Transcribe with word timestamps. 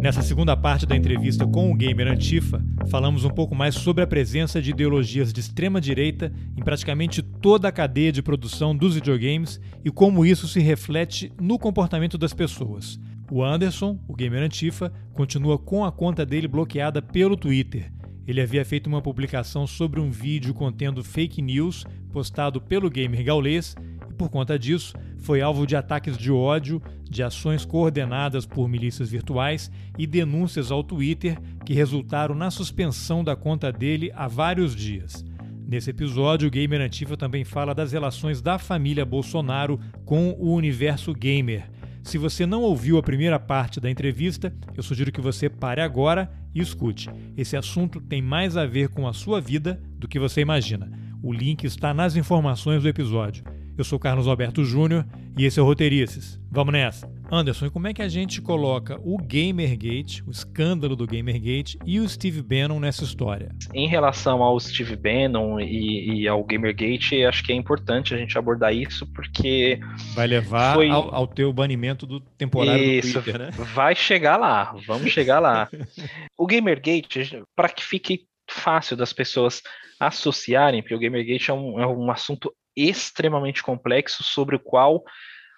Nessa 0.00 0.22
segunda 0.22 0.56
parte 0.56 0.84
da 0.84 0.94
entrevista 0.94 1.46
com 1.46 1.72
o 1.72 1.74
gamer 1.74 2.06
Antifa, 2.06 2.62
falamos 2.88 3.24
um 3.24 3.30
pouco 3.30 3.54
mais 3.54 3.74
sobre 3.74 4.04
a 4.04 4.06
presença 4.06 4.60
de 4.60 4.70
ideologias 4.70 5.32
de 5.32 5.40
extrema 5.40 5.80
direita 5.80 6.32
em 6.56 6.62
praticamente 6.62 7.22
toda 7.22 7.68
a 7.68 7.72
cadeia 7.72 8.12
de 8.12 8.22
produção 8.22 8.76
dos 8.76 8.94
videogames 8.94 9.60
e 9.84 9.90
como 9.90 10.24
isso 10.24 10.46
se 10.46 10.60
reflete 10.60 11.32
no 11.40 11.58
comportamento 11.58 12.18
das 12.18 12.34
pessoas. 12.34 13.00
O 13.30 13.42
Anderson, 13.42 13.98
o 14.06 14.14
gamer 14.14 14.42
Antifa, 14.42 14.92
continua 15.12 15.58
com 15.58 15.84
a 15.84 15.90
conta 15.90 16.24
dele 16.24 16.46
bloqueada 16.46 17.00
pelo 17.00 17.36
Twitter. 17.36 17.90
Ele 18.26 18.40
havia 18.40 18.64
feito 18.64 18.88
uma 18.88 19.02
publicação 19.02 19.66
sobre 19.66 19.98
um 19.98 20.10
vídeo 20.10 20.52
contendo 20.52 21.02
fake 21.02 21.40
news 21.40 21.84
postado 22.12 22.60
pelo 22.60 22.90
gamer 22.90 23.24
gaulês 23.24 23.74
por 24.16 24.30
conta 24.30 24.58
disso, 24.58 24.94
foi 25.18 25.40
alvo 25.40 25.66
de 25.66 25.76
ataques 25.76 26.16
de 26.16 26.32
ódio, 26.32 26.82
de 27.02 27.22
ações 27.22 27.64
coordenadas 27.64 28.46
por 28.46 28.68
milícias 28.68 29.10
virtuais 29.10 29.70
e 29.98 30.06
denúncias 30.06 30.70
ao 30.70 30.82
Twitter 30.82 31.38
que 31.64 31.74
resultaram 31.74 32.34
na 32.34 32.50
suspensão 32.50 33.22
da 33.22 33.36
conta 33.36 33.70
dele 33.70 34.10
há 34.14 34.26
vários 34.26 34.74
dias. 34.74 35.24
Nesse 35.68 35.90
episódio, 35.90 36.46
o 36.46 36.50
Gamer 36.50 36.80
Antifa 36.80 37.16
também 37.16 37.44
fala 37.44 37.74
das 37.74 37.90
relações 37.90 38.40
da 38.40 38.56
família 38.56 39.04
Bolsonaro 39.04 39.80
com 40.04 40.30
o 40.38 40.54
universo 40.54 41.12
gamer. 41.12 41.68
Se 42.04 42.18
você 42.18 42.46
não 42.46 42.62
ouviu 42.62 42.98
a 42.98 43.02
primeira 43.02 43.36
parte 43.36 43.80
da 43.80 43.90
entrevista, 43.90 44.54
eu 44.76 44.82
sugiro 44.84 45.10
que 45.10 45.20
você 45.20 45.50
pare 45.50 45.80
agora 45.80 46.30
e 46.54 46.60
escute. 46.60 47.10
Esse 47.36 47.56
assunto 47.56 48.00
tem 48.00 48.22
mais 48.22 48.56
a 48.56 48.64
ver 48.64 48.90
com 48.90 49.08
a 49.08 49.12
sua 49.12 49.40
vida 49.40 49.82
do 49.98 50.06
que 50.06 50.20
você 50.20 50.40
imagina. 50.40 50.88
O 51.20 51.32
link 51.32 51.64
está 51.64 51.92
nas 51.92 52.14
informações 52.14 52.84
do 52.84 52.88
episódio. 52.88 53.42
Eu 53.78 53.84
sou 53.84 53.98
Carlos 53.98 54.26
Alberto 54.26 54.64
Júnior 54.64 55.04
e 55.36 55.44
esse 55.44 55.60
é 55.60 55.62
o 55.62 55.66
Roteirices. 55.66 56.40
Vamos 56.50 56.72
nessa! 56.72 57.06
Anderson, 57.30 57.66
e 57.66 57.70
como 57.70 57.86
é 57.86 57.92
que 57.92 58.00
a 58.00 58.08
gente 58.08 58.40
coloca 58.40 58.98
o 59.04 59.18
Gamergate, 59.18 60.22
o 60.26 60.30
escândalo 60.30 60.96
do 60.96 61.06
Gamergate 61.06 61.78
e 61.84 62.00
o 62.00 62.08
Steve 62.08 62.40
Bannon 62.40 62.80
nessa 62.80 63.04
história? 63.04 63.50
Em 63.74 63.86
relação 63.86 64.42
ao 64.42 64.58
Steve 64.58 64.96
Bannon 64.96 65.60
e, 65.60 66.22
e 66.22 66.28
ao 66.28 66.42
Gamergate, 66.42 67.22
acho 67.24 67.44
que 67.44 67.52
é 67.52 67.54
importante 67.54 68.14
a 68.14 68.16
gente 68.16 68.38
abordar 68.38 68.74
isso 68.74 69.06
porque 69.12 69.78
vai 70.14 70.26
levar 70.26 70.74
foi... 70.74 70.88
ao, 70.88 71.14
ao, 71.14 71.26
teu 71.26 71.52
banimento 71.52 72.06
do 72.06 72.20
temporário 72.20 72.82
isso, 72.82 73.18
do 73.18 73.24
Twitter, 73.24 73.38
né? 73.38 73.50
Vai 73.74 73.94
chegar 73.94 74.38
lá, 74.38 74.74
vamos 74.86 75.10
chegar 75.10 75.38
lá. 75.38 75.68
o 76.38 76.46
Gamergate, 76.46 77.42
para 77.54 77.68
que 77.68 77.84
fique 77.84 78.24
fácil 78.48 78.96
das 78.96 79.12
pessoas 79.12 79.60
associarem, 80.00 80.80
porque 80.80 80.94
o 80.94 80.98
Gamergate 80.98 81.50
é 81.50 81.54
um, 81.54 81.78
é 81.78 81.86
um 81.86 82.10
assunto 82.10 82.50
extremamente 82.76 83.62
complexo 83.62 84.22
sobre 84.22 84.56
o 84.56 84.60
qual 84.60 85.02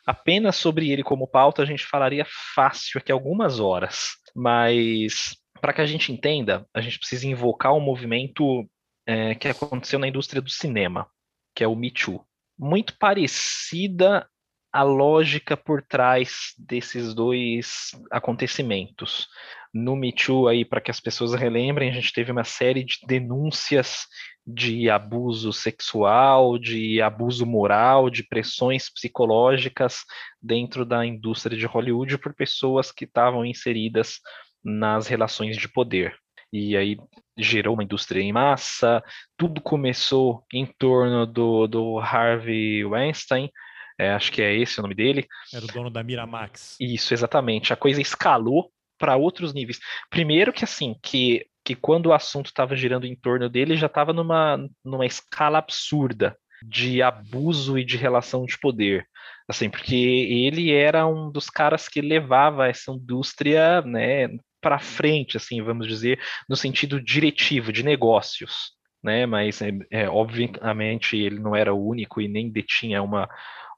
apenas 0.06 0.56
sobre 0.56 0.90
ele 0.90 1.02
como 1.02 1.28
pauta 1.28 1.62
a 1.62 1.66
gente 1.66 1.84
falaria 1.84 2.26
fácil 2.54 2.98
aqui 2.98 3.12
algumas 3.12 3.60
horas, 3.60 4.12
mas 4.34 5.36
para 5.60 5.72
que 5.72 5.80
a 5.80 5.86
gente 5.86 6.12
entenda, 6.12 6.66
a 6.72 6.80
gente 6.80 6.98
precisa 6.98 7.26
invocar 7.26 7.74
um 7.74 7.80
movimento 7.80 8.66
é, 9.06 9.34
que 9.34 9.48
aconteceu 9.48 9.98
na 9.98 10.08
indústria 10.08 10.40
do 10.40 10.50
cinema, 10.50 11.06
que 11.54 11.64
é 11.64 11.66
o 11.66 11.76
Me 11.76 11.90
Too. 11.90 12.24
Muito 12.58 12.96
parecida 12.98 14.26
a 14.72 14.82
lógica 14.82 15.56
por 15.56 15.82
trás 15.82 16.54
desses 16.58 17.14
dois 17.14 17.90
acontecimentos. 18.10 19.26
No 19.72 19.96
Me 19.96 20.12
Too, 20.12 20.48
aí, 20.48 20.64
para 20.64 20.80
que 20.80 20.90
as 20.90 21.00
pessoas 21.00 21.34
relembrem, 21.34 21.90
a 21.90 21.92
gente 21.92 22.12
teve 22.12 22.32
uma 22.32 22.44
série 22.44 22.84
de 22.84 22.98
denúncias 23.06 24.06
de 24.50 24.88
abuso 24.88 25.52
sexual, 25.52 26.58
de 26.58 27.02
abuso 27.02 27.44
moral, 27.44 28.08
de 28.08 28.22
pressões 28.22 28.88
psicológicas 28.88 29.98
dentro 30.40 30.86
da 30.86 31.04
indústria 31.04 31.56
de 31.56 31.66
Hollywood 31.66 32.16
por 32.16 32.34
pessoas 32.34 32.90
que 32.90 33.04
estavam 33.04 33.44
inseridas 33.44 34.20
nas 34.64 35.06
relações 35.06 35.58
de 35.58 35.68
poder. 35.68 36.16
E 36.50 36.74
aí 36.78 36.96
gerou 37.36 37.74
uma 37.74 37.84
indústria 37.84 38.22
em 38.22 38.32
massa, 38.32 39.04
tudo 39.36 39.60
começou 39.60 40.42
em 40.50 40.64
torno 40.78 41.26
do, 41.26 41.66
do 41.66 41.98
Harvey 41.98 42.86
Weinstein, 42.86 43.50
é, 43.98 44.12
acho 44.12 44.32
que 44.32 44.40
é 44.40 44.56
esse 44.56 44.78
o 44.78 44.82
nome 44.82 44.94
dele. 44.94 45.26
Era 45.52 45.64
o 45.64 45.68
dono 45.68 45.90
da 45.90 46.02
Miramax. 46.02 46.76
Isso, 46.80 47.12
exatamente. 47.12 47.70
A 47.70 47.76
coisa 47.76 48.00
escalou 48.00 48.72
para 48.96 49.16
outros 49.16 49.52
níveis. 49.52 49.78
Primeiro 50.08 50.54
que 50.54 50.64
assim, 50.64 50.94
que 51.02 51.46
que 51.68 51.74
quando 51.74 52.06
o 52.06 52.14
assunto 52.14 52.46
estava 52.46 52.74
girando 52.74 53.06
em 53.06 53.14
torno 53.14 53.46
dele, 53.46 53.76
já 53.76 53.88
estava 53.88 54.10
numa, 54.14 54.56
numa 54.82 55.04
escala 55.04 55.58
absurda 55.58 56.34
de 56.62 57.02
abuso 57.02 57.78
e 57.78 57.84
de 57.84 57.98
relação 57.98 58.46
de 58.46 58.58
poder. 58.58 59.06
Assim, 59.46 59.68
porque 59.68 59.94
ele 59.94 60.72
era 60.72 61.06
um 61.06 61.30
dos 61.30 61.50
caras 61.50 61.86
que 61.86 62.00
levava 62.00 62.68
essa 62.68 62.90
indústria, 62.90 63.82
né, 63.82 64.28
para 64.62 64.78
frente, 64.78 65.36
assim, 65.36 65.60
vamos 65.62 65.86
dizer, 65.86 66.18
no 66.48 66.56
sentido 66.56 67.02
diretivo 67.02 67.70
de 67.70 67.82
negócios, 67.82 68.72
né? 69.04 69.26
Mas 69.26 69.60
é, 69.60 69.70
é, 69.90 70.08
obviamente 70.08 71.18
ele 71.18 71.38
não 71.38 71.54
era 71.54 71.74
o 71.74 71.86
único 71.86 72.18
e 72.18 72.28
nem 72.28 72.50
detinha 72.50 73.02
uma 73.02 73.28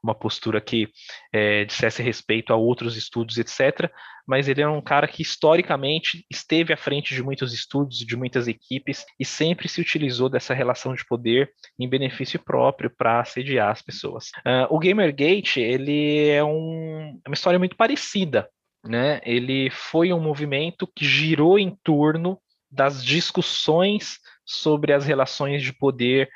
uma 0.03 0.15
postura 0.15 0.59
que 0.59 0.89
é, 1.31 1.65
dissesse 1.65 2.01
respeito 2.01 2.51
a 2.51 2.55
outros 2.55 2.97
estudos, 2.97 3.37
etc. 3.37 3.91
Mas 4.27 4.47
ele 4.47 4.61
é 4.61 4.67
um 4.67 4.81
cara 4.81 5.07
que 5.07 5.21
historicamente 5.21 6.25
esteve 6.29 6.73
à 6.73 6.77
frente 6.77 7.13
de 7.13 7.23
muitos 7.23 7.53
estudos, 7.53 7.97
de 7.99 8.15
muitas 8.15 8.47
equipes 8.47 9.05
e 9.19 9.25
sempre 9.25 9.67
se 9.67 9.81
utilizou 9.81 10.29
dessa 10.29 10.53
relação 10.53 10.93
de 10.93 11.05
poder 11.05 11.51
em 11.79 11.87
benefício 11.87 12.39
próprio 12.39 12.89
para 12.89 13.19
assediar 13.19 13.69
as 13.69 13.81
pessoas. 13.81 14.29
Uh, 14.45 14.67
o 14.69 14.79
Gamergate 14.79 15.59
ele 15.59 16.29
é 16.29 16.43
um, 16.43 17.19
é 17.25 17.29
uma 17.29 17.35
história 17.35 17.59
muito 17.59 17.75
parecida. 17.75 18.49
Né? 18.83 19.21
Ele 19.23 19.69
foi 19.69 20.11
um 20.11 20.19
movimento 20.19 20.89
que 20.95 21.05
girou 21.05 21.59
em 21.59 21.77
torno 21.83 22.39
das 22.71 23.03
discussões 23.03 24.17
sobre 24.45 24.93
as 24.93 25.05
relações 25.05 25.61
de 25.61 25.71
poder 25.71 26.29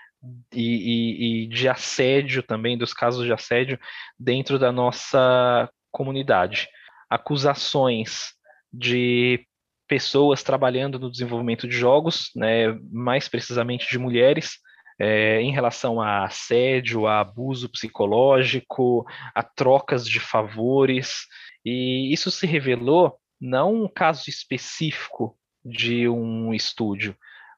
e, 0.53 0.61
e, 0.61 1.43
e 1.43 1.47
de 1.47 1.67
assédio 1.67 2.43
também, 2.43 2.77
dos 2.77 2.93
casos 2.93 3.25
de 3.25 3.33
assédio 3.33 3.79
dentro 4.19 4.57
da 4.59 4.71
nossa 4.71 5.69
comunidade. 5.91 6.67
Acusações 7.09 8.33
de 8.71 9.45
pessoas 9.87 10.43
trabalhando 10.43 10.99
no 10.99 11.11
desenvolvimento 11.11 11.67
de 11.67 11.75
jogos, 11.75 12.31
né, 12.35 12.77
mais 12.91 13.27
precisamente 13.27 13.87
de 13.89 13.99
mulheres, 13.99 14.57
é, 14.99 15.41
em 15.41 15.51
relação 15.51 16.01
a 16.01 16.25
assédio, 16.25 17.05
a 17.05 17.19
abuso 17.19 17.69
psicológico, 17.69 19.05
a 19.33 19.43
trocas 19.43 20.07
de 20.07 20.19
favores, 20.19 21.25
e 21.63 22.11
isso 22.13 22.31
se 22.31 22.47
revelou 22.47 23.17
não 23.39 23.83
um 23.83 23.87
caso 23.87 24.29
específico 24.29 25.37
de 25.63 26.07
um 26.07 26.53
estúdio, 26.53 27.15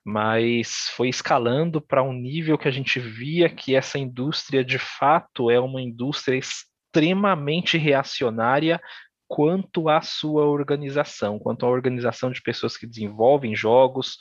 mas 0.07 0.89
foi 0.95 1.09
escalando 1.09 1.81
para 1.81 2.01
um 2.01 2.13
nível 2.13 2.57
que 2.57 2.69
a 2.69 2.71
gente 2.71 2.97
via 2.97 3.49
que 3.49 3.75
essa 3.75 3.99
indústria 3.99 4.63
de 4.63 4.79
fato 4.79 5.51
é 5.51 5.59
uma 5.59 5.81
indústria 5.81 6.37
extremamente 6.37 7.77
reacionária 7.77 8.79
quanto 9.27 9.89
à 9.89 9.99
sua 9.99 10.45
organização, 10.45 11.37
quanto 11.37 11.65
à 11.65 11.69
organização 11.69 12.31
de 12.31 12.41
pessoas 12.41 12.77
que 12.77 12.87
desenvolvem 12.87 13.53
jogos, 13.53 14.17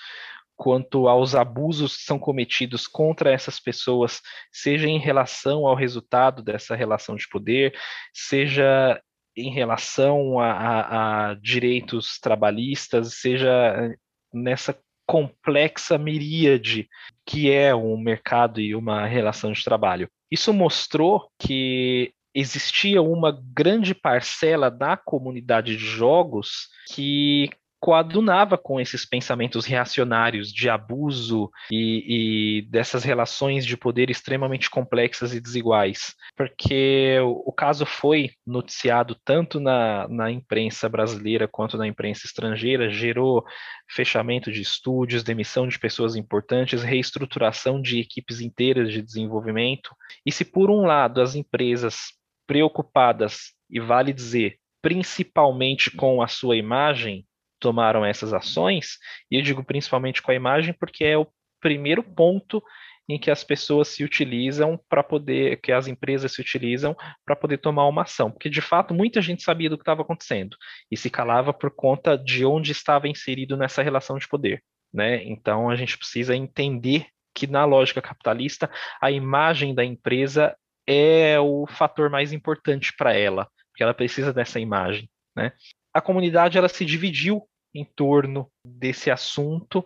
quanto 0.56 1.06
aos 1.06 1.36
abusos 1.36 1.98
que 1.98 2.02
são 2.02 2.18
cometidos 2.18 2.88
contra 2.88 3.30
essas 3.30 3.60
pessoas, 3.60 4.20
seja 4.50 4.88
em 4.88 4.98
relação 4.98 5.68
ao 5.68 5.76
resultado 5.76 6.42
dessa 6.42 6.74
relação 6.74 7.14
de 7.14 7.28
poder, 7.28 7.72
seja 8.12 9.00
em 9.36 9.52
relação 9.52 10.40
a, 10.40 10.50
a, 10.50 11.30
a 11.30 11.34
direitos 11.34 12.18
trabalhistas, 12.18 13.20
seja 13.20 13.94
nessa 14.34 14.76
complexa 15.06 15.96
miríade 15.96 16.88
que 17.24 17.50
é 17.50 17.74
um 17.74 17.96
mercado 17.96 18.60
e 18.60 18.74
uma 18.74 19.06
relação 19.06 19.52
de 19.52 19.62
trabalho. 19.62 20.08
Isso 20.30 20.52
mostrou 20.52 21.30
que 21.38 22.12
existia 22.34 23.00
uma 23.00 23.32
grande 23.54 23.94
parcela 23.94 24.70
da 24.70 24.96
comunidade 24.96 25.76
de 25.76 25.84
jogos 25.84 26.68
que 26.92 27.48
coadunava 27.78 28.56
com 28.56 28.80
esses 28.80 29.04
pensamentos 29.04 29.66
reacionários 29.66 30.52
de 30.52 30.68
abuso 30.68 31.50
e, 31.70 32.60
e, 32.60 32.62
dessas 32.70 33.04
relações 33.04 33.66
de 33.66 33.76
poder 33.76 34.10
extremamente 34.10 34.70
complexas 34.70 35.34
e 35.34 35.40
desiguais. 35.40 36.14
Porque 36.36 37.18
o, 37.20 37.50
o 37.50 37.52
caso 37.52 37.84
foi 37.84 38.30
noticiado 38.46 39.16
tanto 39.24 39.60
na, 39.60 40.08
na 40.08 40.30
imprensa 40.30 40.88
brasileira 40.88 41.46
quanto 41.46 41.76
na 41.76 41.86
imprensa 41.86 42.26
estrangeira, 42.26 42.90
gerou 42.90 43.44
fechamento 43.90 44.50
de 44.50 44.62
estúdios, 44.62 45.22
demissão 45.22 45.68
de 45.68 45.78
pessoas 45.78 46.16
importantes, 46.16 46.82
reestruturação 46.82 47.80
de 47.80 48.00
equipes 48.00 48.40
inteiras 48.40 48.90
de 48.90 49.02
desenvolvimento. 49.02 49.90
E 50.24 50.32
se 50.32 50.44
por 50.44 50.70
um 50.70 50.86
lado 50.86 51.20
as 51.20 51.34
empresas 51.34 52.14
preocupadas, 52.46 53.52
e 53.68 53.80
vale 53.80 54.12
dizer, 54.12 54.56
principalmente 54.80 55.90
com 55.90 56.22
a 56.22 56.28
sua 56.28 56.56
imagem, 56.56 57.26
tomaram 57.58 58.04
essas 58.04 58.32
ações, 58.32 58.98
e 59.30 59.36
eu 59.36 59.42
digo 59.42 59.64
principalmente 59.64 60.22
com 60.22 60.30
a 60.30 60.34
imagem 60.34 60.74
porque 60.78 61.04
é 61.04 61.16
o 61.16 61.26
primeiro 61.60 62.02
ponto 62.02 62.62
em 63.08 63.18
que 63.18 63.30
as 63.30 63.44
pessoas 63.44 63.88
se 63.88 64.02
utilizam 64.02 64.78
para 64.88 65.02
poder, 65.02 65.60
que 65.60 65.70
as 65.70 65.86
empresas 65.86 66.32
se 66.32 66.40
utilizam 66.40 66.96
para 67.24 67.36
poder 67.36 67.58
tomar 67.58 67.86
uma 67.86 68.02
ação, 68.02 68.30
porque 68.30 68.50
de 68.50 68.60
fato 68.60 68.92
muita 68.92 69.22
gente 69.22 69.42
sabia 69.42 69.70
do 69.70 69.76
que 69.76 69.82
estava 69.82 70.02
acontecendo 70.02 70.56
e 70.90 70.96
se 70.96 71.08
calava 71.08 71.52
por 71.52 71.70
conta 71.70 72.18
de 72.18 72.44
onde 72.44 72.72
estava 72.72 73.08
inserido 73.08 73.56
nessa 73.56 73.82
relação 73.82 74.18
de 74.18 74.26
poder, 74.28 74.62
né? 74.92 75.22
Então 75.24 75.70
a 75.70 75.76
gente 75.76 75.96
precisa 75.96 76.34
entender 76.34 77.06
que 77.34 77.46
na 77.46 77.64
lógica 77.64 78.02
capitalista 78.02 78.70
a 79.00 79.10
imagem 79.10 79.74
da 79.74 79.84
empresa 79.84 80.56
é 80.86 81.38
o 81.38 81.66
fator 81.66 82.10
mais 82.10 82.32
importante 82.32 82.92
para 82.96 83.14
ela, 83.14 83.48
porque 83.70 83.82
ela 83.82 83.94
precisa 83.94 84.32
dessa 84.32 84.58
imagem, 84.58 85.08
né? 85.36 85.52
A 85.96 86.00
comunidade 86.02 86.58
ela 86.58 86.68
se 86.68 86.84
dividiu 86.84 87.48
em 87.74 87.82
torno 87.82 88.52
desse 88.62 89.10
assunto 89.10 89.82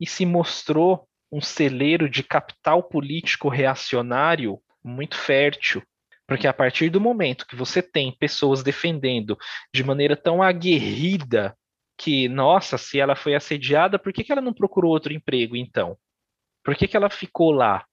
e 0.00 0.06
se 0.06 0.24
mostrou 0.24 1.08
um 1.32 1.40
celeiro 1.40 2.08
de 2.08 2.22
capital 2.22 2.84
político 2.84 3.48
reacionário 3.48 4.60
muito 4.80 5.18
fértil. 5.18 5.82
Porque 6.24 6.46
a 6.46 6.52
partir 6.52 6.88
do 6.88 7.00
momento 7.00 7.48
que 7.48 7.56
você 7.56 7.82
tem 7.82 8.16
pessoas 8.16 8.62
defendendo 8.62 9.36
de 9.74 9.82
maneira 9.82 10.16
tão 10.16 10.40
aguerrida 10.40 11.58
que, 11.98 12.28
nossa, 12.28 12.78
se 12.78 13.00
ela 13.00 13.16
foi 13.16 13.34
assediada, 13.34 13.98
por 13.98 14.12
que, 14.12 14.22
que 14.22 14.30
ela 14.30 14.40
não 14.40 14.54
procurou 14.54 14.92
outro 14.92 15.12
emprego 15.12 15.56
então? 15.56 15.98
Por 16.64 16.76
que, 16.76 16.86
que 16.86 16.96
ela 16.96 17.10
ficou 17.10 17.50
lá? 17.50 17.84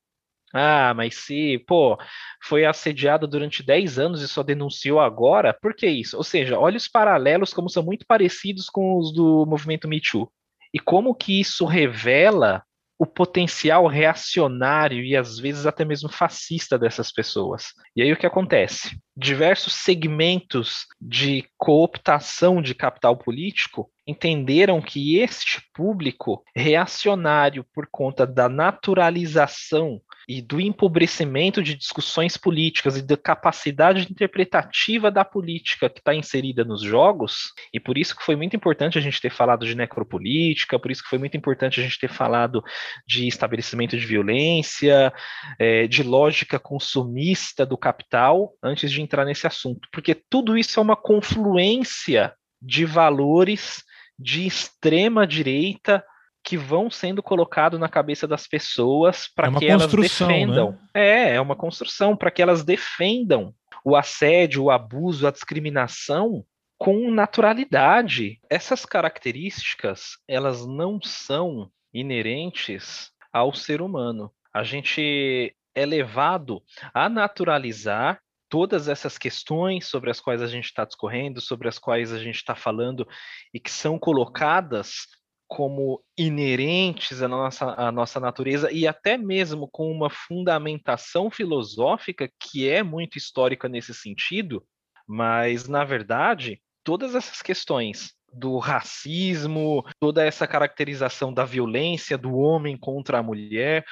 Ah, 0.54 0.94
mas 0.94 1.16
se, 1.16 1.64
pô, 1.68 1.98
foi 2.42 2.66
assediada 2.66 3.28
durante 3.28 3.62
10 3.62 4.00
anos 4.00 4.22
e 4.22 4.28
só 4.28 4.44
denunciou 4.44 5.00
agora, 5.00 5.54
por 5.54 5.74
que 5.76 5.88
isso? 5.88 6.16
Ou 6.18 6.24
seja, 6.24 6.58
olha 6.58 6.78
os 6.78 6.88
paralelos 6.88 7.54
como 7.54 7.70
são 7.70 7.84
muito 7.84 8.06
parecidos 8.08 8.70
com 8.70 8.98
os 8.98 9.14
do 9.14 9.46
movimento 9.46 9.88
Me 9.88 10.00
Too. 10.02 10.32
E 10.74 10.80
como 10.80 11.14
que 11.16 11.40
isso 11.40 11.66
revela 11.66 12.64
o 13.00 13.06
potencial 13.06 13.86
reacionário 13.86 15.04
e 15.04 15.16
às 15.16 15.38
vezes 15.38 15.66
até 15.66 15.86
mesmo 15.86 16.10
fascista 16.10 16.80
dessas 16.80 17.12
pessoas. 17.12 17.68
E 17.96 18.02
aí 18.02 18.12
o 18.12 18.18
que 18.18 18.26
acontece? 18.26 18.98
Diversos 19.16 19.74
segmentos 19.74 20.88
de 21.00 21.46
cooptação 21.58 22.62
de 22.62 22.74
capital 22.74 23.16
político 23.16 23.92
entenderam 24.06 24.82
que 24.82 25.20
este 25.20 25.62
público 25.74 26.44
reacionário 26.56 27.66
por 27.74 27.88
conta 27.92 28.26
da 28.26 28.50
naturalização 28.50 30.02
e 30.28 30.42
do 30.42 30.60
empobrecimento 30.60 31.64
de 31.64 31.74
discussões 31.74 32.36
políticas 32.36 32.98
e 32.98 33.02
da 33.02 33.16
capacidade 33.16 34.02
interpretativa 34.12 35.10
da 35.10 35.24
política 35.24 35.90
que 35.90 36.00
está 36.00 36.14
inserida 36.14 36.66
nos 36.66 36.82
jogos, 36.82 37.54
e 37.74 37.80
por 37.80 37.98
isso 37.98 38.16
que 38.16 38.24
foi 38.24 38.36
muito 38.36 38.56
importante 38.56 38.98
a 38.98 39.02
gente 39.02 39.22
ter 39.22 39.32
falado 39.32 39.66
de 39.66 39.74
necropolítica, 39.74 40.78
por 40.78 40.92
isso 40.92 41.02
que 41.02 41.10
foi 41.10 41.18
muito 41.18 41.38
importante 41.38 41.80
a 41.80 41.84
gente 41.84 41.98
ter 41.98 42.10
falado 42.10 42.62
de 43.08 43.26
estabelecimento 43.26 43.98
de 43.98 44.06
violência, 44.06 45.14
é, 45.58 45.88
de 45.88 46.04
lógica 46.04 46.60
consumista 46.60 47.66
do 47.66 47.78
capital, 47.78 48.54
antes 48.62 48.92
de 48.92 49.02
entrar 49.02 49.24
nesse 49.24 49.48
assunto, 49.48 49.88
porque 49.94 50.14
tudo 50.14 50.58
isso 50.58 50.78
é 50.80 50.84
uma 50.84 50.98
confluência 50.98 52.34
de 52.62 52.84
valores 52.84 53.84
de 54.20 54.46
extrema 54.46 55.26
direita 55.26 56.04
que 56.48 56.56
vão 56.56 56.90
sendo 56.90 57.22
colocados 57.22 57.78
na 57.78 57.90
cabeça 57.90 58.26
das 58.26 58.48
pessoas 58.48 59.28
para 59.28 59.50
é 59.50 59.60
que 59.60 59.68
elas 59.68 59.92
defendam. 59.92 60.72
Né? 60.72 60.78
É, 60.94 61.36
é 61.36 61.42
uma 61.42 61.58
construção 61.58 62.16
para 62.16 62.32
que 62.32 62.42
elas 62.42 62.64
defendam 62.64 63.54
o 63.84 63.98
assédio, 63.98 64.64
o 64.64 64.72
abuso, 64.72 65.28
a 65.28 65.32
discriminação 65.32 66.46
com 66.78 67.12
naturalidade. 67.12 68.40
Essas 68.50 68.86
características, 68.86 70.20
elas 70.26 70.66
não 70.66 71.02
são 71.02 71.70
inerentes 71.94 73.12
ao 73.34 73.54
ser 73.54 73.82
humano. 73.82 74.32
A 74.54 74.64
gente 74.64 75.54
é 75.76 75.86
levado 75.86 76.64
a 76.94 77.10
naturalizar 77.10 78.22
todas 78.48 78.88
essas 78.88 79.18
questões 79.18 79.86
sobre 79.86 80.10
as 80.10 80.22
quais 80.22 80.42
a 80.42 80.48
gente 80.48 80.68
está 80.68 80.86
discorrendo, 80.86 81.42
sobre 81.42 81.68
as 81.68 81.78
quais 81.78 82.14
a 82.14 82.18
gente 82.18 82.38
está 82.38 82.56
falando 82.56 83.06
e 83.54 83.60
que 83.60 83.70
são 83.70 84.00
colocadas 84.00 85.08
como 85.48 86.04
inerentes 86.18 87.22
à 87.22 87.28
nossa, 87.28 87.66
à 87.74 87.92
nossa 87.92 88.20
natureza 88.20 88.72
e 88.72 88.86
até 88.86 89.18
mesmo 89.18 89.68
com 89.68 89.92
uma 89.92 90.10
fundamentação 90.10 91.32
filosófica 91.32 92.30
que 92.40 92.68
é 92.68 92.84
muito 92.84 93.18
histórica 93.18 93.70
nesse 93.70 93.94
sentido, 93.94 94.64
mas 95.08 95.68
na 95.68 95.84
verdade, 95.86 96.62
todas 96.84 97.16
essas 97.16 97.42
questões 97.42 98.14
do 98.34 98.58
racismo, 98.58 99.84
toda 100.00 100.26
essa 100.26 100.46
caracterização 100.46 101.34
da 101.34 101.46
violência 101.46 102.18
do 102.18 102.36
homem 102.36 102.78
contra 102.78 103.20
a 103.20 103.24
mulher, 103.24 103.86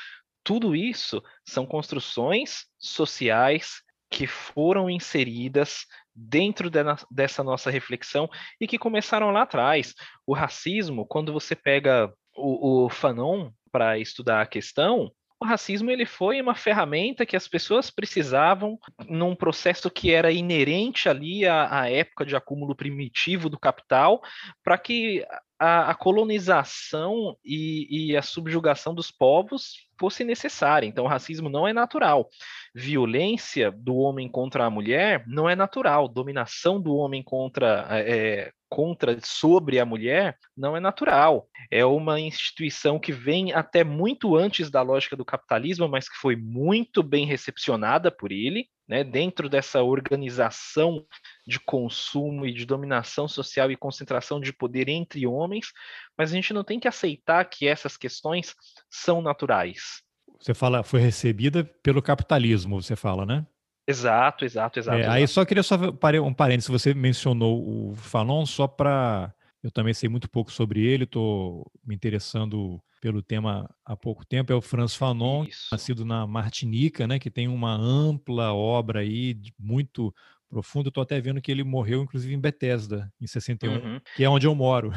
tudo 0.44 0.76
isso 0.76 1.24
são 1.48 1.66
construções 1.66 2.66
sociais 2.78 3.82
que 4.12 4.28
foram 4.28 4.90
inseridas 4.90 5.86
dentro 6.16 6.70
de, 6.70 6.80
dessa 7.12 7.44
nossa 7.44 7.70
reflexão 7.70 8.30
e 8.60 8.68
que 8.68 8.78
começaram 8.78 9.32
lá 9.32 9.42
atrás. 9.42 9.94
O 10.26 10.34
racismo, 10.34 11.06
quando 11.06 11.34
você 11.34 11.56
pega 11.56 12.12
o, 12.36 12.86
o 12.86 12.90
Fanon 12.90 13.52
para 13.72 14.00
estudar 14.00 14.42
a 14.42 14.48
questão, 14.48 15.12
o 15.40 15.46
racismo 15.46 15.92
ele 15.92 16.06
foi 16.06 16.42
uma 16.42 16.56
ferramenta 16.56 17.26
que 17.26 17.36
as 17.36 17.48
pessoas 17.48 17.92
precisavam 17.92 18.80
num 19.08 19.36
processo 19.36 19.92
que 19.92 20.12
era 20.12 20.32
inerente 20.32 21.10
ali 21.10 21.46
à, 21.46 21.82
à 21.82 21.92
época 21.92 22.26
de 22.26 22.36
acúmulo 22.36 22.76
primitivo 22.76 23.50
do 23.50 23.60
capital, 23.60 24.22
para 24.64 24.78
que 24.78 25.26
a, 25.60 25.92
a 25.92 25.96
colonização 25.96 27.38
e, 27.44 28.10
e, 28.10 28.18
a 28.18 28.22
subjugação 28.22 28.94
dos 28.94 29.10
povos 29.10 29.88
fosse 29.98 30.24
necessária. 30.24 30.86
Então, 30.86 31.06
o 31.06 31.08
racismo 31.08 31.50
não 31.50 31.68
é 31.68 31.72
natural. 31.72 32.30
Violência 32.74 33.72
do 33.72 33.96
homem 33.96 34.30
contra 34.30 34.66
a 34.66 34.70
mulher 34.70 35.24
não 35.28 35.50
é 35.50 35.56
natural. 35.56 36.08
Dominação 36.08 36.82
do 36.82 36.96
homem 36.96 37.24
contra, 37.24 37.88
é, 37.92 38.52
contra 38.70 39.18
sobre 39.24 39.80
a 39.80 39.86
mulher 39.86 40.38
não 40.56 40.76
é 40.76 40.80
natural. 40.80 41.48
É 41.72 41.86
uma 41.86 42.20
instituição 42.20 43.00
que 43.00 43.14
vem 43.14 43.54
até 43.54 43.84
muito 43.84 44.36
antes 44.36 44.70
da 44.70 44.82
lógica 44.82 45.16
do 45.16 45.24
capitalismo, 45.24 45.88
mas 45.88 46.10
que 46.10 46.18
foi 46.18 46.36
muito 46.36 47.02
bem 47.02 47.26
recepcionada 47.26 48.12
por 48.12 48.32
ele 48.32 48.68
né, 48.88 49.04
dentro 49.04 49.50
dessa 49.50 49.82
organização 49.82 51.06
de 51.46 51.60
consumo 51.60 52.46
e 52.46 52.54
de 52.54 52.66
dominação 52.66 53.28
social 53.28 53.72
e 53.72 53.76
concentração 53.76 54.40
de 54.40 54.54
poder 54.54 54.88
entre 54.90 55.26
homens, 55.26 55.72
mas 56.18 56.32
a 56.32 56.36
gente 56.36 56.54
não 56.54 56.64
tem 56.64 56.80
que 56.80 56.88
aceitar 56.88 57.44
que 57.46 57.68
essas 57.68 57.98
questões 57.98 58.56
são 58.90 59.22
naturais. 59.22 60.04
Você 60.40 60.54
fala, 60.54 60.84
foi 60.84 61.00
recebida 61.00 61.64
pelo 61.82 62.02
capitalismo, 62.02 62.82
você 62.82 62.96
fala, 62.96 63.26
né? 63.26 63.46
Exato, 63.88 64.46
exato, 64.46 64.80
exato. 64.80 64.98
É, 64.98 65.02
exato. 65.02 65.16
Aí 65.16 65.28
só 65.28 65.46
queria 65.46 65.64
só 65.64 65.76
um 66.24 66.34
parênteses, 66.34 66.70
você 66.70 66.94
mencionou 66.94 67.92
o 67.92 67.96
Fanon 67.96 68.46
só 68.46 68.68
para 68.68 69.34
eu 69.66 69.72
também 69.72 69.96
sei 69.96 70.08
muito 70.08 70.30
pouco 70.30 70.52
sobre 70.52 70.86
ele, 70.86 71.06
estou 71.06 71.66
me 71.84 71.96
interessando 71.96 72.80
pelo 73.02 73.24
tema 73.24 73.68
há 73.84 73.98
pouco 73.98 74.24
tempo, 74.24 74.54
é 74.54 74.56
o 74.56 74.62
Franz 74.62 74.94
Fanon, 74.94 75.44
Isso. 75.46 75.70
nascido 75.72 76.06
na 76.06 76.28
Martinica, 76.28 77.08
né, 77.08 77.18
que 77.18 77.32
tem 77.32 77.48
uma 77.48 77.76
ampla 77.76 78.54
obra 78.54 79.00
aí, 79.00 79.36
muito 79.58 80.14
profunda. 80.48 80.90
Estou 80.90 81.02
até 81.02 81.20
vendo 81.20 81.42
que 81.42 81.52
ele 81.52 81.64
morreu, 81.64 82.04
inclusive, 82.04 82.32
em 82.32 82.40
Bethesda, 82.40 83.12
em 83.20 83.26
61, 83.26 83.74
uhum. 83.74 84.00
que 84.16 84.24
é 84.24 84.30
onde 84.30 84.46
eu 84.46 84.54
moro. 84.54 84.92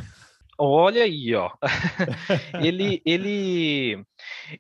Olha 0.58 1.02
aí, 1.02 1.34
ó. 1.34 1.50
ele, 2.62 3.00
ele, 3.06 4.04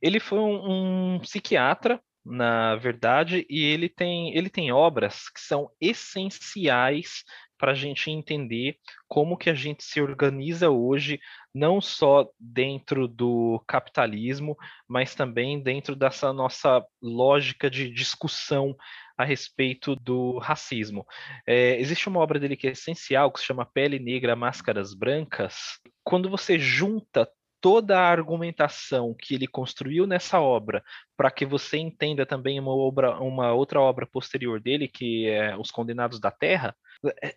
ele 0.00 0.20
foi 0.20 0.38
um, 0.38 1.16
um, 1.16 1.20
psiquiatra, 1.20 2.00
na 2.24 2.76
verdade, 2.76 3.44
e 3.50 3.62
ele 3.62 3.90
tem, 3.90 4.34
ele 4.34 4.48
tem 4.48 4.72
obras 4.72 5.28
que 5.28 5.40
são 5.40 5.70
essenciais 5.78 7.24
para 7.58 7.72
a 7.72 7.74
gente 7.74 8.10
entender 8.10 8.78
como 9.08 9.36
que 9.36 9.50
a 9.50 9.54
gente 9.54 9.82
se 9.82 10.00
organiza 10.00 10.70
hoje, 10.70 11.20
não 11.52 11.80
só 11.80 12.28
dentro 12.38 13.08
do 13.08 13.62
capitalismo, 13.66 14.56
mas 14.86 15.14
também 15.14 15.60
dentro 15.60 15.96
dessa 15.96 16.32
nossa 16.32 16.84
lógica 17.02 17.68
de 17.68 17.90
discussão 17.90 18.76
a 19.16 19.24
respeito 19.24 19.96
do 19.96 20.38
racismo. 20.38 21.04
É, 21.44 21.78
existe 21.80 22.08
uma 22.08 22.20
obra 22.20 22.38
dele 22.38 22.56
que 22.56 22.68
é 22.68 22.70
essencial, 22.70 23.32
que 23.32 23.40
se 23.40 23.46
chama 23.46 23.66
Pele 23.66 23.98
Negra, 23.98 24.36
Máscaras 24.36 24.94
Brancas. 24.94 25.80
Quando 26.04 26.30
você 26.30 26.58
junta 26.58 27.28
toda 27.60 27.98
a 27.98 28.08
argumentação 28.08 29.14
que 29.18 29.34
ele 29.34 29.46
construiu 29.46 30.06
nessa 30.06 30.40
obra, 30.40 30.82
para 31.16 31.30
que 31.30 31.44
você 31.44 31.78
entenda 31.78 32.24
também 32.24 32.60
uma, 32.60 32.74
obra, 32.74 33.18
uma 33.20 33.52
outra 33.52 33.80
obra 33.80 34.06
posterior 34.06 34.60
dele, 34.60 34.86
que 34.86 35.28
é 35.28 35.56
Os 35.56 35.70
Condenados 35.70 36.20
da 36.20 36.30
Terra, 36.30 36.76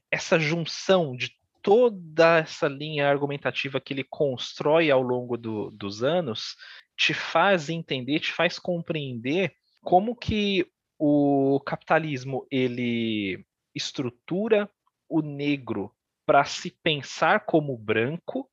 essa 0.09 0.39
junção 0.39 1.15
de 1.15 1.35
toda 1.61 2.39
essa 2.39 2.67
linha 2.67 3.07
argumentativa 3.07 3.79
que 3.79 3.93
ele 3.93 4.03
constrói 4.03 4.89
ao 4.89 5.01
longo 5.01 5.37
do, 5.37 5.69
dos 5.71 6.03
anos 6.03 6.55
te 6.97 7.13
faz 7.13 7.69
entender, 7.69 8.19
te 8.19 8.31
faz 8.31 8.57
compreender 8.57 9.53
como 9.83 10.15
que 10.15 10.65
o 10.97 11.59
capitalismo 11.65 12.45
ele 12.51 13.45
estrutura 13.73 14.69
o 15.07 15.21
negro 15.21 15.91
para 16.25 16.45
se 16.45 16.71
pensar 16.83 17.45
como 17.45 17.77
branco 17.77 18.49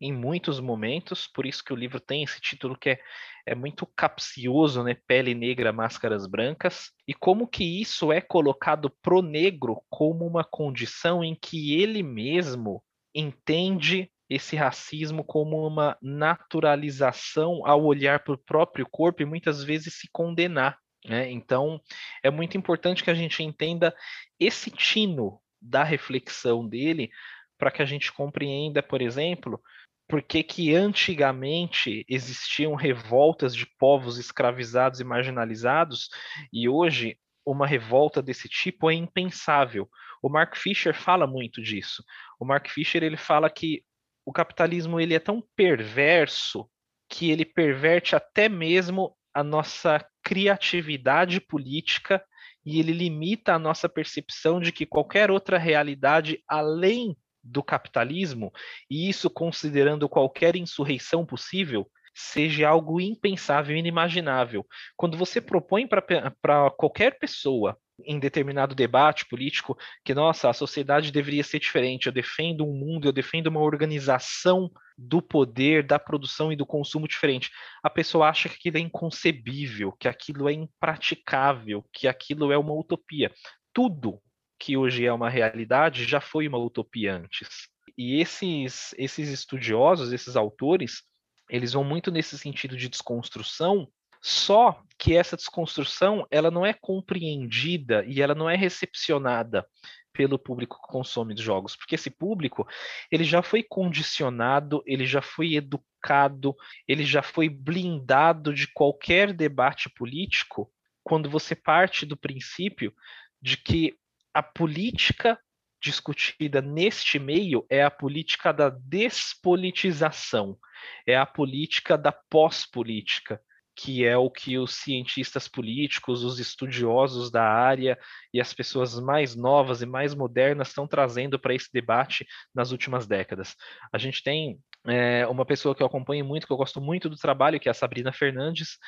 em 0.00 0.12
muitos 0.12 0.60
momentos, 0.60 1.26
por 1.26 1.44
isso 1.44 1.64
que 1.64 1.72
o 1.72 1.76
livro 1.76 1.98
tem 1.98 2.22
esse 2.22 2.40
título 2.40 2.78
que 2.78 2.90
é, 2.90 3.00
é 3.46 3.54
muito 3.54 3.86
capcioso, 3.86 4.82
né? 4.82 4.96
Pele 5.06 5.34
negra, 5.34 5.72
máscaras 5.72 6.26
brancas, 6.26 6.90
e 7.06 7.12
como 7.12 7.48
que 7.48 7.80
isso 7.80 8.12
é 8.12 8.20
colocado 8.20 8.90
pro 9.02 9.22
negro 9.22 9.82
como 9.90 10.26
uma 10.26 10.44
condição 10.44 11.24
em 11.24 11.34
que 11.34 11.80
ele 11.80 12.02
mesmo 12.02 12.82
entende 13.14 14.10
esse 14.28 14.54
racismo 14.56 15.24
como 15.24 15.66
uma 15.66 15.96
naturalização 16.02 17.66
ao 17.66 17.82
olhar 17.82 18.22
para 18.22 18.34
o 18.34 18.38
próprio 18.38 18.86
corpo 18.88 19.22
e 19.22 19.26
muitas 19.26 19.64
vezes 19.64 19.94
se 19.94 20.08
condenar. 20.12 20.78
Né? 21.04 21.30
Então, 21.30 21.80
é 22.22 22.30
muito 22.30 22.56
importante 22.56 23.02
que 23.02 23.10
a 23.10 23.14
gente 23.14 23.42
entenda 23.42 23.94
esse 24.38 24.70
tino 24.70 25.40
da 25.60 25.82
reflexão 25.82 26.66
dele 26.68 27.10
para 27.56 27.70
que 27.70 27.82
a 27.82 27.84
gente 27.84 28.12
compreenda, 28.12 28.82
por 28.82 29.00
exemplo, 29.00 29.60
por 30.08 30.22
que, 30.22 30.42
que 30.42 30.74
antigamente 30.74 32.04
existiam 32.08 32.74
revoltas 32.74 33.54
de 33.54 33.66
povos 33.78 34.18
escravizados 34.18 35.00
e 35.00 35.04
marginalizados 35.04 36.08
e 36.50 36.66
hoje 36.68 37.18
uma 37.44 37.66
revolta 37.66 38.22
desse 38.22 38.48
tipo 38.48 38.90
é 38.90 38.94
impensável. 38.94 39.88
O 40.22 40.28
Mark 40.28 40.56
Fisher 40.56 40.94
fala 40.94 41.26
muito 41.26 41.62
disso. 41.62 42.02
O 42.38 42.44
Mark 42.44 42.68
Fisher 42.68 43.02
ele 43.02 43.16
fala 43.16 43.48
que 43.48 43.82
o 44.24 44.32
capitalismo 44.32 44.98
ele 44.98 45.14
é 45.14 45.18
tão 45.18 45.42
perverso 45.54 46.68
que 47.08 47.30
ele 47.30 47.44
perverte 47.44 48.16
até 48.16 48.48
mesmo 48.48 49.16
a 49.32 49.42
nossa 49.42 50.04
criatividade 50.22 51.40
política 51.40 52.22
e 52.64 52.78
ele 52.78 52.92
limita 52.92 53.54
a 53.54 53.58
nossa 53.58 53.88
percepção 53.88 54.60
de 54.60 54.72
que 54.72 54.84
qualquer 54.84 55.30
outra 55.30 55.56
realidade 55.56 56.42
além 56.46 57.16
do 57.42 57.62
capitalismo, 57.62 58.52
e 58.90 59.08
isso 59.08 59.30
considerando 59.30 60.08
qualquer 60.08 60.56
insurreição 60.56 61.24
possível, 61.24 61.90
seja 62.14 62.68
algo 62.68 63.00
impensável 63.00 63.76
e 63.76 63.78
inimaginável. 63.78 64.66
Quando 64.96 65.16
você 65.16 65.40
propõe 65.40 65.86
para 65.86 66.70
qualquer 66.72 67.18
pessoa 67.18 67.78
em 68.04 68.18
determinado 68.18 68.74
debate 68.74 69.26
político 69.26 69.76
que, 70.04 70.14
nossa, 70.14 70.48
a 70.48 70.52
sociedade 70.52 71.12
deveria 71.12 71.42
ser 71.44 71.58
diferente, 71.58 72.06
eu 72.06 72.12
defendo 72.12 72.64
um 72.64 72.72
mundo, 72.72 73.06
eu 73.08 73.12
defendo 73.12 73.48
uma 73.48 73.60
organização 73.60 74.70
do 74.96 75.22
poder, 75.22 75.84
da 75.84 75.98
produção 75.98 76.52
e 76.52 76.56
do 76.56 76.66
consumo 76.66 77.06
diferente. 77.06 77.50
A 77.82 77.90
pessoa 77.90 78.28
acha 78.28 78.48
que 78.48 78.56
aquilo 78.56 78.78
é 78.78 78.80
inconcebível, 78.80 79.92
que 79.92 80.08
aquilo 80.08 80.48
é 80.48 80.52
impraticável, 80.52 81.84
que 81.92 82.08
aquilo 82.08 82.52
é 82.52 82.58
uma 82.58 82.74
utopia. 82.74 83.32
Tudo 83.72 84.20
que 84.58 84.76
hoje 84.76 85.04
é 85.04 85.12
uma 85.12 85.30
realidade 85.30 86.04
já 86.04 86.20
foi 86.20 86.48
uma 86.48 86.58
utopia 86.58 87.16
antes. 87.16 87.68
E 87.96 88.20
esses, 88.20 88.94
esses 88.96 89.28
estudiosos, 89.28 90.12
esses 90.12 90.36
autores, 90.36 91.02
eles 91.50 91.72
vão 91.72 91.84
muito 91.84 92.10
nesse 92.10 92.38
sentido 92.38 92.76
de 92.76 92.88
desconstrução, 92.88 93.88
só 94.20 94.82
que 94.98 95.16
essa 95.16 95.36
desconstrução 95.36 96.26
ela 96.30 96.50
não 96.50 96.66
é 96.66 96.72
compreendida 96.72 98.04
e 98.06 98.20
ela 98.20 98.34
não 98.34 98.50
é 98.50 98.56
recepcionada 98.56 99.66
pelo 100.12 100.38
público 100.38 100.80
que 100.80 100.88
consome 100.88 101.34
os 101.34 101.40
jogos, 101.40 101.76
porque 101.76 101.94
esse 101.94 102.10
público 102.10 102.66
ele 103.10 103.22
já 103.22 103.42
foi 103.42 103.62
condicionado, 103.62 104.82
ele 104.84 105.06
já 105.06 105.22
foi 105.22 105.54
educado, 105.54 106.56
ele 106.88 107.04
já 107.04 107.22
foi 107.22 107.48
blindado 107.48 108.52
de 108.52 108.66
qualquer 108.72 109.32
debate 109.32 109.88
político 109.90 110.70
quando 111.04 111.30
você 111.30 111.54
parte 111.54 112.04
do 112.04 112.16
princípio 112.16 112.92
de 113.40 113.56
que 113.56 113.97
a 114.32 114.42
política 114.42 115.38
discutida 115.80 116.60
neste 116.60 117.18
meio 117.18 117.64
é 117.70 117.82
a 117.82 117.90
política 117.90 118.52
da 118.52 118.68
despolitização, 118.68 120.58
é 121.06 121.16
a 121.16 121.24
política 121.24 121.96
da 121.96 122.12
pós-política, 122.12 123.40
que 123.76 124.04
é 124.04 124.16
o 124.16 124.28
que 124.28 124.58
os 124.58 124.74
cientistas 124.74 125.46
políticos, 125.46 126.24
os 126.24 126.40
estudiosos 126.40 127.30
da 127.30 127.44
área 127.44 127.96
e 128.34 128.40
as 128.40 128.52
pessoas 128.52 128.98
mais 128.98 129.36
novas 129.36 129.82
e 129.82 129.86
mais 129.86 130.16
modernas 130.16 130.68
estão 130.68 130.86
trazendo 130.88 131.38
para 131.38 131.54
esse 131.54 131.68
debate 131.72 132.26
nas 132.52 132.72
últimas 132.72 133.06
décadas. 133.06 133.54
A 133.92 133.98
gente 133.98 134.20
tem 134.20 134.58
é, 134.84 135.24
uma 135.28 135.46
pessoa 135.46 135.76
que 135.76 135.82
eu 135.82 135.86
acompanho 135.86 136.24
muito, 136.24 136.44
que 136.44 136.52
eu 136.52 136.56
gosto 136.56 136.80
muito 136.80 137.08
do 137.08 137.16
trabalho, 137.16 137.60
que 137.60 137.68
é 137.68 137.70
a 137.70 137.74
Sabrina 137.74 138.12
Fernandes. 138.12 138.78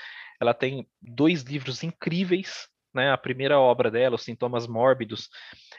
Ela 0.40 0.52
tem 0.52 0.88
dois 1.00 1.42
livros 1.42 1.84
incríveis 1.84 2.68
né? 2.94 3.10
A 3.10 3.18
primeira 3.18 3.58
obra 3.58 3.90
dela, 3.90 4.16
Os 4.16 4.22
Sintomas 4.22 4.66
Mórbidos, 4.66 5.28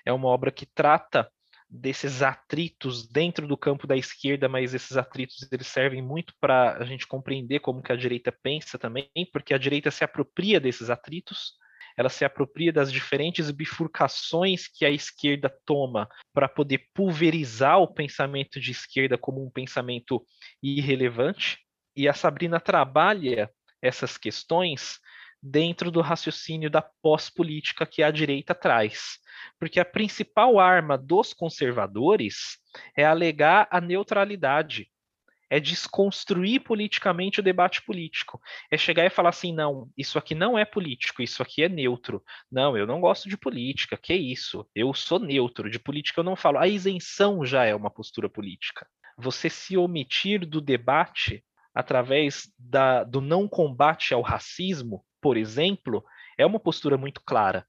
é 0.06 0.12
uma 0.12 0.28
obra 0.28 0.52
que 0.52 0.66
trata 0.66 1.30
desses 1.70 2.22
atritos 2.22 3.08
dentro 3.08 3.48
do 3.48 3.56
campo 3.56 3.88
da 3.88 3.96
esquerda, 3.96 4.50
mas 4.50 4.74
esses 4.74 4.98
atritos 4.98 5.50
eles 5.52 5.68
servem 5.68 6.02
muito 6.02 6.34
para 6.40 6.78
a 6.78 6.84
gente 6.84 7.08
compreender 7.08 7.62
como 7.62 7.82
que 7.82 7.94
a 7.94 7.96
direita 7.96 8.32
pensa 8.32 8.78
também, 8.78 9.10
porque 9.32 9.54
a 9.54 9.58
direita 9.58 9.90
se 9.90 10.04
apropria 10.04 10.60
desses 10.60 10.90
atritos, 10.90 11.54
ela 11.96 12.10
se 12.10 12.26
apropria 12.26 12.74
das 12.74 12.92
diferentes 12.92 13.50
bifurcações 13.52 14.68
que 14.68 14.86
a 14.86 14.90
esquerda 14.90 15.54
toma 15.66 16.10
para 16.34 16.50
poder 16.50 16.90
pulverizar 16.94 17.80
o 17.80 17.94
pensamento 17.94 18.60
de 18.60 18.72
esquerda 18.72 19.18
como 19.18 19.46
um 19.46 19.50
pensamento 19.50 20.26
irrelevante. 20.62 21.60
E 21.96 22.08
a 22.08 22.14
Sabrina 22.14 22.60
trabalha 22.60 23.50
essas 23.82 24.18
questões 24.18 25.00
dentro 25.42 25.90
do 25.90 26.02
raciocínio 26.02 26.70
da 26.70 26.82
pós-política 26.82 27.86
que 27.86 28.04
a 28.04 28.12
direita 28.12 28.54
traz. 28.54 29.18
Porque 29.60 29.80
a 29.80 29.86
principal 29.86 30.60
arma 30.60 30.98
dos 30.98 31.34
conservadores 31.34 32.58
é 32.96 33.04
alegar 33.04 33.68
a 33.72 33.82
neutralidade, 33.82 34.88
é 35.50 35.60
desconstruir 35.60 36.62
politicamente 36.62 37.42
o 37.42 37.44
debate 37.44 37.84
político. 37.84 38.40
É 38.72 38.78
chegar 38.78 39.06
e 39.06 39.10
falar 39.10 39.30
assim: 39.30 39.54
não, 39.54 39.90
isso 39.98 40.18
aqui 40.18 40.34
não 40.34 40.58
é 40.58 40.64
político, 40.64 41.22
isso 41.22 41.42
aqui 41.44 41.64
é 41.64 41.68
neutro. 41.70 42.24
Não, 42.50 42.78
eu 42.78 42.88
não 42.88 43.02
gosto 43.02 43.28
de 43.28 43.36
política, 43.36 43.98
que 43.98 44.14
isso? 44.14 44.66
Eu 44.74 44.94
sou 44.94 45.20
neutro, 45.20 45.70
de 45.70 45.78
política 45.78 46.22
eu 46.22 46.24
não 46.24 46.38
falo. 46.38 46.58
A 46.58 46.68
isenção 46.68 47.44
já 47.46 47.66
é 47.66 47.76
uma 47.76 47.90
postura 47.90 48.30
política. 48.30 48.88
Você 49.18 49.50
se 49.50 49.76
omitir 49.76 50.46
do 50.48 50.62
debate 50.62 51.44
através 51.76 52.50
da, 52.58 53.04
do 53.04 53.20
não 53.20 53.48
combate 53.48 54.14
ao 54.14 54.22
racismo 54.22 55.04
por 55.22 55.38
exemplo, 55.38 56.04
é 56.38 56.46
uma 56.46 56.60
postura 56.60 56.98
muito 56.98 57.22
clara 57.24 57.66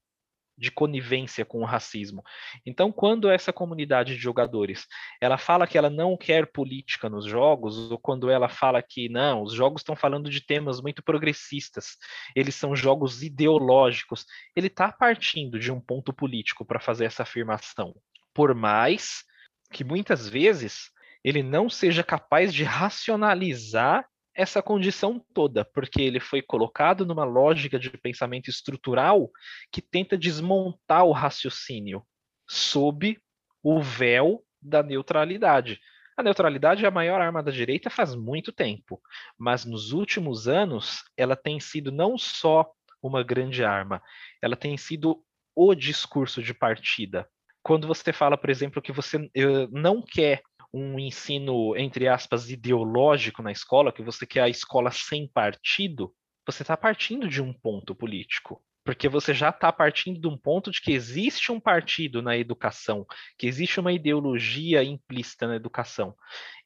de 0.57 0.71
conivência 0.71 1.43
com 1.43 1.61
o 1.61 1.65
racismo. 1.65 2.23
Então, 2.65 2.91
quando 2.91 3.29
essa 3.29 3.51
comunidade 3.51 4.15
de 4.15 4.21
jogadores 4.21 4.85
ela 5.19 5.37
fala 5.37 5.65
que 5.65 5.77
ela 5.77 5.89
não 5.89 6.15
quer 6.15 6.51
política 6.51 7.09
nos 7.09 7.25
jogos, 7.25 7.91
ou 7.91 7.97
quando 7.97 8.29
ela 8.29 8.47
fala 8.47 8.81
que 8.81 9.09
não, 9.09 9.43
os 9.43 9.53
jogos 9.53 9.81
estão 9.81 9.95
falando 9.95 10.29
de 10.29 10.41
temas 10.41 10.79
muito 10.79 11.01
progressistas, 11.03 11.97
eles 12.35 12.55
são 12.55 12.75
jogos 12.75 13.23
ideológicos, 13.23 14.25
ele 14.55 14.67
está 14.67 14.91
partindo 14.91 15.59
de 15.59 15.71
um 15.71 15.81
ponto 15.81 16.13
político 16.13 16.63
para 16.63 16.79
fazer 16.79 17.05
essa 17.05 17.23
afirmação. 17.23 17.95
Por 18.33 18.53
mais 18.53 19.23
que 19.71 19.83
muitas 19.83 20.29
vezes 20.29 20.91
ele 21.23 21.41
não 21.41 21.69
seja 21.69 22.03
capaz 22.03 22.53
de 22.53 22.63
racionalizar 22.63 24.05
essa 24.35 24.61
condição 24.61 25.23
toda, 25.33 25.63
porque 25.63 26.01
ele 26.01 26.19
foi 26.19 26.41
colocado 26.41 27.05
numa 27.05 27.23
lógica 27.23 27.77
de 27.77 27.89
pensamento 27.89 28.49
estrutural 28.49 29.29
que 29.71 29.81
tenta 29.81 30.17
desmontar 30.17 31.05
o 31.05 31.11
raciocínio 31.11 32.03
sob 32.47 33.19
o 33.61 33.81
véu 33.81 34.43
da 34.61 34.81
neutralidade. 34.81 35.79
A 36.17 36.23
neutralidade 36.23 36.85
é 36.85 36.87
a 36.87 36.91
maior 36.91 37.21
arma 37.21 37.41
da 37.41 37.51
direita 37.51 37.89
faz 37.89 38.13
muito 38.13 38.51
tempo, 38.51 39.01
mas 39.37 39.65
nos 39.65 39.91
últimos 39.91 40.47
anos 40.47 41.03
ela 41.17 41.35
tem 41.35 41.59
sido 41.59 41.91
não 41.91 42.17
só 42.17 42.71
uma 43.01 43.23
grande 43.23 43.63
arma, 43.63 44.01
ela 44.41 44.55
tem 44.55 44.77
sido 44.77 45.23
o 45.55 45.73
discurso 45.75 46.41
de 46.41 46.53
partida. 46.53 47.27
Quando 47.61 47.87
você 47.87 48.11
fala, 48.11 48.37
por 48.37 48.49
exemplo, 48.49 48.81
que 48.81 48.91
você 48.91 49.29
eh, 49.35 49.67
não 49.71 50.01
quer 50.01 50.41
um 50.73 50.99
ensino, 50.99 51.77
entre 51.77 52.07
aspas, 52.07 52.49
ideológico 52.49 53.43
na 53.43 53.51
escola, 53.51 53.93
que 53.93 54.01
você 54.01 54.25
quer 54.25 54.41
a 54.41 54.49
escola 54.49 54.89
sem 54.91 55.27
partido, 55.27 56.13
você 56.45 56.63
está 56.63 56.75
partindo 56.75 57.29
de 57.29 57.41
um 57.41 57.53
ponto 57.53 57.93
político. 57.93 58.61
Porque 58.85 59.07
você 59.07 59.33
já 59.33 59.49
está 59.49 59.71
partindo 59.71 60.19
de 60.19 60.27
um 60.27 60.37
ponto 60.37 60.69
de 60.69 60.81
que 60.81 60.91
existe 60.91 61.51
um 61.53 61.59
partido 61.59 62.21
na 62.21 62.35
educação, 62.35 63.05
que 63.37 63.47
existe 63.47 63.79
uma 63.79 63.93
ideologia 63.93 64.83
implícita 64.83 65.47
na 65.47 65.55
educação. 65.55 66.13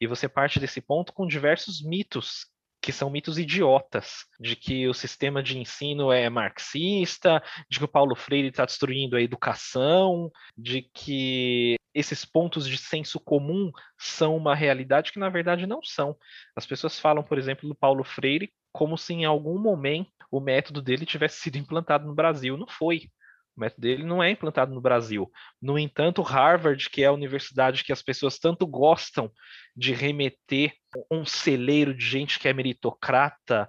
E 0.02 0.08
você 0.08 0.28
parte 0.28 0.60
desse 0.60 0.82
ponto 0.82 1.14
com 1.14 1.28
diversos 1.28 1.84
mitos 1.84 2.48
que 2.82 2.92
são 2.92 3.10
mitos 3.10 3.38
idiotas, 3.38 4.26
de 4.40 4.56
que 4.56 4.88
o 4.88 4.94
sistema 4.94 5.44
de 5.44 5.60
ensino 5.60 6.12
é 6.12 6.30
marxista, 6.30 7.44
de 7.70 7.80
que 7.80 7.86
o 7.86 7.88
Paulo 7.88 8.16
Freire 8.16 8.48
está 8.48 8.66
destruindo 8.66 9.16
a 9.18 9.22
educação, 9.22 10.32
de 10.58 10.84
que 10.94 11.77
esses 11.98 12.24
pontos 12.24 12.70
de 12.70 12.78
senso 12.78 13.20
comum 13.20 13.72
são 13.98 14.38
uma 14.38 14.54
realidade 14.54 15.12
que 15.12 15.18
na 15.18 15.30
verdade 15.30 15.66
não 15.66 15.82
são. 15.82 16.16
As 16.56 16.66
pessoas 16.66 17.00
falam, 17.00 17.24
por 17.24 17.40
exemplo, 17.40 17.68
do 17.68 17.74
Paulo 17.74 18.04
Freire 18.04 18.54
como 18.72 18.96
se 18.96 19.14
em 19.14 19.26
algum 19.26 19.58
momento 19.58 20.12
o 20.30 20.40
método 20.40 20.80
dele 20.80 21.06
tivesse 21.06 21.40
sido 21.40 21.58
implantado 21.58 22.06
no 22.06 22.14
Brasil. 22.14 22.56
Não 22.56 22.68
foi. 22.68 23.10
O 23.56 23.62
método 23.62 23.82
dele 23.82 24.04
não 24.04 24.22
é 24.22 24.30
implantado 24.30 24.72
no 24.72 24.80
Brasil. 24.80 25.32
No 25.60 25.80
entanto, 25.80 26.22
Harvard, 26.22 26.88
que 26.92 27.02
é 27.02 27.08
a 27.08 27.12
universidade 27.12 27.84
que 27.84 27.92
as 27.92 28.04
pessoas 28.04 28.38
tanto 28.38 28.68
gostam 28.68 29.32
de 29.76 29.94
remeter 29.94 30.74
um 31.10 31.26
celeiro 31.26 31.96
de 31.96 32.06
gente 32.06 32.38
que 32.38 32.48
é 32.48 32.54
meritocrata, 32.54 33.68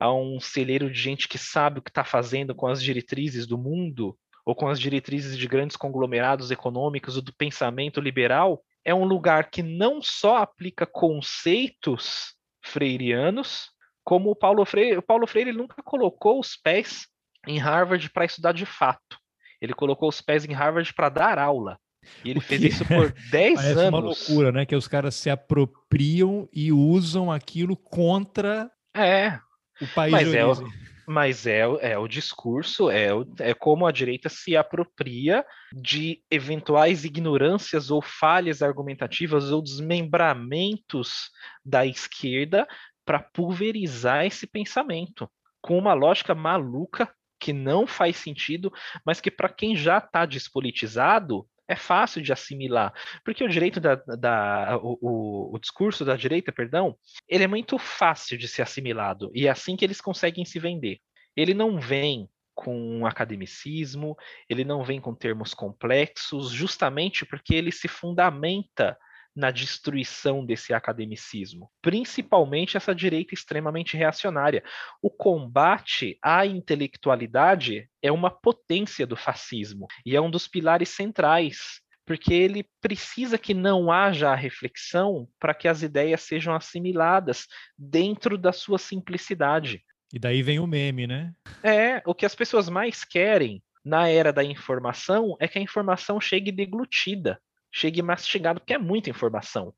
a 0.00 0.12
um 0.12 0.40
celeiro 0.40 0.90
de 0.90 0.98
gente 0.98 1.28
que 1.28 1.38
sabe 1.38 1.78
o 1.78 1.82
que 1.82 1.90
está 1.90 2.04
fazendo 2.04 2.54
com 2.54 2.66
as 2.66 2.82
diretrizes 2.82 3.46
do 3.46 3.58
mundo, 3.58 4.16
ou 4.48 4.54
com 4.54 4.66
as 4.66 4.80
diretrizes 4.80 5.36
de 5.36 5.46
grandes 5.46 5.76
conglomerados 5.76 6.50
econômicos 6.50 7.16
ou 7.16 7.22
do 7.22 7.34
pensamento 7.34 8.00
liberal, 8.00 8.64
é 8.82 8.94
um 8.94 9.04
lugar 9.04 9.50
que 9.50 9.62
não 9.62 10.00
só 10.00 10.38
aplica 10.38 10.86
conceitos 10.86 12.34
freirianos, 12.64 13.68
como 14.02 14.30
o 14.30 14.34
Paulo 14.34 14.64
Freire, 14.64 14.96
o 14.96 15.02
Paulo 15.02 15.26
Freire 15.26 15.52
nunca 15.52 15.82
colocou 15.82 16.40
os 16.40 16.56
pés 16.56 17.06
em 17.46 17.58
Harvard 17.58 18.08
para 18.08 18.24
estudar 18.24 18.52
de 18.52 18.64
fato. 18.64 19.18
Ele 19.60 19.74
colocou 19.74 20.08
os 20.08 20.22
pés 20.22 20.46
em 20.46 20.54
Harvard 20.54 20.94
para 20.94 21.10
dar 21.10 21.38
aula. 21.38 21.78
E 22.24 22.30
ele 22.30 22.40
fez 22.40 22.62
isso 22.62 22.86
por 22.86 23.12
10 23.30 23.58
anos. 23.58 23.82
É 23.82 23.88
uma 23.90 23.98
loucura, 23.98 24.50
né? 24.50 24.64
Que 24.64 24.74
os 24.74 24.88
caras 24.88 25.14
se 25.14 25.28
apropriam 25.28 26.48
e 26.50 26.72
usam 26.72 27.30
aquilo 27.30 27.76
contra 27.76 28.70
é. 28.96 29.38
o 29.78 29.86
país 29.94 30.10
mas 30.10 30.30
de 30.30 30.38
origem. 30.38 30.66
É, 30.66 30.97
mas 31.08 31.46
é, 31.46 31.60
é 31.80 31.98
o 31.98 32.06
discurso, 32.06 32.90
é, 32.90 33.08
é 33.38 33.54
como 33.54 33.86
a 33.86 33.92
direita 33.92 34.28
se 34.28 34.54
apropria 34.54 35.42
de 35.72 36.22
eventuais 36.30 37.02
ignorâncias 37.02 37.90
ou 37.90 38.02
falhas 38.02 38.60
argumentativas 38.60 39.50
ou 39.50 39.62
desmembramentos 39.62 41.30
da 41.64 41.86
esquerda 41.86 42.68
para 43.06 43.20
pulverizar 43.20 44.26
esse 44.26 44.46
pensamento 44.46 45.30
com 45.62 45.78
uma 45.78 45.94
lógica 45.94 46.34
maluca 46.34 47.10
que 47.40 47.54
não 47.54 47.86
faz 47.86 48.18
sentido, 48.18 48.70
mas 49.04 49.18
que 49.18 49.30
para 49.30 49.48
quem 49.48 49.74
já 49.74 49.98
está 49.98 50.26
despolitizado 50.26 51.48
é 51.68 51.76
fácil 51.76 52.22
de 52.22 52.32
assimilar, 52.32 52.92
porque 53.22 53.44
o 53.44 53.48
direito 53.48 53.78
da, 53.78 53.94
da 53.94 54.78
o, 54.82 54.98
o, 55.00 55.54
o, 55.54 55.58
discurso 55.58 56.04
da 56.04 56.16
direita, 56.16 56.50
perdão, 56.50 56.96
ele 57.28 57.44
é 57.44 57.46
muito 57.46 57.78
fácil 57.78 58.38
de 58.38 58.48
ser 58.48 58.62
assimilado 58.62 59.30
e 59.34 59.46
é 59.46 59.50
assim 59.50 59.76
que 59.76 59.84
eles 59.84 60.00
conseguem 60.00 60.44
se 60.44 60.58
vender. 60.58 60.98
Ele 61.36 61.52
não 61.52 61.78
vem 61.78 62.28
com 62.54 63.06
academicismo, 63.06 64.16
ele 64.48 64.64
não 64.64 64.82
vem 64.82 65.00
com 65.00 65.14
termos 65.14 65.54
complexos, 65.54 66.50
justamente 66.50 67.24
porque 67.24 67.54
ele 67.54 67.70
se 67.70 67.86
fundamenta 67.86 68.98
na 69.34 69.50
destruição 69.50 70.44
desse 70.44 70.74
academicismo, 70.74 71.70
principalmente 71.80 72.76
essa 72.76 72.94
direita 72.94 73.34
extremamente 73.34 73.96
reacionária. 73.96 74.64
O 75.00 75.10
combate 75.10 76.18
à 76.22 76.44
intelectualidade 76.44 77.88
é 78.02 78.10
uma 78.10 78.30
potência 78.30 79.06
do 79.06 79.16
fascismo 79.16 79.86
e 80.04 80.16
é 80.16 80.20
um 80.20 80.30
dos 80.30 80.48
pilares 80.48 80.88
centrais 80.88 81.80
porque 82.04 82.32
ele 82.32 82.64
precisa 82.80 83.36
que 83.36 83.52
não 83.52 83.92
haja 83.92 84.30
a 84.30 84.34
reflexão 84.34 85.28
para 85.38 85.52
que 85.52 85.68
as 85.68 85.82
ideias 85.82 86.22
sejam 86.22 86.54
assimiladas 86.54 87.46
dentro 87.76 88.38
da 88.38 88.50
sua 88.50 88.78
simplicidade. 88.78 89.84
E 90.10 90.18
daí 90.18 90.42
vem 90.42 90.58
o 90.58 90.66
meme, 90.66 91.06
né? 91.06 91.34
É, 91.62 92.02
o 92.06 92.14
que 92.14 92.24
as 92.24 92.34
pessoas 92.34 92.70
mais 92.70 93.04
querem 93.04 93.62
na 93.84 94.08
era 94.08 94.32
da 94.32 94.42
informação 94.42 95.36
é 95.38 95.46
que 95.46 95.58
a 95.58 95.62
informação 95.62 96.18
chegue 96.18 96.50
deglutida 96.50 97.38
chegue 97.72 98.02
mastigado, 98.02 98.60
porque 98.60 98.74
é 98.74 98.78
muita 98.78 99.10
informação. 99.10 99.74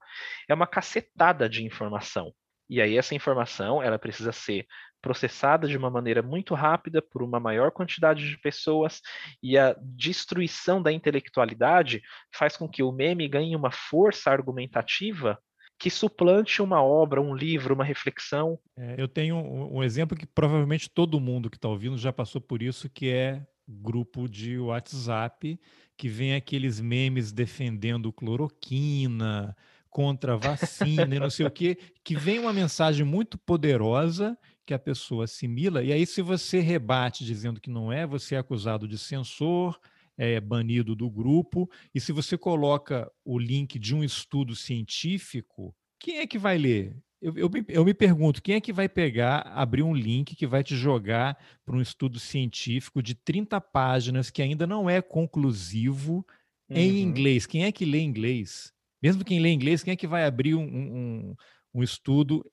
É 0.49 0.55
uma 0.55 0.67
cacetada 0.67 1.49
de 1.49 1.65
informação. 1.65 2.33
E 2.69 2.81
aí 2.81 2.97
essa 2.97 3.15
informação, 3.15 3.83
ela 3.83 3.99
precisa 3.99 4.31
ser 4.31 4.67
processada 5.03 5.67
de 5.67 5.77
uma 5.77 5.91
maneira 5.91 6.23
muito 6.23 6.55
rápida 6.55 7.03
por 7.03 7.23
uma 7.23 7.41
maior 7.41 7.73
quantidade 7.73 8.29
de 8.29 8.39
pessoas 8.39 9.01
e 9.43 9.59
a 9.59 9.75
destruição 9.81 10.81
da 10.81 10.93
intelectualidade 10.93 12.03
faz 12.33 12.57
com 12.57 12.69
que 12.69 12.83
o 12.83 12.93
meme 12.93 13.27
ganhe 13.27 13.57
uma 13.57 13.71
força 13.71 14.31
argumentativa 14.31 15.39
que 15.81 15.89
suplante 15.89 16.61
uma 16.61 16.83
obra, 16.83 17.23
um 17.23 17.35
livro, 17.35 17.75
uma 17.75 17.85
reflexão. 17.85 18.59
É, 18.77 18.97
eu 18.99 19.09
tenho 19.09 19.37
um, 19.37 19.79
um, 19.79 19.83
exemplo 19.83 20.17
que 20.17 20.27
provavelmente 20.27 20.91
todo 20.91 21.19
mundo 21.19 21.49
que 21.49 21.57
está 21.57 21.69
ouvindo 21.69 21.97
já 21.97 22.13
passou 22.13 22.39
por 22.39 22.63
isso, 22.63 22.91
que 22.91 23.09
é 23.09 23.43
grupo 23.71 24.29
de 24.29 24.59
WhatsApp 24.59 25.59
que 25.97 26.09
vem 26.09 26.35
aqueles 26.35 26.81
memes 26.81 27.31
defendendo 27.31 28.13
cloroquina, 28.13 29.55
contra 29.91 30.37
vacina 30.37 31.15
e 31.15 31.19
não 31.19 31.29
sei 31.29 31.47
o 31.47 31.51
quê, 31.51 31.77
que 32.05 32.17
vem 32.17 32.39
uma 32.39 32.53
mensagem 32.53 33.05
muito 33.05 33.37
poderosa 33.37 34.39
que 34.65 34.73
a 34.73 34.79
pessoa 34.79 35.25
assimila, 35.25 35.83
e 35.83 35.93
aí 35.93 36.07
se 36.07 36.23
você 36.23 36.61
rebate 36.61 37.25
dizendo 37.25 37.61
que 37.61 37.69
não 37.69 37.93
é, 37.93 38.07
você 38.07 38.37
é 38.37 38.39
acusado 38.39 38.87
de 38.87 38.97
censor, 38.97 39.79
é 40.17 40.41
banido 40.41 40.95
do 40.95 41.11
grupo, 41.11 41.69
e 41.95 42.01
se 42.01 42.13
você 42.13 42.39
coloca 42.39 43.11
o 43.25 43.39
link 43.39 43.79
de 43.79 43.95
um 43.95 44.05
estudo 44.05 44.55
científico, 44.55 45.75
quem 45.99 46.19
é 46.19 46.27
que 46.27 46.39
vai 46.39 46.57
ler? 46.57 46.97
Eu, 47.21 47.37
eu, 47.37 47.51
me, 47.51 47.65
eu 47.69 47.85
me 47.85 47.93
pergunto, 47.93 48.43
quem 48.43 48.55
é 48.55 48.61
que 48.61 48.73
vai 48.73 48.89
pegar, 48.89 49.41
abrir 49.55 49.83
um 49.83 49.95
link 49.95 50.35
que 50.35 50.47
vai 50.47 50.65
te 50.65 50.75
jogar 50.75 51.39
para 51.67 51.77
um 51.77 51.81
estudo 51.81 52.19
científico 52.19 53.03
de 53.03 53.15
30 53.15 53.61
páginas 53.61 54.31
que 54.31 54.41
ainda 54.41 54.67
não 54.67 54.89
é 54.89 55.03
conclusivo 55.03 56.27
uhum. 56.69 56.77
em 56.77 57.01
inglês? 57.01 57.47
Quem 57.47 57.65
é 57.65 57.73
que 57.73 57.85
lê 57.85 58.01
inglês? 58.01 58.73
Mesmo 59.03 59.25
quem 59.25 59.39
lê 59.39 59.51
inglês, 59.51 59.83
quem 59.83 59.93
é 59.93 59.97
que 59.97 60.07
vai 60.07 60.25
abrir 60.25 60.55
um, 60.55 60.63
um, 60.63 61.35
um 61.75 61.83
estudo 61.83 62.45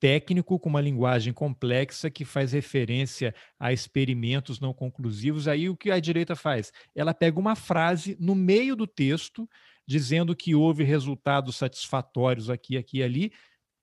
técnico 0.00 0.58
com 0.58 0.68
uma 0.68 0.80
linguagem 0.80 1.32
complexa 1.32 2.10
que 2.10 2.24
faz 2.24 2.52
referência 2.52 3.34
a 3.58 3.74
experimentos 3.74 4.58
não 4.58 4.72
conclusivos? 4.72 5.46
Aí 5.48 5.68
o 5.68 5.76
que 5.76 5.90
a 5.90 6.00
direita 6.00 6.34
faz? 6.34 6.72
Ela 6.94 7.12
pega 7.12 7.38
uma 7.38 7.54
frase 7.54 8.16
no 8.18 8.34
meio 8.34 8.74
do 8.74 8.86
texto 8.86 9.46
dizendo 9.86 10.34
que 10.34 10.54
houve 10.54 10.82
resultados 10.82 11.56
satisfatórios 11.56 12.48
aqui, 12.48 12.78
aqui 12.78 12.98
e 12.98 13.02
ali, 13.02 13.32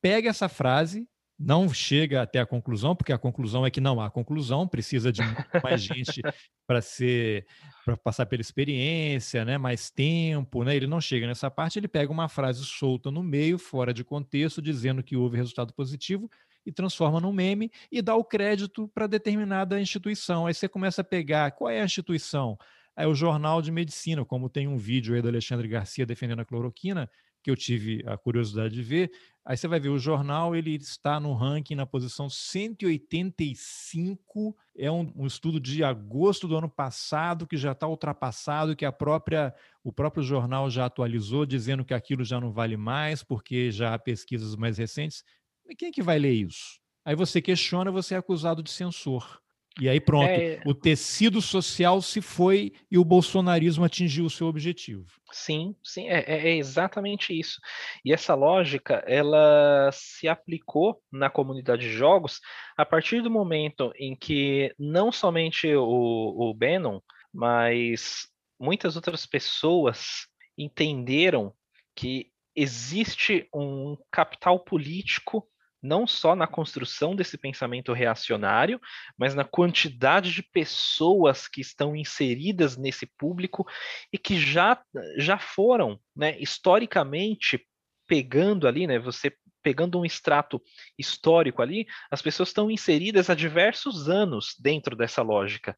pega 0.01 0.29
essa 0.29 0.49
frase, 0.49 1.07
não 1.43 1.73
chega 1.73 2.21
até 2.21 2.39
a 2.39 2.45
conclusão, 2.45 2.95
porque 2.95 3.11
a 3.11 3.17
conclusão 3.17 3.65
é 3.65 3.71
que 3.71 3.81
não 3.81 3.99
há 3.99 4.11
conclusão, 4.11 4.67
precisa 4.67 5.11
de 5.11 5.21
mais 5.63 5.81
gente 5.83 6.21
para 6.67 6.81
ser 6.81 7.47
para 7.83 7.97
passar 7.97 8.27
pela 8.27 8.41
experiência, 8.41 9.43
né, 9.43 9.57
mais 9.57 9.89
tempo, 9.89 10.63
né? 10.63 10.75
Ele 10.75 10.85
não 10.85 11.01
chega 11.01 11.25
nessa 11.25 11.49
parte, 11.49 11.79
ele 11.79 11.87
pega 11.87 12.11
uma 12.11 12.29
frase 12.29 12.63
solta 12.63 13.09
no 13.09 13.23
meio, 13.23 13.57
fora 13.57 13.91
de 13.91 14.03
contexto, 14.03 14.61
dizendo 14.61 15.01
que 15.01 15.17
houve 15.17 15.35
resultado 15.35 15.73
positivo 15.73 16.29
e 16.63 16.71
transforma 16.71 17.19
num 17.19 17.33
meme 17.33 17.71
e 17.91 18.03
dá 18.03 18.15
o 18.15 18.23
crédito 18.23 18.87
para 18.89 19.07
determinada 19.07 19.81
instituição. 19.81 20.45
Aí 20.45 20.53
você 20.53 20.69
começa 20.69 21.01
a 21.01 21.03
pegar 21.03 21.51
qual 21.51 21.71
é 21.71 21.81
a 21.81 21.85
instituição? 21.85 22.55
É 22.95 23.07
o 23.07 23.15
Jornal 23.15 23.61
de 23.61 23.71
Medicina, 23.71 24.23
como 24.23 24.49
tem 24.49 24.67
um 24.67 24.77
vídeo 24.77 25.15
aí 25.15 25.21
do 25.21 25.27
Alexandre 25.27 25.67
Garcia 25.67 26.05
defendendo 26.05 26.41
a 26.41 26.45
cloroquina, 26.45 27.09
que 27.41 27.49
eu 27.49 27.55
tive 27.55 28.03
a 28.05 28.17
curiosidade 28.17 28.73
de 28.73 28.83
ver. 28.83 29.09
Aí 29.43 29.57
você 29.57 29.67
vai 29.67 29.79
ver 29.79 29.89
o 29.89 29.97
jornal, 29.97 30.55
ele 30.55 30.75
está 30.75 31.19
no 31.19 31.33
ranking 31.33 31.73
na 31.73 31.85
posição 31.85 32.29
185. 32.29 34.55
É 34.77 34.91
um, 34.91 35.11
um 35.15 35.25
estudo 35.25 35.59
de 35.59 35.83
agosto 35.83 36.47
do 36.47 36.55
ano 36.55 36.69
passado 36.69 37.47
que 37.47 37.57
já 37.57 37.71
está 37.71 37.87
ultrapassado, 37.87 38.75
que 38.75 38.85
a 38.85 38.91
própria 38.91 39.53
o 39.83 39.91
próprio 39.91 40.23
jornal 40.23 40.69
já 40.69 40.85
atualizou, 40.85 41.45
dizendo 41.45 41.83
que 41.83 41.93
aquilo 41.93 42.23
já 42.23 42.39
não 42.39 42.51
vale 42.51 42.77
mais, 42.77 43.23
porque 43.23 43.71
já 43.71 43.95
há 43.95 43.99
pesquisas 43.99 44.55
mais 44.55 44.77
recentes. 44.77 45.23
E 45.67 45.75
quem 45.75 45.89
é 45.89 45.91
que 45.91 46.03
vai 46.03 46.19
ler 46.19 46.33
isso? 46.33 46.79
Aí 47.03 47.15
você 47.15 47.41
questiona, 47.41 47.91
você 47.91 48.13
é 48.13 48.17
acusado 48.17 48.61
de 48.61 48.69
censor. 48.69 49.41
E 49.79 49.87
aí 49.87 50.01
pronto, 50.01 50.27
é... 50.27 50.61
o 50.65 50.73
tecido 50.73 51.41
social 51.41 52.01
se 52.01 52.21
foi 52.21 52.73
e 52.89 52.97
o 52.97 53.05
bolsonarismo 53.05 53.85
atingiu 53.85 54.25
o 54.25 54.29
seu 54.29 54.47
objetivo. 54.47 55.05
Sim, 55.31 55.75
sim, 55.81 56.09
é, 56.09 56.19
é, 56.27 56.49
é, 56.49 56.57
exatamente 56.57 57.37
isso. 57.37 57.59
E 58.03 58.11
essa 58.11 58.35
lógica, 58.35 59.03
ela 59.07 59.89
se 59.93 60.27
aplicou 60.27 61.01
na 61.11 61.29
comunidade 61.29 61.83
de 61.83 61.93
jogos 61.93 62.41
a 62.77 62.85
partir 62.85 63.21
do 63.21 63.31
momento 63.31 63.93
em 63.95 64.15
que 64.15 64.73
não 64.77 65.11
somente 65.11 65.73
o, 65.73 66.49
o 66.49 66.53
Bannon, 66.53 66.99
mas 67.33 68.27
muitas 68.59 68.95
outras 68.97 69.25
pessoas 69.25 70.27
entenderam 70.57 71.53
que 71.95 72.29
existe 72.55 73.47
um 73.53 73.97
capital 74.11 74.59
político 74.59 75.47
não 75.81 76.05
só 76.05 76.35
na 76.35 76.45
construção 76.45 77.15
desse 77.15 77.37
pensamento 77.37 77.91
reacionário, 77.93 78.79
mas 79.17 79.33
na 79.33 79.43
quantidade 79.43 80.31
de 80.31 80.43
pessoas 80.43 81.47
que 81.47 81.61
estão 81.61 81.95
inseridas 81.95 82.77
nesse 82.77 83.05
público 83.17 83.67
e 84.13 84.17
que 84.17 84.39
já, 84.39 84.81
já 85.17 85.39
foram, 85.39 85.99
né, 86.15 86.39
historicamente, 86.39 87.65
pegando 88.07 88.67
ali, 88.67 88.85
né, 88.85 88.99
você 88.99 89.33
pegando 89.63 89.99
um 89.99 90.05
extrato 90.05 90.61
histórico 90.97 91.61
ali, 91.61 91.85
as 92.09 92.21
pessoas 92.21 92.49
estão 92.49 92.69
inseridas 92.69 93.29
há 93.29 93.35
diversos 93.35 94.09
anos 94.09 94.55
dentro 94.59 94.95
dessa 94.95 95.21
lógica. 95.21 95.77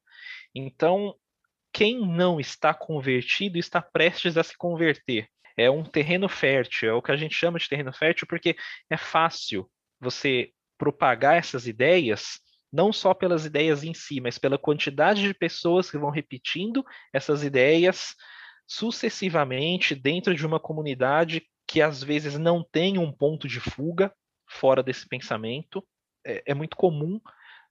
Então, 0.55 1.15
quem 1.73 1.99
não 1.99 2.39
está 2.39 2.73
convertido 2.73 3.57
está 3.57 3.81
prestes 3.81 4.37
a 4.37 4.43
se 4.43 4.55
converter. 4.57 5.27
É 5.57 5.69
um 5.69 5.83
terreno 5.83 6.29
fértil, 6.29 6.89
é 6.89 6.93
o 6.93 7.01
que 7.01 7.11
a 7.11 7.15
gente 7.15 7.35
chama 7.35 7.59
de 7.59 7.67
terreno 7.67 7.93
fértil 7.93 8.25
porque 8.27 8.55
é 8.89 8.97
fácil 8.97 9.69
você 10.03 10.51
propagar 10.77 11.37
essas 11.37 11.67
ideias 11.67 12.39
não 12.73 12.91
só 12.91 13.13
pelas 13.13 13.45
ideias 13.45 13.83
em 13.83 13.93
si, 13.93 14.19
mas 14.19 14.39
pela 14.39 14.57
quantidade 14.57 15.21
de 15.21 15.33
pessoas 15.33 15.91
que 15.91 15.97
vão 15.97 16.09
repetindo 16.09 16.83
essas 17.13 17.43
ideias 17.43 18.15
sucessivamente 18.67 19.93
dentro 19.93 20.33
de 20.33 20.43
uma 20.45 20.59
comunidade 20.59 21.43
que 21.67 21.81
às 21.83 22.03
vezes 22.03 22.37
não 22.39 22.63
tem 22.63 22.97
um 22.97 23.11
ponto 23.11 23.47
de 23.47 23.59
fuga 23.59 24.11
fora 24.49 24.81
desse 24.81 25.07
pensamento. 25.07 25.85
É, 26.25 26.43
é 26.47 26.53
muito 26.55 26.75
comum 26.75 27.21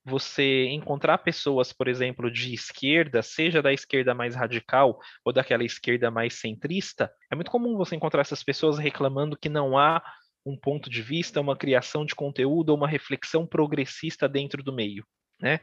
você 0.04 0.66
encontrar 0.68 1.18
pessoas, 1.18 1.72
por 1.72 1.88
exemplo, 1.88 2.30
de 2.30 2.54
esquerda, 2.54 3.22
seja 3.22 3.62
da 3.62 3.72
esquerda 3.72 4.14
mais 4.14 4.34
radical 4.34 4.98
ou 5.24 5.32
daquela 5.32 5.64
esquerda 5.64 6.10
mais 6.10 6.34
centrista, 6.34 7.10
é 7.30 7.34
muito 7.34 7.50
comum 7.50 7.76
você 7.76 7.94
encontrar 7.94 8.20
essas 8.20 8.42
pessoas 8.42 8.78
reclamando 8.78 9.36
que 9.36 9.48
não 9.48 9.78
há 9.78 10.02
um 10.44 10.57
ponto 10.57 10.90
de 10.90 11.02
vista, 11.02 11.40
uma 11.40 11.57
criação 11.57 12.05
de 12.05 12.14
conteúdo 12.14 12.74
uma 12.74 12.88
reflexão 12.88 13.46
progressista 13.46 14.28
dentro 14.28 14.62
do 14.62 14.72
meio. 14.72 15.07
Né? 15.40 15.61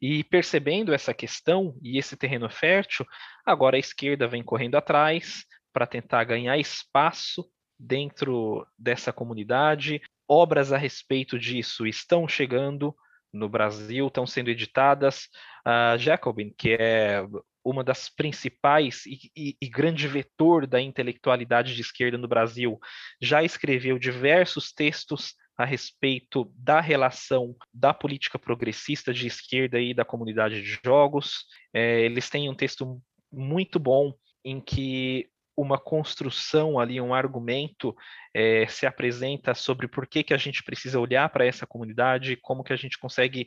E 0.00 0.24
percebendo 0.24 0.94
essa 0.94 1.12
questão 1.12 1.76
e 1.82 1.98
esse 1.98 2.16
terreno 2.16 2.48
fértil, 2.48 3.06
agora 3.44 3.76
a 3.76 3.80
esquerda 3.80 4.26
vem 4.26 4.42
correndo 4.42 4.76
atrás 4.76 5.44
para 5.72 5.86
tentar 5.86 6.24
ganhar 6.24 6.56
espaço 6.56 7.48
dentro 7.78 8.66
dessa 8.78 9.12
comunidade. 9.12 10.00
Obras 10.26 10.72
a 10.72 10.78
respeito 10.78 11.38
disso 11.38 11.86
estão 11.86 12.26
chegando, 12.26 12.94
no 13.32 13.48
Brasil 13.48 14.06
estão 14.06 14.26
sendo 14.26 14.48
editadas. 14.48 15.28
A 15.64 15.96
Jacobin, 15.98 16.54
que 16.56 16.72
é 16.72 17.22
uma 17.68 17.84
das 17.84 18.08
principais 18.08 19.04
e, 19.06 19.30
e, 19.36 19.56
e, 19.60 19.68
grande 19.68 20.08
vetor 20.08 20.66
da 20.66 20.80
intelectualidade 20.80 21.74
de 21.74 21.80
esquerda 21.80 22.16
no 22.16 22.28
Brasil, 22.28 22.78
já 23.20 23.42
escreveu 23.42 23.98
diversos 23.98 24.72
textos 24.72 25.34
a 25.56 25.64
respeito 25.64 26.50
da 26.56 26.80
relação 26.80 27.54
da 27.74 27.92
política 27.92 28.38
progressista 28.38 29.12
de 29.12 29.26
esquerda 29.26 29.80
e 29.80 29.92
da 29.92 30.04
comunidade 30.04 30.62
de 30.62 30.78
jogos. 30.84 31.44
É, 31.74 32.02
eles 32.02 32.30
têm 32.30 32.48
um 32.48 32.54
texto 32.54 33.02
muito 33.30 33.78
bom 33.78 34.14
em 34.44 34.60
que 34.60 35.28
uma 35.58 35.76
construção 35.76 36.78
ali, 36.78 37.00
um 37.00 37.12
argumento 37.12 37.94
é, 38.32 38.64
se 38.68 38.86
apresenta 38.86 39.52
sobre 39.54 39.88
por 39.88 40.06
que, 40.06 40.22
que 40.22 40.32
a 40.32 40.36
gente 40.36 40.62
precisa 40.62 41.00
olhar 41.00 41.28
para 41.30 41.44
essa 41.44 41.66
comunidade, 41.66 42.36
como 42.36 42.62
que 42.62 42.72
a 42.72 42.76
gente 42.76 42.96
consegue 42.96 43.44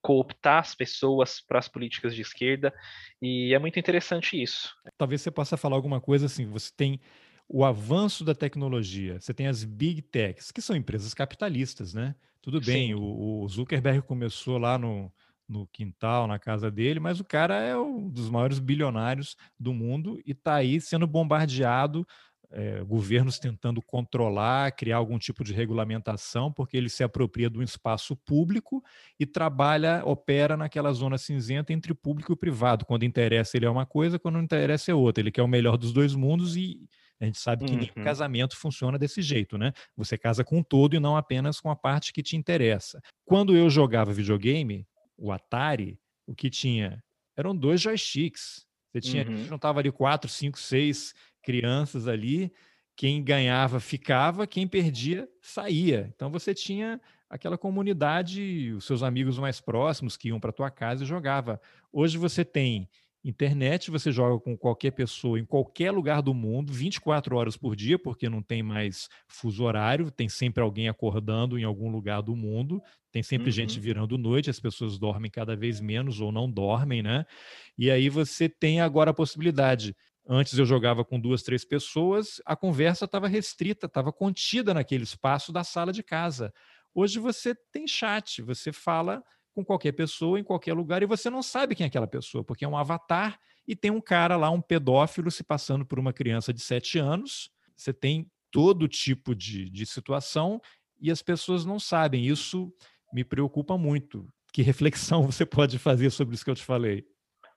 cooptar 0.00 0.58
as 0.58 0.74
pessoas 0.74 1.40
para 1.40 1.60
as 1.60 1.68
políticas 1.68 2.16
de 2.16 2.20
esquerda, 2.20 2.74
e 3.20 3.54
é 3.54 3.58
muito 3.60 3.78
interessante 3.78 4.42
isso. 4.42 4.74
Talvez 4.98 5.22
você 5.22 5.30
possa 5.30 5.56
falar 5.56 5.76
alguma 5.76 6.00
coisa 6.00 6.26
assim, 6.26 6.46
você 6.46 6.72
tem 6.76 7.00
o 7.48 7.64
avanço 7.64 8.24
da 8.24 8.34
tecnologia, 8.34 9.20
você 9.20 9.32
tem 9.32 9.46
as 9.46 9.62
big 9.62 10.02
techs, 10.02 10.50
que 10.50 10.60
são 10.60 10.74
empresas 10.74 11.14
capitalistas, 11.14 11.94
né? 11.94 12.16
Tudo 12.40 12.60
bem, 12.60 12.92
o, 12.92 13.42
o 13.42 13.48
Zuckerberg 13.48 14.02
começou 14.02 14.58
lá 14.58 14.76
no, 14.76 15.12
no 15.52 15.66
quintal, 15.66 16.26
na 16.26 16.38
casa 16.38 16.70
dele, 16.70 16.98
mas 16.98 17.20
o 17.20 17.24
cara 17.24 17.60
é 17.60 17.76
um 17.76 18.08
dos 18.08 18.30
maiores 18.30 18.58
bilionários 18.58 19.36
do 19.60 19.72
mundo 19.74 20.18
e 20.26 20.32
está 20.32 20.54
aí 20.54 20.80
sendo 20.80 21.06
bombardeado, 21.06 22.06
é, 22.50 22.82
governos 22.84 23.38
tentando 23.38 23.80
controlar, 23.80 24.72
criar 24.72 24.96
algum 24.96 25.18
tipo 25.18 25.42
de 25.42 25.52
regulamentação, 25.52 26.52
porque 26.52 26.76
ele 26.76 26.88
se 26.88 27.02
apropria 27.02 27.48
do 27.48 27.62
espaço 27.62 28.16
público 28.16 28.82
e 29.18 29.24
trabalha, 29.24 30.02
opera 30.04 30.56
naquela 30.56 30.92
zona 30.92 31.16
cinzenta 31.16 31.72
entre 31.72 31.94
público 31.94 32.32
e 32.32 32.36
privado. 32.36 32.84
Quando 32.84 33.04
interessa, 33.04 33.56
ele 33.56 33.66
é 33.66 33.70
uma 33.70 33.86
coisa, 33.86 34.18
quando 34.18 34.34
não 34.34 34.42
interessa, 34.42 34.90
é 34.90 34.94
outra. 34.94 35.22
Ele 35.22 35.30
quer 35.30 35.42
o 35.42 35.48
melhor 35.48 35.76
dos 35.76 35.92
dois 35.92 36.14
mundos 36.14 36.56
e 36.56 36.86
a 37.18 37.24
gente 37.24 37.38
sabe 37.38 37.64
que 37.64 37.72
uhum. 37.72 37.78
nenhum 37.78 38.04
casamento 38.04 38.56
funciona 38.56 38.98
desse 38.98 39.22
jeito, 39.22 39.56
né? 39.56 39.72
Você 39.96 40.18
casa 40.18 40.44
com 40.44 40.60
todo 40.60 40.96
e 40.96 41.00
não 41.00 41.16
apenas 41.16 41.60
com 41.60 41.70
a 41.70 41.76
parte 41.76 42.12
que 42.12 42.22
te 42.22 42.36
interessa. 42.36 43.00
Quando 43.24 43.56
eu 43.56 43.70
jogava 43.70 44.12
videogame, 44.12 44.84
o 45.16 45.32
Atari, 45.32 45.98
o 46.26 46.34
que 46.34 46.50
tinha 46.50 47.02
eram 47.36 47.56
dois 47.56 47.80
joysticks. 47.80 48.66
Você 48.92 49.00
tinha, 49.00 49.26
uhum. 49.26 49.44
juntava 49.44 49.80
ali 49.80 49.90
quatro, 49.90 50.28
cinco, 50.28 50.58
seis 50.58 51.14
crianças 51.42 52.06
ali. 52.06 52.52
Quem 52.94 53.24
ganhava 53.24 53.80
ficava, 53.80 54.46
quem 54.46 54.68
perdia 54.68 55.28
saía. 55.40 56.12
Então 56.14 56.30
você 56.30 56.54
tinha 56.54 57.00
aquela 57.28 57.56
comunidade, 57.56 58.72
os 58.76 58.84
seus 58.84 59.02
amigos 59.02 59.38
mais 59.38 59.60
próximos 59.60 60.16
que 60.16 60.28
iam 60.28 60.38
para 60.38 60.52
tua 60.52 60.70
casa 60.70 61.02
e 61.02 61.06
jogava. 61.06 61.60
Hoje 61.90 62.18
você 62.18 62.44
tem 62.44 62.88
Internet 63.24 63.88
você 63.90 64.10
joga 64.10 64.40
com 64.42 64.56
qualquer 64.56 64.90
pessoa 64.90 65.38
em 65.38 65.44
qualquer 65.44 65.92
lugar 65.92 66.20
do 66.20 66.34
mundo, 66.34 66.72
24 66.72 67.36
horas 67.36 67.56
por 67.56 67.76
dia, 67.76 67.96
porque 67.96 68.28
não 68.28 68.42
tem 68.42 68.62
mais 68.62 69.08
fuso 69.28 69.62
horário, 69.62 70.10
tem 70.10 70.28
sempre 70.28 70.62
alguém 70.62 70.88
acordando 70.88 71.56
em 71.56 71.62
algum 71.62 71.88
lugar 71.88 72.20
do 72.20 72.34
mundo, 72.34 72.82
tem 73.12 73.22
sempre 73.22 73.46
uhum. 73.46 73.52
gente 73.52 73.78
virando 73.78 74.18
noite, 74.18 74.50
as 74.50 74.58
pessoas 74.58 74.98
dormem 74.98 75.30
cada 75.30 75.54
vez 75.54 75.80
menos 75.80 76.20
ou 76.20 76.32
não 76.32 76.50
dormem, 76.50 77.00
né? 77.00 77.24
E 77.78 77.90
aí 77.90 78.08
você 78.08 78.48
tem 78.48 78.80
agora 78.80 79.12
a 79.12 79.14
possibilidade. 79.14 79.94
Antes 80.28 80.58
eu 80.58 80.64
jogava 80.64 81.04
com 81.04 81.20
duas, 81.20 81.42
três 81.42 81.64
pessoas, 81.64 82.40
a 82.44 82.56
conversa 82.56 83.04
estava 83.04 83.28
restrita, 83.28 83.86
estava 83.86 84.12
contida 84.12 84.74
naquele 84.74 85.04
espaço 85.04 85.52
da 85.52 85.62
sala 85.62 85.92
de 85.92 86.02
casa. 86.02 86.52
Hoje 86.94 87.20
você 87.20 87.54
tem 87.72 87.86
chat, 87.86 88.42
você 88.42 88.72
fala 88.72 89.22
com 89.54 89.64
qualquer 89.64 89.92
pessoa, 89.92 90.38
em 90.38 90.44
qualquer 90.44 90.72
lugar, 90.72 91.02
e 91.02 91.06
você 91.06 91.28
não 91.28 91.42
sabe 91.42 91.74
quem 91.74 91.84
é 91.84 91.88
aquela 91.88 92.06
pessoa, 92.06 92.42
porque 92.42 92.64
é 92.64 92.68
um 92.68 92.76
avatar 92.76 93.38
e 93.66 93.76
tem 93.76 93.90
um 93.90 94.00
cara 94.00 94.36
lá, 94.36 94.50
um 94.50 94.60
pedófilo, 94.60 95.30
se 95.30 95.44
passando 95.44 95.84
por 95.84 95.98
uma 95.98 96.12
criança 96.12 96.52
de 96.52 96.60
sete 96.60 96.98
anos. 96.98 97.50
Você 97.76 97.92
tem 97.92 98.30
todo 98.50 98.88
tipo 98.88 99.34
de, 99.34 99.70
de 99.70 99.86
situação 99.86 100.60
e 101.00 101.10
as 101.10 101.22
pessoas 101.22 101.64
não 101.64 101.78
sabem. 101.78 102.26
Isso 102.26 102.72
me 103.12 103.24
preocupa 103.24 103.76
muito. 103.76 104.28
Que 104.52 104.62
reflexão 104.62 105.22
você 105.24 105.46
pode 105.46 105.78
fazer 105.78 106.10
sobre 106.10 106.34
isso 106.34 106.44
que 106.44 106.50
eu 106.50 106.56
te 106.56 106.64
falei? 106.64 107.04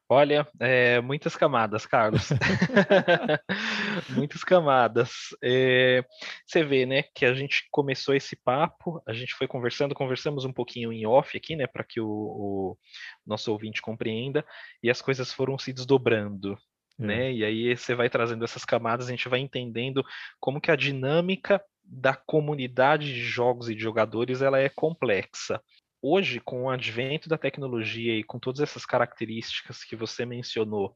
Olha, 0.07 0.47
é, 0.59 1.01
muitas 1.01 1.35
camadas, 1.35 1.87
Carlos. 1.87 2.29
muitas 4.09 4.43
camadas. 4.43 5.35
É, 5.43 6.05
você 6.45 6.63
vê, 6.63 6.85
né, 6.85 7.03
que 7.03 7.25
a 7.25 7.33
gente 7.33 7.67
começou 7.71 8.13
esse 8.13 8.35
papo, 8.35 9.01
a 9.07 9.13
gente 9.13 9.33
foi 9.33 9.47
conversando, 9.47 9.95
conversamos 9.95 10.45
um 10.45 10.53
pouquinho 10.53 10.93
em 10.93 11.07
off 11.07 11.35
aqui, 11.35 11.55
né, 11.55 11.65
para 11.65 11.83
que 11.83 11.99
o, 11.99 12.07
o, 12.07 12.77
nosso 13.25 13.51
ouvinte 13.51 13.81
compreenda, 13.81 14.45
e 14.83 14.91
as 14.91 15.01
coisas 15.01 15.33
foram 15.33 15.57
se 15.57 15.73
desdobrando. 15.73 16.55
É. 16.99 17.03
Né? 17.03 17.33
E 17.33 17.43
aí 17.43 17.75
você 17.75 17.95
vai 17.95 18.07
trazendo 18.07 18.45
essas 18.45 18.63
camadas, 18.63 19.07
a 19.07 19.11
gente 19.11 19.27
vai 19.27 19.39
entendendo 19.39 20.05
como 20.39 20.61
que 20.61 20.69
a 20.69 20.75
dinâmica 20.75 21.59
da 21.83 22.15
comunidade 22.15 23.11
de 23.11 23.21
jogos 23.21 23.69
e 23.69 23.75
de 23.75 23.81
jogadores 23.81 24.41
ela 24.41 24.59
é 24.59 24.69
complexa 24.69 25.59
hoje, 26.07 26.39
com 26.39 26.63
o 26.63 26.69
advento 26.69 27.27
da 27.27 27.37
tecnologia 27.37 28.15
e 28.15 28.23
com 28.23 28.37
todas 28.37 28.61
essas 28.61 28.85
características 28.85 29.83
que 29.83 29.95
você 29.95 30.23
mencionou, 30.23 30.95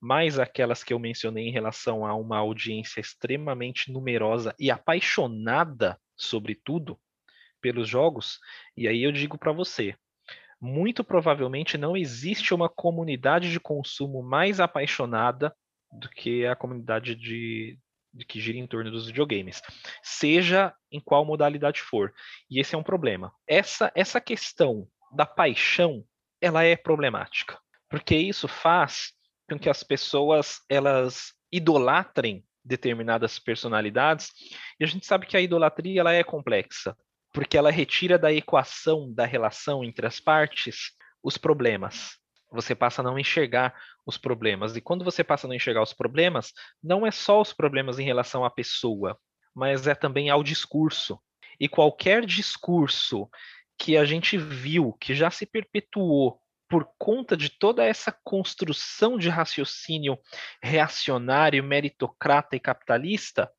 mais 0.00 0.38
aquelas 0.38 0.84
que 0.84 0.92
eu 0.92 0.98
mencionei 0.98 1.48
em 1.48 1.52
relação 1.52 2.04
a 2.04 2.14
uma 2.14 2.36
audiência 2.36 3.00
extremamente 3.00 3.90
numerosa 3.90 4.54
e 4.58 4.70
apaixonada, 4.70 5.98
sobretudo, 6.14 7.00
pelos 7.60 7.88
jogos, 7.88 8.38
e 8.76 8.86
aí 8.86 9.02
eu 9.02 9.12
digo 9.12 9.38
para 9.38 9.52
você, 9.52 9.94
muito 10.60 11.02
provavelmente 11.02 11.78
não 11.78 11.96
existe 11.96 12.52
uma 12.52 12.68
comunidade 12.68 13.50
de 13.50 13.58
consumo 13.58 14.22
mais 14.22 14.60
apaixonada 14.60 15.54
do 15.90 16.08
que 16.10 16.44
a 16.46 16.54
comunidade 16.54 17.14
de, 17.14 17.78
que 18.28 18.40
gira 18.40 18.58
em 18.58 18.66
torno 18.66 18.90
dos 18.90 19.06
videogames, 19.06 19.62
seja 20.02 20.74
em 20.90 21.00
qual 21.00 21.24
modalidade 21.24 21.80
for. 21.80 22.12
E 22.50 22.60
esse 22.60 22.74
é 22.74 22.78
um 22.78 22.82
problema. 22.82 23.32
Essa 23.46 23.92
essa 23.94 24.20
questão 24.20 24.88
da 25.12 25.26
paixão, 25.26 26.04
ela 26.40 26.64
é 26.64 26.76
problemática, 26.76 27.58
porque 27.88 28.16
isso 28.16 28.48
faz 28.48 29.12
com 29.48 29.58
que 29.58 29.68
as 29.68 29.82
pessoas 29.82 30.60
elas 30.68 31.32
idolatrem 31.52 32.44
determinadas 32.64 33.38
personalidades, 33.38 34.30
e 34.78 34.84
a 34.84 34.86
gente 34.86 35.06
sabe 35.06 35.26
que 35.26 35.36
a 35.36 35.40
idolatria 35.40 36.00
ela 36.00 36.12
é 36.12 36.22
complexa, 36.22 36.96
porque 37.32 37.56
ela 37.56 37.70
retira 37.70 38.18
da 38.18 38.32
equação 38.32 39.12
da 39.12 39.24
relação 39.24 39.82
entre 39.82 40.06
as 40.06 40.20
partes 40.20 40.92
os 41.22 41.36
problemas 41.36 42.19
você 42.50 42.74
passa 42.74 43.00
a 43.00 43.04
não 43.04 43.18
enxergar 43.18 43.74
os 44.06 44.18
problemas. 44.18 44.76
E 44.76 44.80
quando 44.80 45.04
você 45.04 45.22
passa 45.22 45.46
a 45.46 45.48
não 45.48 45.54
enxergar 45.54 45.82
os 45.82 45.92
problemas, 45.92 46.52
não 46.82 47.06
é 47.06 47.10
só 47.10 47.40
os 47.40 47.52
problemas 47.52 47.98
em 47.98 48.04
relação 48.04 48.44
à 48.44 48.50
pessoa, 48.50 49.18
mas 49.54 49.86
é 49.86 49.94
também 49.94 50.30
ao 50.30 50.42
discurso. 50.42 51.20
E 51.58 51.68
qualquer 51.68 52.24
discurso 52.24 53.28
que 53.78 53.96
a 53.96 54.04
gente 54.04 54.36
viu, 54.36 54.92
que 54.94 55.14
já 55.14 55.30
se 55.30 55.46
perpetuou 55.46 56.40
por 56.68 56.88
conta 56.98 57.36
de 57.36 57.50
toda 57.50 57.84
essa 57.84 58.16
construção 58.22 59.18
de 59.18 59.28
raciocínio 59.28 60.18
reacionário, 60.62 61.64
meritocrata 61.64 62.54
e 62.54 62.60
capitalista, 62.60 63.50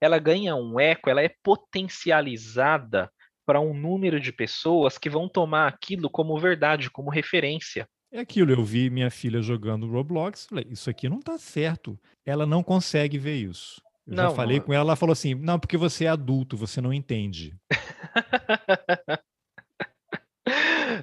ela 0.00 0.18
ganha 0.18 0.54
um 0.54 0.78
eco, 0.78 1.10
ela 1.10 1.20
é 1.20 1.34
potencializada 1.42 3.12
para 3.44 3.60
um 3.60 3.74
número 3.74 4.20
de 4.20 4.32
pessoas 4.32 4.96
que 4.96 5.10
vão 5.10 5.28
tomar 5.28 5.66
aquilo 5.66 6.08
como 6.08 6.38
verdade, 6.38 6.88
como 6.88 7.10
referência. 7.10 7.88
É 8.12 8.20
aquilo, 8.20 8.50
eu 8.50 8.64
vi 8.64 8.90
minha 8.90 9.10
filha 9.10 9.40
jogando 9.40 9.88
Roblox, 9.88 10.46
falei, 10.46 10.66
isso 10.68 10.90
aqui 10.90 11.08
não 11.08 11.20
tá 11.20 11.38
certo. 11.38 11.98
Ela 12.26 12.44
não 12.44 12.62
consegue 12.62 13.18
ver 13.18 13.36
isso. 13.36 13.80
Eu 14.06 14.16
não, 14.16 14.30
já 14.30 14.34
falei 14.34 14.58
não. 14.58 14.66
com 14.66 14.72
ela, 14.72 14.82
ela 14.82 14.96
falou 14.96 15.12
assim: 15.12 15.34
não, 15.34 15.58
porque 15.58 15.76
você 15.76 16.06
é 16.06 16.08
adulto, 16.08 16.56
você 16.56 16.80
não 16.80 16.92
entende. 16.92 17.56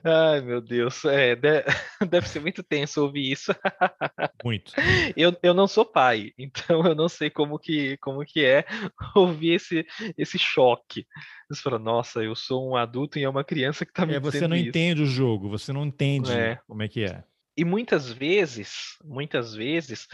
Ai, 0.03 0.41
meu 0.41 0.61
Deus. 0.61 1.03
É, 1.05 1.35
deve 2.09 2.27
ser 2.27 2.39
muito 2.39 2.61
tenso 2.63 3.01
ouvir 3.01 3.31
isso. 3.31 3.53
Muito. 4.43 4.73
Eu, 5.15 5.35
eu 5.41 5.53
não 5.53 5.67
sou 5.67 5.85
pai, 5.85 6.31
então 6.37 6.85
eu 6.85 6.95
não 6.95 7.09
sei 7.09 7.29
como 7.29 7.57
que, 7.57 7.97
como 7.97 8.23
que 8.25 8.43
é 8.43 8.65
ouvir 9.15 9.53
esse, 9.53 9.85
esse 10.17 10.37
choque. 10.37 11.05
Você 11.49 11.61
fala, 11.61 11.79
nossa, 11.79 12.23
eu 12.23 12.35
sou 12.35 12.69
um 12.69 12.75
adulto 12.75 13.17
e 13.17 13.23
é 13.23 13.29
uma 13.29 13.43
criança 13.43 13.85
que 13.85 13.91
está 13.91 14.05
me 14.05 14.13
é, 14.13 14.19
Você 14.19 14.47
não 14.47 14.55
isso. 14.55 14.69
entende 14.69 15.01
o 15.01 15.07
jogo, 15.07 15.49
você 15.49 15.71
não 15.73 15.85
entende 15.85 16.31
é. 16.31 16.59
como 16.67 16.83
é 16.83 16.87
que 16.87 17.03
é. 17.03 17.23
E 17.57 17.65
muitas 17.65 18.11
vezes, 18.11 18.97
muitas 19.03 19.55
vezes, 19.55 20.07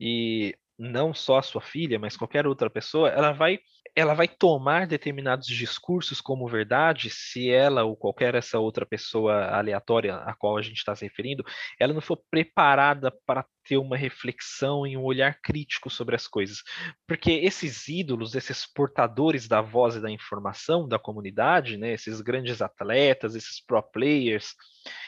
e 0.00 0.56
não 0.78 1.12
só 1.12 1.38
a 1.38 1.42
sua 1.42 1.60
filha, 1.60 1.98
mas 1.98 2.16
qualquer 2.16 2.46
outra 2.46 2.70
pessoa, 2.70 3.08
ela 3.08 3.32
vai 3.32 3.60
ela 3.98 4.14
vai 4.14 4.28
tomar 4.28 4.86
determinados 4.86 5.48
discursos 5.48 6.20
como 6.20 6.46
verdade 6.46 7.10
se 7.10 7.50
ela 7.50 7.82
ou 7.82 7.96
qualquer 7.96 8.32
essa 8.36 8.56
outra 8.56 8.86
pessoa 8.86 9.46
aleatória 9.46 10.14
a 10.18 10.32
qual 10.34 10.56
a 10.56 10.62
gente 10.62 10.76
está 10.76 10.94
se 10.94 11.04
referindo, 11.04 11.44
ela 11.80 11.92
não 11.92 12.00
for 12.00 12.16
preparada 12.30 13.10
para 13.26 13.44
ter 13.64 13.76
uma 13.76 13.96
reflexão 13.96 14.86
e 14.86 14.96
um 14.96 15.02
olhar 15.02 15.40
crítico 15.42 15.90
sobre 15.90 16.14
as 16.14 16.28
coisas. 16.28 16.62
Porque 17.08 17.32
esses 17.32 17.88
ídolos, 17.88 18.36
esses 18.36 18.64
portadores 18.64 19.48
da 19.48 19.60
voz 19.60 19.96
e 19.96 20.00
da 20.00 20.10
informação 20.10 20.86
da 20.86 20.98
comunidade, 20.98 21.76
né, 21.76 21.92
esses 21.92 22.20
grandes 22.20 22.62
atletas, 22.62 23.34
esses 23.34 23.60
pro 23.66 23.82
players, 23.82 24.54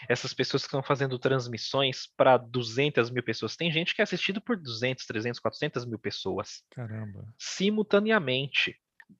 essas 0.08 0.32
pessoas 0.32 0.62
que 0.62 0.68
estão 0.68 0.82
fazendo 0.82 1.18
transmissões 1.18 2.08
para 2.16 2.36
200 2.36 3.10
mil 3.10 3.22
pessoas. 3.22 3.56
Tem 3.56 3.70
gente 3.70 3.94
que 3.94 4.00
é 4.00 4.04
assistido 4.04 4.40
por 4.40 4.56
200, 4.56 5.04
300, 5.06 5.40
400 5.40 5.84
mil 5.86 5.98
pessoas. 5.98 6.62
Caramba. 6.70 7.26
Simultaneamente 7.38 8.76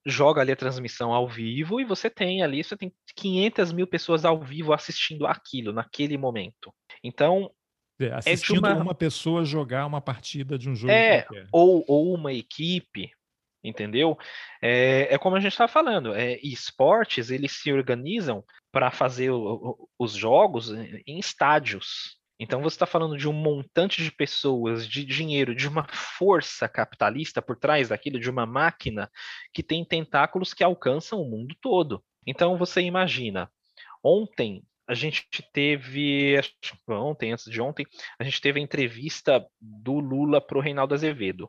joga 0.07 0.41
ali 0.41 0.53
a 0.53 0.57
transmissão 0.57 1.13
ao 1.13 1.29
vivo 1.29 1.81
e 1.81 1.85
você 1.85 2.09
tem 2.09 2.43
ali, 2.43 2.63
você 2.63 2.77
tem 2.77 2.93
500 3.17 3.73
mil 3.73 3.87
pessoas 3.87 4.25
ao 4.25 4.41
vivo 4.41 4.73
assistindo 4.73 5.27
aquilo 5.27 5.73
naquele 5.73 6.17
momento. 6.17 6.73
Então 7.03 7.51
é, 8.01 8.13
assistindo 8.13 8.67
é 8.67 8.73
uma... 8.73 8.83
uma... 8.83 8.95
pessoa 8.95 9.45
jogar 9.45 9.87
uma 9.87 10.01
partida 10.01 10.59
de 10.59 10.69
um 10.69 10.75
jogo 10.75 10.93
é 10.93 11.27
ou, 11.53 11.85
ou 11.87 12.15
uma 12.15 12.33
equipe 12.33 13.11
entendeu 13.63 14.17
é, 14.63 15.15
é 15.15 15.19
como 15.19 15.37
a 15.37 15.41
gente 15.41 15.53
estava 15.53 15.71
falando 15.71 16.15
é, 16.15 16.39
esportes 16.43 17.31
eles 17.31 17.53
se 17.53 17.71
organizam 17.71 18.43
para 18.73 18.91
fazer 18.91 19.31
o, 19.31 19.89
os 19.99 20.13
jogos 20.13 20.71
em 21.07 21.19
estádios 21.19 22.21
então 22.43 22.63
você 22.63 22.75
está 22.75 22.87
falando 22.87 23.19
de 23.19 23.29
um 23.29 23.35
montante 23.35 24.03
de 24.03 24.11
pessoas, 24.11 24.89
de 24.89 25.05
dinheiro, 25.05 25.55
de 25.55 25.69
uma 25.69 25.87
força 25.93 26.67
capitalista 26.67 27.43
por 27.43 27.55
trás 27.55 27.91
daquilo, 27.91 28.19
de 28.19 28.31
uma 28.31 28.47
máquina 28.47 29.11
que 29.53 29.63
tem 29.63 29.85
tentáculos 29.85 30.55
que 30.55 30.65
alcançam 30.65 31.21
o 31.21 31.29
mundo 31.29 31.55
todo. 31.61 32.03
Então 32.27 32.57
você 32.57 32.81
imagina, 32.81 33.51
ontem 34.03 34.63
a 34.89 34.95
gente 34.95 35.29
teve, 35.53 36.41
ontem, 36.89 37.33
antes 37.33 37.45
de 37.45 37.61
ontem, 37.61 37.85
a 38.19 38.25
gente 38.25 38.41
teve 38.41 38.59
a 38.59 38.63
entrevista 38.63 39.47
do 39.61 40.01
Lula 40.01 40.41
para 40.41 40.57
o 40.57 40.63
Reinaldo 40.63 40.95
Azevedo. 40.95 41.49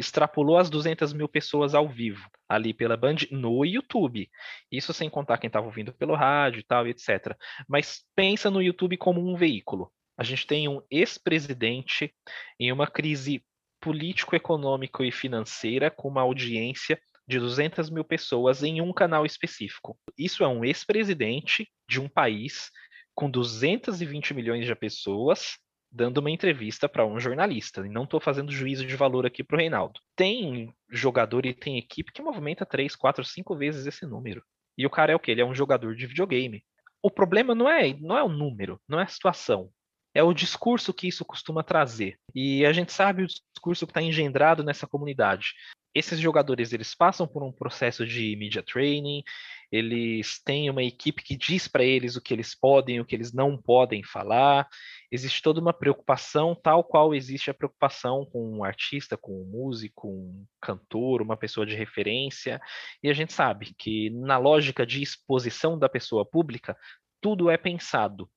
Extrapolou 0.00 0.56
as 0.56 0.70
200 0.70 1.12
mil 1.12 1.28
pessoas 1.28 1.74
ao 1.74 1.88
vivo, 1.88 2.28
ali 2.48 2.74
pela 2.74 2.96
Band, 2.96 3.16
no 3.30 3.64
YouTube. 3.64 4.28
Isso 4.72 4.92
sem 4.92 5.08
contar 5.08 5.38
quem 5.38 5.48
estava 5.48 5.66
ouvindo 5.66 5.92
pelo 5.92 6.14
rádio 6.14 6.60
e 6.60 6.64
tal, 6.64 6.86
etc. 6.86 7.36
Mas 7.68 8.02
pensa 8.16 8.50
no 8.50 8.62
YouTube 8.62 8.96
como 8.96 9.20
um 9.20 9.36
veículo 9.36 9.92
a 10.20 10.22
gente 10.22 10.46
tem 10.46 10.68
um 10.68 10.82
ex-presidente 10.90 12.14
em 12.58 12.70
uma 12.70 12.86
crise 12.86 13.42
político-econômico 13.80 15.02
e 15.02 15.10
financeira 15.10 15.90
com 15.90 16.08
uma 16.08 16.20
audiência 16.20 17.00
de 17.26 17.38
200 17.38 17.88
mil 17.88 18.04
pessoas 18.04 18.62
em 18.62 18.82
um 18.82 18.92
canal 18.92 19.24
específico. 19.24 19.98
Isso 20.18 20.44
é 20.44 20.46
um 20.46 20.62
ex-presidente 20.62 21.66
de 21.88 21.98
um 21.98 22.06
país 22.06 22.70
com 23.14 23.30
220 23.30 24.34
milhões 24.34 24.66
de 24.66 24.74
pessoas 24.74 25.56
dando 25.90 26.18
uma 26.18 26.30
entrevista 26.30 26.88
para 26.88 27.06
um 27.06 27.18
jornalista. 27.18 27.84
E 27.86 27.88
não 27.88 28.04
estou 28.04 28.20
fazendo 28.20 28.52
juízo 28.52 28.86
de 28.86 28.96
valor 28.96 29.26
aqui 29.26 29.42
para 29.42 29.56
o 29.56 29.58
Reinaldo. 29.58 30.00
Tem 30.14 30.72
jogador 30.90 31.46
e 31.46 31.54
tem 31.54 31.78
equipe 31.78 32.12
que 32.12 32.22
movimenta 32.22 32.64
3, 32.64 32.94
4, 32.94 33.24
5 33.24 33.56
vezes 33.56 33.86
esse 33.86 34.06
número. 34.06 34.42
E 34.78 34.86
o 34.86 34.90
cara 34.90 35.12
é 35.12 35.16
o 35.16 35.20
que? 35.20 35.30
Ele 35.30 35.40
é 35.40 35.44
um 35.44 35.54
jogador 35.54 35.94
de 35.94 36.06
videogame. 36.06 36.62
O 37.02 37.10
problema 37.10 37.54
não 37.54 37.68
é, 37.68 37.94
não 37.94 38.16
é 38.16 38.22
o 38.22 38.28
número, 38.28 38.80
não 38.88 39.00
é 39.00 39.04
a 39.04 39.08
situação 39.08 39.70
é 40.14 40.22
o 40.22 40.34
discurso 40.34 40.92
que 40.92 41.08
isso 41.08 41.24
costuma 41.24 41.62
trazer. 41.62 42.18
E 42.34 42.64
a 42.66 42.72
gente 42.72 42.92
sabe 42.92 43.22
o 43.22 43.26
discurso 43.26 43.86
que 43.86 43.90
está 43.90 44.02
engendrado 44.02 44.64
nessa 44.64 44.86
comunidade. 44.86 45.54
Esses 45.92 46.20
jogadores 46.20 46.72
eles 46.72 46.94
passam 46.94 47.26
por 47.26 47.42
um 47.42 47.50
processo 47.50 48.06
de 48.06 48.36
media 48.36 48.62
training, 48.62 49.24
eles 49.72 50.40
têm 50.42 50.70
uma 50.70 50.82
equipe 50.82 51.22
que 51.22 51.36
diz 51.36 51.66
para 51.66 51.84
eles 51.84 52.14
o 52.14 52.20
que 52.20 52.32
eles 52.32 52.54
podem 52.54 53.00
o 53.00 53.04
que 53.04 53.14
eles 53.14 53.32
não 53.32 53.56
podem 53.56 54.02
falar. 54.02 54.68
Existe 55.10 55.42
toda 55.42 55.60
uma 55.60 55.72
preocupação, 55.72 56.54
tal 56.54 56.84
qual 56.84 57.12
existe 57.12 57.50
a 57.50 57.54
preocupação 57.54 58.24
com 58.24 58.58
um 58.58 58.64
artista, 58.64 59.16
com 59.16 59.42
um 59.42 59.44
músico, 59.44 60.08
um 60.08 60.44
cantor, 60.60 61.22
uma 61.22 61.36
pessoa 61.36 61.66
de 61.66 61.74
referência. 61.74 62.60
E 63.02 63.08
a 63.08 63.12
gente 63.12 63.32
sabe 63.32 63.74
que 63.76 64.10
na 64.10 64.38
lógica 64.38 64.86
de 64.86 65.02
exposição 65.02 65.76
da 65.78 65.88
pessoa 65.88 66.24
pública, 66.24 66.76
tudo 67.20 67.50
é 67.50 67.56
pensado 67.56 68.28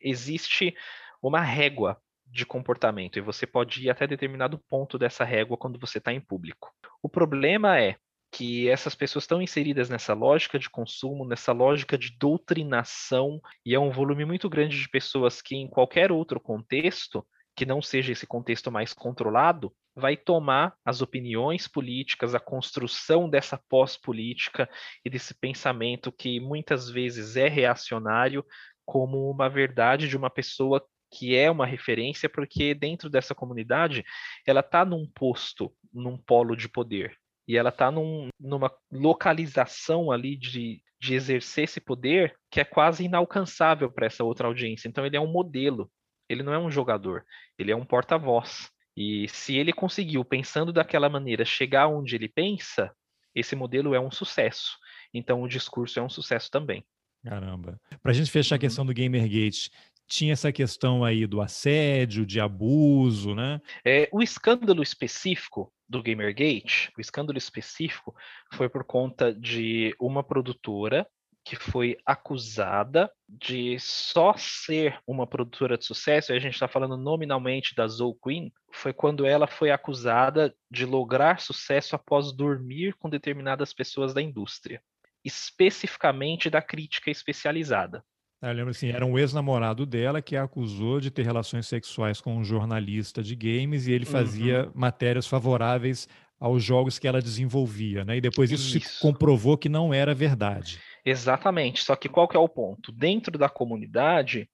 existe 0.00 0.74
uma 1.22 1.40
régua 1.40 2.00
de 2.26 2.46
comportamento 2.46 3.18
e 3.18 3.22
você 3.22 3.46
pode 3.46 3.84
ir 3.84 3.90
até 3.90 4.06
determinado 4.06 4.58
ponto 4.68 4.98
dessa 4.98 5.24
régua 5.24 5.56
quando 5.56 5.78
você 5.78 5.98
está 5.98 6.12
em 6.12 6.20
público. 6.20 6.72
O 7.02 7.08
problema 7.08 7.78
é 7.78 7.96
que 8.32 8.68
essas 8.70 8.94
pessoas 8.94 9.24
estão 9.24 9.42
inseridas 9.42 9.90
nessa 9.90 10.14
lógica 10.14 10.58
de 10.58 10.70
consumo, 10.70 11.26
nessa 11.26 11.52
lógica 11.52 11.98
de 11.98 12.16
doutrinação, 12.18 13.38
e 13.64 13.74
é 13.74 13.78
um 13.78 13.90
volume 13.90 14.24
muito 14.24 14.48
grande 14.48 14.80
de 14.80 14.88
pessoas 14.88 15.42
que, 15.42 15.54
em 15.54 15.68
qualquer 15.68 16.10
outro 16.10 16.40
contexto, 16.40 17.24
que 17.54 17.66
não 17.66 17.82
seja 17.82 18.12
esse 18.12 18.26
contexto 18.26 18.72
mais 18.72 18.94
controlado, 18.94 19.70
vai 19.94 20.16
tomar 20.16 20.74
as 20.82 21.02
opiniões 21.02 21.68
políticas, 21.68 22.34
a 22.34 22.40
construção 22.40 23.28
dessa 23.28 23.60
pós-política 23.68 24.66
e 25.04 25.10
desse 25.10 25.34
pensamento 25.34 26.10
que 26.10 26.40
muitas 26.40 26.88
vezes 26.88 27.36
é 27.36 27.48
reacionário, 27.48 28.42
como 28.84 29.30
uma 29.30 29.48
verdade 29.48 30.08
de 30.08 30.16
uma 30.16 30.30
pessoa 30.30 30.84
que 31.10 31.36
é 31.36 31.50
uma 31.50 31.66
referência, 31.66 32.28
porque 32.28 32.74
dentro 32.74 33.10
dessa 33.10 33.34
comunidade 33.34 34.02
ela 34.46 34.60
está 34.60 34.84
num 34.84 35.06
posto, 35.06 35.72
num 35.92 36.16
polo 36.16 36.56
de 36.56 36.68
poder. 36.68 37.16
E 37.46 37.56
ela 37.56 37.68
está 37.68 37.90
num, 37.90 38.28
numa 38.40 38.72
localização 38.90 40.10
ali 40.10 40.36
de, 40.36 40.82
de 40.98 41.14
exercer 41.14 41.64
esse 41.64 41.80
poder 41.80 42.34
que 42.50 42.60
é 42.60 42.64
quase 42.64 43.04
inalcançável 43.04 43.90
para 43.90 44.06
essa 44.06 44.24
outra 44.24 44.46
audiência. 44.46 44.88
Então 44.88 45.04
ele 45.04 45.16
é 45.16 45.20
um 45.20 45.30
modelo, 45.30 45.90
ele 46.28 46.42
não 46.42 46.52
é 46.52 46.58
um 46.58 46.70
jogador, 46.70 47.24
ele 47.58 47.70
é 47.70 47.76
um 47.76 47.84
porta-voz. 47.84 48.70
E 48.96 49.26
se 49.28 49.56
ele 49.56 49.72
conseguiu, 49.72 50.24
pensando 50.24 50.72
daquela 50.72 51.08
maneira, 51.08 51.44
chegar 51.44 51.88
onde 51.88 52.14
ele 52.14 52.28
pensa, 52.28 52.94
esse 53.34 53.56
modelo 53.56 53.94
é 53.94 54.00
um 54.00 54.10
sucesso. 54.10 54.78
Então 55.12 55.42
o 55.42 55.48
discurso 55.48 55.98
é 55.98 56.02
um 56.02 56.08
sucesso 56.08 56.50
também. 56.50 56.84
Caramba. 57.24 57.80
Para 58.02 58.10
a 58.10 58.14
gente 58.14 58.30
fechar 58.30 58.54
a 58.54 58.56
uhum. 58.56 58.60
questão 58.60 58.86
do 58.86 58.94
Gamergate, 58.94 59.70
tinha 60.06 60.32
essa 60.32 60.52
questão 60.52 61.04
aí 61.04 61.26
do 61.26 61.40
assédio, 61.40 62.26
de 62.26 62.40
abuso, 62.40 63.34
né? 63.34 63.60
É, 63.84 64.08
o 64.12 64.22
escândalo 64.22 64.82
específico 64.82 65.72
do 65.88 66.02
Gamergate, 66.02 66.92
o 66.96 67.00
escândalo 67.00 67.38
específico 67.38 68.14
foi 68.52 68.68
por 68.68 68.84
conta 68.84 69.32
de 69.32 69.94
uma 70.00 70.22
produtora 70.22 71.06
que 71.44 71.56
foi 71.56 71.96
acusada 72.06 73.10
de 73.28 73.76
só 73.80 74.34
ser 74.36 75.00
uma 75.06 75.26
produtora 75.26 75.76
de 75.76 75.84
sucesso, 75.84 76.32
e 76.32 76.36
a 76.36 76.38
gente 76.38 76.54
está 76.54 76.68
falando 76.68 76.96
nominalmente 76.96 77.74
da 77.74 77.86
Zoe 77.88 78.14
Queen, 78.22 78.52
foi 78.70 78.92
quando 78.92 79.26
ela 79.26 79.48
foi 79.48 79.70
acusada 79.70 80.54
de 80.70 80.84
lograr 80.84 81.40
sucesso 81.40 81.96
após 81.96 82.32
dormir 82.32 82.94
com 82.94 83.10
determinadas 83.10 83.72
pessoas 83.72 84.14
da 84.14 84.22
indústria 84.22 84.80
especificamente 85.24 86.50
da 86.50 86.60
crítica 86.60 87.10
especializada. 87.10 88.04
Ah, 88.40 88.48
eu 88.48 88.54
lembro 88.54 88.70
assim, 88.70 88.88
era 88.88 89.06
um 89.06 89.16
ex-namorado 89.16 89.86
dela 89.86 90.20
que 90.20 90.34
a 90.34 90.42
acusou 90.42 90.98
de 90.98 91.12
ter 91.12 91.22
relações 91.22 91.66
sexuais 91.68 92.20
com 92.20 92.36
um 92.36 92.42
jornalista 92.42 93.22
de 93.22 93.36
games 93.36 93.86
e 93.86 93.92
ele 93.92 94.04
fazia 94.04 94.64
uhum. 94.64 94.72
matérias 94.74 95.28
favoráveis 95.28 96.08
aos 96.40 96.64
jogos 96.64 96.98
que 96.98 97.06
ela 97.06 97.22
desenvolvia, 97.22 98.04
né? 98.04 98.16
E 98.16 98.20
depois 98.20 98.50
isso, 98.50 98.76
isso, 98.76 98.88
se 98.88 99.00
comprovou 99.00 99.56
que 99.56 99.68
não 99.68 99.94
era 99.94 100.12
verdade. 100.12 100.80
Exatamente. 101.04 101.84
Só 101.84 101.94
que 101.94 102.08
qual 102.08 102.26
que 102.26 102.36
é 102.36 102.40
o 102.40 102.48
ponto? 102.48 102.90
Dentro 102.90 103.38
da 103.38 103.48
comunidade 103.48 104.50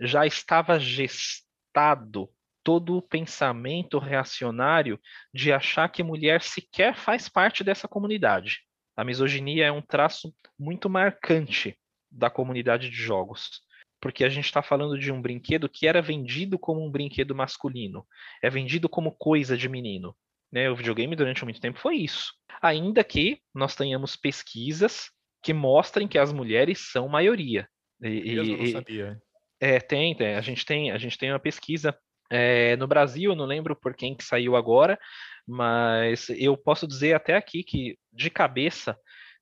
já 0.00 0.26
estava 0.26 0.80
gestado 0.80 2.28
todo 2.64 2.96
o 2.96 3.02
pensamento 3.02 4.00
reacionário 4.00 4.98
de 5.32 5.52
achar 5.52 5.88
que 5.88 6.02
mulher 6.02 6.42
sequer 6.42 6.96
faz 6.96 7.28
parte 7.28 7.62
dessa 7.62 7.86
comunidade. 7.86 8.58
A 8.98 9.04
misoginia 9.04 9.66
é 9.66 9.70
um 9.70 9.80
traço 9.80 10.34
muito 10.58 10.90
marcante 10.90 11.78
da 12.10 12.28
comunidade 12.28 12.90
de 12.90 12.96
jogos, 12.96 13.60
porque 14.00 14.24
a 14.24 14.28
gente 14.28 14.46
está 14.46 14.60
falando 14.60 14.98
de 14.98 15.12
um 15.12 15.22
brinquedo 15.22 15.68
que 15.68 15.86
era 15.86 16.02
vendido 16.02 16.58
como 16.58 16.84
um 16.84 16.90
brinquedo 16.90 17.32
masculino, 17.32 18.04
é 18.42 18.50
vendido 18.50 18.88
como 18.88 19.12
coisa 19.12 19.56
de 19.56 19.68
menino. 19.68 20.16
Né? 20.50 20.68
O 20.68 20.74
videogame 20.74 21.14
durante 21.14 21.44
muito 21.44 21.60
tempo 21.60 21.78
foi 21.78 21.94
isso. 21.94 22.32
Ainda 22.60 23.04
que 23.04 23.40
nós 23.54 23.76
tenhamos 23.76 24.16
pesquisas 24.16 25.12
que 25.44 25.52
mostrem 25.52 26.08
que 26.08 26.18
as 26.18 26.32
mulheres 26.32 26.90
são 26.90 27.08
maioria. 27.08 27.68
E, 28.02 28.34
eu 28.34 28.44
não 28.44 28.66
sabia. 28.66 29.22
É, 29.60 29.78
tem, 29.78 30.16
tem, 30.16 30.34
a 30.34 30.40
gente 30.40 30.66
tem, 30.66 30.90
a 30.90 30.98
gente 30.98 31.16
tem 31.16 31.30
uma 31.30 31.38
pesquisa 31.38 31.96
é, 32.30 32.76
no 32.76 32.86
Brasil, 32.86 33.34
não 33.34 33.44
lembro 33.44 33.74
por 33.74 33.94
quem 33.94 34.14
que 34.14 34.24
saiu 34.24 34.56
agora, 34.56 34.98
mas 35.46 36.28
eu 36.30 36.56
posso 36.56 36.86
dizer 36.86 37.14
até 37.14 37.36
aqui 37.36 37.62
que 37.62 37.98
de 38.12 38.30
cabeça 38.30 38.96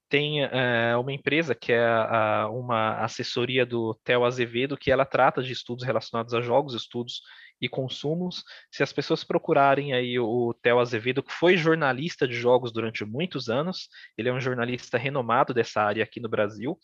tem 0.08 0.44
é, 0.44 0.96
uma 0.96 1.12
empresa 1.12 1.54
que 1.54 1.72
é 1.72 1.84
a, 1.84 2.48
uma 2.48 2.98
assessoria 3.00 3.66
do 3.66 3.94
Theo 4.04 4.24
Azevedo, 4.24 4.76
que 4.76 4.90
ela 4.90 5.04
trata 5.04 5.42
de 5.42 5.52
estudos 5.52 5.84
relacionados 5.84 6.32
a 6.32 6.40
jogos, 6.40 6.74
estudos 6.74 7.22
e 7.60 7.68
consumos. 7.68 8.44
Se 8.70 8.82
as 8.82 8.92
pessoas 8.92 9.24
procurarem 9.24 9.94
aí 9.94 10.18
o 10.18 10.54
Theo 10.62 10.78
Azevedo, 10.78 11.22
que 11.22 11.32
foi 11.32 11.56
jornalista 11.56 12.26
de 12.28 12.34
jogos 12.34 12.72
durante 12.72 13.04
muitos 13.04 13.48
anos, 13.48 13.88
ele 14.16 14.28
é 14.28 14.32
um 14.32 14.40
jornalista 14.40 14.96
renomado 14.96 15.52
dessa 15.52 15.82
área 15.82 16.04
aqui 16.04 16.20
no 16.20 16.28
Brasil, 16.28 16.78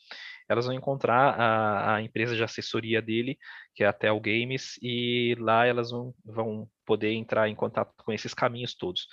elas 0.48 0.66
vão 0.66 0.74
encontrar 0.74 1.38
a, 1.38 1.96
a 1.96 2.02
empresa 2.02 2.34
de 2.36 2.42
assessoria 2.42 3.00
dele, 3.00 3.38
que 3.74 3.84
é 3.84 3.86
a 3.86 3.92
Tel 3.92 4.18
Games, 4.20 4.78
e 4.82 5.34
lá 5.38 5.66
elas 5.66 5.90
vão, 5.90 6.14
vão 6.24 6.68
poder 6.84 7.12
entrar 7.12 7.48
em 7.48 7.54
contato 7.54 7.92
com 7.96 8.12
esses 8.12 8.34
caminhos 8.34 8.74
todos. 8.74 9.06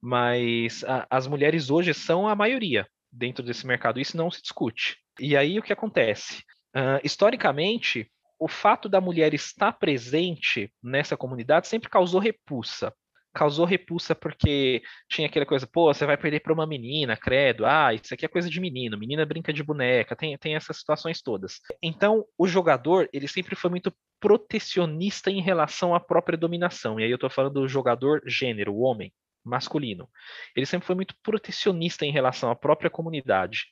Mas 0.00 0.84
a, 0.84 1.06
as 1.10 1.26
mulheres 1.26 1.70
hoje 1.70 1.92
são 1.94 2.28
a 2.28 2.34
maioria 2.34 2.86
dentro 3.10 3.44
desse 3.44 3.66
mercado, 3.66 4.00
isso 4.00 4.16
não 4.16 4.30
se 4.30 4.42
discute. 4.42 4.96
E 5.20 5.36
aí 5.36 5.58
o 5.58 5.62
que 5.62 5.72
acontece? 5.72 6.42
Uh, 6.74 6.98
historicamente, 7.04 8.10
o 8.38 8.48
fato 8.48 8.88
da 8.88 9.00
mulher 9.00 9.32
estar 9.32 9.72
presente 9.72 10.72
nessa 10.82 11.16
comunidade 11.16 11.68
sempre 11.68 11.88
causou 11.88 12.20
repulsa. 12.20 12.92
Causou 13.34 13.66
repulsa 13.66 14.14
porque 14.14 14.82
tinha 15.08 15.26
aquela 15.26 15.44
coisa, 15.44 15.66
pô, 15.66 15.92
você 15.92 16.06
vai 16.06 16.16
perder 16.16 16.40
para 16.40 16.52
uma 16.52 16.66
menina, 16.66 17.16
credo, 17.16 17.66
ah, 17.66 17.92
isso 17.92 18.14
aqui 18.14 18.24
é 18.24 18.28
coisa 18.28 18.48
de 18.48 18.60
menino, 18.60 18.96
menina 18.96 19.26
brinca 19.26 19.52
de 19.52 19.62
boneca, 19.62 20.14
tem, 20.14 20.36
tem 20.38 20.54
essas 20.54 20.78
situações 20.78 21.20
todas. 21.20 21.60
Então, 21.82 22.24
o 22.38 22.46
jogador, 22.46 23.08
ele 23.12 23.26
sempre 23.28 23.56
foi 23.56 23.70
muito 23.70 23.92
protecionista 24.20 25.30
em 25.30 25.42
relação 25.42 25.94
à 25.94 26.00
própria 26.00 26.38
dominação. 26.38 26.98
E 26.98 27.04
aí 27.04 27.10
eu 27.10 27.16
estou 27.16 27.28
falando 27.28 27.54
do 27.54 27.68
jogador 27.68 28.22
gênero, 28.26 28.72
o 28.72 28.80
homem 28.80 29.12
masculino. 29.44 30.08
Ele 30.56 30.66
sempre 30.66 30.86
foi 30.86 30.94
muito 30.94 31.14
protecionista 31.22 32.06
em 32.06 32.10
relação 32.10 32.50
à 32.50 32.56
própria 32.56 32.90
comunidade. 32.90 33.66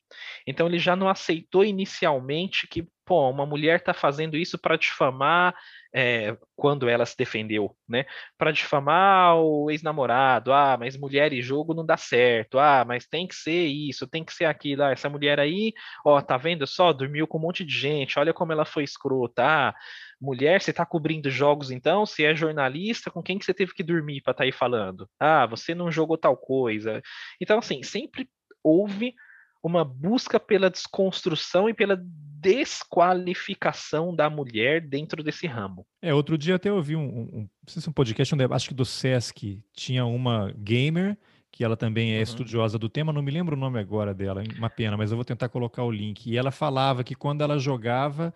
Então 0.46 0.66
ele 0.66 0.78
já 0.78 0.94
não 0.94 1.08
aceitou 1.08 1.64
inicialmente 1.64 2.66
que, 2.66 2.86
pô, 3.04 3.30
uma 3.30 3.46
mulher 3.46 3.78
está 3.78 3.94
fazendo 3.94 4.36
isso 4.36 4.58
para 4.58 4.76
difamar 4.76 5.54
é, 5.94 6.36
quando 6.56 6.88
ela 6.88 7.04
se 7.04 7.16
defendeu, 7.16 7.76
né? 7.88 8.06
Para 8.38 8.50
difamar 8.50 9.36
o 9.36 9.70
ex-namorado. 9.70 10.52
Ah, 10.52 10.76
mas 10.78 10.96
mulher 10.96 11.32
e 11.32 11.42
jogo 11.42 11.74
não 11.74 11.84
dá 11.84 11.96
certo. 11.96 12.58
Ah, 12.58 12.84
mas 12.86 13.06
tem 13.06 13.26
que 13.26 13.34
ser 13.34 13.66
isso, 13.66 14.06
tem 14.06 14.24
que 14.24 14.32
ser 14.32 14.46
aquilo. 14.46 14.82
Ah, 14.84 14.90
essa 14.92 15.08
mulher 15.08 15.38
aí, 15.38 15.72
ó, 16.04 16.20
tá 16.20 16.36
vendo 16.36 16.66
só? 16.66 16.92
Dormiu 16.92 17.26
com 17.26 17.38
um 17.38 17.42
monte 17.42 17.64
de 17.64 17.76
gente. 17.76 18.18
Olha 18.18 18.32
como 18.32 18.52
ela 18.52 18.64
foi 18.64 18.84
escrota. 18.84 19.42
Ah, 19.44 19.74
mulher, 20.22 20.62
você 20.62 20.70
está 20.70 20.86
cobrindo 20.86 21.28
jogos 21.28 21.70
então? 21.70 22.06
Se 22.06 22.24
é 22.24 22.34
jornalista, 22.34 23.10
com 23.10 23.22
quem 23.22 23.38
que 23.38 23.44
você 23.44 23.52
teve 23.52 23.74
que 23.74 23.82
dormir 23.82 24.22
para 24.22 24.30
estar 24.30 24.42
tá 24.42 24.44
aí 24.44 24.52
falando? 24.52 25.06
Ah, 25.18 25.44
você 25.46 25.74
não 25.74 25.90
jogou 25.90 26.16
tal 26.16 26.36
coisa. 26.36 27.02
Então, 27.40 27.58
assim, 27.58 27.82
sempre 27.82 28.28
houve 28.62 29.14
uma 29.62 29.84
busca 29.84 30.40
pela 30.40 30.70
desconstrução 30.70 31.68
e 31.68 31.74
pela 31.74 32.00
desqualificação 32.00 34.14
da 34.14 34.28
mulher 34.28 34.80
dentro 34.80 35.22
desse 35.22 35.46
ramo. 35.46 35.86
É, 36.00 36.12
outro 36.12 36.36
dia 36.36 36.56
até 36.56 36.68
eu 36.68 36.76
ouvi 36.76 36.96
um, 36.96 37.02
um, 37.02 37.40
não 37.40 37.48
sei 37.66 37.80
se 37.80 37.88
um 37.88 37.92
podcast, 37.92 38.34
acho 38.50 38.68
que 38.68 38.74
do 38.74 38.84
Sesc, 38.84 39.62
tinha 39.72 40.04
uma 40.04 40.52
gamer 40.56 41.16
que 41.52 41.62
ela 41.62 41.76
também 41.76 42.14
é 42.14 42.16
uhum. 42.16 42.22
estudiosa 42.22 42.78
do 42.78 42.88
tema, 42.88 43.12
não 43.12 43.22
me 43.22 43.30
lembro 43.30 43.54
o 43.54 43.58
nome 43.58 43.78
agora 43.78 44.14
dela, 44.14 44.42
uma 44.56 44.70
pena, 44.70 44.96
mas 44.96 45.10
eu 45.10 45.18
vou 45.18 45.24
tentar 45.24 45.50
colocar 45.50 45.84
o 45.84 45.90
link. 45.90 46.26
E 46.26 46.36
ela 46.36 46.50
falava 46.50 47.04
que 47.04 47.14
quando 47.14 47.42
ela 47.42 47.58
jogava, 47.58 48.32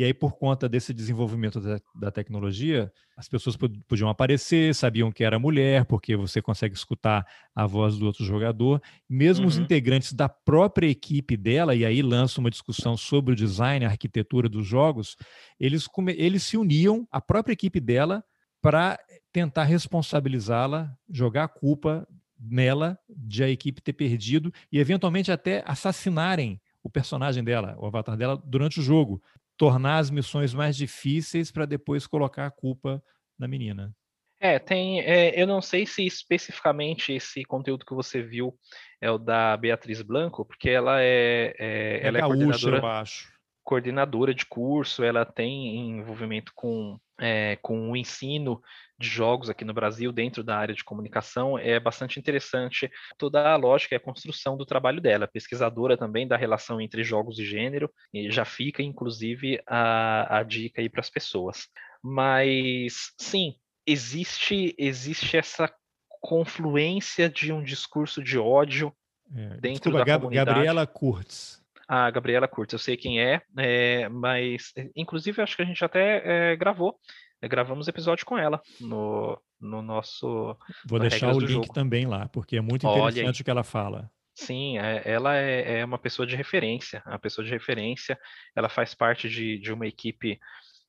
e 0.00 0.04
aí, 0.04 0.14
por 0.14 0.32
conta 0.38 0.66
desse 0.66 0.94
desenvolvimento 0.94 1.60
da, 1.60 1.78
da 1.94 2.10
tecnologia, 2.10 2.90
as 3.18 3.28
pessoas 3.28 3.54
podiam 3.86 4.08
aparecer, 4.08 4.74
sabiam 4.74 5.12
que 5.12 5.22
era 5.22 5.38
mulher, 5.38 5.84
porque 5.84 6.16
você 6.16 6.40
consegue 6.40 6.74
escutar 6.74 7.22
a 7.54 7.66
voz 7.66 7.98
do 7.98 8.06
outro 8.06 8.24
jogador. 8.24 8.80
Mesmo 9.06 9.42
uhum. 9.42 9.48
os 9.50 9.58
integrantes 9.58 10.14
da 10.14 10.26
própria 10.26 10.86
equipe 10.86 11.36
dela, 11.36 11.74
e 11.74 11.84
aí 11.84 12.00
lança 12.00 12.40
uma 12.40 12.50
discussão 12.50 12.96
sobre 12.96 13.34
o 13.34 13.36
design, 13.36 13.84
a 13.84 13.90
arquitetura 13.90 14.48
dos 14.48 14.66
jogos, 14.66 15.18
eles, 15.60 15.86
eles 16.16 16.44
se 16.44 16.56
uniam, 16.56 17.06
a 17.12 17.20
própria 17.20 17.52
equipe 17.52 17.78
dela, 17.78 18.24
para 18.62 18.98
tentar 19.30 19.64
responsabilizá-la, 19.64 20.96
jogar 21.10 21.44
a 21.44 21.48
culpa 21.48 22.08
nela 22.40 22.98
de 23.06 23.44
a 23.44 23.50
equipe 23.50 23.82
ter 23.82 23.92
perdido 23.92 24.50
e 24.72 24.78
eventualmente 24.78 25.30
até 25.30 25.62
assassinarem 25.66 26.58
o 26.82 26.88
personagem 26.88 27.44
dela, 27.44 27.76
o 27.78 27.86
avatar 27.86 28.16
dela, 28.16 28.42
durante 28.42 28.80
o 28.80 28.82
jogo 28.82 29.22
tornar 29.60 29.98
as 29.98 30.10
missões 30.10 30.54
mais 30.54 30.74
difíceis 30.74 31.50
para 31.50 31.66
depois 31.66 32.06
colocar 32.06 32.46
a 32.46 32.50
culpa 32.50 33.02
na 33.38 33.46
menina. 33.46 33.94
É, 34.40 34.58
tem. 34.58 35.00
É, 35.00 35.38
eu 35.38 35.46
não 35.46 35.60
sei 35.60 35.84
se 35.84 36.02
especificamente 36.06 37.12
esse 37.12 37.44
conteúdo 37.44 37.84
que 37.84 37.92
você 37.92 38.22
viu 38.22 38.58
é 39.02 39.10
o 39.10 39.18
da 39.18 39.54
Beatriz 39.58 40.00
Blanco, 40.00 40.46
porque 40.46 40.70
ela 40.70 41.02
é, 41.02 41.54
é, 41.58 41.98
é 41.98 42.06
ela 42.06 42.18
é 42.20 42.22
coordenadora. 42.22 42.78
Eu 42.78 42.86
acho 42.86 43.28
coordenadora 43.62 44.34
de 44.34 44.46
curso, 44.46 45.04
ela 45.04 45.24
tem 45.24 45.90
envolvimento 45.98 46.52
com, 46.56 46.98
é, 47.20 47.56
com 47.62 47.90
o 47.90 47.96
ensino 47.96 48.60
de 48.98 49.08
jogos 49.08 49.48
aqui 49.48 49.64
no 49.64 49.72
Brasil, 49.72 50.12
dentro 50.12 50.42
da 50.42 50.56
área 50.56 50.74
de 50.74 50.84
comunicação, 50.84 51.58
é 51.58 51.78
bastante 51.78 52.18
interessante 52.18 52.90
toda 53.16 53.50
a 53.50 53.56
lógica 53.56 53.94
e 53.94 53.96
a 53.96 54.00
construção 54.00 54.56
do 54.56 54.66
trabalho 54.66 55.00
dela. 55.00 55.28
Pesquisadora 55.28 55.96
também 55.96 56.26
da 56.26 56.36
relação 56.36 56.80
entre 56.80 57.02
jogos 57.02 57.38
e 57.38 57.44
gênero, 57.44 57.90
e 58.12 58.30
já 58.30 58.44
fica, 58.44 58.82
inclusive, 58.82 59.60
a, 59.66 60.38
a 60.38 60.42
dica 60.42 60.80
aí 60.80 60.88
para 60.88 61.00
as 61.00 61.10
pessoas. 61.10 61.68
Mas, 62.02 63.12
sim, 63.18 63.54
existe, 63.86 64.74
existe 64.78 65.36
essa 65.36 65.72
confluência 66.20 67.28
de 67.28 67.52
um 67.52 67.62
discurso 67.62 68.22
de 68.22 68.38
ódio 68.38 68.92
é, 69.34 69.56
dentro 69.56 69.90
desculpa, 69.90 70.04
da 70.04 70.18
comunidade. 70.18 70.50
Gabriela 70.50 70.86
Kurtz 70.86 71.59
a 71.92 72.08
Gabriela 72.08 72.46
Curtis, 72.46 72.74
eu 72.74 72.78
sei 72.78 72.96
quem 72.96 73.20
é, 73.20 73.42
é 73.58 74.08
mas 74.08 74.72
inclusive 74.94 75.42
acho 75.42 75.56
que 75.56 75.62
a 75.62 75.64
gente 75.64 75.84
até 75.84 76.52
é, 76.52 76.56
gravou, 76.56 76.96
é, 77.42 77.48
gravamos 77.48 77.88
episódio 77.88 78.24
com 78.24 78.38
ela 78.38 78.62
no, 78.80 79.36
no 79.60 79.82
nosso. 79.82 80.56
Vou 80.86 81.00
deixar 81.00 81.34
o 81.34 81.40
link 81.40 81.50
jogo. 81.50 81.72
também 81.72 82.06
lá, 82.06 82.28
porque 82.28 82.56
é 82.56 82.60
muito 82.60 82.86
interessante 82.86 83.42
o 83.42 83.44
que 83.44 83.50
ela 83.50 83.64
fala. 83.64 84.08
Sim, 84.36 84.78
é, 84.78 85.02
ela 85.04 85.36
é, 85.36 85.80
é, 85.80 85.84
uma 85.84 85.98
pessoa 85.98 86.24
de 86.24 86.36
referência, 86.36 87.02
uma 87.04 87.18
pessoa 87.18 87.44
de 87.44 87.50
referência, 87.50 88.16
ela 88.54 88.68
faz 88.68 88.94
parte 88.94 89.28
de, 89.28 89.58
de 89.58 89.72
uma 89.72 89.84
equipe 89.84 90.38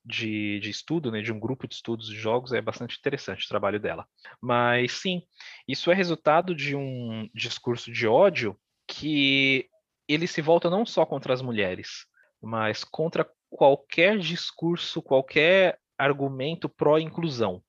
de, 0.04 0.60
de 0.60 0.70
estudo, 0.70 1.10
né, 1.10 1.20
de 1.20 1.32
um 1.32 1.40
grupo 1.40 1.66
de 1.66 1.74
estudos 1.74 2.06
de 2.06 2.14
jogos, 2.14 2.52
é 2.52 2.60
bastante 2.60 2.96
interessante 2.96 3.44
o 3.44 3.48
trabalho 3.48 3.80
dela. 3.80 4.06
Mas 4.40 4.92
sim, 4.92 5.20
isso 5.66 5.90
é 5.90 5.94
resultado 5.96 6.54
de 6.54 6.76
um 6.76 7.28
discurso 7.34 7.90
de 7.90 8.06
ódio 8.06 8.56
que 8.86 9.68
ele 10.08 10.26
se 10.26 10.42
volta 10.42 10.68
não 10.68 10.84
só 10.84 11.06
contra 11.06 11.32
as 11.32 11.42
mulheres, 11.42 12.06
mas 12.40 12.84
contra 12.84 13.28
qualquer 13.50 14.18
discurso, 14.18 15.02
qualquer 15.02 15.78
argumento 15.98 16.68
pró-inclusão 16.68 17.62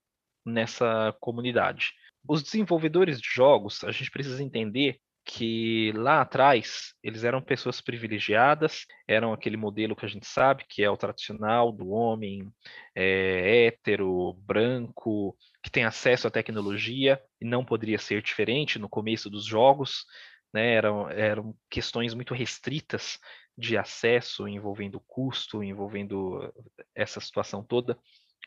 nessa 0.46 1.15
comunidade. 1.19 1.93
Os 2.28 2.41
desenvolvedores 2.41 3.19
de 3.19 3.28
jogos, 3.30 3.84
a 3.84 3.91
gente 3.91 4.10
precisa 4.10 4.41
entender 4.41 5.00
que 5.26 5.93
lá 5.96 6.22
atrás 6.22 6.93
eles 7.02 7.24
eram 7.24 7.41
pessoas 7.41 7.80
privilegiadas, 7.80 8.86
eram 9.08 9.32
aquele 9.32 9.56
modelo 9.56 9.96
que 9.96 10.06
a 10.06 10.10
gente 10.10 10.28
sabe 10.28 10.65
que 10.67 10.84
é 10.84 10.89
o 10.89 10.98
tradicional 10.98 11.72
do 11.72 11.89
homem 11.89 12.52
é, 12.93 13.67
hétero, 13.67 14.34
branco, 14.39 15.36
que 15.62 15.72
tem 15.72 15.86
acesso 15.86 16.28
à 16.28 16.32
tecnologia 16.32 17.22
e 17.39 17.46
não 17.46 17.63
poderia 17.63 17.98
ser 17.98 18.22
diferente 18.22 18.78
no 18.78 18.89
começo 18.89 19.30
dos 19.30 19.46
jogos 19.46 20.06
né, 20.54 20.74
eram, 20.74 21.10
eram 21.10 21.56
questões 21.70 22.13
muito 22.13 22.34
restritas 22.34 23.20
de 23.58 23.78
acesso, 23.78 24.48
envolvendo 24.48 25.00
custo, 25.08 25.63
envolvendo 25.63 26.54
essa 26.96 27.20
situação 27.20 27.63
toda. 27.63 27.98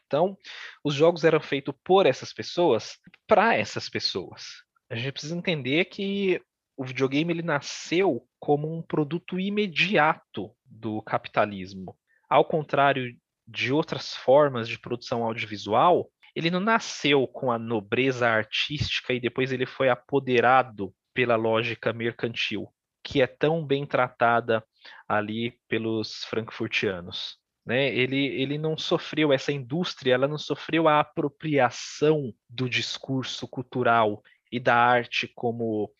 Então, 0.06 0.36
os 0.84 0.94
jogos 0.94 1.24
eram 1.24 1.40
feitos 1.40 1.74
por 1.84 2.06
essas 2.06 2.32
pessoas, 2.32 2.98
para 3.26 3.54
essas 3.54 3.88
pessoas. 3.88 4.44
A 4.88 4.94
gente 4.94 5.12
precisa 5.12 5.36
entender 5.36 5.86
que 5.86 6.40
o 6.76 6.84
videogame 6.84 7.32
ele 7.32 7.42
nasceu 7.42 8.26
como 8.38 8.72
um 8.72 8.82
produto 8.82 9.40
imediato 9.40 10.54
do 10.64 11.02
capitalismo. 11.02 11.96
Ao 12.28 12.44
contrário 12.44 13.16
de 13.46 13.72
outras 13.72 14.14
formas 14.14 14.68
de 14.68 14.78
produção 14.78 15.24
audiovisual, 15.24 16.10
ele 16.34 16.50
não 16.50 16.60
nasceu 16.60 17.26
com 17.26 17.50
a 17.50 17.58
nobreza 17.58 18.28
artística 18.28 19.14
e 19.14 19.20
depois 19.20 19.52
ele 19.52 19.64
foi 19.64 19.88
apoderado 19.88 20.94
pela 21.16 21.34
lógica 21.34 21.94
mercantil, 21.94 22.68
que 23.02 23.22
é 23.22 23.26
tão 23.26 23.64
bem 23.64 23.86
tratada 23.86 24.62
ali 25.08 25.58
pelos 25.66 26.24
frankfurtianos. 26.26 27.38
Né? 27.64 27.88
Ele, 27.88 28.26
ele 28.26 28.58
não 28.58 28.76
sofreu, 28.76 29.32
essa 29.32 29.50
indústria, 29.50 30.12
ela 30.12 30.28
não 30.28 30.36
sofreu 30.36 30.86
a 30.86 31.00
apropriação 31.00 32.34
do 32.46 32.68
discurso 32.68 33.48
cultural 33.48 34.22
e 34.52 34.60
da 34.60 34.76
arte 34.76 35.26
como 35.34 35.90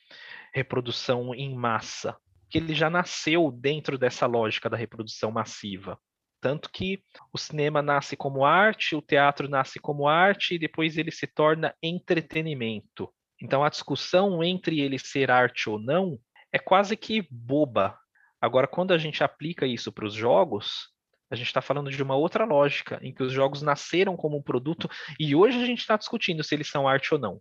reprodução 0.52 1.34
em 1.34 1.56
massa, 1.56 2.14
que 2.50 2.58
ele 2.58 2.74
já 2.74 2.90
nasceu 2.90 3.50
dentro 3.50 3.96
dessa 3.96 4.26
lógica 4.26 4.68
da 4.68 4.76
reprodução 4.76 5.32
massiva. 5.32 5.98
Tanto 6.42 6.70
que 6.70 7.02
o 7.32 7.38
cinema 7.38 7.80
nasce 7.80 8.18
como 8.18 8.44
arte, 8.44 8.94
o 8.94 9.00
teatro 9.00 9.48
nasce 9.48 9.80
como 9.80 10.06
arte 10.06 10.54
e 10.54 10.58
depois 10.58 10.98
ele 10.98 11.10
se 11.10 11.26
torna 11.26 11.74
entretenimento. 11.82 13.10
Então 13.40 13.62
a 13.62 13.68
discussão 13.68 14.42
entre 14.42 14.80
ele 14.80 14.98
ser 14.98 15.30
arte 15.30 15.68
ou 15.68 15.78
não 15.78 16.18
é 16.52 16.58
quase 16.58 16.96
que 16.96 17.26
boba. 17.30 17.98
Agora, 18.40 18.66
quando 18.66 18.92
a 18.92 18.98
gente 18.98 19.22
aplica 19.24 19.66
isso 19.66 19.90
para 19.92 20.06
os 20.06 20.14
jogos, 20.14 20.90
a 21.30 21.34
gente 21.34 21.48
está 21.48 21.60
falando 21.60 21.90
de 21.90 22.02
uma 22.02 22.14
outra 22.14 22.44
lógica, 22.44 22.98
em 23.02 23.12
que 23.12 23.22
os 23.22 23.32
jogos 23.32 23.62
nasceram 23.62 24.16
como 24.16 24.36
um 24.36 24.42
produto 24.42 24.88
e 25.18 25.34
hoje 25.34 25.60
a 25.60 25.66
gente 25.66 25.80
está 25.80 25.96
discutindo 25.96 26.44
se 26.44 26.54
eles 26.54 26.68
são 26.68 26.86
arte 26.86 27.12
ou 27.12 27.20
não, 27.20 27.40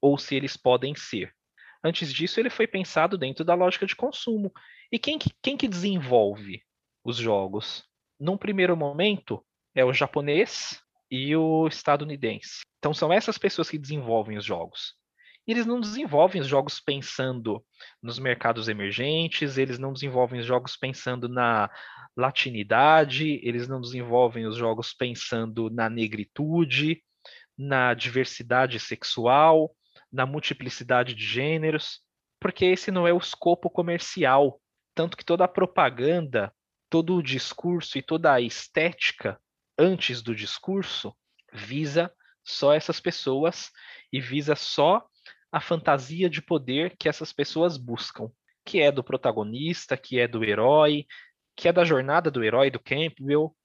ou 0.00 0.16
se 0.16 0.34
eles 0.34 0.56
podem 0.56 0.94
ser. 0.94 1.32
Antes 1.84 2.12
disso, 2.12 2.40
ele 2.40 2.50
foi 2.50 2.66
pensado 2.66 3.16
dentro 3.18 3.44
da 3.44 3.54
lógica 3.54 3.86
de 3.86 3.94
consumo. 3.94 4.52
E 4.90 4.98
quem 4.98 5.18
que, 5.18 5.30
quem 5.42 5.56
que 5.56 5.68
desenvolve 5.68 6.62
os 7.04 7.16
jogos? 7.16 7.84
Num 8.18 8.36
primeiro 8.36 8.76
momento, 8.76 9.44
é 9.74 9.84
o 9.84 9.92
japonês 9.92 10.82
e 11.10 11.36
o 11.36 11.68
estadunidense. 11.68 12.62
Então, 12.78 12.94
são 12.94 13.12
essas 13.12 13.38
pessoas 13.38 13.70
que 13.70 13.78
desenvolvem 13.78 14.36
os 14.36 14.44
jogos. 14.44 14.94
E 15.46 15.52
eles 15.52 15.64
não 15.64 15.80
desenvolvem 15.80 16.40
os 16.40 16.48
jogos 16.48 16.80
pensando 16.80 17.64
nos 18.02 18.18
mercados 18.18 18.68
emergentes, 18.68 19.56
eles 19.56 19.78
não 19.78 19.92
desenvolvem 19.92 20.40
os 20.40 20.46
jogos 20.46 20.76
pensando 20.76 21.28
na 21.28 21.70
latinidade, 22.16 23.40
eles 23.42 23.68
não 23.68 23.80
desenvolvem 23.80 24.46
os 24.46 24.56
jogos 24.56 24.92
pensando 24.92 25.70
na 25.70 25.88
negritude, 25.88 27.02
na 27.56 27.94
diversidade 27.94 28.80
sexual, 28.80 29.74
na 30.12 30.26
multiplicidade 30.26 31.14
de 31.14 31.24
gêneros, 31.24 32.00
porque 32.40 32.64
esse 32.64 32.90
não 32.90 33.06
é 33.06 33.12
o 33.12 33.18
escopo 33.18 33.70
comercial. 33.70 34.60
Tanto 34.94 35.16
que 35.16 35.24
toda 35.24 35.44
a 35.44 35.48
propaganda, 35.48 36.52
todo 36.90 37.14
o 37.14 37.22
discurso 37.22 37.98
e 37.98 38.02
toda 38.02 38.32
a 38.32 38.40
estética 38.40 39.38
antes 39.78 40.22
do 40.22 40.34
discurso 40.34 41.14
visa 41.52 42.12
só 42.42 42.72
essas 42.72 43.00
pessoas 43.00 43.70
e 44.12 44.20
visa 44.20 44.54
só 44.54 45.06
a 45.50 45.60
fantasia 45.60 46.28
de 46.28 46.42
poder 46.42 46.96
que 46.96 47.08
essas 47.08 47.32
pessoas 47.32 47.76
buscam, 47.76 48.30
que 48.64 48.80
é 48.80 48.90
do 48.90 49.02
protagonista, 49.02 49.96
que 49.96 50.18
é 50.18 50.26
do 50.26 50.44
herói, 50.44 51.06
que 51.54 51.68
é 51.68 51.72
da 51.72 51.84
jornada 51.84 52.30
do 52.30 52.44
herói 52.44 52.70
do 52.70 52.80
Campbell. 52.80 53.56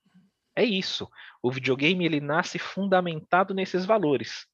É 0.55 0.63
isso. 0.63 1.09
O 1.41 1.51
videogame 1.51 2.05
ele 2.05 2.21
nasce 2.21 2.59
fundamentado 2.59 3.53
nesses 3.53 3.85
valores. 3.85 4.45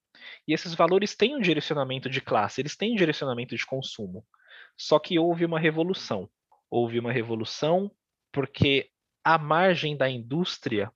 E 0.47 0.53
esses 0.53 0.73
valores 0.73 1.15
têm 1.15 1.35
um 1.35 1.41
direcionamento 1.41 2.09
de 2.09 2.21
classe, 2.21 2.61
eles 2.61 2.75
têm 2.75 2.93
um 2.93 2.95
direcionamento 2.95 3.55
de 3.55 3.65
consumo. 3.65 4.25
Só 4.75 4.99
que 4.99 5.19
houve 5.19 5.45
uma 5.45 5.59
revolução. 5.59 6.29
Houve 6.69 6.99
uma 6.99 7.11
revolução 7.11 7.91
porque 8.31 8.89
à 9.23 9.37
margem 9.37 9.95
da 9.95 10.09
indústria 10.09 10.91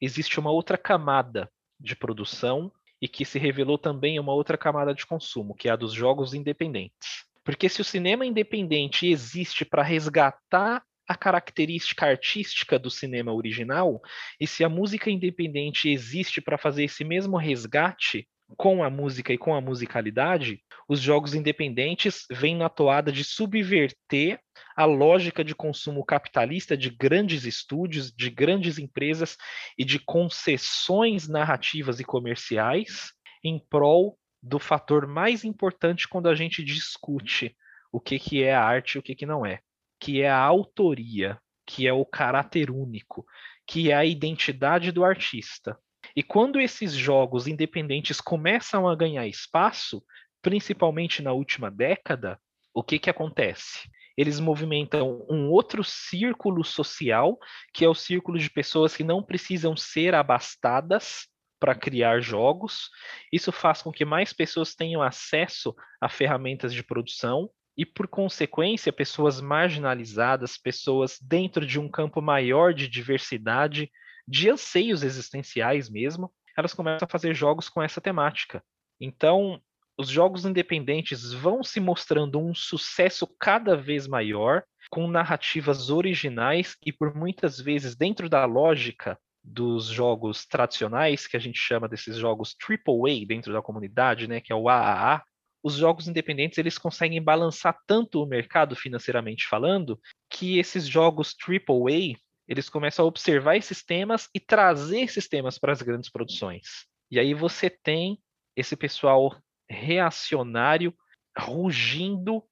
existe 0.00 0.38
uma 0.38 0.50
outra 0.50 0.76
camada 0.76 1.50
de 1.80 1.96
produção 1.96 2.72
e 3.04 3.08
que 3.08 3.22
se 3.22 3.38
revelou 3.38 3.76
também 3.76 4.18
uma 4.18 4.32
outra 4.32 4.56
camada 4.56 4.94
de 4.94 5.04
consumo, 5.04 5.54
que 5.54 5.68
é 5.68 5.72
a 5.72 5.76
dos 5.76 5.92
jogos 5.92 6.32
independentes. 6.32 7.26
Porque 7.44 7.68
se 7.68 7.82
o 7.82 7.84
cinema 7.84 8.24
independente 8.24 9.06
existe 9.06 9.62
para 9.62 9.82
resgatar 9.82 10.82
a 11.06 11.14
característica 11.14 12.06
artística 12.06 12.78
do 12.78 12.90
cinema 12.90 13.30
original, 13.30 14.00
e 14.40 14.46
se 14.46 14.64
a 14.64 14.70
música 14.70 15.10
independente 15.10 15.90
existe 15.90 16.40
para 16.40 16.56
fazer 16.56 16.84
esse 16.84 17.04
mesmo 17.04 17.36
resgate, 17.36 18.26
com 18.56 18.84
a 18.84 18.90
música 18.90 19.32
e 19.32 19.38
com 19.38 19.54
a 19.54 19.60
musicalidade, 19.60 20.62
os 20.88 21.00
jogos 21.00 21.34
independentes 21.34 22.26
vêm 22.30 22.56
na 22.56 22.68
toada 22.68 23.10
de 23.10 23.24
subverter 23.24 24.38
a 24.76 24.84
lógica 24.84 25.42
de 25.42 25.54
consumo 25.54 26.04
capitalista 26.04 26.76
de 26.76 26.90
grandes 26.90 27.44
estúdios, 27.44 28.12
de 28.12 28.30
grandes 28.30 28.78
empresas 28.78 29.36
e 29.78 29.84
de 29.84 29.98
concessões 29.98 31.28
narrativas 31.28 32.00
e 32.00 32.04
comerciais 32.04 33.12
em 33.42 33.58
prol 33.58 34.18
do 34.42 34.58
fator 34.58 35.06
mais 35.06 35.42
importante 35.44 36.06
quando 36.06 36.28
a 36.28 36.34
gente 36.34 36.62
discute 36.62 37.56
o 37.90 38.00
que, 38.00 38.18
que 38.18 38.42
é 38.42 38.54
a 38.54 38.62
arte 38.62 38.94
e 38.94 38.98
o 38.98 39.02
que, 39.02 39.14
que 39.14 39.24
não 39.24 39.46
é, 39.46 39.60
que 39.98 40.20
é 40.20 40.28
a 40.28 40.38
autoria, 40.38 41.38
que 41.66 41.86
é 41.86 41.92
o 41.92 42.04
caráter 42.04 42.70
único, 42.70 43.24
que 43.66 43.90
é 43.90 43.94
a 43.94 44.04
identidade 44.04 44.92
do 44.92 45.04
artista. 45.04 45.78
E 46.16 46.22
quando 46.22 46.60
esses 46.60 46.92
jogos 46.92 47.46
independentes 47.46 48.20
começam 48.20 48.88
a 48.88 48.94
ganhar 48.94 49.26
espaço, 49.26 50.02
principalmente 50.40 51.22
na 51.22 51.32
última 51.32 51.70
década, 51.70 52.38
o 52.72 52.82
que, 52.82 52.98
que 52.98 53.10
acontece? 53.10 53.88
Eles 54.16 54.38
movimentam 54.38 55.26
um 55.28 55.50
outro 55.50 55.82
círculo 55.82 56.62
social, 56.64 57.36
que 57.72 57.84
é 57.84 57.88
o 57.88 57.94
círculo 57.94 58.38
de 58.38 58.48
pessoas 58.48 58.96
que 58.96 59.02
não 59.02 59.22
precisam 59.22 59.76
ser 59.76 60.14
abastadas 60.14 61.26
para 61.58 61.74
criar 61.74 62.20
jogos. 62.20 62.90
Isso 63.32 63.50
faz 63.50 63.82
com 63.82 63.90
que 63.90 64.04
mais 64.04 64.32
pessoas 64.32 64.74
tenham 64.74 65.02
acesso 65.02 65.74
a 66.00 66.08
ferramentas 66.08 66.72
de 66.72 66.84
produção 66.84 67.50
e, 67.76 67.84
por 67.84 68.06
consequência, 68.06 68.92
pessoas 68.92 69.40
marginalizadas, 69.40 70.56
pessoas 70.56 71.18
dentro 71.20 71.66
de 71.66 71.80
um 71.80 71.88
campo 71.88 72.22
maior 72.22 72.72
de 72.72 72.86
diversidade, 72.86 73.90
de 74.26 74.50
anseios 74.50 75.02
existenciais 75.02 75.88
mesmo, 75.88 76.32
elas 76.56 76.74
começam 76.74 77.06
a 77.06 77.10
fazer 77.10 77.34
jogos 77.34 77.68
com 77.68 77.82
essa 77.82 78.00
temática. 78.00 78.62
Então, 79.00 79.60
os 79.98 80.08
jogos 80.08 80.44
independentes 80.44 81.32
vão 81.32 81.62
se 81.62 81.80
mostrando 81.80 82.38
um 82.38 82.54
sucesso 82.54 83.26
cada 83.38 83.76
vez 83.76 84.06
maior, 84.06 84.64
com 84.90 85.06
narrativas 85.08 85.90
originais 85.90 86.76
e 86.84 86.92
por 86.92 87.14
muitas 87.14 87.60
vezes 87.60 87.96
dentro 87.96 88.28
da 88.28 88.44
lógica 88.44 89.18
dos 89.42 89.86
jogos 89.86 90.46
tradicionais, 90.46 91.26
que 91.26 91.36
a 91.36 91.40
gente 91.40 91.58
chama 91.58 91.88
desses 91.88 92.16
jogos 92.16 92.56
AAA 92.60 93.26
dentro 93.26 93.52
da 93.52 93.60
comunidade, 93.60 94.26
né, 94.26 94.40
que 94.40 94.52
é 94.52 94.56
o 94.56 94.68
AAA, 94.68 95.22
os 95.62 95.74
jogos 95.74 96.08
independentes 96.08 96.58
eles 96.58 96.76
conseguem 96.76 97.22
balançar 97.22 97.78
tanto 97.86 98.22
o 98.22 98.26
mercado 98.26 98.76
financeiramente 98.76 99.46
falando, 99.46 99.98
que 100.28 100.58
esses 100.58 100.86
jogos 100.86 101.34
AAA 101.46 102.18
eles 102.46 102.68
começam 102.68 103.04
a 103.04 103.08
observar 103.08 103.56
esses 103.56 103.82
temas 103.82 104.28
e 104.34 104.40
trazer 104.40 105.00
esses 105.00 105.28
temas 105.28 105.58
para 105.58 105.72
as 105.72 105.82
grandes 105.82 106.10
produções. 106.10 106.86
E 107.10 107.18
aí 107.18 107.34
você 107.34 107.70
tem 107.70 108.18
esse 108.56 108.76
pessoal 108.76 109.36
reacionário 109.68 110.94
rugindo, 111.36 112.42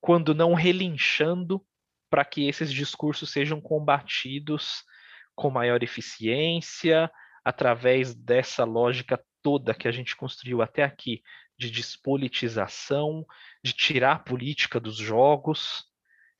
quando 0.00 0.34
não 0.34 0.54
relinchando, 0.54 1.64
para 2.08 2.24
que 2.24 2.48
esses 2.48 2.72
discursos 2.72 3.30
sejam 3.30 3.60
combatidos 3.60 4.84
com 5.34 5.50
maior 5.50 5.82
eficiência, 5.82 7.10
através 7.44 8.14
dessa 8.14 8.64
lógica 8.64 9.22
toda 9.42 9.74
que 9.74 9.88
a 9.88 9.92
gente 9.92 10.14
construiu 10.16 10.60
até 10.60 10.82
aqui 10.82 11.22
de 11.58 11.70
despolitização, 11.70 13.24
de 13.62 13.72
tirar 13.72 14.12
a 14.12 14.18
política 14.18 14.78
dos 14.78 14.96
jogos, 14.96 15.84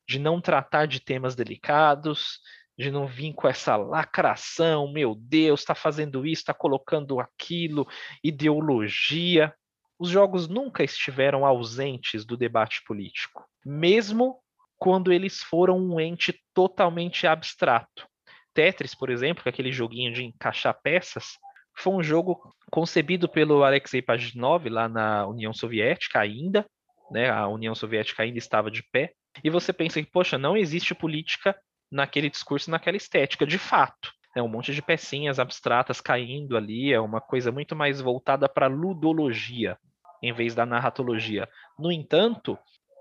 de 0.09 0.19
não 0.19 0.41
tratar 0.41 0.87
de 0.87 1.01
temas 1.01 1.35
delicados, 1.35 2.41
de 2.81 2.91
não 2.91 3.07
vir 3.07 3.35
com 3.35 3.47
essa 3.47 3.77
lacração, 3.77 4.91
meu 4.91 5.15
Deus, 5.15 5.61
está 5.61 5.75
fazendo 5.75 6.27
isso, 6.27 6.41
está 6.41 6.55
colocando 6.55 7.21
aquilo, 7.21 7.87
ideologia. 8.25 9.55
Os 9.99 10.09
jogos 10.09 10.49
nunca 10.49 10.83
estiveram 10.83 11.45
ausentes 11.45 12.25
do 12.25 12.39
debate 12.39 12.83
político, 12.87 13.45
mesmo 13.65 14.41
quando 14.79 15.13
eles 15.13 15.43
foram 15.43 15.79
um 15.79 16.01
ente 16.01 16.41
totalmente 16.55 17.27
abstrato. 17.27 18.09
Tetris, 18.55 18.95
por 18.95 19.11
exemplo, 19.11 19.43
é 19.45 19.51
aquele 19.51 19.71
joguinho 19.71 20.15
de 20.15 20.25
encaixar 20.25 20.75
peças, 20.83 21.37
foi 21.77 21.93
um 21.93 22.03
jogo 22.03 22.55
concebido 22.71 23.29
pelo 23.29 23.63
Alexei 23.63 24.01
Pajitnov 24.01 24.67
lá 24.71 24.89
na 24.89 25.27
União 25.27 25.53
Soviética 25.53 26.19
ainda, 26.19 26.65
né? 27.11 27.29
A 27.29 27.47
União 27.47 27.75
Soviética 27.75 28.23
ainda 28.23 28.39
estava 28.39 28.71
de 28.71 28.83
pé. 28.91 29.13
E 29.45 29.51
você 29.51 29.71
pensa 29.71 30.03
que, 30.03 30.11
poxa, 30.11 30.39
não 30.39 30.57
existe 30.57 30.95
política 30.95 31.55
naquele 31.91 32.31
discurso, 32.31 32.71
naquela 32.71 32.97
estética, 32.97 33.47
de 33.47 33.59
fato. 33.59 34.13
É 34.35 34.41
um 34.41 34.49
monte 34.49 34.73
de 34.73 34.81
pecinhas 34.81 35.41
abstratas 35.41 36.01
caindo 36.01 36.57
ali, 36.57 36.93
é 36.93 37.01
uma 37.01 37.21
coisa 37.21 37.51
muito 37.51 37.75
mais 37.75 38.01
voltada 38.01 38.49
para 38.49 38.69
ludologia, 38.69 39.77
em 40.23 40.33
vez 40.33 40.55
da 40.55 40.65
narratologia. 40.65 41.49
No 41.77 41.91
entanto, 41.91 42.57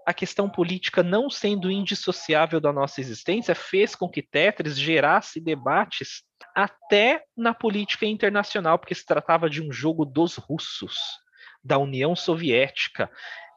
a 0.08 0.14
questão 0.14 0.50
política 0.50 1.04
não 1.04 1.30
sendo 1.30 1.70
indissociável 1.70 2.60
da 2.60 2.74
nossa 2.74 3.00
existência 3.00 3.54
fez 3.54 3.94
com 3.94 4.10
que 4.10 4.24
Tetris 4.24 4.76
gerasse 4.80 5.40
debates 5.40 6.24
até 6.56 7.24
na 7.38 7.54
política 7.54 8.08
internacional, 8.08 8.80
porque 8.80 8.96
se 8.96 9.06
tratava 9.06 9.48
de 9.48 9.62
um 9.62 9.72
jogo 9.72 10.06
dos 10.06 10.36
russos, 10.36 10.98
da 11.64 11.78
União 11.78 12.16
Soviética. 12.16 13.12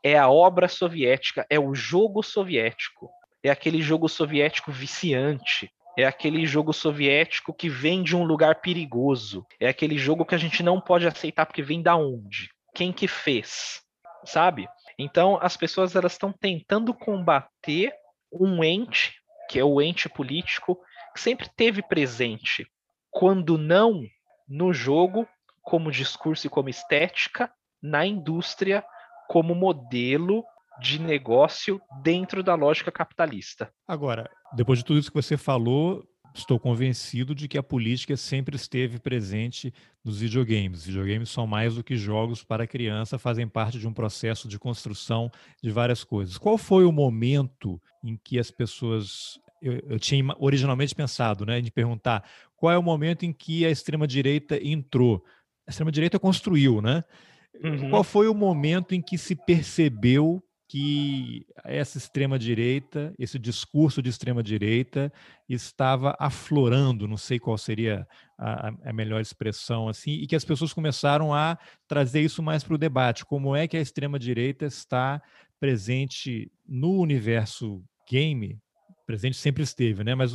É 0.05 0.19
a 0.19 0.29
obra 0.29 0.69
soviética, 0.69 1.47
é 1.49 1.59
o 1.59 1.75
jogo 1.75 2.23
soviético 2.23 3.09
é 3.43 3.51
aquele 3.51 3.83
jogo 3.83 4.09
soviético 4.09 4.71
viciante, 4.71 5.71
é 5.97 6.05
aquele 6.05 6.47
jogo 6.47 6.73
soviético 6.73 7.53
que 7.53 7.69
vem 7.69 8.03
de 8.03 8.17
um 8.17 8.25
lugar 8.25 8.61
perigoso, 8.61 9.45
é 9.61 9.69
aquele 9.69 9.99
jogo 9.99 10.25
que 10.25 10.35
a 10.35 10.39
gente 10.39 10.63
não 10.63 10.81
pode 10.81 11.07
aceitar 11.07 11.45
porque 11.45 11.63
vem 11.63 11.83
da 11.83 11.97
onde? 11.97 12.51
Quem 12.75 12.93
que 12.93 13.07
fez? 13.07 13.83
Sabe? 14.25 14.69
Então 14.99 15.39
as 15.43 15.57
pessoas 15.57 15.95
elas 15.97 16.13
estão 16.13 16.33
tentando 16.33 16.95
combater 16.95 17.93
um 18.33 18.63
ente, 18.65 19.15
que 19.51 19.59
é 19.59 19.65
o 19.65 19.83
ente 19.83 20.09
político, 20.09 20.79
que 21.13 21.21
sempre 21.21 21.49
teve 21.55 21.83
presente 21.83 22.67
quando 23.11 23.59
não 23.59 24.03
no 24.49 24.73
jogo, 24.73 25.29
como 25.61 25.93
discurso 25.93 26.47
e 26.47 26.51
como 26.51 26.71
estética, 26.71 27.53
na 27.83 28.07
indústria, 28.07 28.85
como 29.29 29.55
modelo 29.55 30.45
de 30.81 31.01
negócio 31.01 31.81
dentro 32.03 32.43
da 32.43 32.55
lógica 32.55 32.91
capitalista. 32.91 33.73
Agora, 33.87 34.31
depois 34.55 34.79
de 34.79 34.85
tudo 34.85 34.99
isso 34.99 35.11
que 35.11 35.23
você 35.23 35.37
falou, 35.37 36.05
estou 36.35 36.59
convencido 36.59 37.35
de 37.35 37.47
que 37.47 37.59
a 37.59 37.63
política 37.63 38.17
sempre 38.17 38.57
esteve 38.57 38.99
presente 38.99 39.73
nos 40.05 40.21
videogames. 40.21 40.87
Videogames 40.87 41.31
são 41.31 41.47
mais 41.47 41.75
do 41.75 41.85
que 41.85 41.97
jogos 41.97 42.43
para 42.43 42.67
criança, 42.67 43.19
fazem 43.19 43.47
parte 43.47 43.79
de 43.79 43.87
um 43.87 43.93
processo 43.93 44.49
de 44.49 44.59
construção 44.59 45.31
de 45.63 45.71
várias 45.71 46.03
coisas. 46.05 46.39
Qual 46.39 46.57
foi 46.57 46.85
o 46.85 46.93
momento 46.93 47.81
em 48.03 48.17
que 48.17 48.39
as 48.39 48.51
pessoas. 48.51 49.39
Eu, 49.61 49.81
eu 49.91 49.99
tinha 49.99 50.25
originalmente 50.39 50.95
pensado, 50.95 51.47
né, 51.47 51.61
de 51.61 51.71
perguntar 51.71 52.25
qual 52.57 52.73
é 52.73 52.79
o 52.79 52.83
momento 52.83 53.25
em 53.25 53.33
que 53.33 53.65
a 53.65 53.71
extrema-direita 53.71 54.59
entrou. 54.61 55.25
A 55.67 55.71
extrema-direita 55.71 56.19
construiu, 56.19 56.81
né? 56.81 57.05
Uhum. 57.63 57.91
Qual 57.91 58.03
foi 58.03 58.27
o 58.27 58.35
momento 58.35 58.93
em 58.93 59.01
que 59.01 59.17
se 59.17 59.37
percebeu 59.37 60.43
que 60.73 61.45
essa 61.65 61.99
extrema-direita, 61.99 63.15
esse 63.19 63.39
discurso 63.39 64.01
de 64.01 64.09
extrema-direita, 64.09 65.13
estava 65.47 66.17
aflorando, 66.19 67.07
não 67.07 67.19
sei 67.19 67.39
qual 67.39 67.59
seria 67.59 68.09
a, 68.39 68.69
a, 68.83 68.91
melhor 68.91 69.21
expressão, 69.21 69.87
assim, 69.87 70.13
e 70.13 70.27
que 70.27 70.35
as 70.35 70.47
pessoas 70.47 70.73
começaram 70.73 71.35
a 71.35 71.59
trazer 71.87 72.23
isso 72.23 72.43
mais 72.43 72.65
para 72.65 72.73
o 72.73 72.79
debate. 72.79 73.27
Como 73.27 73.55
é 73.55 73.69
que 73.69 73.77
a 73.77 73.83
extrema-direita 73.83 74.65
está 74.65 75.21
presente 75.61 76.51
no 76.67 76.99
universo 77.03 77.85
game? 78.11 78.59
Presente 79.07 79.37
sempre 79.37 79.63
esteve, 79.63 80.03
né? 80.03 80.15
Mas 80.15 80.33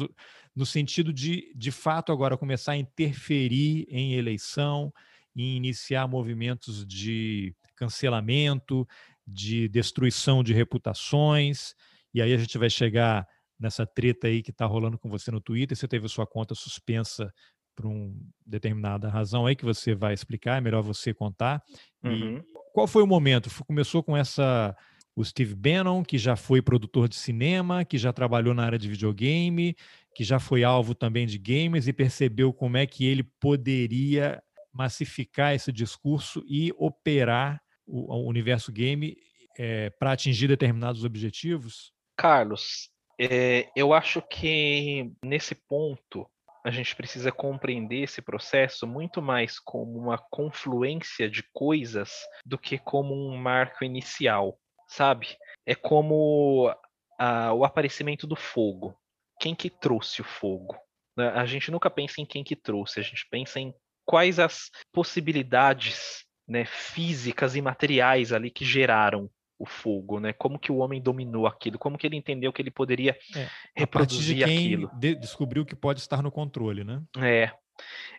no 0.56 0.68
sentido 0.68 1.12
de, 1.12 1.52
de 1.56 1.72
fato, 1.72 2.12
agora 2.12 2.38
começar 2.38 2.74
a 2.74 2.78
interferir 2.78 3.88
em 3.90 4.14
eleição, 4.14 4.94
em 5.36 5.58
iniciar 5.58 6.08
movimentos 6.08 6.86
de 6.86 7.56
cancelamento, 7.76 8.88
de 9.28 9.68
destruição 9.68 10.44
de 10.44 10.54
reputações, 10.54 11.74
e 12.14 12.22
aí 12.22 12.34
a 12.34 12.38
gente 12.38 12.58
vai 12.58 12.70
chegar 12.70 13.28
nessa 13.60 13.86
treta 13.86 14.28
aí 14.28 14.42
que 14.42 14.52
está 14.52 14.66
rolando 14.66 14.98
com 14.98 15.10
você 15.10 15.32
no 15.32 15.42
Twitter, 15.42 15.76
você 15.76 15.88
teve 15.88 16.08
sua 16.08 16.26
conta 16.26 16.56
suspensa 16.56 17.32
por 17.76 17.86
uma 17.86 18.12
determinada 18.46 19.10
razão 19.10 19.46
aí 19.46 19.56
que 19.56 19.66
você 19.66 19.94
vai 19.94 20.14
explicar, 20.14 20.58
é 20.58 20.62
melhor 20.62 20.82
você 20.82 21.14
contar. 21.14 21.62
Uhum. 22.04 22.42
qual 22.74 22.88
foi 22.88 23.04
o 23.04 23.08
momento? 23.08 23.50
Começou 23.66 24.02
com 24.02 24.16
essa 24.16 24.76
o 25.16 25.26
Steve 25.26 25.56
Bannon, 25.56 26.04
que 26.04 26.18
já 26.18 26.36
foi 26.36 26.62
produtor 26.62 27.10
de 27.10 27.16
cinema, 27.16 27.84
que 27.84 27.98
já 27.98 28.14
trabalhou 28.14 28.54
na 28.54 28.64
área 28.64 28.78
de 28.78 28.88
videogame, 28.88 29.76
que 30.16 30.24
já 30.24 30.40
foi 30.40 30.64
alvo 30.64 30.94
também 30.94 31.26
de 31.26 31.40
games 31.40 31.88
e 31.88 31.94
percebeu 31.94 32.54
como 32.54 32.78
é 32.78 32.86
que 32.86 33.04
ele 33.04 33.24
poderia 33.40 34.40
massificar 34.72 35.56
esse 35.56 35.72
discurso 35.72 36.44
e 36.48 36.72
operar 36.78 37.60
o, 37.88 38.14
o 38.14 38.28
universo 38.28 38.72
game 38.72 39.18
é, 39.58 39.90
para 39.92 40.12
atingir 40.12 40.48
determinados 40.48 41.04
objetivos? 41.04 41.92
Carlos, 42.16 42.90
é, 43.20 43.70
eu 43.76 43.94
acho 43.94 44.22
que 44.22 45.12
nesse 45.24 45.56
ponto 45.56 46.30
a 46.64 46.70
gente 46.70 46.96
precisa 46.96 47.32
compreender 47.32 48.04
esse 48.04 48.22
processo 48.22 48.86
muito 48.86 49.22
mais 49.22 49.58
como 49.58 49.98
uma 49.98 50.18
confluência 50.18 51.30
de 51.30 51.42
coisas 51.54 52.12
do 52.46 52.58
que 52.58 52.78
como 52.78 53.14
um 53.14 53.38
marco 53.38 53.86
inicial, 53.86 54.60
sabe? 54.88 55.38
É 55.66 55.74
como 55.74 56.70
a, 57.18 57.54
o 57.54 57.64
aparecimento 57.64 58.28
do 58.28 58.36
fogo. 58.36 58.94
Quem 59.40 59.56
que 59.56 59.70
trouxe 59.70 60.22
o 60.22 60.26
fogo? 60.26 60.76
Né? 61.16 61.30
A 61.30 61.46
gente 61.46 61.72
nunca 61.72 61.90
pensa 61.90 62.20
em 62.20 62.26
quem 62.26 62.44
que 62.44 62.56
trouxe, 62.56 63.00
a 63.00 63.04
gente 63.04 63.26
pensa 63.32 63.60
em 63.60 63.74
quais 64.06 64.38
as 64.38 64.70
possibilidades 64.92 66.27
né, 66.48 66.66
físicas 66.66 67.56
e 67.56 67.62
materiais 67.62 68.32
ali 68.32 68.50
que 68.50 68.64
geraram 68.64 69.30
o 69.60 69.66
fogo, 69.66 70.20
né? 70.20 70.34
Como 70.34 70.60
que 70.60 70.72
o 70.72 70.78
homem 70.78 71.02
dominou 71.02 71.48
aquilo? 71.48 71.80
Como 71.80 71.98
que 71.98 72.06
ele 72.06 72.16
entendeu 72.16 72.54
que 72.54 72.62
ele 72.62 72.70
poderia 72.70 73.18
é, 73.36 73.48
reproduzir 73.76 74.38
de 74.38 74.46
quem 74.46 74.58
aquilo? 74.58 74.92
De 74.94 75.16
descobriu 75.16 75.66
que 75.66 75.76
pode 75.76 76.00
estar 76.00 76.22
no 76.22 76.32
controle, 76.32 76.84
né? 76.84 77.02
É, 77.18 77.52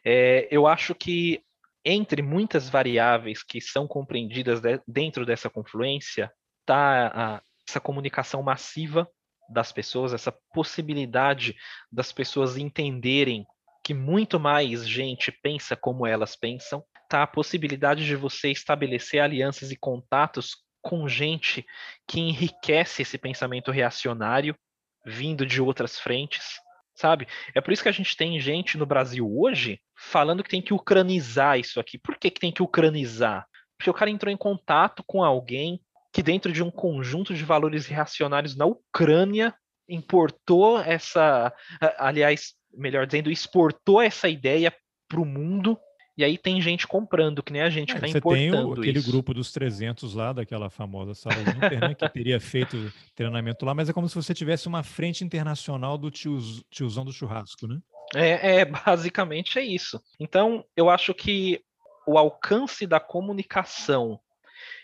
é, 0.05 0.49
eu 0.51 0.67
acho 0.67 0.95
que 0.95 1.41
entre 1.85 2.23
muitas 2.23 2.69
variáveis 2.69 3.43
que 3.43 3.61
são 3.61 3.87
compreendidas 3.87 4.61
de, 4.61 4.81
dentro 4.87 5.25
dessa 5.25 5.49
confluência 5.49 6.31
está 6.61 7.41
essa 7.67 7.81
comunicação 7.81 8.43
massiva 8.43 9.09
das 9.49 9.73
pessoas, 9.73 10.13
essa 10.13 10.33
possibilidade 10.53 11.57
das 11.91 12.13
pessoas 12.13 12.57
entenderem 12.57 13.47
que 13.83 13.95
muito 13.95 14.39
mais 14.39 14.87
gente 14.87 15.33
pensa 15.33 15.75
como 15.75 16.07
elas 16.07 16.37
pensam, 16.37 16.85
tá 17.09 17.23
a 17.23 17.27
possibilidade 17.27 18.05
de 18.05 18.15
você 18.15 18.51
estabelecer 18.51 19.21
alianças 19.21 19.71
e 19.71 19.77
contatos 19.77 20.57
com 20.83 21.09
gente 21.09 21.67
que 22.07 22.21
enriquece 22.21 23.03
esse 23.03 23.19
pensamento 23.19 23.71
reacionário 23.71 24.55
vindo 25.05 25.47
de 25.47 25.61
outras 25.61 25.99
frentes, 25.99 26.61
sabe? 26.95 27.27
É 27.55 27.61
por 27.61 27.73
isso 27.73 27.83
que 27.83 27.89
a 27.89 27.93
gente 27.93 28.17
tem 28.17 28.39
gente 28.39 28.77
no 28.77 28.87
Brasil 28.87 29.27
hoje 29.39 29.81
falando 29.97 30.43
que 30.43 30.51
tem 30.51 30.63
que 30.63 30.75
ucranizar 30.75 31.59
isso 31.59 31.81
aqui. 31.81 31.99
Por 31.99 32.17
que, 32.17 32.31
que 32.31 32.41
tem 32.41 32.53
que 32.53 32.63
ucranizar? 32.63 33.47
Porque 33.77 33.91
o 33.91 33.95
cara 33.95 34.11
entrou 34.11 34.33
em 34.33 34.37
contato 34.37 35.03
com 35.07 35.23
alguém 35.23 35.81
que, 36.13 36.23
dentro 36.23 36.53
de 36.53 36.63
um 36.63 36.71
conjunto 36.71 37.35
de 37.35 37.45
valores 37.45 37.87
reacionários 37.87 38.57
na 38.57 38.67
Ucrânia, 38.67 39.55
importou 39.89 40.81
essa. 40.81 41.53
Aliás, 41.97 42.55
melhor 42.73 43.07
dizendo, 43.07 43.31
exportou 43.31 44.03
essa 44.03 44.29
ideia 44.29 44.75
para 45.09 45.21
o 45.21 45.25
mundo 45.25 45.79
e 46.19 46.25
aí 46.25 46.37
tem 46.37 46.61
gente 46.61 46.85
comprando, 46.85 47.45
que 47.45 47.53
nem 47.53 47.63
a 47.63 47.71
gente 47.71 47.93
é, 47.93 48.01
que 48.01 48.05
está 48.05 48.19
importando 48.19 48.57
tem 48.57 48.65
o, 48.65 48.73
aquele 48.73 48.99
isso. 48.99 49.09
grupo 49.09 49.33
dos 49.33 49.53
300 49.53 50.15
lá, 50.15 50.33
daquela 50.33 50.69
famosa 50.69 51.15
sala 51.15 51.37
Inter, 51.43 51.81
né, 51.81 51.95
que 51.95 52.09
teria 52.09 52.41
feito 52.43 52.93
treinamento 53.15 53.65
lá, 53.65 53.73
mas 53.73 53.89
é 53.89 53.93
como 53.93 54.09
se 54.09 54.17
você 54.17 54.35
tivesse 54.35 54.67
uma 54.67 54.83
frente 54.83 55.23
internacional 55.23 55.97
do 55.97 56.11
tios, 56.11 56.65
tiozão 56.69 57.05
do 57.05 57.13
churrasco, 57.13 57.69
né? 57.69 57.79
É, 58.17 58.57
é, 58.57 58.65
basicamente 58.65 59.61
é 59.61 59.65
isso. 59.65 60.03
Então, 60.19 60.65
eu 60.77 60.91
acho 60.91 61.15
que 61.15 61.63
o 62.05 62.19
alcance 62.19 62.85
da 62.85 62.99
comunicação 62.99 64.19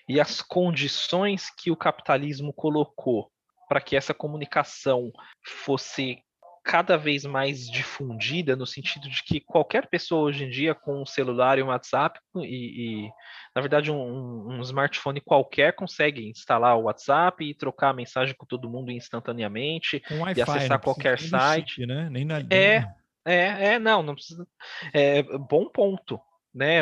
e 0.09 0.21
as 0.21 0.41
condições 0.41 1.51
que 1.51 1.69
o 1.69 1.77
capitalismo 1.77 2.53
colocou 2.53 3.29
para 3.69 3.81
que 3.81 3.97
essa 3.97 4.15
comunicação 4.15 5.11
fosse 5.43 6.23
cada 6.65 6.97
vez 6.97 7.27
mais 7.27 7.71
difundida 7.71 8.57
no 8.57 8.67
sentido 8.67 9.09
de 9.09 9.23
que 9.23 9.39
qualquer 9.39 9.87
pessoa 9.87 10.23
hoje 10.23 10.45
em 10.45 10.51
dia 10.51 10.75
com 10.75 11.03
um 11.03 11.07
celular 11.07 11.59
e 11.59 11.63
um 11.63 11.67
WhatsApp 11.67 12.19
e, 12.37 13.05
e 13.05 13.11
na 13.55 13.61
verdade 13.61 13.93
um, 13.93 14.49
um, 14.49 14.61
smartphone 14.63 15.21
qualquer 15.21 15.75
consegue 15.75 16.27
instalar 16.27 16.77
o 16.79 16.85
WhatsApp 16.85 17.45
e 17.45 17.55
trocar 17.55 17.93
mensagem 17.93 18.35
com 18.35 18.47
todo 18.47 18.71
mundo 18.71 18.91
instantaneamente 18.91 20.03
um 20.11 20.27
e 20.27 20.41
acessar 20.41 20.81
qualquer 20.81 21.21
site, 21.21 21.75
chip, 21.75 21.87
né? 21.87 22.09
Nem 22.11 22.25
na, 22.25 22.39
é, 22.51 22.87
é, 23.27 23.75
é, 23.75 23.79
não, 23.79 24.03
não 24.03 24.15
precisa. 24.15 24.47
É 24.93 25.23
bom 25.23 25.69
ponto, 25.69 26.19
né? 26.55 26.81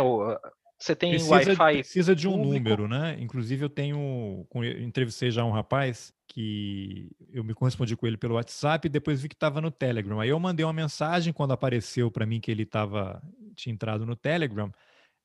Você 0.78 0.96
tem 0.96 1.16
Wi-Fi. 1.16 1.74
Precisa 1.74 2.14
de 2.14 2.26
um 2.26 2.32
público. 2.32 2.54
número, 2.54 2.88
né? 2.88 3.16
Inclusive, 3.20 3.64
eu 3.64 3.68
tenho. 3.68 4.46
Entrevistei 4.80 5.30
já 5.30 5.44
um 5.44 5.52
rapaz 5.52 6.12
que 6.32 7.10
eu 7.30 7.44
me 7.44 7.52
correspondi 7.52 7.94
com 7.94 8.06
ele 8.06 8.16
pelo 8.16 8.34
WhatsApp 8.34 8.86
e 8.86 8.90
depois 8.90 9.20
vi 9.20 9.28
que 9.28 9.34
estava 9.34 9.60
no 9.60 9.70
Telegram. 9.70 10.18
Aí 10.18 10.30
eu 10.30 10.40
mandei 10.40 10.64
uma 10.64 10.72
mensagem 10.72 11.30
quando 11.30 11.52
apareceu 11.52 12.10
para 12.10 12.24
mim 12.24 12.40
que 12.40 12.50
ele 12.50 12.64
tava, 12.64 13.22
tinha 13.54 13.72
entrado 13.72 14.06
no 14.06 14.16
Telegram. 14.16 14.72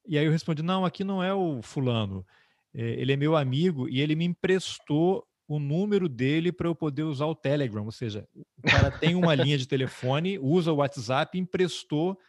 E 0.06 0.18
aí 0.18 0.26
eu 0.26 0.32
respondi: 0.32 0.62
não, 0.62 0.84
aqui 0.84 1.06
não 1.06 1.24
é 1.24 1.34
o 1.34 1.62
fulano. 1.62 2.26
É, 2.74 2.82
ele 2.82 3.14
é 3.14 3.16
meu 3.16 3.38
amigo 3.38 3.88
e 3.88 4.02
ele 4.02 4.16
me 4.16 4.26
emprestou 4.26 5.26
o 5.48 5.60
número 5.60 6.10
dele 6.10 6.52
para 6.52 6.68
eu 6.68 6.76
poder 6.76 7.04
usar 7.04 7.26
o 7.28 7.36
Telegram. 7.36 7.86
Ou 7.86 7.92
seja, 7.92 8.28
o 8.36 8.70
cara 8.70 8.92
tem 8.92 9.16
uma 9.16 9.34
linha 9.34 9.58
de 9.58 9.66
telefone, 9.66 10.38
usa 10.38 10.74
o 10.74 10.78
WhatsApp, 10.78 11.40
emprestou 11.40 12.20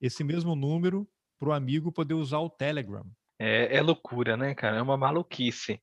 esse 0.00 0.24
mesmo 0.24 0.56
número 0.56 1.06
para 1.38 1.50
o 1.50 1.52
amigo 1.52 1.92
poder 1.92 2.14
usar 2.14 2.40
o 2.40 2.50
Telegram. 2.50 3.06
É, 3.38 3.76
é, 3.76 3.82
loucura, 3.82 4.36
né, 4.36 4.54
cara? 4.54 4.76
É 4.76 4.82
uma 4.82 4.96
maluquice. 4.96 5.80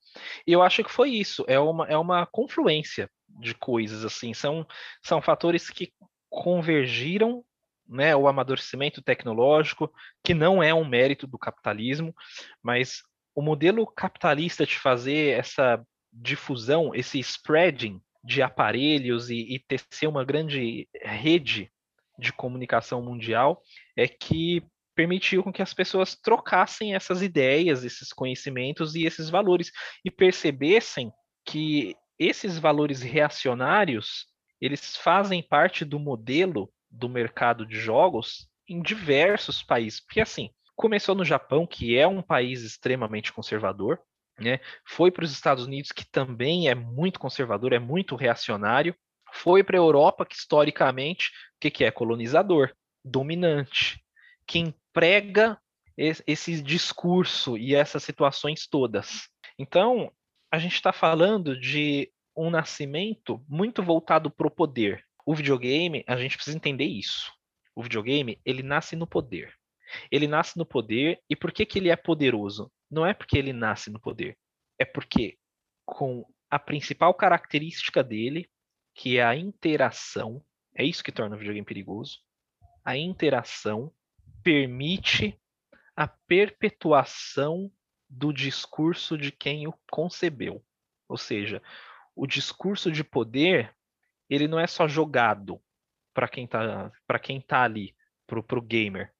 E 0.47 0.51
eu 0.53 0.61
acho 0.61 0.83
que 0.83 0.91
foi 0.91 1.09
isso. 1.11 1.43
É 1.47 1.59
uma, 1.59 1.85
é 1.87 1.97
uma 1.97 2.25
confluência 2.25 3.09
de 3.27 3.53
coisas, 3.53 4.05
assim. 4.05 4.33
São, 4.33 4.65
são 5.03 5.21
fatores 5.21 5.69
que 5.69 5.91
convergiram, 6.29 7.43
né? 7.87 8.15
O 8.15 8.27
amadurecimento 8.27 9.01
tecnológico, 9.01 9.91
que 10.23 10.33
não 10.33 10.63
é 10.63 10.73
um 10.73 10.87
mérito 10.87 11.27
do 11.27 11.37
capitalismo, 11.37 12.15
mas 12.63 13.01
o 13.35 13.41
modelo 13.41 13.85
capitalista 13.85 14.65
de 14.65 14.77
fazer 14.77 15.37
essa 15.37 15.83
difusão, 16.11 16.93
esse 16.93 17.19
spreading 17.19 18.01
de 18.23 18.41
aparelhos 18.41 19.29
e, 19.29 19.55
e 19.55 19.59
tecer 19.59 20.07
uma 20.07 20.23
grande 20.23 20.87
rede 21.01 21.71
de 22.19 22.31
comunicação 22.31 23.01
mundial 23.01 23.61
é 23.95 24.07
que 24.07 24.63
permitiu 25.01 25.41
com 25.43 25.51
que 25.51 25.63
as 25.63 25.73
pessoas 25.73 26.15
trocassem 26.15 26.93
essas 26.93 27.23
ideias, 27.23 27.83
esses 27.83 28.13
conhecimentos 28.13 28.93
e 28.93 29.03
esses 29.03 29.31
valores 29.31 29.71
e 30.05 30.11
percebessem 30.11 31.11
que 31.43 31.95
esses 32.19 32.59
valores 32.59 33.01
reacionários 33.01 34.27
eles 34.61 34.95
fazem 34.95 35.41
parte 35.41 35.83
do 35.83 35.99
modelo 35.99 36.71
do 36.89 37.09
mercado 37.09 37.65
de 37.65 37.79
jogos 37.79 38.47
em 38.69 38.79
diversos 38.79 39.63
países. 39.63 39.99
Porque 39.99 40.21
assim, 40.21 40.51
começou 40.75 41.15
no 41.15 41.25
Japão, 41.25 41.65
que 41.65 41.97
é 41.97 42.07
um 42.07 42.21
país 42.21 42.61
extremamente 42.61 43.33
conservador, 43.33 43.99
né? 44.39 44.59
Foi 44.85 45.09
para 45.09 45.25
os 45.25 45.31
Estados 45.31 45.65
Unidos, 45.65 45.91
que 45.91 46.05
também 46.05 46.69
é 46.69 46.75
muito 46.75 47.19
conservador, 47.19 47.73
é 47.73 47.79
muito 47.79 48.15
reacionário. 48.15 48.95
Foi 49.33 49.63
para 49.63 49.77
a 49.77 49.81
Europa, 49.81 50.27
que 50.27 50.35
historicamente, 50.35 51.29
o 51.29 51.59
que, 51.59 51.71
que 51.71 51.83
é? 51.83 51.89
Colonizador, 51.89 52.71
dominante, 53.03 53.99
que 54.45 54.59
emprega 54.91 55.57
esse 55.97 56.61
discurso 56.61 57.57
e 57.57 57.75
essas 57.75 58.03
situações 58.03 58.67
todas. 58.67 59.29
Então, 59.57 60.11
a 60.51 60.59
gente 60.59 60.75
está 60.75 60.91
falando 60.91 61.57
de 61.59 62.11
um 62.35 62.49
nascimento 62.49 63.43
muito 63.47 63.83
voltado 63.83 64.29
para 64.29 64.47
o 64.47 64.51
poder. 64.51 65.05
O 65.25 65.35
videogame, 65.35 66.03
a 66.07 66.17
gente 66.17 66.35
precisa 66.35 66.57
entender 66.57 66.85
isso. 66.85 67.31
O 67.75 67.83
videogame, 67.83 68.39
ele 68.45 68.63
nasce 68.63 68.95
no 68.95 69.07
poder. 69.07 69.53
Ele 70.09 70.27
nasce 70.27 70.57
no 70.57 70.65
poder, 70.65 71.19
e 71.29 71.35
por 71.35 71.51
que, 71.51 71.65
que 71.65 71.77
ele 71.77 71.89
é 71.89 71.95
poderoso? 71.95 72.71
Não 72.89 73.05
é 73.05 73.13
porque 73.13 73.37
ele 73.37 73.53
nasce 73.53 73.89
no 73.89 73.99
poder, 73.99 74.37
é 74.79 74.85
porque 74.85 75.37
com 75.85 76.25
a 76.49 76.57
principal 76.57 77.13
característica 77.13 78.03
dele, 78.03 78.49
que 78.95 79.17
é 79.17 79.23
a 79.23 79.35
interação, 79.35 80.43
é 80.75 80.83
isso 80.83 81.03
que 81.03 81.11
torna 81.11 81.35
o 81.35 81.39
videogame 81.39 81.65
perigoso. 81.65 82.19
A 82.83 82.97
interação 82.97 83.91
permite 84.43 85.39
a 85.95 86.07
perpetuação 86.07 87.71
do 88.09 88.33
discurso 88.33 89.17
de 89.17 89.31
quem 89.31 89.67
o 89.67 89.73
concebeu. 89.89 90.63
Ou 91.07 91.17
seja, 91.17 91.61
o 92.15 92.27
discurso 92.27 92.91
de 92.91 93.03
poder, 93.03 93.75
ele 94.29 94.47
não 94.47 94.59
é 94.59 94.67
só 94.67 94.87
jogado 94.87 95.61
para 96.13 96.27
quem 96.27 96.45
está 96.45 96.91
para 97.07 97.19
quem 97.19 97.39
tá 97.39 97.63
ali, 97.63 97.95
para 98.27 98.59
o 98.59 98.61
gamer. 98.61 99.13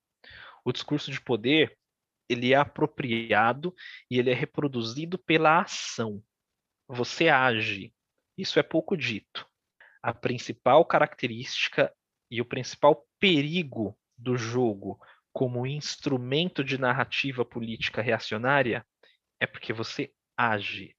O 0.64 0.72
discurso 0.72 1.12
de 1.12 1.20
poder, 1.22 1.78
ele 2.30 2.54
é 2.54 2.56
apropriado 2.56 3.74
e 4.10 4.20
ele 4.20 4.30
é 4.30 4.34
reproduzido 4.34 5.18
pela 5.18 5.62
ação. 5.62 6.24
Você 6.88 7.30
age. 7.30 7.94
Isso 8.38 8.60
é 8.60 8.64
pouco 8.64 8.96
dito. 8.96 9.48
A 10.02 10.14
principal 10.14 10.86
característica 10.86 11.94
e 12.30 12.42
o 12.42 12.46
principal 12.46 13.06
perigo 13.20 13.98
do 14.22 14.38
jogo 14.38 15.00
como 15.34 15.66
instrumento 15.66 16.64
de 16.64 16.78
narrativa 16.78 17.44
política 17.44 18.02
reacionária 18.02 18.86
é 19.40 19.48
porque 19.48 19.74
você 19.74 20.12
age. 20.38 20.96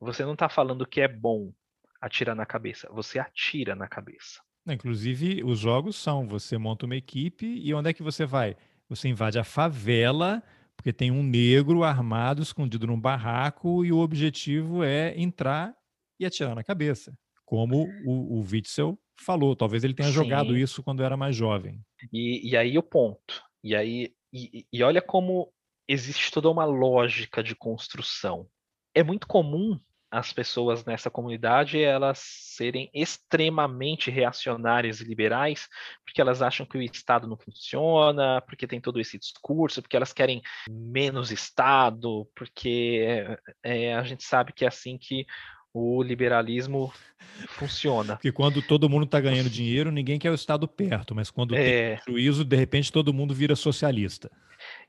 Você 0.00 0.24
não 0.24 0.34
está 0.34 0.48
falando 0.48 0.86
que 0.86 1.00
é 1.00 1.08
bom 1.08 1.52
atirar 2.00 2.36
na 2.36 2.44
cabeça, 2.44 2.88
você 2.92 3.18
atira 3.18 3.74
na 3.74 3.88
cabeça. 3.88 4.40
Inclusive, 4.68 5.42
os 5.44 5.58
jogos 5.58 5.96
são: 5.96 6.26
você 6.26 6.58
monta 6.58 6.84
uma 6.84 6.96
equipe 6.96 7.46
e 7.46 7.72
onde 7.72 7.90
é 7.90 7.92
que 7.94 8.02
você 8.02 8.26
vai? 8.26 8.56
Você 8.88 9.08
invade 9.08 9.38
a 9.38 9.44
favela, 9.44 10.42
porque 10.76 10.92
tem 10.92 11.10
um 11.10 11.22
negro 11.22 11.82
armado, 11.82 12.42
escondido 12.42 12.86
num 12.86 13.00
barraco, 13.00 13.84
e 13.84 13.92
o 13.92 13.98
objetivo 13.98 14.84
é 14.84 15.18
entrar 15.18 15.74
e 16.20 16.26
atirar 16.26 16.54
na 16.54 16.64
cabeça. 16.64 17.16
Como 17.44 17.86
o, 18.04 18.40
o 18.40 18.40
Witzel 18.40 18.98
falou, 19.18 19.56
talvez 19.56 19.84
ele 19.84 19.94
tenha 19.94 20.08
Sim. 20.08 20.14
jogado 20.14 20.56
isso 20.56 20.82
quando 20.82 21.02
era 21.02 21.16
mais 21.16 21.34
jovem. 21.34 21.80
E, 22.12 22.50
e 22.50 22.56
aí 22.56 22.76
o 22.78 22.82
ponto. 22.82 23.42
E 23.62 23.74
aí, 23.74 24.12
e, 24.32 24.66
e 24.72 24.82
olha 24.82 25.02
como 25.02 25.52
existe 25.88 26.30
toda 26.30 26.50
uma 26.50 26.64
lógica 26.64 27.42
de 27.42 27.54
construção. 27.54 28.48
É 28.94 29.02
muito 29.02 29.26
comum 29.26 29.78
as 30.10 30.32
pessoas 30.32 30.84
nessa 30.84 31.10
comunidade 31.10 31.82
elas 31.82 32.20
serem 32.20 32.88
extremamente 32.94 34.10
reacionárias 34.10 35.00
e 35.00 35.04
liberais, 35.04 35.68
porque 36.04 36.20
elas 36.20 36.40
acham 36.40 36.64
que 36.64 36.78
o 36.78 36.82
Estado 36.82 37.26
não 37.26 37.36
funciona, 37.36 38.40
porque 38.42 38.66
tem 38.66 38.80
todo 38.80 39.00
esse 39.00 39.18
discurso, 39.18 39.82
porque 39.82 39.96
elas 39.96 40.12
querem 40.12 40.40
menos 40.70 41.30
Estado, 41.30 42.28
porque 42.34 43.26
é, 43.62 43.94
a 43.94 44.02
gente 44.04 44.24
sabe 44.24 44.52
que 44.52 44.64
é 44.64 44.68
assim 44.68 44.96
que 44.96 45.26
o 45.78 46.02
liberalismo 46.02 46.92
funciona. 47.48 48.14
Porque 48.16 48.32
quando 48.32 48.62
todo 48.62 48.88
mundo 48.88 49.04
está 49.04 49.20
ganhando 49.20 49.50
dinheiro, 49.50 49.90
ninguém 49.90 50.18
quer 50.18 50.30
o 50.30 50.34
Estado 50.34 50.66
perto, 50.66 51.14
mas 51.14 51.30
quando 51.30 51.54
é... 51.54 51.96
tem 51.96 52.14
juízo, 52.14 52.44
de 52.44 52.56
repente 52.56 52.90
todo 52.90 53.12
mundo 53.12 53.34
vira 53.34 53.54
socialista. 53.54 54.30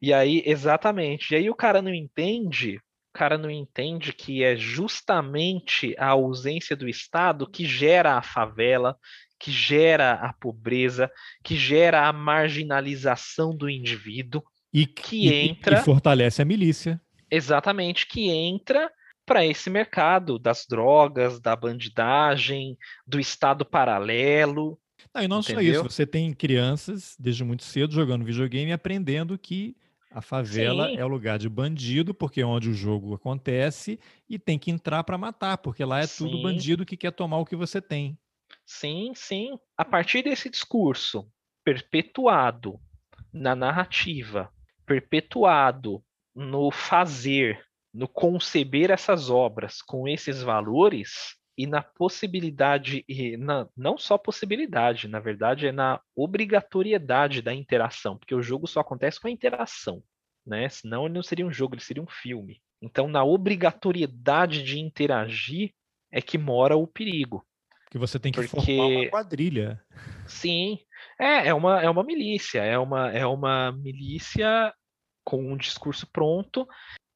E 0.01 0.13
aí, 0.13 0.41
exatamente. 0.45 1.33
E 1.33 1.35
aí 1.35 1.49
o 1.49 1.55
cara 1.55 1.81
não 1.81 1.93
entende 1.93 2.79
cara 3.13 3.35
não 3.35 3.49
entende 3.49 4.13
que 4.13 4.43
é 4.43 4.55
justamente 4.55 5.95
a 5.97 6.09
ausência 6.09 6.75
do 6.75 6.87
Estado 6.87 7.49
que 7.49 7.65
gera 7.65 8.13
a 8.13 8.21
favela, 8.21 8.95
que 9.39 9.51
gera 9.51 10.13
a 10.13 10.33
pobreza, 10.33 11.09
que 11.43 11.55
gera 11.55 12.07
a 12.07 12.13
marginalização 12.13 13.57
do 13.57 13.67
indivíduo 13.67 14.43
e 14.71 14.85
que 14.85 15.29
e, 15.29 15.33
entra 15.33 15.79
e 15.79 15.83
fortalece 15.83 16.43
a 16.43 16.45
milícia. 16.45 17.01
Exatamente, 17.31 18.05
que 18.05 18.29
entra 18.29 18.87
para 19.27 19.45
esse 19.45 19.69
mercado 19.69 20.39
das 20.39 20.65
drogas, 20.65 21.39
da 21.41 21.53
bandidagem, 21.53 22.77
do 23.05 23.19
Estado 23.19 23.65
paralelo. 23.65 24.79
Não, 25.13 25.21
e 25.21 25.27
não 25.27 25.39
entendeu? 25.41 25.61
só 25.61 25.81
isso, 25.81 25.95
você 25.95 26.07
tem 26.07 26.33
crianças 26.33 27.15
desde 27.19 27.43
muito 27.43 27.63
cedo 27.63 27.93
jogando 27.93 28.23
videogame 28.23 28.71
e 28.71 28.73
aprendendo 28.73 29.37
que 29.37 29.75
a 30.09 30.21
favela 30.21 30.87
Sim. 30.87 30.97
é 30.97 31.03
o 31.03 31.09
lugar 31.09 31.37
de 31.37 31.49
bandido, 31.49 32.13
porque 32.13 32.39
é 32.39 32.45
onde 32.45 32.69
o 32.69 32.73
jogo 32.73 33.13
acontece, 33.13 33.99
e 34.29 34.39
tem 34.39 34.57
que 34.57 34.71
entrar 34.71 35.03
para 35.03 35.17
matar, 35.17 35.57
porque 35.57 35.83
lá 35.83 35.99
é 35.99 36.07
sim. 36.07 36.23
tudo 36.23 36.41
bandido 36.41 36.85
que 36.85 36.95
quer 36.95 37.11
tomar 37.11 37.37
o 37.39 37.45
que 37.45 37.55
você 37.55 37.81
tem. 37.81 38.17
Sim, 38.65 39.11
sim. 39.13 39.59
A 39.75 39.83
partir 39.83 40.23
desse 40.23 40.49
discurso 40.49 41.29
perpetuado 41.65 42.79
na 43.33 43.53
narrativa, 43.53 44.49
perpetuado 44.85 46.01
no 46.33 46.71
fazer, 46.71 47.66
no 47.93 48.07
conceber 48.07 48.91
essas 48.91 49.29
obras 49.29 49.81
com 49.81 50.07
esses 50.07 50.41
valores, 50.41 51.37
e 51.57 51.65
na 51.65 51.81
possibilidade, 51.81 53.03
e 53.09 53.35
na, 53.35 53.67
não 53.75 53.97
só 53.97 54.15
possibilidade, 54.15 55.07
na 55.07 55.19
verdade, 55.19 55.65
é 55.65 55.71
na 55.71 55.99
obrigatoriedade 56.15 57.41
da 57.41 57.51
interação, 57.51 58.15
porque 58.15 58.35
o 58.35 58.43
jogo 58.43 58.67
só 58.67 58.81
acontece 58.81 59.19
com 59.19 59.27
a 59.27 59.31
interação, 59.31 60.03
né? 60.45 60.69
Senão 60.69 61.05
ele 61.05 61.15
não 61.15 61.23
seria 61.23 61.47
um 61.47 61.51
jogo, 61.51 61.73
ele 61.73 61.81
seria 61.81 62.03
um 62.03 62.07
filme. 62.07 62.61
Então, 62.79 63.07
na 63.07 63.23
obrigatoriedade 63.23 64.61
de 64.61 64.79
interagir 64.79 65.73
é 66.11 66.21
que 66.21 66.37
mora 66.37 66.77
o 66.77 66.85
perigo. 66.85 67.43
Que 67.89 67.97
você 67.97 68.19
tem 68.19 68.31
que 68.31 68.47
porque... 68.47 68.77
formar 68.77 68.85
uma 68.85 69.09
quadrilha. 69.09 69.81
Sim, 70.27 70.77
é, 71.19 71.47
é 71.47 71.53
uma, 71.55 71.81
é 71.81 71.89
uma 71.89 72.03
milícia, 72.03 72.61
é 72.61 72.77
uma, 72.77 73.11
é 73.11 73.25
uma 73.25 73.71
milícia 73.71 74.71
com 75.23 75.41
um 75.51 75.57
discurso 75.57 76.05
pronto. 76.05 76.67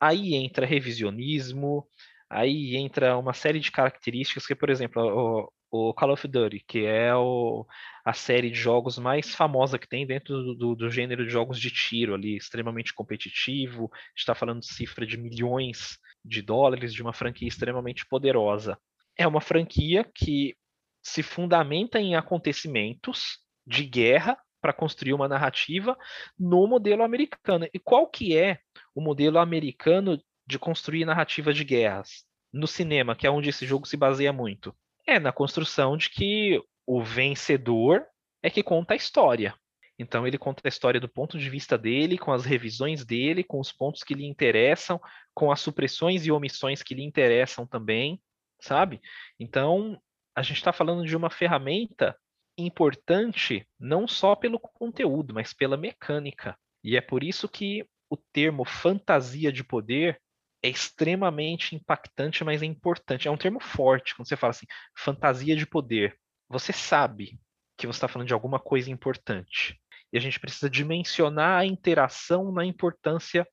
Aí 0.02 0.34
entra 0.36 0.66
revisionismo, 0.66 1.88
Aí 2.32 2.78
entra 2.78 3.18
uma 3.18 3.34
série 3.34 3.60
de 3.60 3.70
características 3.70 4.48
que, 4.48 4.56
por 4.56 4.70
exemplo, 4.70 5.52
o, 5.70 5.90
o 5.90 5.94
Call 5.94 6.14
of 6.14 6.26
Duty, 6.26 6.64
que 6.66 6.86
é 6.86 7.14
o, 7.14 7.68
a 8.06 8.14
série 8.14 8.50
de 8.50 8.58
jogos 8.58 8.98
mais 8.98 9.36
famosa 9.36 9.78
que 9.78 9.88
tem 9.88 10.08
dentro 10.08 10.56
do, 10.56 10.74
do, 10.74 10.90
gênero 10.90 11.26
de 11.26 11.30
jogos 11.30 11.60
de 11.60 11.70
tiro 11.70 12.14
ali, 12.16 12.38
extremamente 12.38 12.94
competitivo, 12.94 13.92
está 14.16 14.34
falando 14.34 14.62
de 14.62 14.74
cifra 14.74 15.06
de 15.06 15.18
milhões 15.18 15.98
de 16.24 16.42
dólares, 16.42 16.94
de 16.94 17.02
uma 17.02 17.12
franquia 17.12 17.50
extremamente 17.50 18.06
poderosa. 18.08 18.80
É 19.18 19.28
uma 19.28 19.42
franquia 19.42 20.10
que 20.16 20.56
se 21.04 21.22
fundamenta 21.22 22.00
em 22.00 22.16
acontecimentos 22.16 23.40
de 23.68 23.84
guerra 23.84 24.38
para 24.62 24.74
construir 24.74 25.14
uma 25.14 25.28
narrativa 25.28 25.98
no 26.40 26.68
modelo 26.68 27.04
americano. 27.04 27.68
E 27.74 27.80
qual 27.80 28.08
que 28.08 28.38
é 28.38 28.60
o 28.94 29.02
modelo 29.02 29.40
americano 29.40 30.22
de 30.46 30.60
construir 30.60 31.06
narrativa 31.06 31.54
de 31.54 31.64
guerras 31.64 32.24
no 32.54 32.68
cinema, 32.68 33.16
que 33.16 33.26
é 33.26 33.32
onde 33.32 33.50
esse 33.50 33.66
jogo 33.66 33.88
se 33.88 33.98
baseia 33.98 34.32
muito, 34.32 34.76
é 35.08 35.20
na 35.20 35.32
construção 35.32 35.98
de 35.98 36.10
que 36.10 36.62
o 36.86 37.02
vencedor 37.02 38.06
é 38.44 38.50
que 38.50 38.62
conta 38.62 38.94
a 38.94 38.98
história. 38.98 39.56
Então 39.98 40.26
ele 40.26 40.38
conta 40.38 40.62
a 40.66 40.70
história 40.70 41.00
do 41.00 41.08
ponto 41.08 41.38
de 41.38 41.50
vista 41.50 41.78
dele, 41.78 42.18
com 42.18 42.32
as 42.32 42.44
revisões 42.44 43.06
dele, 43.06 43.44
com 43.44 43.60
os 43.60 43.72
pontos 43.72 44.04
que 44.04 44.16
lhe 44.16 44.26
interessam, 44.26 45.00
com 45.34 45.52
as 45.52 45.62
supressões 45.62 46.26
e 46.26 46.32
omissões 46.32 46.82
que 46.82 46.96
lhe 46.96 47.04
interessam 47.04 47.68
também, 47.68 48.22
sabe? 48.60 49.00
Então 49.40 50.02
a 50.36 50.42
gente 50.42 50.58
está 50.58 50.74
falando 50.74 51.06
de 51.06 51.16
uma 51.16 51.30
ferramenta 51.30 52.18
importante 52.58 53.68
não 53.80 54.08
só 54.08 54.36
pelo 54.36 54.60
conteúdo, 54.60 55.34
mas 55.34 55.54
pela 55.54 55.78
mecânica. 55.78 56.58
E 56.84 56.98
é 56.98 57.02
por 57.02 57.24
isso 57.24 57.48
que 57.48 57.86
o 58.10 58.18
termo 58.18 58.66
fantasia 58.66 59.52
de 59.52 59.64
poder 59.64 60.20
é 60.64 60.70
extremamente 60.70 61.76
impactante, 61.76 62.44
mas 62.44 62.62
é 62.62 62.66
importante. 62.66 63.28
É 63.28 63.32
um 63.32 63.38
termo 63.38 63.60
forte 63.60 64.16
quando 64.16 64.28
você 64.28 64.36
fala 64.36 64.52
assim, 64.52 64.68
fantasia 64.96 65.56
de 65.56 65.66
poder. 65.66 66.18
Você 66.50 66.72
sabe 66.72 67.40
que 67.78 67.88
você 67.88 67.98
está 67.98 68.08
falando 68.08 68.28
de 68.28 68.34
alguma 68.34 68.60
coisa 68.60 68.92
importante. 68.92 69.80
E 70.14 70.18
a 70.18 70.22
gente 70.22 70.40
precisa 70.40 70.70
dimensionar 70.70 71.60
a 71.60 71.66
interação 71.66 72.52
na 72.52 72.66
importância 72.66 73.48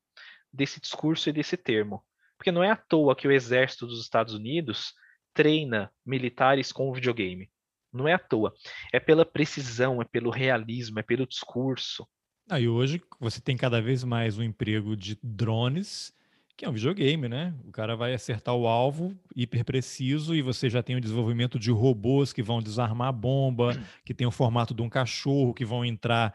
desse 0.51 0.79
discurso 0.79 1.29
e 1.29 1.33
desse 1.33 1.55
termo. 1.55 2.03
Porque 2.37 2.51
não 2.51 2.63
é 2.63 2.69
à 2.69 2.75
toa 2.75 3.15
que 3.15 3.27
o 3.27 3.31
exército 3.31 3.87
dos 3.87 4.01
Estados 4.01 4.33
Unidos 4.33 4.93
treina 5.33 5.91
militares 6.05 6.71
com 6.71 6.89
o 6.89 6.93
videogame. 6.93 7.49
Não 7.91 8.07
é 8.07 8.13
à 8.13 8.19
toa. 8.19 8.53
É 8.93 8.99
pela 8.99 9.25
precisão, 9.25 10.01
é 10.01 10.05
pelo 10.05 10.29
realismo, 10.29 10.99
é 10.99 11.03
pelo 11.03 11.27
discurso. 11.27 12.07
Ah, 12.49 12.59
e 12.59 12.67
hoje 12.67 13.01
você 13.19 13.39
tem 13.39 13.55
cada 13.55 13.81
vez 13.81 14.03
mais 14.03 14.37
um 14.37 14.43
emprego 14.43 14.95
de 14.95 15.17
drones, 15.21 16.13
que 16.57 16.65
é 16.65 16.69
um 16.69 16.73
videogame, 16.73 17.29
né? 17.29 17.53
O 17.63 17.71
cara 17.71 17.95
vai 17.95 18.13
acertar 18.13 18.55
o 18.55 18.67
alvo 18.67 19.15
hiper 19.35 19.63
preciso 19.63 20.35
e 20.35 20.41
você 20.41 20.69
já 20.69 20.81
tem 20.81 20.95
o 20.95 21.01
desenvolvimento 21.01 21.59
de 21.59 21.71
robôs 21.71 22.33
que 22.33 22.43
vão 22.43 22.61
desarmar 22.61 23.09
a 23.09 23.11
bomba, 23.11 23.71
que 24.03 24.13
tem 24.13 24.27
o 24.27 24.31
formato 24.31 24.73
de 24.73 24.81
um 24.81 24.89
cachorro, 24.89 25.53
que 25.53 25.63
vão 25.63 25.85
entrar 25.85 26.33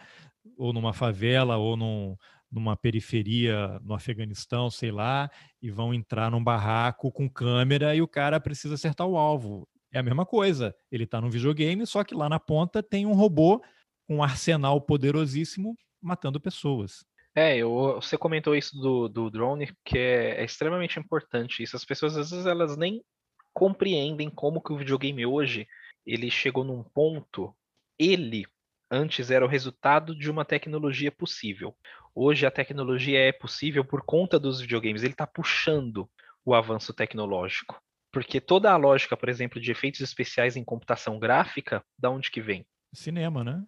ou 0.57 0.72
numa 0.72 0.92
favela 0.92 1.57
ou 1.57 1.76
num, 1.76 2.16
numa 2.50 2.76
periferia 2.76 3.80
no 3.82 3.92
Afeganistão, 3.92 4.70
sei 4.70 4.92
lá, 4.92 5.28
e 5.61 5.70
vão 5.70 5.92
entrar 5.92 6.30
num 6.30 6.42
barraco 6.42 7.11
com 7.11 7.28
câmera 7.28 7.94
e 7.94 8.00
o 8.00 8.09
cara 8.09 8.38
precisa 8.38 8.74
acertar 8.74 9.07
o 9.07 9.16
alvo. 9.16 9.68
É 9.95 10.01
a 10.01 10.03
mesma 10.03 10.26
coisa. 10.26 10.74
Ele 10.90 11.05
está 11.05 11.20
num 11.20 11.30
videogame, 11.30 11.86
só 11.86 12.03
que 12.03 12.16
lá 12.16 12.28
na 12.28 12.40
ponta 12.40 12.82
tem 12.82 13.07
um 13.07 13.14
robô 13.14 13.62
com 14.09 14.16
um 14.16 14.22
arsenal 14.24 14.80
poderosíssimo 14.80 15.76
matando 16.03 16.40
pessoas. 16.40 17.07
É, 17.32 17.57
eu, 17.57 18.01
você 18.01 18.18
comentou 18.18 18.57
isso 18.57 18.76
do, 18.76 19.09
do 19.09 19.30
drone, 19.30 19.72
que 19.84 19.97
é, 19.97 20.40
é, 20.40 20.45
extremamente 20.45 20.99
importante. 20.99 21.62
Isso 21.62 21.76
as 21.76 21.84
pessoas 21.84 22.16
às 22.16 22.32
vezes 22.32 22.45
elas 22.45 22.76
nem 22.76 23.05
compreendem 23.53 24.28
como 24.28 24.61
que 24.61 24.72
o 24.72 24.76
videogame 24.76 25.24
hoje 25.24 25.64
ele 26.05 26.28
chegou 26.28 26.64
num 26.64 26.82
ponto. 26.82 27.55
Ele 27.97 28.45
antes 28.90 29.30
era 29.30 29.45
o 29.45 29.49
resultado 29.49 30.16
de 30.16 30.28
uma 30.28 30.45
tecnologia 30.45 31.12
possível. 31.12 31.72
Hoje 32.12 32.45
a 32.45 32.51
tecnologia 32.51 33.20
é 33.20 33.32
possível 33.32 33.84
por 33.84 34.03
conta 34.03 34.40
dos 34.40 34.61
videogames. 34.61 35.05
Ele 35.05 35.14
está 35.14 35.26
puxando 35.26 36.11
o 36.45 36.53
avanço 36.53 36.92
tecnológico. 36.92 37.80
Porque 38.14 38.40
toda 38.40 38.70
a 38.70 38.76
lógica, 38.76 39.16
por 39.16 39.28
exemplo, 39.28 39.60
de 39.60 39.72
efeitos 39.72 40.00
especiais 40.00 40.56
em 40.56 40.62
computação 40.62 41.18
gráfica, 41.18 41.82
da 41.98 42.08
onde 42.08 42.30
que 42.30 42.40
vem? 42.40 42.64
Cinema, 42.94 43.42
né? 43.42 43.64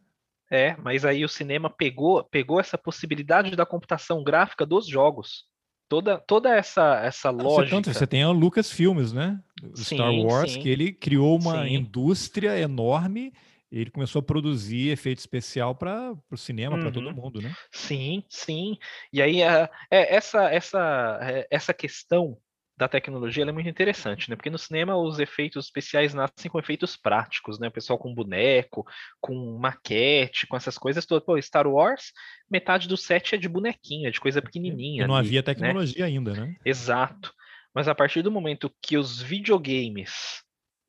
É, 0.48 0.76
mas 0.76 1.04
aí 1.04 1.24
o 1.24 1.28
cinema 1.28 1.68
pegou, 1.68 2.22
pegou 2.22 2.60
essa 2.60 2.78
possibilidade 2.78 3.56
da 3.56 3.66
computação 3.66 4.22
gráfica 4.22 4.64
dos 4.64 4.86
jogos. 4.86 5.46
Toda, 5.88 6.18
toda 6.18 6.54
essa, 6.54 7.00
essa 7.04 7.30
lógica. 7.30 7.74
Tanto, 7.74 7.92
você 7.92 8.06
tem 8.06 8.24
o 8.24 8.30
Lucas 8.30 8.70
Filmes, 8.70 9.12
né? 9.12 9.40
O 9.60 9.76
sim, 9.76 9.96
Star 9.96 10.14
Wars, 10.14 10.52
sim. 10.52 10.60
que 10.60 10.68
ele 10.68 10.92
criou 10.92 11.36
uma 11.40 11.64
sim. 11.64 11.74
indústria 11.74 12.56
enorme. 12.56 13.32
Ele 13.70 13.90
começou 13.90 14.20
a 14.20 14.22
produzir 14.22 14.90
efeito 14.90 15.18
especial 15.18 15.74
para 15.74 16.14
o 16.30 16.36
cinema, 16.36 16.76
uhum. 16.76 16.82
para 16.82 16.92
todo 16.92 17.12
mundo, 17.12 17.42
né? 17.42 17.52
Sim, 17.72 18.22
sim. 18.28 18.78
E 19.12 19.20
aí, 19.20 19.42
é, 19.42 19.68
essa, 19.90 20.44
essa, 20.52 21.18
é, 21.20 21.48
essa 21.50 21.74
questão 21.74 22.38
da 22.76 22.86
tecnologia 22.86 23.42
é 23.42 23.52
muito 23.52 23.68
interessante, 23.68 24.28
né? 24.28 24.36
Porque 24.36 24.50
no 24.50 24.58
cinema 24.58 24.96
os 24.96 25.18
efeitos 25.18 25.64
especiais 25.64 26.12
nascem 26.12 26.50
com 26.50 26.58
efeitos 26.58 26.94
práticos, 26.94 27.58
né? 27.58 27.68
O 27.68 27.72
pessoal 27.72 27.98
com 27.98 28.14
boneco, 28.14 28.86
com 29.18 29.58
maquete, 29.58 30.46
com 30.46 30.56
essas 30.56 30.76
coisas 30.76 31.06
todas. 31.06 31.24
Pô, 31.24 31.40
Star 31.40 31.66
Wars, 31.66 32.12
metade 32.50 32.86
do 32.86 32.96
set 32.96 33.34
é 33.34 33.38
de 33.38 33.48
bonequinha, 33.48 34.10
de 34.10 34.20
coisa 34.20 34.42
pequenininha. 34.42 35.04
E 35.04 35.06
não 35.06 35.16
ali, 35.16 35.28
havia 35.28 35.40
né? 35.40 35.44
tecnologia 35.44 36.04
né? 36.04 36.10
ainda, 36.10 36.34
né? 36.34 36.56
Exato. 36.64 37.32
Mas 37.74 37.88
a 37.88 37.94
partir 37.94 38.20
do 38.20 38.30
momento 38.30 38.70
que 38.82 38.98
os 38.98 39.22
videogames, 39.22 40.42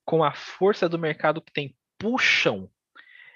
com 0.06 0.24
a 0.24 0.34
força 0.34 0.90
do 0.90 1.00
mercado 1.00 1.42
que 1.42 1.54
tem, 1.54 1.76
puxam 1.98 2.70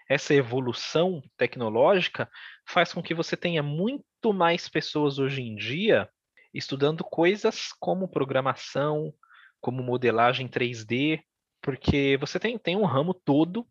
essa 0.09 0.33
evolução 0.33 1.23
tecnológica, 1.37 2.29
faz 2.67 2.91
com 2.91 3.01
que 3.01 3.13
você 3.13 3.37
tenha 3.37 3.63
muito 3.63 4.33
mais 4.33 4.67
pessoas 4.67 5.19
hoje 5.19 5.41
em 5.41 5.55
dia 5.55 6.09
estudando 6.53 7.03
coisas 7.03 7.71
como 7.79 8.07
programação, 8.07 9.13
como 9.59 9.83
modelagem 9.83 10.47
3D, 10.47 11.21
porque 11.61 12.17
você 12.19 12.39
tem, 12.39 12.57
tem 12.57 12.75
um 12.75 12.85
ramo 12.85 13.13
todo 13.13 13.67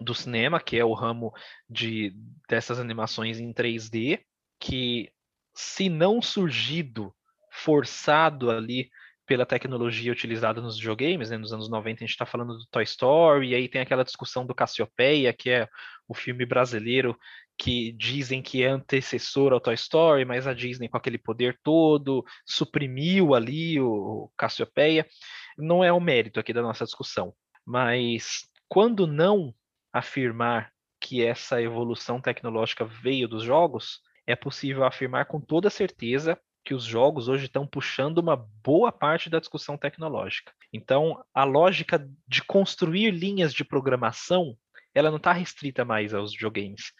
do 0.00 0.14
cinema, 0.14 0.60
que 0.60 0.76
é 0.76 0.84
o 0.84 0.94
ramo 0.94 1.32
de 1.68 2.16
dessas 2.48 2.80
animações 2.80 3.38
em 3.38 3.52
3D, 3.52 4.20
que 4.58 5.12
se 5.54 5.88
não 5.88 6.20
surgido 6.20 7.14
forçado 7.50 8.50
ali 8.50 8.90
pela 9.26 9.46
tecnologia 9.46 10.12
utilizada 10.12 10.60
nos 10.60 10.76
videogames, 10.76 11.30
né? 11.30 11.38
nos 11.38 11.52
anos 11.52 11.68
90 11.68 11.98
a 11.98 12.00
gente 12.00 12.10
está 12.10 12.26
falando 12.26 12.58
do 12.58 12.66
Toy 12.66 12.82
Story, 12.82 13.50
e 13.50 13.54
aí 13.54 13.68
tem 13.68 13.80
aquela 13.80 14.04
discussão 14.04 14.44
do 14.44 14.54
Cassiopeia, 14.54 15.32
que 15.32 15.50
é 15.50 15.68
o 16.06 16.14
filme 16.14 16.44
brasileiro 16.44 17.16
que 17.56 17.92
dizem 17.92 18.42
que 18.42 18.62
é 18.62 18.68
antecessor 18.68 19.52
ao 19.52 19.60
Toy 19.60 19.74
Story, 19.74 20.24
mas 20.24 20.46
a 20.46 20.52
Disney 20.52 20.88
com 20.88 20.96
aquele 20.96 21.18
poder 21.18 21.58
todo 21.62 22.24
suprimiu 22.44 23.34
ali 23.34 23.80
o 23.80 24.30
Cassiopeia. 24.36 25.06
Não 25.56 25.82
é 25.82 25.92
o 25.92 26.00
mérito 26.00 26.40
aqui 26.40 26.52
da 26.52 26.62
nossa 26.62 26.84
discussão, 26.84 27.32
mas 27.64 28.48
quando 28.68 29.06
não 29.06 29.54
afirmar 29.92 30.72
que 31.00 31.24
essa 31.24 31.62
evolução 31.62 32.20
tecnológica 32.20 32.84
veio 32.84 33.28
dos 33.28 33.42
jogos, 33.42 34.00
é 34.26 34.34
possível 34.34 34.84
afirmar 34.84 35.26
com 35.26 35.40
toda 35.40 35.70
certeza 35.70 36.38
que 36.64 36.74
os 36.74 36.84
jogos 36.84 37.28
hoje 37.28 37.44
estão 37.44 37.66
puxando 37.66 38.18
uma 38.18 38.36
boa 38.36 38.90
parte 38.90 39.28
da 39.28 39.38
discussão 39.38 39.76
tecnológica. 39.76 40.50
Então, 40.72 41.22
a 41.32 41.44
lógica 41.44 42.08
de 42.26 42.42
construir 42.42 43.10
linhas 43.10 43.52
de 43.52 43.62
programação, 43.62 44.56
ela 44.94 45.10
não 45.10 45.18
está 45.18 45.30
restrita 45.32 45.84
mais 45.84 46.14
aos 46.14 46.32
videogames 46.32 46.92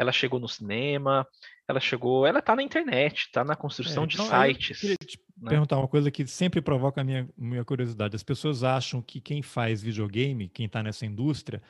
ela 0.00 0.12
chegou 0.12 0.40
no 0.40 0.48
cinema, 0.48 1.26
ela 1.68 1.78
chegou, 1.78 2.26
ela 2.26 2.38
está 2.38 2.56
na 2.56 2.62
internet, 2.62 3.26
está 3.26 3.44
na 3.44 3.54
construção 3.54 4.04
é, 4.04 4.06
então, 4.06 4.24
de 4.24 4.30
sites. 4.30 4.70
Eu 4.70 4.80
queria 4.80 4.96
te 4.96 5.20
né? 5.36 5.50
perguntar 5.50 5.76
uma 5.76 5.88
coisa 5.88 6.10
que 6.10 6.26
sempre 6.26 6.62
provoca 6.62 7.02
a 7.02 7.04
minha, 7.04 7.28
minha 7.36 7.64
curiosidade. 7.64 8.16
As 8.16 8.22
pessoas 8.22 8.64
acham 8.64 9.02
que 9.02 9.20
quem 9.20 9.42
faz 9.42 9.82
videogame, 9.82 10.48
quem 10.48 10.64
está 10.64 10.82
nessa 10.82 11.04
indústria, 11.04 11.62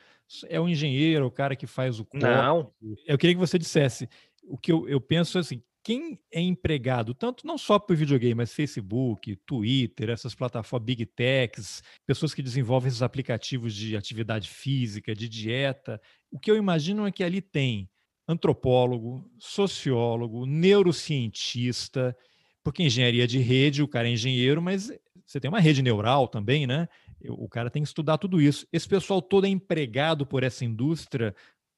é 0.47 0.59
o 0.59 0.69
engenheiro, 0.69 1.25
o 1.25 1.31
cara 1.31 1.57
que 1.57 1.67
faz 1.67 1.99
o 1.99 2.05
código. 2.05 2.31
Não. 2.31 2.71
Eu 3.05 3.17
queria 3.17 3.35
que 3.35 3.39
você 3.39 3.59
dissesse. 3.59 4.09
O 4.43 4.57
que 4.57 4.71
eu, 4.71 4.87
eu 4.87 5.01
penso 5.01 5.37
é 5.37 5.41
assim, 5.41 5.61
quem 5.83 6.17
é 6.31 6.39
empregado, 6.39 7.13
tanto 7.13 7.45
não 7.45 7.57
só 7.57 7.75
o 7.77 7.93
videogame, 7.93 8.35
mas 8.35 8.53
Facebook, 8.53 9.35
Twitter, 9.45 10.09
essas 10.09 10.33
plataformas 10.33 10.85
Big 10.85 11.05
Techs, 11.05 11.83
pessoas 12.05 12.33
que 12.33 12.41
desenvolvem 12.41 12.87
esses 12.87 13.01
aplicativos 13.01 13.75
de 13.75 13.97
atividade 13.97 14.49
física, 14.49 15.13
de 15.13 15.27
dieta, 15.27 15.99
o 16.31 16.39
que 16.39 16.49
eu 16.49 16.55
imagino 16.55 17.05
é 17.05 17.11
que 17.11 17.23
ali 17.23 17.41
tem 17.41 17.89
antropólogo, 18.31 19.29
sociólogo, 19.37 20.45
neurocientista, 20.45 22.15
porque 22.63 22.83
engenharia 22.83 23.27
de 23.27 23.39
rede, 23.39 23.83
o 23.83 23.87
cara 23.87 24.07
é 24.07 24.11
engenheiro, 24.11 24.61
mas 24.61 24.91
você 25.25 25.39
tem 25.39 25.49
uma 25.49 25.59
rede 25.59 25.81
neural 25.81 26.27
também, 26.27 26.67
né? 26.67 26.87
O 27.27 27.47
cara 27.47 27.69
tem 27.69 27.81
que 27.81 27.87
estudar 27.87 28.17
tudo 28.17 28.41
isso. 28.41 28.67
Esse 28.71 28.87
pessoal 28.87 29.21
todo 29.21 29.45
é 29.45 29.49
empregado 29.49 30.25
por 30.25 30.43
essa 30.43 30.65
indústria 30.65 31.35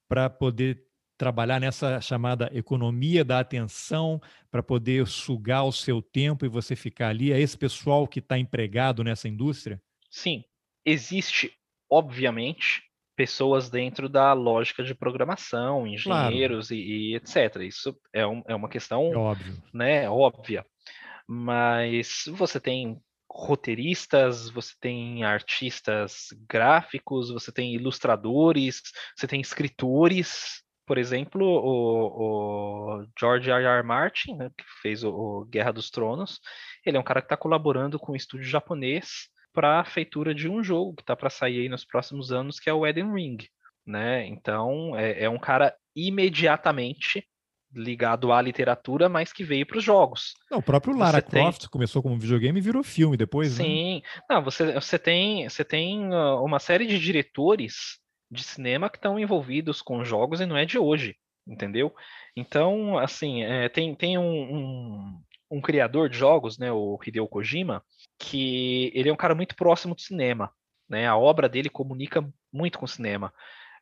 para 0.08 0.28
poder 0.28 0.82
trabalhar 1.16 1.60
nessa 1.60 2.00
chamada 2.00 2.50
economia 2.52 3.24
da 3.24 3.38
atenção, 3.38 4.20
para 4.50 4.62
poder 4.62 5.06
sugar 5.06 5.64
o 5.64 5.72
seu 5.72 6.02
tempo 6.02 6.44
e 6.44 6.48
você 6.48 6.74
ficar 6.74 7.08
ali. 7.08 7.32
É 7.32 7.40
esse 7.40 7.56
pessoal 7.56 8.06
que 8.08 8.18
está 8.18 8.38
empregado 8.38 9.04
nessa 9.04 9.28
indústria? 9.28 9.80
Sim, 10.10 10.44
existe, 10.84 11.52
obviamente, 11.88 12.82
pessoas 13.16 13.70
dentro 13.70 14.08
da 14.08 14.32
lógica 14.32 14.82
de 14.82 14.94
programação, 14.94 15.86
engenheiros 15.86 16.68
claro. 16.68 16.82
e, 16.82 17.12
e, 17.12 17.16
etc. 17.16 17.56
Isso 17.62 17.96
é, 18.12 18.26
um, 18.26 18.42
é 18.46 18.54
uma 18.54 18.68
questão 18.68 19.12
é 19.12 19.16
óbvio. 19.16 19.62
Né, 19.72 20.10
óbvia. 20.10 20.66
Mas 21.26 22.24
você 22.28 22.60
tem 22.60 23.00
roteiristas, 23.30 24.48
você 24.50 24.74
tem 24.80 25.24
artistas 25.24 26.28
gráficos, 26.48 27.30
você 27.30 27.50
tem 27.50 27.74
ilustradores, 27.74 28.82
você 29.16 29.26
tem 29.26 29.40
escritores. 29.40 30.62
Por 30.86 30.98
exemplo, 30.98 31.44
o, 31.44 33.00
o 33.00 33.06
George 33.18 33.50
R. 33.50 33.64
R. 33.64 33.82
Martin, 33.82 34.34
né, 34.36 34.50
que 34.56 34.64
fez 34.82 35.02
o, 35.02 35.10
o 35.10 35.44
Guerra 35.46 35.72
dos 35.72 35.90
Tronos, 35.90 36.40
ele 36.84 36.96
é 36.96 37.00
um 37.00 37.04
cara 37.04 37.22
que 37.22 37.26
está 37.26 37.36
colaborando 37.36 37.98
com 37.98 38.12
um 38.12 38.16
estúdio 38.16 38.46
japonês 38.46 39.28
para 39.54 39.80
a 39.80 39.84
feitura 39.84 40.34
de 40.34 40.48
um 40.48 40.62
jogo 40.62 40.94
que 40.94 41.02
está 41.02 41.14
para 41.16 41.30
sair 41.30 41.60
aí 41.60 41.68
nos 41.68 41.84
próximos 41.84 42.32
anos, 42.32 42.58
que 42.58 42.68
é 42.68 42.74
o 42.74 42.86
Eden 42.86 43.12
Ring. 43.12 43.38
Né? 43.86 44.26
Então, 44.26 44.96
é, 44.96 45.24
é 45.24 45.30
um 45.30 45.38
cara 45.38 45.74
imediatamente 45.94 47.26
ligado 47.74 48.32
à 48.32 48.40
literatura, 48.40 49.08
mas 49.08 49.32
que 49.32 49.42
veio 49.42 49.66
para 49.66 49.78
os 49.78 49.84
jogos. 49.84 50.34
Não, 50.50 50.58
o 50.58 50.62
próprio 50.62 50.96
Lara 50.96 51.20
você 51.20 51.26
Croft 51.26 51.60
tem... 51.62 51.68
começou 51.68 52.02
como 52.02 52.18
videogame 52.18 52.58
e 52.58 52.62
virou 52.62 52.84
filme 52.84 53.16
depois. 53.16 53.58
Né? 53.58 53.64
Sim, 53.64 53.94
né? 53.94 54.22
não, 54.30 54.42
você, 54.42 54.72
você 54.72 54.98
tem 54.98 55.48
você 55.48 55.64
tem 55.64 56.12
ah, 56.12 56.40
uma 56.40 56.58
série 56.58 56.86
de 56.86 56.98
diretores 56.98 57.98
de 58.30 58.42
cinema 58.42 58.88
que 58.88 58.96
estão 58.96 59.18
envolvidos 59.18 59.82
com 59.82 60.04
jogos 60.04 60.40
e 60.40 60.46
não 60.46 60.56
é 60.56 60.64
de 60.64 60.78
hoje, 60.78 61.16
entendeu? 61.46 61.94
Então, 62.36 62.98
assim, 62.98 63.42
é, 63.42 63.68
tem, 63.68 63.94
tem 63.94 64.18
um, 64.18 64.22
um, 64.22 65.20
um, 65.50 65.60
criador 65.60 66.08
de 66.08 66.16
jogos, 66.16 66.58
né, 66.58 66.72
o 66.72 66.98
Hideo 67.04 67.28
Kojima, 67.28 67.82
que 68.18 68.90
ele 68.94 69.08
é 69.08 69.12
um 69.12 69.16
cara 69.16 69.34
muito 69.34 69.56
próximo 69.56 69.94
do 69.94 70.00
cinema, 70.00 70.52
né? 70.88 71.06
A 71.06 71.16
obra 71.16 71.48
dele 71.48 71.68
comunica 71.68 72.26
muito 72.52 72.78
com 72.78 72.84
o 72.84 72.88
cinema. 72.88 73.32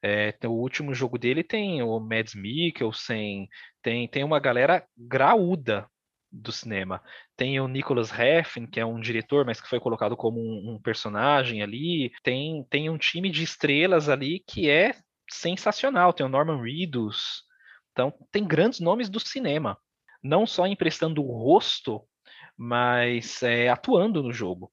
É, 0.03 0.35
o 0.45 0.51
último 0.51 0.93
jogo 0.95 1.17
dele 1.17 1.45
tem 1.45 1.83
o 1.83 2.01
Mads 2.01 2.35
Mikkelsen, 2.35 3.49
tem, 3.81 4.09
tem 4.09 4.25
uma 4.25 4.41
galera 4.41 4.85
graúda 4.97 5.89
do 6.33 6.51
cinema. 6.51 7.03
Tem 7.37 7.61
o 7.61 7.69
Nicholas 7.69 8.11
Refn, 8.11 8.67
que 8.67 8.81
é 8.81 8.87
um 8.87 8.99
diretor, 8.99 9.45
mas 9.45 9.61
que 9.61 9.69
foi 9.69 9.79
colocado 9.79 10.17
como 10.17 10.41
um, 10.41 10.75
um 10.75 10.81
personagem 10.81 11.63
ali. 11.63 12.11
Tem, 12.23 12.65
tem 12.71 12.89
um 12.89 12.97
time 12.99 13.31
de 13.31 13.43
estrelas 13.43 14.09
ali 14.09 14.41
que 14.41 14.69
é 14.71 14.95
sensacional. 15.31 16.13
Tem 16.13 16.25
o 16.25 16.29
Norman 16.29 16.63
Reedus, 16.63 17.45
Então, 17.93 18.13
tem 18.31 18.45
grandes 18.45 18.81
nomes 18.81 19.09
do 19.11 19.21
cinema, 19.21 19.79
não 20.23 20.47
só 20.47 20.67
emprestando 20.67 21.23
o 21.23 21.33
rosto, 21.33 22.03
mas 22.57 23.43
é, 23.43 23.69
atuando 23.69 24.23
no 24.23 24.33
jogo, 24.33 24.71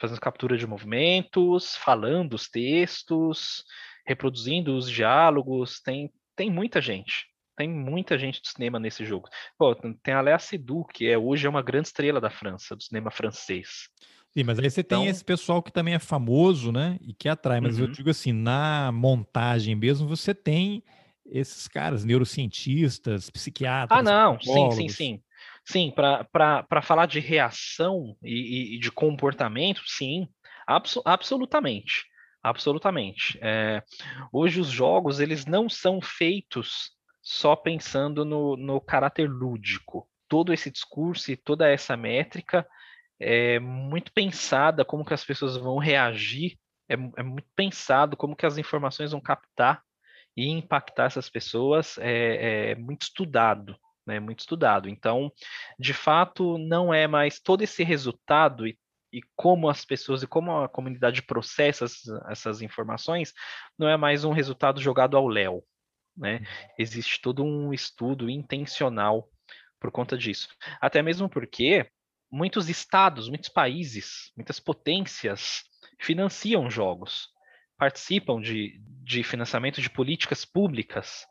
fazendo 0.00 0.20
captura 0.20 0.56
de 0.56 0.66
movimentos, 0.66 1.76
falando 1.76 2.34
os 2.34 2.48
textos, 2.48 3.64
reproduzindo 4.06 4.76
os 4.76 4.90
diálogos. 4.90 5.80
Tem, 5.80 6.10
tem 6.34 6.50
muita 6.50 6.80
gente. 6.80 7.26
Tem 7.56 7.68
muita 7.68 8.18
gente 8.18 8.40
do 8.40 8.46
cinema 8.46 8.78
nesse 8.78 9.04
jogo. 9.04 9.28
Pô, 9.58 9.74
tem 9.74 10.12
a 10.12 10.20
Léa 10.20 10.38
Seydoux, 10.38 10.86
que 10.92 11.06
é, 11.06 11.16
hoje 11.16 11.46
é 11.46 11.50
uma 11.50 11.62
grande 11.62 11.88
estrela 11.88 12.20
da 12.20 12.28
França, 12.28 12.76
do 12.76 12.82
cinema 12.82 13.10
francês. 13.10 13.88
Sim, 14.36 14.44
mas 14.44 14.58
aí 14.58 14.68
você 14.68 14.84
tem 14.84 14.98
então... 14.98 15.10
esse 15.10 15.24
pessoal 15.24 15.62
que 15.62 15.72
também 15.72 15.94
é 15.94 15.98
famoso, 15.98 16.70
né? 16.70 16.98
E 17.00 17.14
que 17.14 17.26
atrai. 17.26 17.58
Mas 17.58 17.78
uhum. 17.78 17.86
eu 17.86 17.90
digo 17.90 18.10
assim, 18.10 18.32
na 18.32 18.92
montagem 18.92 19.74
mesmo, 19.74 20.06
você 20.06 20.34
tem 20.34 20.84
esses 21.24 21.66
caras, 21.66 22.04
neurocientistas, 22.04 23.30
psiquiatras. 23.30 23.98
Ah, 23.98 24.02
não, 24.02 24.38
sim, 24.38 24.70
sim, 24.72 24.88
sim. 24.90 25.22
Sim, 25.66 25.92
para 25.92 26.82
falar 26.82 27.06
de 27.06 27.18
reação 27.18 28.16
e, 28.22 28.76
e, 28.76 28.78
de 28.78 28.90
comportamento, 28.92 29.82
sim, 29.84 30.28
abso 30.66 31.02
absolutamente. 31.04 32.04
Absolutamente. 32.40 33.36
É, 33.42 33.82
hoje 34.32 34.60
os 34.60 34.68
jogos 34.68 35.18
eles 35.18 35.44
não 35.44 35.68
são 35.68 36.00
feitos 36.00 36.92
só 37.20 37.56
pensando 37.56 38.24
no, 38.24 38.56
no 38.56 38.80
caráter 38.80 39.28
lúdico. 39.28 40.08
Todo 40.28 40.52
esse 40.52 40.70
discurso 40.70 41.32
e 41.32 41.36
toda 41.36 41.68
essa 41.68 41.96
métrica 41.96 42.64
é 43.18 43.58
muito 43.58 44.12
pensada 44.12 44.84
como 44.84 45.04
que 45.04 45.14
as 45.14 45.24
pessoas 45.24 45.56
vão 45.56 45.78
reagir, 45.78 46.56
é, 46.88 46.94
é 46.94 47.22
muito 47.24 47.48
pensado 47.56 48.16
como 48.16 48.36
que 48.36 48.46
as 48.46 48.56
informações 48.58 49.10
vão 49.10 49.20
captar 49.20 49.82
e 50.36 50.48
impactar 50.48 51.06
essas 51.06 51.28
pessoas, 51.28 51.98
é, 51.98 52.70
é 52.70 52.74
muito 52.76 53.02
estudado, 53.02 53.76
né, 54.06 54.20
muito 54.20 54.40
estudado. 54.40 54.88
Então, 54.88 55.32
de 55.78 55.92
fato, 55.92 56.56
não 56.58 56.94
é 56.94 57.06
mais 57.06 57.40
todo 57.40 57.62
esse 57.62 57.82
resultado 57.82 58.66
e, 58.66 58.78
e 59.12 59.20
como 59.34 59.68
as 59.68 59.84
pessoas 59.84 60.22
e 60.22 60.26
como 60.26 60.62
a 60.62 60.68
comunidade 60.68 61.22
processa 61.22 61.84
essas, 61.84 62.02
essas 62.30 62.62
informações, 62.62 63.32
não 63.78 63.88
é 63.88 63.96
mais 63.96 64.24
um 64.24 64.32
resultado 64.32 64.80
jogado 64.80 65.16
ao 65.16 65.26
léu. 65.26 65.64
Né? 66.16 66.36
Uhum. 66.36 66.46
Existe 66.78 67.20
todo 67.20 67.44
um 67.44 67.72
estudo 67.72 68.30
intencional 68.30 69.28
por 69.80 69.90
conta 69.90 70.16
disso. 70.16 70.48
Até 70.80 71.02
mesmo 71.02 71.28
porque 71.28 71.90
muitos 72.30 72.68
estados, 72.68 73.28
muitos 73.28 73.48
países, 73.48 74.32
muitas 74.36 74.58
potências 74.58 75.64
financiam 76.00 76.70
jogos, 76.70 77.28
participam 77.78 78.40
de, 78.40 78.80
de 79.02 79.22
financiamento 79.22 79.80
de 79.80 79.90
políticas 79.90 80.44
públicas 80.44 81.26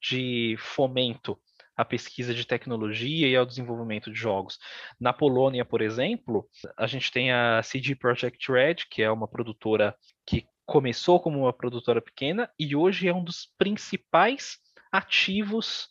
de 0.00 0.56
fomento 0.58 1.38
à 1.80 1.84
pesquisa 1.84 2.34
de 2.34 2.46
tecnologia 2.46 3.26
e 3.26 3.34
ao 3.34 3.46
desenvolvimento 3.46 4.12
de 4.12 4.18
jogos. 4.18 4.58
Na 5.00 5.12
Polônia, 5.12 5.64
por 5.64 5.80
exemplo, 5.80 6.46
a 6.76 6.86
gente 6.86 7.10
tem 7.10 7.32
a 7.32 7.62
CD 7.62 7.94
Projekt 7.94 8.52
Red, 8.52 8.76
que 8.90 9.02
é 9.02 9.10
uma 9.10 9.26
produtora 9.26 9.94
que 10.26 10.44
começou 10.66 11.18
como 11.18 11.40
uma 11.40 11.52
produtora 11.52 12.00
pequena 12.02 12.50
e 12.58 12.76
hoje 12.76 13.08
é 13.08 13.14
um 13.14 13.24
dos 13.24 13.48
principais 13.58 14.58
ativos 14.92 15.88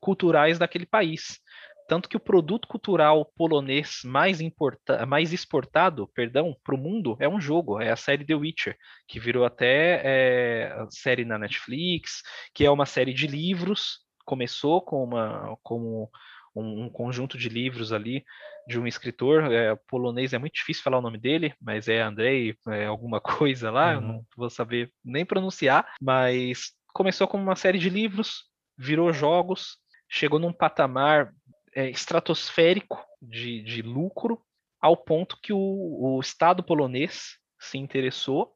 culturais 0.00 0.58
daquele 0.58 0.86
país. 0.86 1.40
Tanto 1.88 2.08
que 2.08 2.16
o 2.16 2.20
produto 2.20 2.68
cultural 2.68 3.30
polonês 3.36 4.00
mais, 4.04 4.40
importa, 4.40 5.04
mais 5.06 5.32
exportado 5.32 6.08
perdão, 6.14 6.56
para 6.62 6.74
o 6.74 6.78
mundo 6.78 7.16
é 7.20 7.28
um 7.28 7.40
jogo, 7.40 7.80
é 7.80 7.90
a 7.90 7.96
série 7.96 8.24
The 8.24 8.34
Witcher, 8.34 8.76
que 9.08 9.18
virou 9.18 9.44
até 9.44 10.00
é, 10.04 10.86
série 10.90 11.24
na 11.24 11.38
Netflix, 11.38 12.22
que 12.54 12.64
é 12.64 12.70
uma 12.70 12.86
série 12.86 13.12
de 13.12 13.26
livros. 13.26 14.01
Começou 14.24 14.80
com 14.80 15.02
uma, 15.02 15.56
como 15.62 16.10
um, 16.54 16.84
um, 16.84 16.88
conjunto 16.90 17.36
de 17.38 17.48
livros 17.48 17.92
ali 17.92 18.24
de 18.66 18.78
um 18.78 18.86
escritor 18.86 19.52
é, 19.52 19.74
polonês, 19.88 20.32
é 20.32 20.38
muito 20.38 20.54
difícil 20.54 20.82
falar 20.82 20.98
o 20.98 21.02
nome 21.02 21.18
dele, 21.18 21.54
mas 21.60 21.88
é 21.88 22.00
Andrei, 22.00 22.56
é 22.68 22.86
alguma 22.86 23.20
coisa 23.20 23.70
lá, 23.70 23.88
uhum. 23.88 23.94
eu 23.94 24.00
não 24.00 24.26
vou 24.36 24.50
saber 24.50 24.92
nem 25.04 25.24
pronunciar, 25.24 25.94
mas 26.00 26.72
começou 26.92 27.26
como 27.26 27.42
uma 27.42 27.56
série 27.56 27.78
de 27.78 27.90
livros, 27.90 28.44
virou 28.76 29.12
jogos, 29.12 29.78
chegou 30.08 30.38
num 30.38 30.52
patamar 30.52 31.32
é, 31.74 31.88
estratosférico 31.90 32.98
de, 33.20 33.62
de 33.62 33.82
lucro, 33.82 34.40
ao 34.80 34.96
ponto 34.96 35.38
que 35.40 35.52
o, 35.52 35.58
o 35.58 36.20
Estado 36.20 36.62
polonês 36.62 37.38
se 37.58 37.78
interessou 37.78 38.52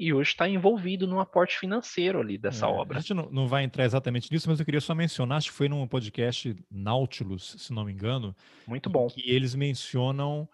e 0.00 0.14
hoje 0.14 0.30
está 0.30 0.48
envolvido 0.48 1.06
no 1.06 1.20
aporte 1.20 1.58
financeiro 1.58 2.18
ali 2.18 2.38
dessa 2.38 2.64
é, 2.64 2.68
obra. 2.70 2.96
A 2.96 3.00
gente 3.02 3.12
não, 3.12 3.28
não, 3.30 3.46
vai 3.46 3.64
entrar 3.64 3.84
exatamente 3.84 4.32
nisso, 4.32 4.48
mas 4.48 4.58
eu 4.58 4.64
queria 4.64 4.80
só 4.80 4.94
mencionar, 4.94 5.36
acho 5.36 5.50
que 5.50 5.56
foi 5.56 5.68
num 5.68 5.86
podcast 5.86 6.56
Nautilus, 6.70 7.54
se 7.58 7.70
não 7.70 7.84
me 7.84 7.92
engano. 7.92 8.34
Muito 8.66 8.88
bom. 8.88 9.08
Que 9.08 9.30
eles 9.30 9.54
mencionam 9.54 10.48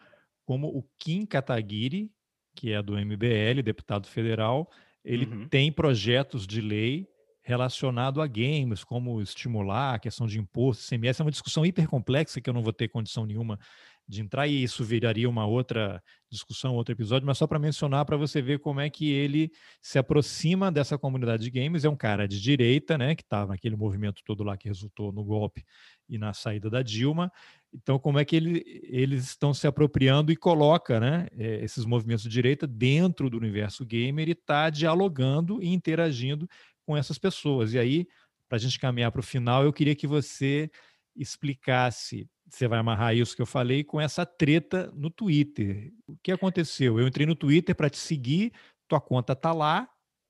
como 0.45 0.67
o 0.67 0.83
Kim 0.99 1.25
Kataguiri, 1.25 2.11
que 2.57 2.73
é 2.73 2.83
do 2.83 2.95
MBL, 2.95 3.63
deputado 3.63 4.09
federal, 4.09 4.69
ele 5.05 5.27
uhum. 5.27 5.49
tem 5.49 5.71
projetos 5.71 6.45
de 6.45 6.61
lei 6.61 7.07
relacionado 7.41 8.21
a 8.21 8.27
games, 8.27 8.83
como 8.83 9.23
estimular 9.23 9.95
a 9.95 9.99
questão 10.01 10.27
de 10.27 10.41
imposto, 10.41 10.89
CMS, 10.89 11.21
é 11.21 11.23
uma 11.23 11.31
discussão 11.31 11.65
hiper 11.65 11.87
complexa 11.87 12.41
que 12.41 12.51
eu 12.51 12.55
não 12.55 12.65
vou 12.65 12.73
ter 12.73 12.89
condição 12.89 13.25
nenhuma 13.25 13.61
de 14.09 14.23
entrar 14.23 14.47
e 14.47 14.63
isso 14.63 14.85
viraria 14.85 15.29
uma 15.29 15.47
outra 15.47 16.03
discussão, 16.31 16.75
outro 16.75 16.93
episódio, 16.93 17.27
mas 17.27 17.39
só 17.39 17.47
para 17.47 17.59
mencionar 17.59 18.05
para 18.05 18.17
você 18.17 18.41
ver 18.43 18.59
como 18.61 18.81
é 18.81 18.89
que 18.91 19.11
ele 19.11 19.51
se 19.81 19.99
aproxima 19.99 20.71
dessa 20.71 20.99
comunidade 20.99 21.43
de 21.43 21.51
games, 21.51 21.85
é 21.85 21.89
um 21.89 21.97
cara 21.97 22.27
de 22.29 22.41
direita, 22.41 22.97
né, 22.99 23.15
que 23.15 23.23
estava 23.23 23.53
naquele 23.53 23.77
movimento 23.77 24.23
todo 24.25 24.45
lá 24.45 24.57
que 24.57 24.69
resultou 24.69 25.13
no 25.13 25.25
golpe 25.25 25.65
e 26.09 26.19
na 26.19 26.33
saída 26.33 26.71
da 26.71 26.83
Dilma, 26.83 27.33
então 27.73 27.99
como 27.99 28.19
é 28.19 28.25
que 28.25 28.37
ele, 28.37 28.63
eles 28.85 29.25
estão 29.25 29.53
se 29.53 29.67
apropriando 29.67 30.31
e 30.31 30.37
coloca, 30.37 31.01
né, 31.01 31.27
eh, 31.33 31.61
esses 31.63 31.85
movimentos 31.85 32.25
de 32.25 32.31
direita 32.31 32.67
dentro 32.67 33.29
do 33.29 33.37
universo 33.37 33.85
gamer 33.85 34.29
e 34.29 34.33
está 34.33 34.71
dialogando 34.71 35.63
e 35.63 35.69
interagindo 35.69 36.49
com 36.85 36.97
essas 36.97 37.19
pessoas. 37.19 37.75
E 37.75 37.79
aí, 37.79 38.07
para 38.49 38.57
a 38.57 38.61
gente 38.61 38.79
caminhar 38.79 39.11
para 39.11 39.21
o 39.21 39.25
final, 39.25 39.65
eu 39.65 39.73
queria 39.73 39.95
que 39.95 40.07
você 40.07 40.71
explicasse, 41.17 42.29
você 42.49 42.69
vai 42.69 42.79
amarrar 42.79 43.15
isso 43.15 43.35
que 43.35 43.43
eu 43.43 43.47
falei, 43.47 43.83
com 43.83 44.01
essa 44.01 44.25
treta 44.25 44.91
no 44.95 45.11
Twitter. 45.11 45.93
O 46.07 46.17
que 46.23 46.33
aconteceu? 46.33 46.99
Eu 46.99 47.07
entrei 47.07 47.27
no 47.27 47.35
Twitter 47.35 47.75
para 47.75 47.91
te 47.91 47.99
seguir, 47.99 48.53
tua 48.89 49.01
conta 49.01 49.33
está 49.33 49.53
lá, 49.53 49.89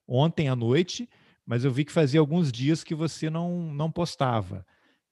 ontem 0.09 0.49
à 0.49 0.57
noite, 0.57 1.09
mas 1.45 1.65
eu 1.65 1.71
vi 1.71 1.85
que 1.85 1.93
fazia 1.93 2.21
alguns 2.21 2.51
dias 2.51 2.83
que 2.83 2.95
você 2.95 3.29
não, 3.29 3.73
não 3.73 3.91
postava. 3.91 4.67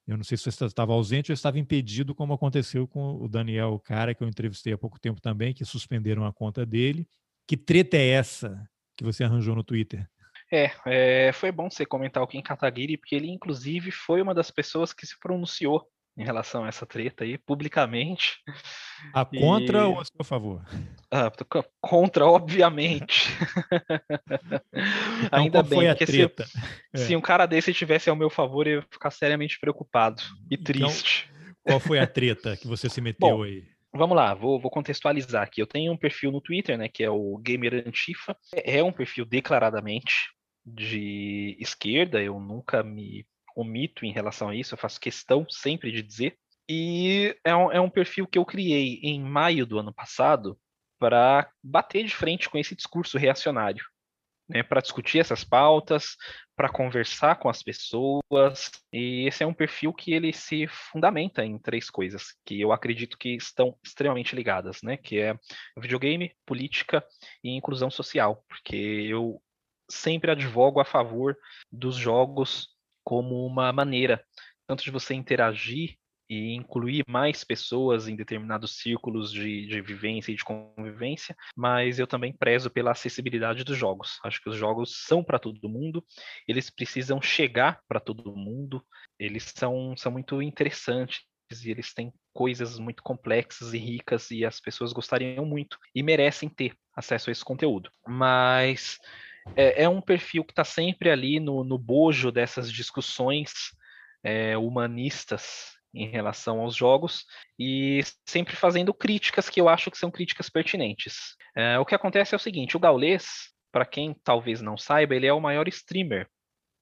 Eu 0.06 0.16
não 0.16 0.24
sei 0.24 0.36
se 0.36 0.50
você 0.50 0.64
estava 0.64 0.92
ausente 0.92 1.30
ou 1.30 1.34
estava 1.34 1.58
impedido, 1.58 2.14
como 2.14 2.34
aconteceu 2.34 2.86
com 2.86 3.16
o 3.22 3.28
Daniel, 3.28 3.78
cara 3.78 4.14
que 4.14 4.22
eu 4.22 4.28
entrevistei 4.28 4.72
há 4.72 4.78
pouco 4.78 5.00
tempo 5.00 5.20
também, 5.20 5.54
que 5.54 5.64
suspenderam 5.64 6.26
a 6.26 6.32
conta 6.32 6.66
dele. 6.66 7.08
Que 7.46 7.56
treta 7.56 7.96
é 7.96 8.08
essa 8.08 8.68
que 8.96 9.04
você 9.04 9.24
arranjou 9.24 9.54
no 9.54 9.64
Twitter? 9.64 10.08
É, 10.52 10.70
é, 10.86 11.32
foi 11.32 11.50
bom 11.50 11.70
você 11.70 11.86
comentar 11.86 12.22
o 12.22 12.26
Kim 12.26 12.42
Kataguiri, 12.42 12.98
porque 12.98 13.14
ele, 13.14 13.30
inclusive, 13.30 13.90
foi 13.90 14.20
uma 14.20 14.34
das 14.34 14.50
pessoas 14.50 14.92
que 14.92 15.06
se 15.06 15.18
pronunciou 15.18 15.88
em 16.16 16.24
relação 16.24 16.64
a 16.64 16.68
essa 16.68 16.86
treta 16.86 17.24
aí, 17.24 17.36
publicamente. 17.36 18.38
A 19.12 19.24
contra 19.24 19.78
e... 19.80 19.82
ou 19.82 20.00
a 20.00 20.04
seu 20.04 20.24
favor? 20.24 20.64
Ah, 21.10 21.30
contra, 21.80 22.26
obviamente. 22.26 23.28
Então, 25.26 25.38
Ainda 25.38 25.62
bem, 25.62 25.88
porque 25.88 26.06
se, 26.06 26.22
é. 26.22 26.98
se, 26.98 27.16
um 27.16 27.20
cara 27.20 27.46
desse 27.46 27.70
estivesse 27.70 28.10
ao 28.10 28.16
meu 28.16 28.28
favor, 28.28 28.66
eu 28.66 28.80
ia 28.80 28.86
ficar 28.90 29.10
seriamente 29.10 29.58
preocupado 29.58 30.20
e 30.50 30.54
então, 30.54 30.64
triste. 30.64 31.30
Qual 31.62 31.80
foi 31.80 31.98
a 31.98 32.06
treta 32.06 32.56
que 32.56 32.66
você 32.66 32.88
se 32.88 33.00
meteu 33.00 33.38
bom, 33.38 33.42
aí? 33.42 33.64
Vamos 33.92 34.16
lá, 34.16 34.34
vou, 34.34 34.60
vou, 34.60 34.70
contextualizar 34.70 35.42
aqui. 35.42 35.62
Eu 35.62 35.66
tenho 35.66 35.92
um 35.92 35.96
perfil 35.96 36.32
no 36.32 36.40
Twitter, 36.40 36.76
né, 36.76 36.88
que 36.88 37.02
é 37.02 37.10
o 37.10 37.38
Gamer 37.38 37.84
Antifa. 37.86 38.36
É 38.52 38.82
um 38.82 38.92
perfil 38.92 39.24
declaradamente 39.24 40.12
de 40.66 41.56
esquerda, 41.60 42.22
eu 42.22 42.40
nunca 42.40 42.82
me 42.82 43.26
omito 43.54 44.04
em 44.04 44.12
relação 44.12 44.48
a 44.48 44.54
isso, 44.54 44.74
eu 44.74 44.78
faço 44.78 45.00
questão 45.00 45.46
sempre 45.48 45.90
de 45.92 46.02
dizer. 46.02 46.36
E 46.68 47.36
é 47.44 47.54
um, 47.54 47.72
é 47.72 47.80
um 47.80 47.90
perfil 47.90 48.26
que 48.26 48.38
eu 48.38 48.44
criei 48.44 49.00
em 49.02 49.20
maio 49.20 49.66
do 49.66 49.78
ano 49.78 49.92
passado 49.92 50.58
para 50.98 51.50
bater 51.62 52.04
de 52.04 52.14
frente 52.14 52.48
com 52.48 52.56
esse 52.56 52.74
discurso 52.74 53.18
reacionário, 53.18 53.84
né, 54.48 54.62
para 54.62 54.80
discutir 54.80 55.18
essas 55.18 55.44
pautas, 55.44 56.16
para 56.56 56.70
conversar 56.70 57.36
com 57.36 57.48
as 57.48 57.62
pessoas. 57.62 58.70
E 58.92 59.26
esse 59.26 59.42
é 59.42 59.46
um 59.46 59.52
perfil 59.52 59.92
que 59.92 60.12
ele 60.12 60.32
se 60.32 60.66
fundamenta 60.66 61.44
em 61.44 61.58
três 61.58 61.90
coisas 61.90 62.34
que 62.44 62.60
eu 62.60 62.72
acredito 62.72 63.18
que 63.18 63.30
estão 63.34 63.76
extremamente 63.84 64.34
ligadas, 64.34 64.80
né, 64.82 64.96
que 64.96 65.20
é 65.20 65.38
videogame, 65.78 66.34
política 66.46 67.04
e 67.42 67.50
inclusão 67.50 67.90
social, 67.90 68.42
porque 68.48 68.76
eu 68.76 69.42
sempre 69.90 70.30
advogo 70.30 70.80
a 70.80 70.84
favor 70.84 71.36
dos 71.70 71.96
jogos 71.96 72.73
como 73.04 73.46
uma 73.46 73.72
maneira 73.72 74.24
tanto 74.66 74.82
de 74.82 74.90
você 74.90 75.14
interagir 75.14 75.96
e 76.28 76.54
incluir 76.54 77.04
mais 77.06 77.44
pessoas 77.44 78.08
em 78.08 78.16
determinados 78.16 78.78
círculos 78.78 79.30
de, 79.30 79.66
de 79.66 79.80
vivência 79.80 80.32
e 80.32 80.34
de 80.34 80.44
convivência, 80.44 81.36
mas 81.54 81.98
eu 81.98 82.06
também 82.06 82.32
prezo 82.32 82.70
pela 82.70 82.92
acessibilidade 82.92 83.62
dos 83.62 83.76
jogos. 83.76 84.18
Acho 84.24 84.40
que 84.42 84.48
os 84.48 84.56
jogos 84.56 85.04
são 85.06 85.22
para 85.22 85.38
todo 85.38 85.68
mundo, 85.68 86.04
eles 86.48 86.70
precisam 86.70 87.20
chegar 87.20 87.80
para 87.86 88.00
todo 88.00 88.34
mundo, 88.34 88.82
Eles 89.18 89.52
são, 89.54 89.94
são 89.96 90.10
muito 90.10 90.40
interessantes 90.42 91.22
e 91.62 91.70
eles 91.70 91.92
têm 91.92 92.12
coisas 92.32 92.78
muito 92.78 93.02
complexas 93.02 93.74
e 93.74 93.78
ricas 93.78 94.30
e 94.30 94.44
as 94.44 94.60
pessoas 94.60 94.92
gostariam 94.92 95.44
muito 95.46 95.78
e 95.94 96.02
merecem 96.02 96.48
ter 96.48 96.74
acesso 96.96 97.30
a 97.30 97.32
esse 97.32 97.44
conteúdo. 97.44 97.90
Mas 98.06 98.98
é, 99.56 99.84
é 99.84 99.88
um 99.88 100.00
perfil 100.00 100.44
que 100.44 100.52
está 100.52 100.64
sempre 100.64 101.10
ali 101.10 101.38
no, 101.38 101.64
no 101.64 101.78
bojo 101.78 102.30
dessas 102.32 102.72
discussões 102.72 103.52
é, 104.22 104.56
humanistas 104.56 105.74
em 105.94 106.08
relação 106.08 106.60
aos 106.60 106.74
jogos 106.74 107.24
e 107.58 108.00
sempre 108.28 108.56
fazendo 108.56 108.92
críticas 108.92 109.48
que 109.48 109.60
eu 109.60 109.68
acho 109.68 109.90
que 109.90 109.98
são 109.98 110.10
críticas 110.10 110.48
pertinentes. 110.48 111.36
É, 111.56 111.78
o 111.78 111.84
que 111.84 111.94
acontece 111.94 112.34
é 112.34 112.36
o 112.36 112.40
seguinte: 112.40 112.76
o 112.76 112.80
Gaules, 112.80 113.52
para 113.70 113.86
quem 113.86 114.14
talvez 114.24 114.60
não 114.60 114.76
saiba, 114.76 115.14
ele 115.14 115.26
é 115.26 115.32
o 115.32 115.40
maior 115.40 115.68
streamer 115.68 116.28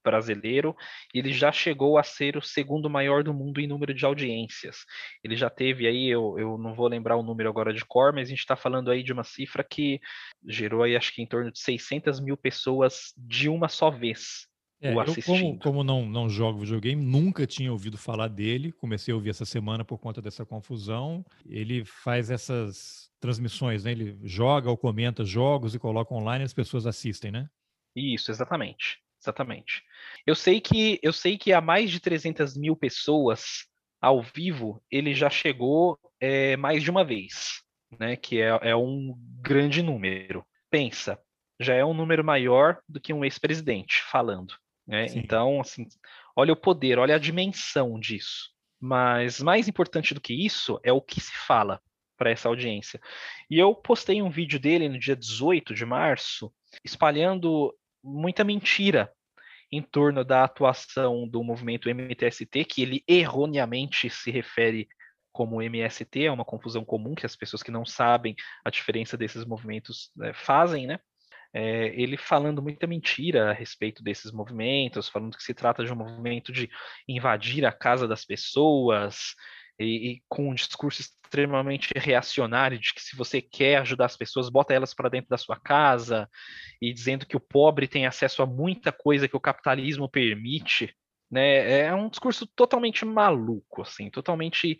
brasileiro, 0.03 0.75
ele 1.13 1.31
já 1.31 1.51
chegou 1.51 1.97
a 1.97 2.03
ser 2.03 2.37
o 2.37 2.41
segundo 2.41 2.89
maior 2.89 3.23
do 3.23 3.33
mundo 3.33 3.59
em 3.59 3.67
número 3.67 3.93
de 3.93 4.05
audiências. 4.05 4.85
Ele 5.23 5.35
já 5.35 5.49
teve 5.49 5.87
aí, 5.87 6.09
eu, 6.09 6.37
eu 6.37 6.57
não 6.57 6.73
vou 6.73 6.87
lembrar 6.87 7.15
o 7.15 7.23
número 7.23 7.49
agora 7.49 7.73
de 7.73 7.85
cor, 7.85 8.13
mas 8.13 8.27
a 8.27 8.29
gente 8.29 8.39
está 8.39 8.55
falando 8.55 8.91
aí 8.91 9.03
de 9.03 9.13
uma 9.13 9.23
cifra 9.23 9.63
que 9.63 9.99
gerou 10.47 10.83
aí 10.83 10.95
acho 10.95 11.13
que 11.13 11.21
em 11.21 11.27
torno 11.27 11.51
de 11.51 11.59
600 11.59 12.19
mil 12.19 12.37
pessoas 12.37 13.13
de 13.17 13.49
uma 13.49 13.67
só 13.67 13.89
vez. 13.89 14.47
É, 14.83 14.93
eu, 14.93 15.23
como, 15.25 15.59
como 15.59 15.81
não, 15.81 16.05
não 16.05 16.27
jogo 16.27 16.59
videogame, 16.59 17.01
nunca 17.01 17.47
tinha 17.47 17.71
ouvido 17.71 17.97
falar 17.97 18.27
dele. 18.27 18.73
Comecei 18.73 19.13
a 19.13 19.15
ouvir 19.15 19.29
essa 19.29 19.45
semana 19.45 19.85
por 19.85 19.97
conta 19.97 20.21
dessa 20.21 20.45
confusão. 20.45 21.25
Ele 21.45 21.85
faz 21.85 22.29
essas 22.29 23.09
transmissões, 23.17 23.85
né? 23.85 23.93
Ele 23.93 24.19
joga 24.23 24.69
ou 24.69 24.77
comenta 24.77 25.23
jogos 25.23 25.73
e 25.73 25.79
coloca 25.79 26.13
online 26.13 26.43
e 26.43 26.45
as 26.45 26.53
pessoas 26.53 26.85
assistem, 26.85 27.31
né? 27.31 27.49
Isso, 27.95 28.29
exatamente. 28.29 29.01
Exatamente. 29.23 29.81
Eu 30.27 30.35
sei 30.35 30.59
que 30.59 30.99
eu 31.01 31.13
sei 31.13 31.37
que 31.37 31.53
há 31.53 31.61
mais 31.61 31.89
de 31.89 31.99
300 32.01 32.57
mil 32.57 32.75
pessoas 32.75 33.67
ao 34.01 34.21
vivo 34.21 34.83
ele 34.91 35.13
já 35.15 35.29
chegou 35.29 35.97
é, 36.19 36.57
mais 36.57 36.83
de 36.83 36.91
uma 36.91 37.05
vez, 37.05 37.63
né? 37.97 38.17
Que 38.17 38.41
é, 38.41 38.59
é 38.61 38.75
um 38.75 39.15
grande 39.41 39.81
número. 39.81 40.45
Pensa, 40.69 41.17
já 41.57 41.73
é 41.73 41.85
um 41.85 41.93
número 41.93 42.23
maior 42.23 42.79
do 42.87 42.99
que 42.99 43.13
um 43.13 43.23
ex-presidente 43.23 44.03
falando. 44.03 44.53
Né? 44.85 45.05
Então, 45.15 45.61
assim, 45.61 45.87
olha 46.35 46.51
o 46.51 46.57
poder, 46.57 46.99
olha 46.99 47.15
a 47.15 47.19
dimensão 47.19 47.97
disso. 47.97 48.51
Mas 48.77 49.39
mais 49.39 49.69
importante 49.69 50.13
do 50.13 50.19
que 50.19 50.33
isso 50.33 50.77
é 50.83 50.91
o 50.91 50.99
que 50.99 51.21
se 51.21 51.31
fala 51.47 51.81
para 52.17 52.29
essa 52.29 52.49
audiência. 52.49 52.99
E 53.49 53.57
eu 53.57 53.73
postei 53.73 54.21
um 54.21 54.29
vídeo 54.29 54.59
dele 54.59 54.89
no 54.89 54.99
dia 54.99 55.15
18 55.15 55.73
de 55.73 55.85
março, 55.85 56.53
espalhando 56.83 57.73
muita 58.03 58.43
mentira 58.43 59.11
em 59.71 59.81
torno 59.81 60.23
da 60.23 60.43
atuação 60.43 61.27
do 61.27 61.43
movimento 61.43 61.89
MTST, 61.89 62.65
que 62.65 62.81
ele 62.81 63.03
erroneamente 63.07 64.09
se 64.09 64.29
refere 64.29 64.87
como 65.31 65.61
MST, 65.61 66.25
é 66.25 66.31
uma 66.31 66.45
confusão 66.45 66.85
comum 66.85 67.15
que 67.15 67.25
as 67.25 67.35
pessoas 67.35 67.63
que 67.63 67.71
não 67.71 67.83
sabem 67.83 68.35
a 68.63 68.69
diferença 68.69 69.17
desses 69.17 69.43
movimentos 69.43 70.11
né, 70.15 70.31
fazem, 70.33 70.85
né? 70.85 70.99
É, 71.55 71.87
ele 71.99 72.17
falando 72.17 72.61
muita 72.63 72.87
mentira 72.87 73.49
a 73.51 73.53
respeito 73.53 74.03
desses 74.03 74.31
movimentos, 74.31 75.07
falando 75.09 75.37
que 75.37 75.43
se 75.43 75.53
trata 75.53 75.83
de 75.83 75.91
um 75.91 75.95
movimento 75.95 76.51
de 76.51 76.69
invadir 77.07 77.65
a 77.65 77.71
casa 77.71 78.07
das 78.07 78.25
pessoas, 78.25 79.35
e, 79.79 80.11
e, 80.11 80.23
com 80.29 80.49
um 80.49 80.53
discurso 80.53 81.01
extremamente 81.01 81.91
reacionário 81.95 82.79
de 82.79 82.93
que 82.93 83.01
se 83.01 83.15
você 83.15 83.41
quer 83.41 83.77
ajudar 83.77 84.05
as 84.05 84.17
pessoas, 84.17 84.49
bota 84.49 84.73
elas 84.73 84.93
para 84.93 85.09
dentro 85.09 85.29
da 85.29 85.37
sua 85.37 85.59
casa, 85.59 86.29
e 86.81 86.93
dizendo 86.93 87.25
que 87.25 87.35
o 87.37 87.39
pobre 87.39 87.87
tem 87.87 88.05
acesso 88.05 88.41
a 88.41 88.45
muita 88.45 88.91
coisa 88.91 89.27
que 89.27 89.35
o 89.35 89.41
capitalismo 89.41 90.09
permite, 90.09 90.95
né? 91.29 91.81
É 91.81 91.93
um 91.93 92.09
discurso 92.09 92.45
totalmente 92.55 93.03
maluco, 93.03 93.81
assim, 93.81 94.09
totalmente 94.09 94.77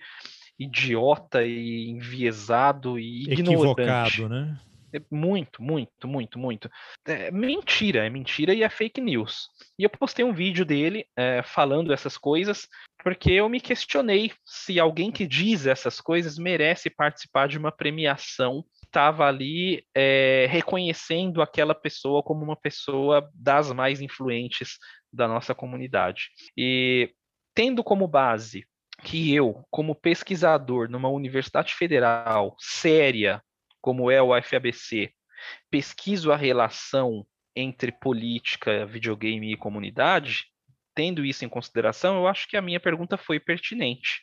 idiota 0.60 1.44
e 1.44 1.89
enviesado 1.89 3.00
e 3.00 3.24
ignorante. 3.24 3.82
Equivocado, 3.82 4.30
né? 4.30 4.60
É 4.94 5.02
muito, 5.10 5.62
muito, 5.62 6.08
muito, 6.08 6.38
muito. 6.38 6.70
É 7.06 7.32
mentira, 7.32 8.06
é 8.06 8.10
mentira 8.10 8.54
e 8.54 8.64
é 8.64 8.70
fake 8.70 9.02
news. 9.02 9.48
E 9.78 9.84
eu 9.84 9.89
postei 9.89 10.24
um 10.24 10.34
vídeo 10.34 10.64
dele 10.64 11.06
é, 11.18 11.41
falando 11.44 11.91
essas 11.91 12.18
coisas, 12.18 12.68
porque 13.04 13.32
eu 13.32 13.50
me 13.50 13.60
questionei 13.60 14.32
se 14.46 14.80
alguém 14.80 15.12
que 15.12 15.26
diz 15.26 15.66
essas 15.66 16.00
coisas 16.00 16.38
merece 16.38 16.89
participar 16.89 17.48
de 17.48 17.58
uma 17.58 17.72
premiação 17.72 18.64
estava 18.94 19.26
ali 19.26 19.84
é, 19.96 20.46
reconhecendo 20.48 21.41
aquela 21.41 21.74
pessoa 21.74 22.22
como 22.22 22.44
uma 22.44 22.56
pessoa 22.56 23.28
das 23.34 23.72
mais 23.72 24.00
influentes 24.00 24.78
da 25.12 25.28
nossa 25.28 25.56
comunidade. 25.56 26.30
E 26.56 27.12
tendo 27.56 27.84
como 27.84 28.08
base 28.08 28.66
que 29.04 29.34
eu, 29.34 29.66
como 29.72 29.96
pesquisador 29.96 30.89
numa 30.89 31.10
universidade 31.10 31.74
federal 31.74 32.56
séria, 32.60 33.41
como 33.84 34.10
é 34.10 34.22
o 34.22 34.30
FABC, 34.42 35.12
pesquiso 35.70 36.32
a 36.32 36.38
relação 36.38 37.28
entre 37.54 37.92
política, 37.92 38.86
videogame 38.86 39.52
e 39.52 39.58
comunidade, 39.58 40.46
tendo 40.96 41.26
isso 41.26 41.44
em 41.44 41.50
consideração, 41.50 42.16
eu 42.16 42.26
acho 42.26 42.48
que 42.48 42.56
a 42.56 42.62
minha 42.62 42.80
pergunta 42.80 43.18
foi 43.18 43.42
pertinente. 43.42 44.22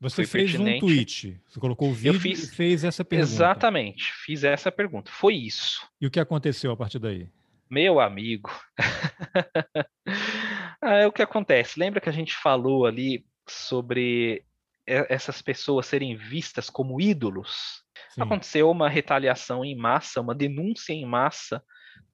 Você 0.00 0.24
foi 0.24 0.26
fez 0.26 0.52
pertinente. 0.52 0.82
um 0.82 0.88
tweet, 0.88 1.38
você 1.46 1.60
colocou 1.60 1.90
o 1.90 1.92
vídeo 1.92 2.18
fiz, 2.18 2.44
e 2.44 2.56
fez 2.56 2.82
essa 2.82 3.04
pergunta. 3.04 3.30
Exatamente, 3.30 4.10
fiz 4.24 4.42
essa 4.42 4.72
pergunta. 4.72 5.12
Foi 5.12 5.34
isso. 5.34 5.86
E 6.00 6.06
o 6.06 6.10
que 6.10 6.18
aconteceu 6.18 6.72
a 6.72 6.76
partir 6.76 6.98
daí? 6.98 7.28
Meu 7.68 8.00
amigo. 8.00 8.50
ah, 10.80 10.94
é 10.94 11.06
o 11.06 11.12
que 11.12 11.22
acontece. 11.22 11.78
Lembra 11.78 12.00
que 12.00 12.08
a 12.08 12.12
gente 12.12 12.34
falou 12.34 12.86
ali 12.86 13.26
sobre 13.46 14.42
essas 14.86 15.42
pessoas 15.42 15.84
serem 15.84 16.16
vistas 16.16 16.70
como 16.70 17.00
ídolos? 17.00 17.83
Sim. 18.14 18.22
Aconteceu 18.22 18.70
uma 18.70 18.88
retaliação 18.88 19.64
em 19.64 19.76
massa, 19.76 20.20
uma 20.20 20.34
denúncia 20.34 20.92
em 20.92 21.04
massa 21.04 21.62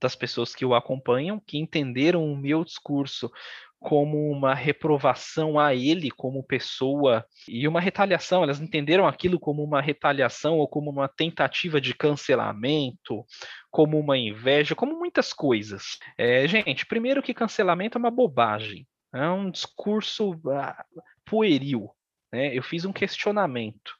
das 0.01 0.17
pessoas 0.17 0.55
que 0.55 0.65
o 0.65 0.75
acompanham, 0.75 1.41
que 1.47 1.59
entenderam 1.59 2.25
o 2.25 2.37
meu 2.37 2.65
discurso 2.65 3.31
como 3.79 4.31
uma 4.31 4.55
reprovação 4.55 5.59
a 5.59 5.75
ele 5.75 6.11
como 6.11 6.43
pessoa 6.43 7.25
e 7.49 7.67
uma 7.67 7.81
retaliação. 7.81 8.43
Elas 8.43 8.61
entenderam 8.61 9.07
aquilo 9.07 9.39
como 9.39 9.63
uma 9.63 9.81
retaliação 9.81 10.59
ou 10.59 10.69
como 10.69 10.91
uma 10.91 11.09
tentativa 11.09 11.81
de 11.81 11.95
cancelamento, 11.95 13.25
como 13.71 13.99
uma 13.99 14.19
inveja, 14.19 14.75
como 14.75 14.99
muitas 14.99 15.33
coisas. 15.33 15.99
É, 16.17 16.47
gente, 16.47 16.87
primeiro 16.87 17.23
que 17.23 17.35
cancelamento 17.35 17.97
é 17.97 18.01
uma 18.01 18.11
bobagem, 18.11 18.87
é 19.15 19.29
um 19.29 19.51
discurso 19.51 20.39
ah, 20.51 20.85
pueril. 21.25 21.91
Né? 22.33 22.57
Eu 22.57 22.63
fiz 22.63 22.85
um 22.85 22.93
questionamento. 22.93 24.00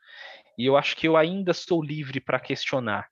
E 0.61 0.67
eu 0.67 0.77
acho 0.77 0.95
que 0.95 1.09
eu 1.09 1.17
ainda 1.17 1.55
sou 1.55 1.83
livre 1.83 2.21
para 2.21 2.39
questionar, 2.39 3.09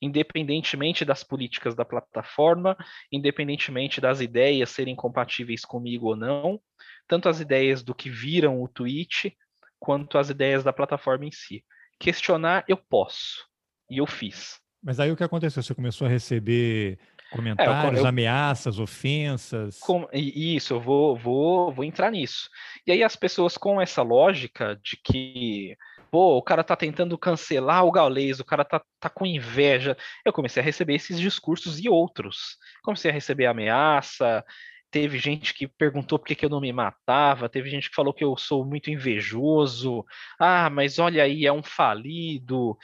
independentemente 0.00 1.04
das 1.04 1.24
políticas 1.24 1.74
da 1.74 1.84
plataforma, 1.84 2.76
independentemente 3.10 4.00
das 4.00 4.20
ideias 4.20 4.70
serem 4.70 4.94
compatíveis 4.94 5.64
comigo 5.64 6.06
ou 6.06 6.16
não, 6.16 6.60
tanto 7.08 7.28
as 7.28 7.40
ideias 7.40 7.82
do 7.82 7.92
que 7.92 8.08
viram 8.08 8.62
o 8.62 8.68
tweet, 8.68 9.36
quanto 9.80 10.16
as 10.16 10.30
ideias 10.30 10.62
da 10.62 10.72
plataforma 10.72 11.24
em 11.24 11.32
si. 11.32 11.64
Questionar 11.98 12.64
eu 12.68 12.76
posso, 12.76 13.44
e 13.90 13.98
eu 13.98 14.06
fiz. 14.06 14.60
Mas 14.80 15.00
aí 15.00 15.10
o 15.10 15.16
que 15.16 15.24
aconteceu? 15.24 15.64
Você 15.64 15.74
começou 15.74 16.06
a 16.06 16.10
receber 16.10 17.00
comentários, 17.32 17.96
é, 17.96 17.98
eu, 17.98 18.04
eu, 18.04 18.06
ameaças, 18.06 18.78
ofensas? 18.78 19.80
Com, 19.80 20.08
isso, 20.12 20.74
eu 20.74 20.80
vou, 20.80 21.16
vou, 21.16 21.72
vou 21.72 21.84
entrar 21.84 22.12
nisso. 22.12 22.48
E 22.86 22.92
aí 22.92 23.02
as 23.02 23.16
pessoas 23.16 23.58
com 23.58 23.80
essa 23.80 24.02
lógica 24.02 24.78
de 24.80 24.96
que 24.96 25.76
pô, 26.10 26.36
o 26.36 26.42
cara 26.42 26.64
tá 26.64 26.76
tentando 26.76 27.16
cancelar 27.18 27.84
o 27.84 27.90
gaulês, 27.90 28.40
o 28.40 28.44
cara 28.44 28.64
tá, 28.64 28.82
tá 29.00 29.08
com 29.08 29.26
inveja. 29.26 29.96
Eu 30.24 30.32
comecei 30.32 30.62
a 30.62 30.64
receber 30.64 30.94
esses 30.94 31.18
discursos 31.18 31.78
e 31.78 31.88
outros. 31.88 32.56
Comecei 32.82 33.10
a 33.10 33.14
receber 33.14 33.46
ameaça, 33.46 34.44
teve 34.90 35.18
gente 35.18 35.52
que 35.52 35.68
perguntou 35.68 36.18
por 36.18 36.26
que, 36.26 36.34
que 36.34 36.44
eu 36.44 36.50
não 36.50 36.60
me 36.60 36.72
matava, 36.72 37.48
teve 37.48 37.68
gente 37.68 37.90
que 37.90 37.94
falou 37.94 38.14
que 38.14 38.24
eu 38.24 38.36
sou 38.36 38.64
muito 38.64 38.90
invejoso, 38.90 40.04
ah, 40.38 40.70
mas 40.70 40.98
olha 40.98 41.22
aí, 41.22 41.44
é 41.44 41.52
um 41.52 41.62
falido. 41.62 42.78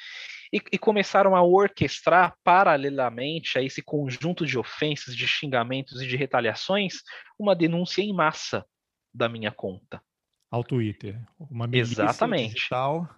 E, 0.52 0.60
e, 0.72 0.78
começaram 0.78 1.34
a 1.34 1.42
orquestrar 1.42 2.34
paralelamente 2.44 3.58
a 3.58 3.62
esse 3.62 3.80
conjunto 3.82 4.44
de 4.44 4.58
ofensas, 4.58 5.16
de 5.16 5.26
xingamentos 5.26 6.02
e 6.02 6.06
de 6.06 6.16
retaliações, 6.16 6.96
uma 7.38 7.56
denúncia 7.56 8.02
em 8.02 8.12
massa 8.12 8.64
da 9.14 9.28
minha 9.28 9.50
conta 9.50 10.02
ao 10.53 10.62
Twitter. 10.62 11.18
Uma 11.50 11.66
Exatamente. 11.72 12.55
Digital. 12.55 13.09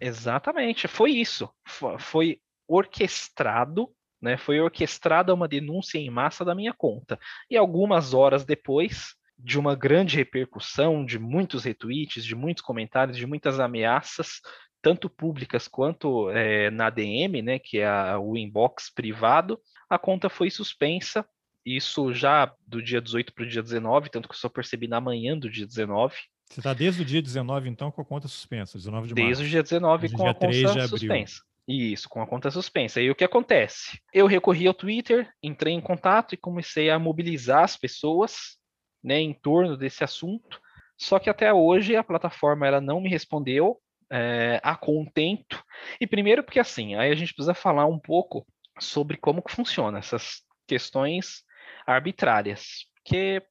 Exatamente, 0.00 0.86
foi 0.86 1.10
isso. 1.10 1.50
Foi 1.98 2.38
orquestrado, 2.68 3.90
né? 4.22 4.36
Foi 4.36 4.60
orquestrada 4.60 5.34
uma 5.34 5.48
denúncia 5.48 5.98
em 5.98 6.08
massa 6.08 6.44
da 6.44 6.54
minha 6.54 6.72
conta. 6.72 7.18
E 7.50 7.56
algumas 7.56 8.14
horas 8.14 8.44
depois 8.44 9.16
de 9.36 9.58
uma 9.58 9.74
grande 9.74 10.16
repercussão, 10.16 11.04
de 11.04 11.18
muitos 11.18 11.64
retweets, 11.64 12.24
de 12.24 12.36
muitos 12.36 12.62
comentários, 12.62 13.16
de 13.16 13.26
muitas 13.26 13.58
ameaças, 13.58 14.40
tanto 14.80 15.10
públicas 15.10 15.66
quanto 15.66 16.30
é, 16.30 16.70
na 16.70 16.90
DM, 16.90 17.42
né, 17.42 17.58
que 17.58 17.78
é 17.78 17.86
a, 17.86 18.20
o 18.20 18.36
inbox 18.36 18.92
privado, 18.94 19.58
a 19.90 19.98
conta 19.98 20.28
foi 20.28 20.48
suspensa. 20.48 21.26
Isso 21.66 22.12
já 22.12 22.54
do 22.66 22.80
dia 22.80 23.00
18 23.00 23.32
para 23.34 23.44
o 23.44 23.48
dia 23.48 23.62
19, 23.62 24.10
tanto 24.10 24.28
que 24.28 24.34
eu 24.34 24.38
só 24.38 24.48
percebi 24.48 24.86
na 24.86 25.00
manhã 25.00 25.36
do 25.36 25.50
dia 25.50 25.66
19. 25.66 26.14
Você 26.54 26.60
está 26.60 26.72
desde 26.72 27.02
o 27.02 27.04
dia 27.04 27.20
19, 27.20 27.68
então, 27.68 27.90
com 27.90 28.00
a 28.00 28.04
conta 28.04 28.28
suspensa, 28.28 28.78
19 28.78 29.08
de 29.08 29.14
março. 29.14 29.26
Desde 29.26 29.44
o 29.44 29.48
dia 29.48 29.62
19 29.62 30.12
com 30.12 30.28
a 30.28 30.32
conta 30.32 30.86
suspensa. 30.86 31.42
Isso, 31.66 32.08
com 32.08 32.22
a 32.22 32.26
conta 32.28 32.48
suspensa. 32.48 33.00
E 33.00 33.10
o 33.10 33.14
que 33.16 33.24
acontece? 33.24 34.00
Eu 34.12 34.28
recorri 34.28 34.68
ao 34.68 34.72
Twitter, 34.72 35.28
entrei 35.42 35.74
em 35.74 35.80
contato 35.80 36.32
e 36.32 36.38
comecei 36.38 36.90
a 36.90 36.98
mobilizar 36.98 37.64
as 37.64 37.76
pessoas 37.76 38.56
né, 39.02 39.18
em 39.18 39.34
torno 39.34 39.76
desse 39.76 40.04
assunto. 40.04 40.60
Só 40.96 41.18
que 41.18 41.28
até 41.28 41.52
hoje 41.52 41.96
a 41.96 42.04
plataforma 42.04 42.68
ela 42.68 42.80
não 42.80 43.00
me 43.00 43.08
respondeu 43.08 43.80
é, 44.08 44.60
a 44.62 44.76
contento. 44.76 45.60
E 46.00 46.06
primeiro 46.06 46.44
porque 46.44 46.60
assim, 46.60 46.94
aí 46.94 47.10
a 47.10 47.16
gente 47.16 47.34
precisa 47.34 47.54
falar 47.54 47.86
um 47.86 47.98
pouco 47.98 48.46
sobre 48.78 49.16
como 49.16 49.42
que 49.42 49.50
funciona 49.50 49.98
essas 49.98 50.42
questões 50.68 51.42
arbitrárias. 51.84 52.86
Porque 53.02 53.42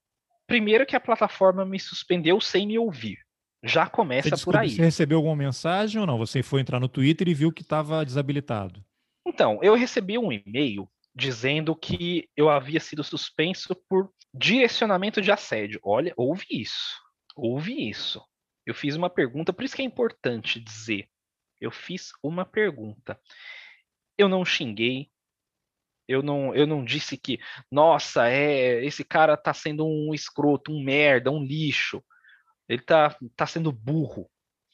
primeiro 0.47 0.85
que 0.85 0.95
a 0.95 0.99
plataforma 0.99 1.65
me 1.65 1.79
suspendeu 1.79 2.39
sem 2.39 2.67
me 2.67 2.77
ouvir. 2.77 3.17
Já 3.63 3.87
começa 3.87 4.37
por 4.43 4.57
aí. 4.57 4.69
Você 4.71 4.81
recebeu 4.81 5.17
alguma 5.17 5.35
mensagem 5.35 5.99
ou 6.01 6.05
não? 6.05 6.17
Você 6.17 6.43
foi 6.43 6.59
entrar 6.59 6.79
no 6.79 6.89
Twitter 6.89 7.29
e 7.29 7.33
viu 7.33 7.51
que 7.51 7.61
estava 7.61 8.03
desabilitado? 8.03 8.83
Então, 9.25 9.59
eu 9.63 9.73
recebi 9.73 10.17
um 10.17 10.31
e-mail 10.31 10.89
dizendo 11.15 11.75
que 11.75 12.27
eu 12.35 12.49
havia 12.49 12.79
sido 12.79 13.03
suspenso 13.03 13.73
por 13.87 14.11
direcionamento 14.33 15.21
de 15.21 15.31
assédio. 15.31 15.79
Olha, 15.83 16.13
ouve 16.17 16.45
isso. 16.49 16.99
Ouve 17.35 17.89
isso. 17.89 18.21
Eu 18.65 18.73
fiz 18.73 18.95
uma 18.95 19.09
pergunta, 19.09 19.53
por 19.53 19.63
isso 19.63 19.75
que 19.75 19.81
é 19.81 19.85
importante 19.85 20.59
dizer. 20.59 21.07
Eu 21.59 21.71
fiz 21.71 22.11
uma 22.21 22.43
pergunta. 22.43 23.19
Eu 24.17 24.27
não 24.27 24.43
xinguei. 24.43 25.09
Eu 26.07 26.21
não, 26.21 26.53
eu 26.53 26.67
não 26.67 26.83
disse 26.83 27.17
que, 27.17 27.39
nossa, 27.71 28.27
é, 28.27 28.83
esse 28.85 29.03
cara 29.03 29.37
tá 29.37 29.53
sendo 29.53 29.85
um 29.85 30.13
escroto, 30.13 30.71
um 30.71 30.83
merda, 30.83 31.31
um 31.31 31.43
lixo. 31.43 32.03
Ele 32.67 32.81
tá, 32.81 33.15
tá 33.35 33.45
sendo 33.45 33.71
burro. 33.71 34.29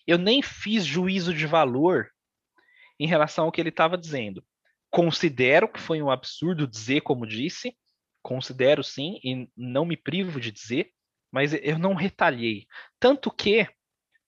Eu 0.08 0.18
nem 0.18 0.42
fiz 0.42 0.86
juízo 0.86 1.34
de 1.34 1.46
valor 1.46 2.10
em 3.00 3.08
relação 3.08 3.46
ao 3.46 3.52
que 3.52 3.62
ele 3.62 3.70
estava 3.70 3.98
dizendo. 3.98 4.44
Considero 4.92 5.68
que 5.72 5.80
foi 5.80 6.02
um 6.02 6.10
absurdo 6.10 6.68
dizer 6.68 7.02
como 7.02 7.28
disse, 7.28 7.76
considero 8.22 8.84
sim, 8.84 9.20
e 9.24 9.48
não 9.56 9.86
me 9.86 9.96
privo 9.96 10.40
de 10.40 10.52
dizer, 10.52 10.92
mas 11.32 11.54
eu 11.54 11.78
não 11.78 11.94
retalhei. 11.94 12.66
Tanto 13.00 13.32
que, 13.32 13.68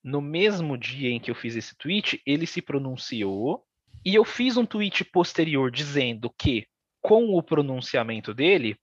no 0.04 0.22
mesmo 0.22 0.78
dia 0.78 1.10
em 1.10 1.20
que 1.20 1.32
eu 1.32 1.36
fiz 1.36 1.56
esse 1.56 1.76
tweet, 1.76 2.22
ele 2.26 2.46
se 2.46 2.62
pronunciou, 2.62 3.66
e 4.06 4.16
eu 4.16 4.24
fiz 4.24 4.58
um 4.58 4.66
tweet 4.66 5.04
posterior 5.06 5.72
dizendo 5.72 6.34
que, 6.38 6.68
com 7.02 7.36
o 7.36 7.44
pronunciamento 7.44 8.34
dele, 8.34 8.78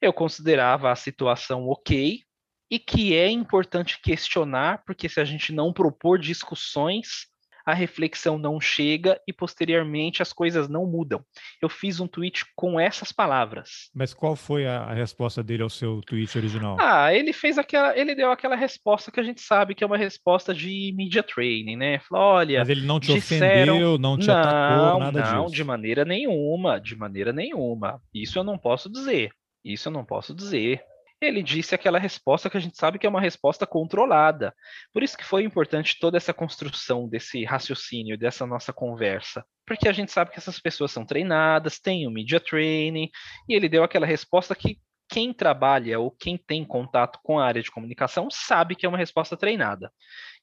eu 0.00 0.12
considerava 0.12 0.90
a 0.90 0.96
situação 0.96 1.66
ok, 1.68 2.22
e 2.70 2.78
que 2.78 3.14
é 3.14 3.28
importante 3.28 4.00
questionar, 4.00 4.82
porque 4.84 5.08
se 5.08 5.20
a 5.20 5.24
gente 5.24 5.52
não 5.52 5.72
propor 5.72 6.18
discussões, 6.18 7.28
a 7.64 7.72
reflexão 7.72 8.38
não 8.38 8.60
chega 8.60 9.20
e 9.26 9.32
posteriormente 9.32 10.22
as 10.22 10.32
coisas 10.32 10.68
não 10.68 10.86
mudam. 10.86 11.24
Eu 11.60 11.68
fiz 11.68 12.00
um 12.00 12.06
tweet 12.06 12.44
com 12.54 12.78
essas 12.78 13.10
palavras. 13.10 13.90
Mas 13.94 14.12
qual 14.12 14.36
foi 14.36 14.66
a, 14.66 14.92
resposta 14.92 15.42
dele 15.42 15.62
ao 15.62 15.70
seu 15.70 16.00
tweet 16.02 16.36
original? 16.36 16.76
Ah, 16.78 17.12
ele 17.12 17.32
fez 17.32 17.58
aquela, 17.58 17.96
ele 17.96 18.14
deu 18.14 18.30
aquela 18.30 18.56
resposta 18.56 19.10
que 19.10 19.20
a 19.20 19.22
gente 19.22 19.40
sabe 19.40 19.74
que 19.74 19.82
é 19.82 19.86
uma 19.86 19.96
resposta 19.96 20.54
de 20.54 20.92
media 20.96 21.22
training, 21.22 21.76
né? 21.76 21.98
Falou, 22.00 22.24
olha, 22.24 22.58
mas 22.60 22.68
ele 22.68 22.86
não 22.86 23.00
te 23.00 23.12
disseram... 23.12 23.74
ofendeu, 23.74 23.98
não 23.98 24.18
te 24.18 24.26
não, 24.26 24.34
atacou, 24.34 24.98
nada 25.00 25.12
não, 25.12 25.22
disso. 25.22 25.34
Não, 25.34 25.46
de 25.46 25.64
maneira 25.64 26.04
nenhuma, 26.04 26.80
de 26.80 26.96
maneira 26.96 27.32
nenhuma. 27.32 28.00
Isso 28.12 28.38
eu 28.38 28.44
não 28.44 28.58
posso 28.58 28.90
dizer. 28.90 29.32
Isso 29.64 29.88
eu 29.88 29.92
não 29.92 30.04
posso 30.04 30.34
dizer 30.34 30.82
ele 31.26 31.42
disse 31.42 31.74
aquela 31.74 31.98
resposta 31.98 32.48
que 32.48 32.56
a 32.56 32.60
gente 32.60 32.76
sabe 32.76 32.98
que 32.98 33.06
é 33.06 33.10
uma 33.10 33.20
resposta 33.20 33.66
controlada. 33.66 34.54
Por 34.92 35.02
isso 35.02 35.16
que 35.16 35.24
foi 35.24 35.44
importante 35.44 35.98
toda 35.98 36.16
essa 36.16 36.32
construção 36.32 37.08
desse 37.08 37.44
raciocínio, 37.44 38.18
dessa 38.18 38.46
nossa 38.46 38.72
conversa. 38.72 39.44
Porque 39.66 39.88
a 39.88 39.92
gente 39.92 40.12
sabe 40.12 40.30
que 40.30 40.38
essas 40.38 40.60
pessoas 40.60 40.92
são 40.92 41.04
treinadas, 41.04 41.80
têm 41.80 42.06
o 42.06 42.10
media 42.10 42.40
training, 42.40 43.10
e 43.48 43.54
ele 43.54 43.68
deu 43.68 43.82
aquela 43.82 44.06
resposta 44.06 44.54
que 44.54 44.78
quem 45.08 45.32
trabalha 45.32 45.98
ou 46.00 46.10
quem 46.10 46.36
tem 46.36 46.64
contato 46.64 47.18
com 47.22 47.38
a 47.38 47.46
área 47.46 47.62
de 47.62 47.70
comunicação 47.70 48.28
sabe 48.30 48.74
que 48.74 48.86
é 48.86 48.88
uma 48.88 48.98
resposta 48.98 49.36
treinada. 49.36 49.92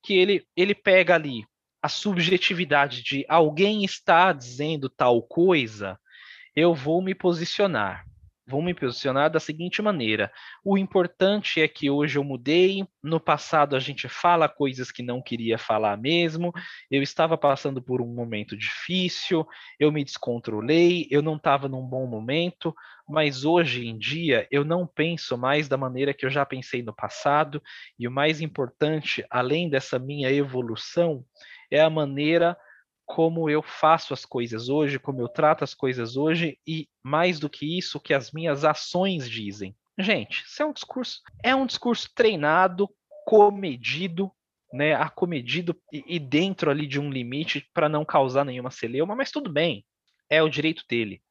Que 0.03 0.17
ele, 0.17 0.45
ele 0.55 0.75
pega 0.75 1.15
ali 1.15 1.45
a 1.81 1.89
subjetividade 1.89 3.01
de 3.01 3.25
alguém 3.27 3.83
está 3.83 4.31
dizendo 4.31 4.87
tal 4.87 5.21
coisa, 5.23 5.99
eu 6.55 6.75
vou 6.75 7.01
me 7.01 7.15
posicionar 7.15 8.05
vou 8.51 8.61
me 8.61 8.73
posicionar 8.73 9.31
da 9.31 9.39
seguinte 9.39 9.81
maneira: 9.81 10.29
o 10.63 10.77
importante 10.77 11.61
é 11.61 11.67
que 11.67 11.89
hoje 11.89 12.17
eu 12.17 12.23
mudei, 12.23 12.85
no 13.01 13.19
passado 13.19 13.75
a 13.75 13.79
gente 13.79 14.09
fala 14.09 14.49
coisas 14.49 14.91
que 14.91 15.01
não 15.01 15.21
queria 15.21 15.57
falar 15.57 15.97
mesmo, 15.97 16.51
eu 16.91 17.01
estava 17.01 17.37
passando 17.37 17.81
por 17.81 18.01
um 18.01 18.13
momento 18.13 18.57
difícil, 18.57 19.47
eu 19.79 19.89
me 19.91 20.03
descontrolei, 20.03 21.07
eu 21.09 21.21
não 21.21 21.37
estava 21.37 21.69
num 21.69 21.81
bom 21.81 22.05
momento, 22.05 22.75
mas 23.07 23.45
hoje 23.45 23.87
em 23.87 23.97
dia 23.97 24.45
eu 24.51 24.65
não 24.65 24.85
penso 24.85 25.37
mais 25.37 25.69
da 25.69 25.77
maneira 25.77 26.13
que 26.13 26.25
eu 26.25 26.29
já 26.29 26.45
pensei 26.45 26.83
no 26.83 26.93
passado, 26.93 27.63
e 27.97 28.05
o 28.05 28.11
mais 28.11 28.41
importante, 28.41 29.25
além 29.29 29.69
dessa 29.69 29.97
minha 29.97 30.29
evolução, 30.29 31.23
é 31.71 31.79
a 31.79 31.89
maneira 31.89 32.57
como 33.11 33.49
eu 33.49 33.61
faço 33.61 34.13
as 34.13 34.23
coisas 34.23 34.69
hoje, 34.69 34.97
como 34.97 35.19
eu 35.19 35.27
trato 35.27 35.65
as 35.65 35.73
coisas 35.73 36.15
hoje 36.15 36.57
e 36.65 36.87
mais 37.03 37.41
do 37.41 37.49
que 37.49 37.77
isso, 37.77 37.97
o 37.97 38.01
que 38.01 38.13
as 38.13 38.31
minhas 38.31 38.63
ações 38.63 39.29
dizem. 39.29 39.75
Gente, 39.99 40.45
isso 40.45 40.63
é 40.63 40.65
um 40.65 40.71
discurso, 40.71 41.19
é 41.43 41.53
um 41.53 41.65
discurso 41.65 42.09
treinado, 42.15 42.89
comedido, 43.25 44.31
né, 44.71 44.93
acomedido 44.93 45.75
e, 45.91 46.05
e 46.07 46.19
dentro 46.19 46.71
ali 46.71 46.87
de 46.87 47.01
um 47.01 47.11
limite 47.11 47.69
para 47.73 47.89
não 47.89 48.05
causar 48.05 48.45
nenhuma 48.45 48.71
celeuma, 48.71 49.13
mas 49.13 49.29
tudo 49.29 49.51
bem, 49.51 49.85
é 50.29 50.41
o 50.41 50.47
direito 50.47 50.85
dele. 50.87 51.21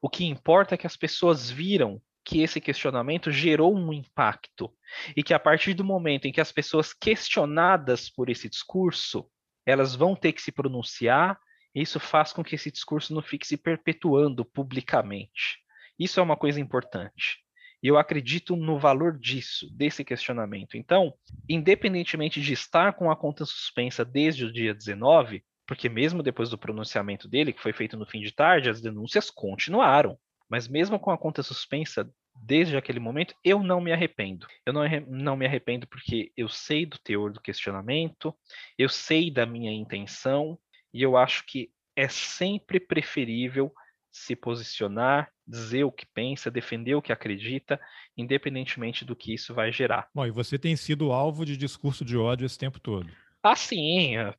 O 0.00 0.08
que 0.08 0.24
importa 0.24 0.76
é 0.76 0.78
que 0.78 0.86
as 0.86 0.96
pessoas 0.96 1.50
viram 1.50 2.00
que 2.24 2.40
esse 2.40 2.58
questionamento 2.58 3.30
gerou 3.30 3.76
um 3.76 3.92
impacto 3.92 4.72
e 5.14 5.22
que 5.22 5.34
a 5.34 5.38
partir 5.38 5.74
do 5.74 5.84
momento 5.84 6.24
em 6.24 6.32
que 6.32 6.40
as 6.40 6.50
pessoas 6.50 6.94
questionadas 6.94 8.08
por 8.08 8.30
esse 8.30 8.48
discurso 8.48 9.28
elas 9.68 9.94
vão 9.94 10.16
ter 10.16 10.32
que 10.32 10.40
se 10.40 10.50
pronunciar, 10.50 11.38
e 11.74 11.82
isso 11.82 12.00
faz 12.00 12.32
com 12.32 12.42
que 12.42 12.54
esse 12.54 12.72
discurso 12.72 13.12
não 13.12 13.20
fique 13.20 13.46
se 13.46 13.54
perpetuando 13.54 14.42
publicamente. 14.42 15.58
Isso 15.98 16.18
é 16.18 16.22
uma 16.22 16.38
coisa 16.38 16.58
importante. 16.58 17.40
E 17.82 17.86
eu 17.86 17.98
acredito 17.98 18.56
no 18.56 18.78
valor 18.78 19.18
disso, 19.18 19.68
desse 19.70 20.02
questionamento. 20.02 20.78
Então, 20.78 21.12
independentemente 21.46 22.40
de 22.40 22.54
estar 22.54 22.94
com 22.94 23.10
a 23.10 23.16
conta 23.16 23.44
suspensa 23.44 24.06
desde 24.06 24.46
o 24.46 24.52
dia 24.52 24.72
19, 24.72 25.44
porque 25.66 25.86
mesmo 25.90 26.22
depois 26.22 26.48
do 26.48 26.56
pronunciamento 26.56 27.28
dele, 27.28 27.52
que 27.52 27.60
foi 27.60 27.74
feito 27.74 27.94
no 27.94 28.06
fim 28.06 28.22
de 28.22 28.32
tarde, 28.32 28.70
as 28.70 28.80
denúncias 28.80 29.28
continuaram. 29.28 30.18
Mas 30.48 30.66
mesmo 30.66 30.98
com 30.98 31.10
a 31.10 31.18
conta 31.18 31.42
suspensa 31.42 32.10
desde 32.40 32.76
aquele 32.76 33.00
momento, 33.00 33.34
eu 33.44 33.62
não 33.62 33.80
me 33.80 33.92
arrependo. 33.92 34.46
Eu 34.64 34.72
não, 34.72 34.82
não 35.08 35.36
me 35.36 35.46
arrependo 35.46 35.86
porque 35.86 36.32
eu 36.36 36.48
sei 36.48 36.86
do 36.86 36.98
teor 36.98 37.32
do 37.32 37.40
questionamento, 37.40 38.34
eu 38.78 38.88
sei 38.88 39.30
da 39.30 39.44
minha 39.44 39.72
intenção, 39.72 40.58
e 40.92 41.02
eu 41.02 41.16
acho 41.16 41.44
que 41.46 41.70
é 41.96 42.08
sempre 42.08 42.80
preferível 42.80 43.72
se 44.10 44.34
posicionar, 44.34 45.30
dizer 45.46 45.84
o 45.84 45.92
que 45.92 46.06
pensa, 46.06 46.50
defender 46.50 46.94
o 46.94 47.02
que 47.02 47.12
acredita, 47.12 47.80
independentemente 48.16 49.04
do 49.04 49.14
que 49.14 49.34
isso 49.34 49.54
vai 49.54 49.72
gerar. 49.72 50.08
Bom, 50.14 50.26
e 50.26 50.30
você 50.30 50.58
tem 50.58 50.76
sido 50.76 51.12
alvo 51.12 51.44
de 51.44 51.56
discurso 51.56 52.04
de 52.04 52.16
ódio 52.16 52.46
esse 52.46 52.58
tempo 52.58 52.80
todo. 52.80 53.08
Sim, 53.56 54.16
é, 54.18 54.34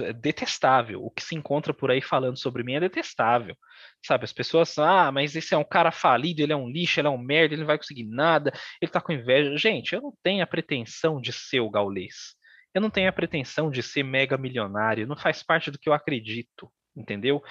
é 0.00 0.12
detestável. 0.12 1.04
O 1.04 1.10
que 1.10 1.22
se 1.22 1.34
encontra 1.34 1.74
por 1.74 1.90
aí 1.90 2.00
falando 2.00 2.38
sobre 2.38 2.62
mim 2.62 2.74
é 2.74 2.80
detestável. 2.80 3.54
Sabe, 4.04 4.24
as 4.24 4.32
pessoas, 4.32 4.78
ah, 4.78 5.10
mas 5.12 5.34
esse 5.36 5.54
é 5.54 5.58
um 5.58 5.64
cara 5.64 5.90
falido, 5.90 6.40
ele 6.40 6.52
é 6.52 6.56
um 6.56 6.68
lixo, 6.68 7.00
ele 7.00 7.08
é 7.08 7.10
um 7.10 7.18
merda, 7.18 7.54
ele 7.54 7.60
não 7.62 7.66
vai 7.66 7.76
conseguir 7.78 8.04
nada, 8.04 8.52
ele 8.80 8.90
tá 8.90 9.00
com 9.00 9.12
inveja. 9.12 9.56
Gente, 9.56 9.94
eu 9.94 10.00
não 10.00 10.12
tenho 10.22 10.42
a 10.42 10.46
pretensão 10.46 11.20
de 11.20 11.32
ser 11.32 11.60
o 11.60 11.70
gaulês. 11.70 12.34
Eu 12.74 12.80
não 12.80 12.90
tenho 12.90 13.08
a 13.08 13.12
pretensão 13.12 13.70
de 13.70 13.82
ser 13.82 14.02
mega 14.02 14.38
milionário, 14.38 15.06
não 15.06 15.16
faz 15.16 15.42
parte 15.42 15.70
do 15.70 15.78
que 15.78 15.88
eu 15.88 15.92
acredito, 15.92 16.70
entendeu? 16.96 17.42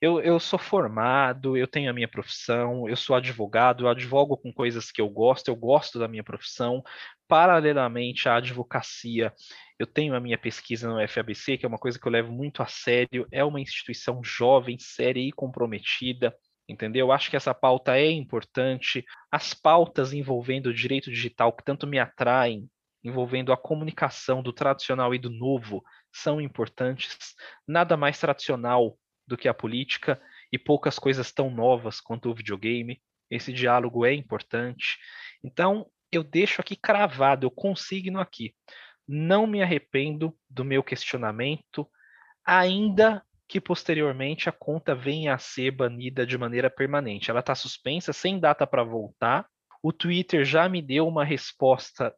Eu, 0.00 0.20
eu 0.22 0.40
sou 0.40 0.58
formado, 0.58 1.56
eu 1.56 1.66
tenho 1.66 1.90
a 1.90 1.92
minha 1.92 2.08
profissão, 2.08 2.88
eu 2.88 2.96
sou 2.96 3.14
advogado, 3.14 3.84
eu 3.84 3.88
advogo 3.88 4.36
com 4.38 4.50
coisas 4.52 4.90
que 4.90 5.00
eu 5.00 5.08
gosto, 5.10 5.48
eu 5.48 5.56
gosto 5.56 5.98
da 5.98 6.08
minha 6.08 6.24
profissão. 6.24 6.82
Paralelamente 7.28 8.26
à 8.28 8.36
advocacia, 8.36 9.32
eu 9.80 9.86
tenho 9.86 10.14
a 10.14 10.20
minha 10.20 10.36
pesquisa 10.36 10.88
no 10.88 11.08
FABC, 11.08 11.56
que 11.56 11.64
é 11.64 11.68
uma 11.68 11.78
coisa 11.78 11.98
que 11.98 12.06
eu 12.06 12.12
levo 12.12 12.30
muito 12.30 12.62
a 12.62 12.66
sério, 12.66 13.26
é 13.32 13.42
uma 13.42 13.60
instituição 13.60 14.22
jovem, 14.22 14.78
séria 14.78 15.20
e 15.20 15.32
comprometida 15.32 16.36
entendeu? 16.70 17.06
Eu 17.06 17.12
acho 17.12 17.28
que 17.28 17.36
essa 17.36 17.52
pauta 17.52 17.96
é 17.96 18.10
importante. 18.10 19.04
As 19.30 19.52
pautas 19.52 20.12
envolvendo 20.12 20.66
o 20.66 20.74
direito 20.74 21.10
digital 21.10 21.52
que 21.52 21.64
tanto 21.64 21.86
me 21.86 21.98
atraem, 21.98 22.68
envolvendo 23.02 23.52
a 23.52 23.56
comunicação 23.56 24.42
do 24.42 24.52
tradicional 24.52 25.14
e 25.14 25.18
do 25.18 25.30
novo, 25.30 25.82
são 26.12 26.40
importantes. 26.40 27.16
Nada 27.66 27.96
mais 27.96 28.18
tradicional 28.18 28.96
do 29.26 29.36
que 29.36 29.48
a 29.48 29.54
política 29.54 30.20
e 30.52 30.58
poucas 30.58 30.98
coisas 30.98 31.32
tão 31.32 31.50
novas 31.50 32.00
quanto 32.00 32.30
o 32.30 32.34
videogame. 32.34 33.00
Esse 33.30 33.52
diálogo 33.52 34.04
é 34.04 34.12
importante. 34.12 34.98
Então, 35.42 35.86
eu 36.12 36.24
deixo 36.24 36.60
aqui 36.60 36.76
cravado, 36.76 37.46
eu 37.46 37.50
consigno 37.50 38.20
aqui. 38.20 38.54
Não 39.12 39.44
me 39.44 39.60
arrependo 39.60 40.32
do 40.48 40.64
meu 40.64 40.84
questionamento, 40.84 41.84
ainda 42.46 43.20
que 43.48 43.60
posteriormente 43.60 44.48
a 44.48 44.52
conta 44.52 44.94
venha 44.94 45.34
a 45.34 45.38
ser 45.38 45.72
banida 45.72 46.24
de 46.24 46.38
maneira 46.38 46.70
permanente. 46.70 47.28
Ela 47.28 47.40
está 47.40 47.52
suspensa, 47.52 48.12
sem 48.12 48.38
data 48.38 48.64
para 48.64 48.84
voltar. 48.84 49.48
O 49.82 49.92
Twitter 49.92 50.44
já 50.44 50.68
me 50.68 50.80
deu 50.80 51.08
uma 51.08 51.24
resposta 51.24 52.14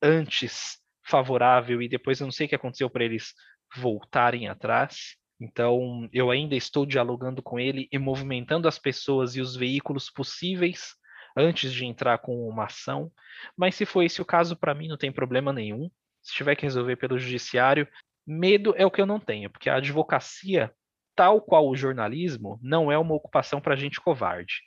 antes 0.00 0.78
favorável 1.04 1.82
e 1.82 1.88
depois 1.88 2.18
eu 2.18 2.26
não 2.26 2.32
sei 2.32 2.46
o 2.46 2.48
que 2.48 2.54
aconteceu 2.54 2.88
para 2.88 3.04
eles 3.04 3.34
voltarem 3.76 4.48
atrás. 4.48 5.16
Então, 5.38 6.08
eu 6.14 6.30
ainda 6.30 6.54
estou 6.54 6.86
dialogando 6.86 7.42
com 7.42 7.60
ele 7.60 7.88
e 7.92 7.98
movimentando 7.98 8.66
as 8.66 8.78
pessoas 8.78 9.36
e 9.36 9.40
os 9.42 9.54
veículos 9.54 10.08
possíveis 10.08 10.94
antes 11.36 11.74
de 11.74 11.84
entrar 11.84 12.16
com 12.18 12.48
uma 12.48 12.64
ação. 12.64 13.12
Mas 13.54 13.74
se 13.74 13.84
for 13.84 14.02
esse 14.02 14.22
o 14.22 14.24
caso, 14.24 14.56
para 14.56 14.74
mim 14.74 14.88
não 14.88 14.96
tem 14.96 15.12
problema 15.12 15.52
nenhum. 15.52 15.90
Se 16.22 16.34
tiver 16.34 16.56
que 16.56 16.62
resolver 16.62 16.96
pelo 16.96 17.18
judiciário, 17.18 17.86
Medo 18.26 18.72
é 18.76 18.86
o 18.86 18.90
que 18.90 19.00
eu 19.00 19.06
não 19.06 19.18
tenho, 19.18 19.50
porque 19.50 19.68
a 19.68 19.76
advocacia, 19.76 20.72
tal 21.16 21.40
qual 21.40 21.68
o 21.68 21.76
jornalismo, 21.76 22.58
não 22.62 22.90
é 22.90 22.96
uma 22.96 23.14
ocupação 23.14 23.60
para 23.60 23.76
gente 23.76 24.00
covarde. 24.00 24.62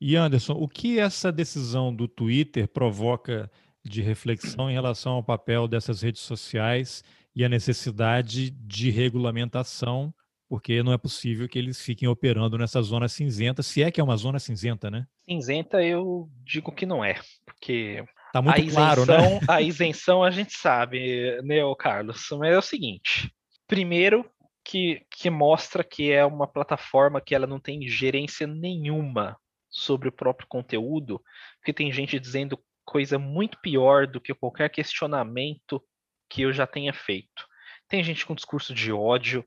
E 0.00 0.14
Anderson, 0.14 0.52
o 0.52 0.68
que 0.68 0.98
essa 0.98 1.32
decisão 1.32 1.94
do 1.94 2.06
Twitter 2.06 2.68
provoca 2.68 3.50
de 3.84 4.02
reflexão 4.02 4.70
em 4.70 4.74
relação 4.74 5.14
ao 5.14 5.24
papel 5.24 5.66
dessas 5.66 6.02
redes 6.02 6.20
sociais 6.20 7.02
e 7.34 7.44
a 7.44 7.48
necessidade 7.48 8.50
de 8.50 8.90
regulamentação, 8.90 10.14
porque 10.48 10.82
não 10.82 10.92
é 10.92 10.98
possível 10.98 11.48
que 11.48 11.58
eles 11.58 11.80
fiquem 11.80 12.08
operando 12.08 12.58
nessa 12.58 12.82
zona 12.82 13.08
cinzenta, 13.08 13.62
se 13.62 13.82
é 13.82 13.90
que 13.90 14.00
é 14.00 14.04
uma 14.04 14.16
zona 14.16 14.38
cinzenta, 14.38 14.90
né? 14.90 15.06
Cinzenta 15.28 15.82
eu 15.82 16.28
digo 16.44 16.72
que 16.72 16.86
não 16.86 17.04
é, 17.04 17.18
porque 17.44 18.04
Tá 18.32 18.42
muito 18.42 18.56
a 18.56 18.60
isenção, 18.60 19.04
claro, 19.06 19.06
né? 19.06 19.40
A 19.48 19.62
isenção 19.62 20.22
a 20.22 20.30
gente 20.30 20.52
sabe, 20.52 21.40
né, 21.42 21.56
Carlos? 21.78 22.26
Mas 22.32 22.52
é 22.52 22.58
o 22.58 22.62
seguinte: 22.62 23.32
primeiro, 23.66 24.28
que, 24.64 25.02
que 25.10 25.30
mostra 25.30 25.82
que 25.82 26.12
é 26.12 26.24
uma 26.26 26.46
plataforma 26.46 27.22
que 27.22 27.34
ela 27.34 27.46
não 27.46 27.58
tem 27.58 27.88
gerência 27.88 28.46
nenhuma 28.46 29.38
sobre 29.70 30.08
o 30.08 30.12
próprio 30.12 30.46
conteúdo, 30.46 31.22
porque 31.58 31.72
tem 31.72 31.90
gente 31.90 32.18
dizendo 32.20 32.62
coisa 32.84 33.18
muito 33.18 33.58
pior 33.60 34.06
do 34.06 34.20
que 34.20 34.34
qualquer 34.34 34.68
questionamento 34.68 35.82
que 36.28 36.42
eu 36.42 36.52
já 36.52 36.66
tenha 36.66 36.92
feito. 36.92 37.46
Tem 37.88 38.04
gente 38.04 38.26
com 38.26 38.34
discurso 38.34 38.74
de 38.74 38.92
ódio, 38.92 39.42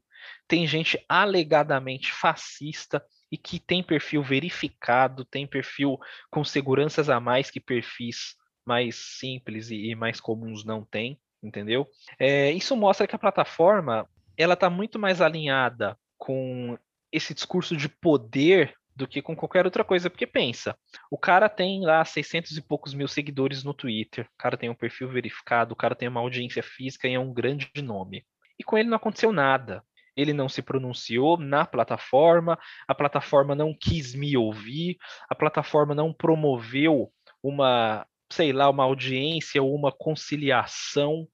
tem 0.47 0.65
gente 0.65 1.03
alegadamente 1.07 2.11
fascista 2.11 3.03
e 3.31 3.37
que 3.37 3.59
tem 3.59 3.83
perfil 3.83 4.23
verificado, 4.23 5.23
tem 5.25 5.45
perfil 5.45 5.97
com 6.31 6.43
seguranças 6.43 7.09
a 7.09 7.19
mais 7.19 7.51
que 7.51 7.59
perfis 7.59 8.35
mais 8.65 8.95
simples 8.95 9.69
e, 9.71 9.95
mais 9.95 10.19
comuns 10.19 10.63
não 10.63 10.83
têm, 10.83 11.19
entendeu? 11.41 11.87
É, 12.19 12.51
isso 12.51 12.75
mostra 12.75 13.07
que 13.07 13.15
a 13.15 13.19
plataforma 13.19 14.07
ela 14.37 14.53
está 14.53 14.69
muito 14.69 14.97
mais 14.97 15.21
alinhada 15.21 15.97
com 16.17 16.77
esse 17.11 17.33
discurso 17.33 17.75
de 17.75 17.89
poder 17.89 18.73
do 18.95 19.07
que 19.07 19.21
com 19.21 19.35
qualquer 19.35 19.65
outra 19.65 19.83
coisa, 19.83 20.09
porque 20.09 20.27
pensa, 20.27 20.77
o 21.09 21.17
cara 21.17 21.49
tem 21.49 21.81
lá 21.83 22.03
600 22.03 22.57
e 22.57 22.61
poucos 22.61 22.93
mil 22.93 23.07
seguidores 23.07 23.63
no 23.63 23.73
Twitter, 23.73 24.25
o 24.25 24.37
cara 24.37 24.57
tem 24.57 24.69
um 24.69 24.75
perfil 24.75 25.09
verificado, 25.09 25.73
o 25.73 25.75
cara 25.75 25.95
tem 25.95 26.07
uma 26.07 26.19
audiência 26.19 26.61
física 26.61 27.07
e 27.07 27.13
é 27.13 27.19
um 27.19 27.33
grande 27.33 27.69
nome. 27.81 28.25
E 28.59 28.63
com 28.63 28.77
ele 28.77 28.89
não 28.89 28.97
aconteceu 28.97 29.31
nada. 29.31 29.83
Ele 30.15 30.33
não 30.33 30.49
se 30.49 30.61
pronunciou 30.61 31.37
na 31.37 31.65
plataforma, 31.65 32.59
a 32.87 32.93
plataforma 32.93 33.55
não 33.55 33.73
quis 33.73 34.13
me 34.13 34.35
ouvir, 34.35 34.97
a 35.29 35.33
plataforma 35.33 35.95
não 35.95 36.13
promoveu 36.13 37.11
uma 37.41 38.05
sei 38.31 38.51
lá, 38.53 38.69
uma 38.69 38.83
audiência 38.83 39.61
ou 39.61 39.75
uma 39.75 39.91
conciliação. 39.91 41.27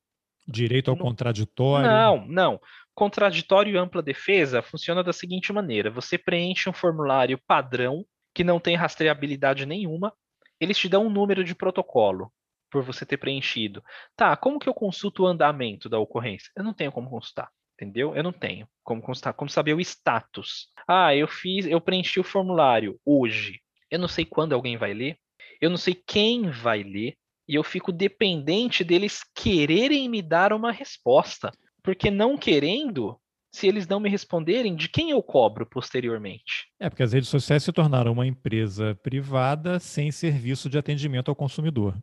Direito 0.48 0.90
ao 0.90 0.98
não, 0.98 1.06
contraditório? 1.06 1.88
Não, 1.88 2.28
não. 2.28 2.62
Contraditório 2.94 3.76
e 3.76 3.78
ampla 3.78 4.02
defesa 4.02 4.62
funciona 4.62 5.04
da 5.04 5.14
seguinte 5.14 5.54
maneira: 5.54 5.92
você 5.92 6.18
preenche 6.18 6.70
um 6.70 6.74
formulário 6.74 7.40
padrão 7.48 8.06
que 8.34 8.44
não 8.44 8.60
tem 8.60 8.76
rastreabilidade 8.76 9.66
nenhuma, 9.66 10.14
eles 10.60 10.78
te 10.78 10.88
dão 10.88 11.06
um 11.06 11.10
número 11.10 11.44
de 11.44 11.56
protocolo 11.56 12.32
por 12.70 12.84
você 12.84 13.06
ter 13.06 13.18
preenchido. 13.18 13.84
Tá, 14.16 14.36
como 14.36 14.60
que 14.60 14.70
eu 14.70 14.74
consulto 14.74 15.24
o 15.24 15.28
andamento 15.28 15.90
da 15.90 16.00
ocorrência? 16.00 16.52
Eu 16.56 16.64
não 16.64 16.74
tenho 16.74 16.92
como 16.92 17.10
consultar, 17.10 17.50
entendeu? 17.74 18.16
Eu 18.16 18.24
não 18.24 18.32
tenho 18.32 18.68
como 18.84 19.02
consultar, 19.02 19.34
como 19.34 19.50
saber 19.50 19.74
o 19.74 19.82
status. 19.82 20.70
Ah, 20.88 21.16
eu 21.16 21.28
fiz, 21.28 21.66
eu 21.66 21.82
preenchi 21.82 22.20
o 22.20 22.24
formulário 22.24 23.00
hoje. 23.06 23.62
Eu 23.90 24.00
não 24.00 24.08
sei 24.08 24.26
quando 24.26 24.54
alguém 24.54 24.78
vai 24.78 24.94
ler, 24.94 25.18
eu 25.62 25.70
não 25.70 25.78
sei 25.78 25.94
quem 25.94 26.50
vai 26.50 26.84
ler 26.84 27.16
e 27.48 27.56
eu 27.56 27.64
fico 27.64 27.92
dependente 27.92 28.84
deles 28.84 29.22
quererem 29.34 30.10
me 30.10 30.22
dar 30.22 30.52
uma 30.52 30.72
resposta. 30.72 31.52
Porque 31.82 32.12
não 32.12 32.38
querendo, 32.38 33.18
se 33.52 33.68
eles 33.68 33.88
não 33.88 34.00
me 34.00 34.10
responderem, 34.10 34.76
de 34.76 34.90
quem 34.90 35.12
eu 35.12 35.24
cobro 35.24 35.66
posteriormente? 35.66 36.68
É, 36.80 36.90
porque 36.90 37.04
as 37.04 37.14
redes 37.14 37.30
sociais 37.30 37.64
se 37.64 37.72
tornaram 37.72 38.12
uma 38.12 38.28
empresa 38.28 38.94
privada 39.02 39.80
sem 39.80 40.12
serviço 40.12 40.70
de 40.70 40.78
atendimento 40.78 41.30
ao 41.30 41.36
consumidor. 41.36 41.98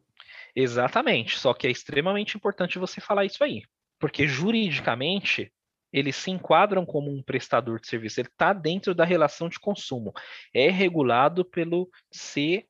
Exatamente, 0.56 1.38
só 1.38 1.52
que 1.52 1.66
é 1.66 1.70
extremamente 1.70 2.36
importante 2.36 2.78
você 2.78 3.00
falar 3.00 3.26
isso 3.26 3.44
aí. 3.44 3.62
Porque 3.98 4.26
juridicamente, 4.26 5.52
eles 5.92 6.16
se 6.16 6.30
enquadram 6.30 6.86
como 6.86 7.10
um 7.10 7.22
prestador 7.22 7.80
de 7.80 7.88
serviço, 7.88 8.20
ele 8.20 8.28
está 8.28 8.52
dentro 8.52 8.94
da 8.94 9.04
relação 9.04 9.48
de 9.48 9.60
consumo. 9.60 10.12
É 10.52 10.70
regulado 10.70 11.44
pelo 11.44 11.90
C 12.10 12.66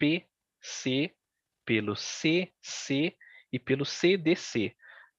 PC, 0.00 1.12
pelo 1.64 1.94
CC 1.94 3.14
e 3.52 3.58
pelo 3.58 3.84
CDC, 3.84 4.72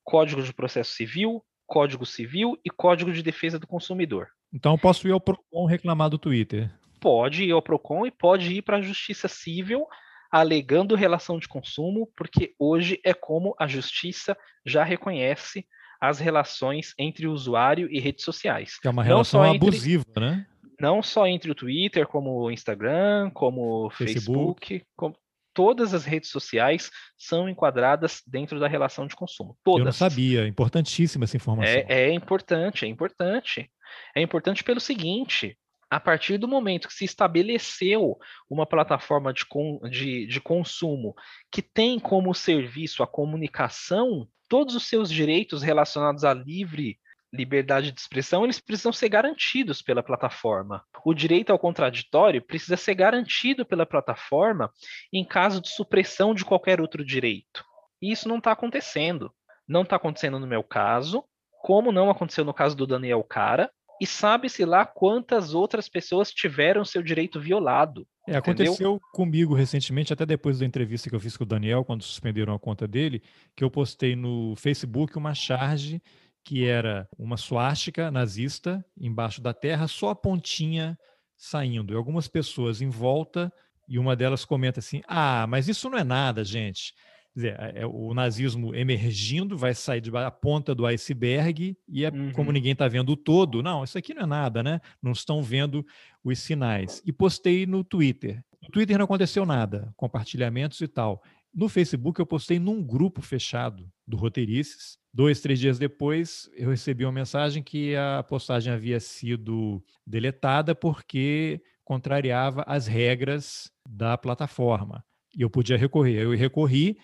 Código 0.04 0.42
de 0.42 0.52
Processo 0.52 0.94
Civil, 0.94 1.44
Código 1.68 2.06
Civil 2.06 2.60
e 2.66 2.70
Código 2.70 3.14
de 3.14 3.22
Defesa 3.22 3.60
do 3.60 3.68
Consumidor. 3.68 4.28
Então 4.52 4.74
eu 4.74 4.78
posso 4.78 5.08
ir 5.08 5.12
ao 5.12 5.22
Procon 5.22 5.66
reclamar 5.66 6.10
do 6.10 6.18
Twitter? 6.18 6.70
Pode 7.00 7.44
ir 7.44 7.52
ao 7.52 7.62
Procon 7.62 8.08
e 8.08 8.12
pode 8.12 8.54
ir 8.54 8.64
para 8.64 8.78
a 8.78 8.82
Justiça 8.82 9.28
Civil 9.28 9.86
alegando 10.32 10.96
relação 10.96 11.38
de 11.38 11.48
consumo, 11.48 12.10
porque 12.16 12.56
hoje 12.58 13.00
é 13.06 13.14
como 13.14 13.54
a 13.60 13.68
justiça 13.68 14.36
já 14.66 14.84
reconhece 14.84 15.68
as 16.00 16.20
relações 16.20 16.94
entre 16.98 17.28
usuário 17.28 17.88
e 17.92 18.00
redes 18.00 18.24
sociais. 18.24 18.80
Que 18.80 18.88
é 18.88 18.92
uma 18.92 19.04
relação 19.04 19.46
entre, 19.46 19.68
abusiva, 19.68 20.06
né? 20.18 20.48
Não 20.82 21.04
só 21.04 21.28
entre 21.28 21.52
o 21.52 21.56
Twitter, 21.56 22.08
como 22.08 22.42
o 22.42 22.52
Instagram, 22.52 23.30
como 23.32 23.86
o 23.86 23.90
Facebook, 23.90 24.70
Facebook 24.70 24.86
como 24.96 25.16
todas 25.54 25.94
as 25.94 26.06
redes 26.06 26.30
sociais 26.30 26.90
são 27.18 27.48
enquadradas 27.48 28.22
dentro 28.26 28.60
da 28.60 28.68
relação 28.68 29.06
de 29.06 29.16
consumo. 29.16 29.58
Todas. 29.64 29.80
Eu 29.80 29.86
não 29.86 29.92
sabia, 29.92 30.48
importantíssima 30.48 31.26
essa 31.26 31.38
informação. 31.38 31.72
É, 31.72 31.86
é 31.88 32.14
importante, 32.14 32.86
é 32.86 32.88
importante. 32.88 33.70
É 34.16 34.22
importante 34.22 34.64
pelo 34.64 34.80
seguinte: 34.80 35.58
a 35.90 36.00
partir 36.00 36.38
do 36.38 36.48
momento 36.48 36.88
que 36.88 36.94
se 36.94 37.06
estabeleceu 37.06 38.18
uma 38.50 38.66
plataforma 38.66 39.34
de, 39.34 39.46
de, 39.90 40.26
de 40.26 40.42
consumo 40.42 41.14
que 41.52 41.62
tem 41.62 42.00
como 42.00 42.34
serviço 42.34 43.04
a 43.04 43.08
comunicação, 43.08 44.28
todos 44.48 44.74
os 44.74 44.88
seus 44.88 45.12
direitos 45.12 45.62
relacionados 45.62 46.24
à 46.24 46.34
livre 46.34 46.98
liberdade 47.34 47.92
de 47.92 48.00
expressão, 48.00 48.44
eles 48.44 48.60
precisam 48.60 48.92
ser 48.92 49.10
garantidos 49.10 49.82
pela 49.82 50.04
plataforma. 50.04 50.84
O 51.06 51.14
direito 51.14 51.52
ao 51.52 51.60
contraditório 51.60 52.42
precisa 52.42 52.76
ser 52.76 52.96
garantido 52.96 53.66
pela 53.66 53.86
plataforma 53.86 54.72
em 55.14 55.24
caso 55.24 55.62
de 55.62 55.70
supressão 55.70 56.34
de 56.34 56.44
qualquer 56.44 56.82
outro 56.82 57.06
direito. 57.06 57.64
E 58.02 58.12
isso 58.12 58.28
não 58.28 58.38
está 58.38 58.52
acontecendo. 58.52 59.32
Não 59.68 59.84
está 59.84 59.96
acontecendo 59.96 60.40
no 60.40 60.48
meu 60.48 60.64
caso, 60.64 61.24
como 61.62 61.92
não 61.92 62.10
aconteceu 62.10 62.44
no 62.44 62.54
caso 62.54 62.76
do 62.76 62.88
Daniel 62.88 63.24
Cara, 63.24 63.72
e 64.02 64.06
sabe-se 64.08 64.66
lá 64.66 64.84
quantas 64.84 65.54
outras 65.54 65.88
pessoas 65.88 66.32
tiveram 66.32 66.84
seu 66.84 67.04
direito 67.04 67.40
violado. 67.40 68.08
É, 68.28 68.36
aconteceu 68.36 69.00
comigo 69.14 69.54
recentemente, 69.54 70.12
até 70.12 70.26
depois 70.26 70.58
da 70.58 70.66
entrevista 70.66 71.08
que 71.08 71.16
eu 71.16 71.20
fiz 71.20 71.38
com 71.38 71.44
o 71.44 71.48
Daniel, 71.48 71.86
quando 71.86 72.02
suspenderam 72.02 72.54
a 72.56 72.60
conta 72.60 72.88
dele, 72.88 73.22
que 73.56 73.64
eu 73.64 73.70
postei 73.70 74.16
no 74.16 74.56
Facebook 74.56 75.16
uma 75.18 75.36
charge 75.36 76.02
que 76.44 76.66
era 76.66 77.08
uma 77.18 77.38
suástica 77.38 78.10
nazista 78.12 78.84
embaixo 79.00 79.42
da 79.42 79.54
terra, 79.54 79.88
só 79.88 80.10
a 80.10 80.16
pontinha 80.16 80.98
saindo. 81.38 81.94
E 81.94 81.96
algumas 81.96 82.28
pessoas 82.28 82.82
em 82.82 82.90
volta, 82.90 83.52
e 83.88 83.98
uma 83.98 84.16
delas 84.16 84.46
comenta 84.46 84.80
assim: 84.80 85.02
Ah, 85.08 85.46
mas 85.48 85.68
isso 85.68 85.90
não 85.90 85.98
é 85.98 86.04
nada, 86.04 86.44
gente. 86.44 86.94
Quer 87.34 87.40
dizer, 87.40 87.60
é, 87.60 87.82
é 87.82 87.86
o 87.86 88.14
nazismo 88.14 88.76
emergindo, 88.76 89.58
vai 89.58 89.74
sair 89.74 90.02
da 90.02 90.30
ponta 90.30 90.76
do 90.76 90.86
iceberg 90.86 91.78
e 91.88 92.04
é 92.04 92.10
uhum. 92.10 92.32
como 92.34 92.52
ninguém 92.52 92.74
está 92.74 92.88
vendo 92.88 93.14
o 93.14 93.18
todo. 93.18 93.64
Não, 93.64 93.84
isso 93.84 93.98
aqui 93.98 94.14
não 94.14 94.24
é 94.24 94.26
nada, 94.26 94.62
né? 94.62 94.82
Não 95.02 95.14
estão 95.14 95.42
vendo 95.42 95.86
os 96.24 96.40
sinais. 96.40 97.02
E 97.06 97.12
postei 97.14 97.66
no 97.66 97.84
Twitter. 97.84 98.44
No 98.62 98.70
Twitter 98.70 98.98
não 98.98 99.06
aconteceu 99.06 99.46
nada, 99.46 99.94
compartilhamentos 99.96 100.82
e 100.82 100.88
tal. 100.88 101.24
No 101.54 101.68
Facebook 101.68 102.20
eu 102.20 102.26
postei 102.26 102.60
num 102.60 102.82
grupo 102.82 103.22
fechado 103.22 103.92
do 104.08 104.16
Roteirices. 104.16 104.98
Dois, 105.14 105.42
três 105.42 105.60
dias 105.60 105.78
depois, 105.78 106.50
eu 106.56 106.70
recebi 106.70 107.04
uma 107.04 107.12
mensagem 107.12 107.62
que 107.62 107.96
a 107.96 108.24
postagem 108.24 108.72
havia 108.72 109.00
sido 109.00 109.84
deletada 110.08 110.74
porque 110.74 111.62
contrariava 111.84 112.64
as 112.66 112.88
regras 112.88 113.70
da 113.86 114.18
plataforma. 114.18 115.04
E 115.38 115.42
eu 115.42 115.50
podia 115.50 115.78
recorrer. 115.78 116.22
Eu 116.22 116.32
recorri, 116.32 116.98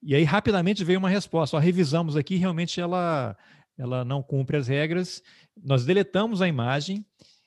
E 0.00 0.14
aí 0.14 0.22
rapidamente 0.22 0.84
veio 0.84 1.00
uma 1.00 1.08
resposta. 1.08 1.56
Ó, 1.56 1.60
revisamos 1.60 2.16
aqui, 2.16 2.36
realmente 2.36 2.80
ela, 2.80 3.36
ela 3.76 4.04
não 4.04 4.22
cumpre 4.22 4.56
as 4.56 4.68
regras. 4.68 5.20
Nós 5.60 5.84
deletamos 5.84 6.40
a 6.40 6.46
imagem 6.46 7.04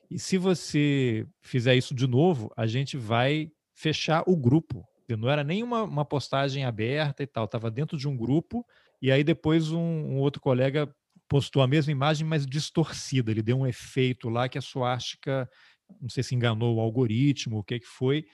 e 0.10 0.20
se 0.20 0.38
você 0.38 1.26
fizer 1.42 1.76
isso 1.76 1.96
de 1.96 2.06
novo, 2.06 2.52
a 2.58 2.68
gente 2.68 2.98
vai 2.98 3.50
fechar 3.74 4.24
o 4.28 4.36
grupo. 4.36 4.86
Não 5.18 5.30
era 5.30 5.44
nem 5.44 5.64
uma, 5.64 5.84
uma 5.84 6.06
postagem 6.06 6.66
aberta 6.66 7.24
e 7.24 7.28
tal, 7.28 7.46
estava 7.46 7.70
dentro 7.70 7.98
de 7.98 8.08
um 8.08 8.16
grupo. 8.16 8.66
E 9.02 9.12
aí 9.12 9.24
depois 9.24 9.72
um, 9.72 9.80
um 9.80 10.18
outro 10.20 10.42
colega 10.42 10.94
postou 11.28 11.62
a 11.62 11.68
mesma 11.68 11.92
imagem, 11.92 12.28
mas 12.28 12.46
distorcida. 12.46 13.32
Ele 13.32 13.42
deu 13.42 13.58
um 13.58 13.68
efeito 13.68 14.30
lá 14.30 14.50
que 14.50 14.58
a 14.58 14.62
suástica, 14.62 15.50
não 16.02 16.10
sei 16.10 16.24
se 16.24 16.36
enganou 16.36 16.76
o 16.76 16.80
algoritmo, 16.80 17.60
o 17.60 17.64
que, 17.64 17.80
que 17.80 17.88
foi, 17.88 18.26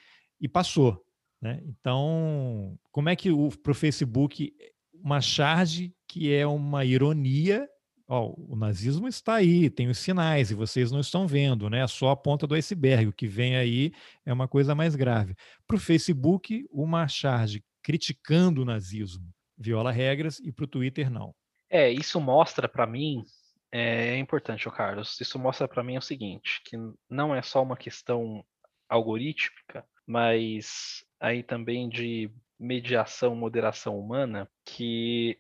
e 0.42 0.48
passou. 0.48 1.04
Né? 1.42 1.62
Então, 1.64 2.78
como 2.92 3.10
é 3.10 3.16
que 3.16 3.30
para 3.62 3.72
o 3.72 3.76
Facebook 3.76 4.52
uma 4.94 5.22
charge 5.22 5.94
que 6.08 6.34
é 6.34 6.46
uma 6.48 6.84
ironia 6.84 7.68
Ó, 8.08 8.34
o 8.38 8.56
nazismo 8.56 9.08
está 9.08 9.36
aí, 9.36 9.70
tem 9.70 9.90
os 9.90 9.98
sinais 9.98 10.50
e 10.50 10.56
vocês 10.56 10.92
não 10.92 11.02
estão 11.02 11.28
vendo, 11.28 11.70
né? 11.70 11.86
Só 11.88 12.10
a 12.10 12.16
ponta 12.16 12.48
do 12.48 12.56
iceberg. 12.56 13.08
O 13.08 13.14
que 13.14 13.28
vem 13.28 13.58
aí 13.58 13.92
é 14.26 14.32
uma 14.32 14.48
coisa 14.48 14.74
mais 14.74 14.96
grave. 14.96 15.36
Para 15.68 15.76
o 15.76 15.80
Facebook, 15.80 16.66
uma 16.72 17.08
charge 17.08 17.64
criticando 17.84 18.62
o 18.62 18.66
nazismo 18.66 19.28
viola 19.58 19.92
regras 19.92 20.40
e 20.40 20.52
para 20.52 20.66
o 20.66 20.68
Twitter 20.68 21.10
não. 21.10 21.34
É, 21.70 21.90
isso 21.92 22.22
mostra 22.22 22.70
para 22.70 22.86
mim, 22.86 23.24
é, 23.72 24.10
é 24.10 24.18
importante, 24.18 24.70
Carlos, 24.70 25.20
isso 25.20 25.40
mostra 25.40 25.68
para 25.68 25.84
mim 25.84 25.98
o 25.98 26.02
seguinte, 26.02 26.62
que 26.64 26.78
não 27.10 27.36
é 27.36 27.42
só 27.42 27.62
uma 27.64 27.76
questão 27.76 28.46
algorítmica, 28.88 29.84
mas 30.06 31.04
aí 31.20 31.44
também 31.44 31.90
de 31.90 32.32
mediação, 32.58 33.36
moderação 33.36 34.00
humana, 34.00 34.50
que 34.64 35.38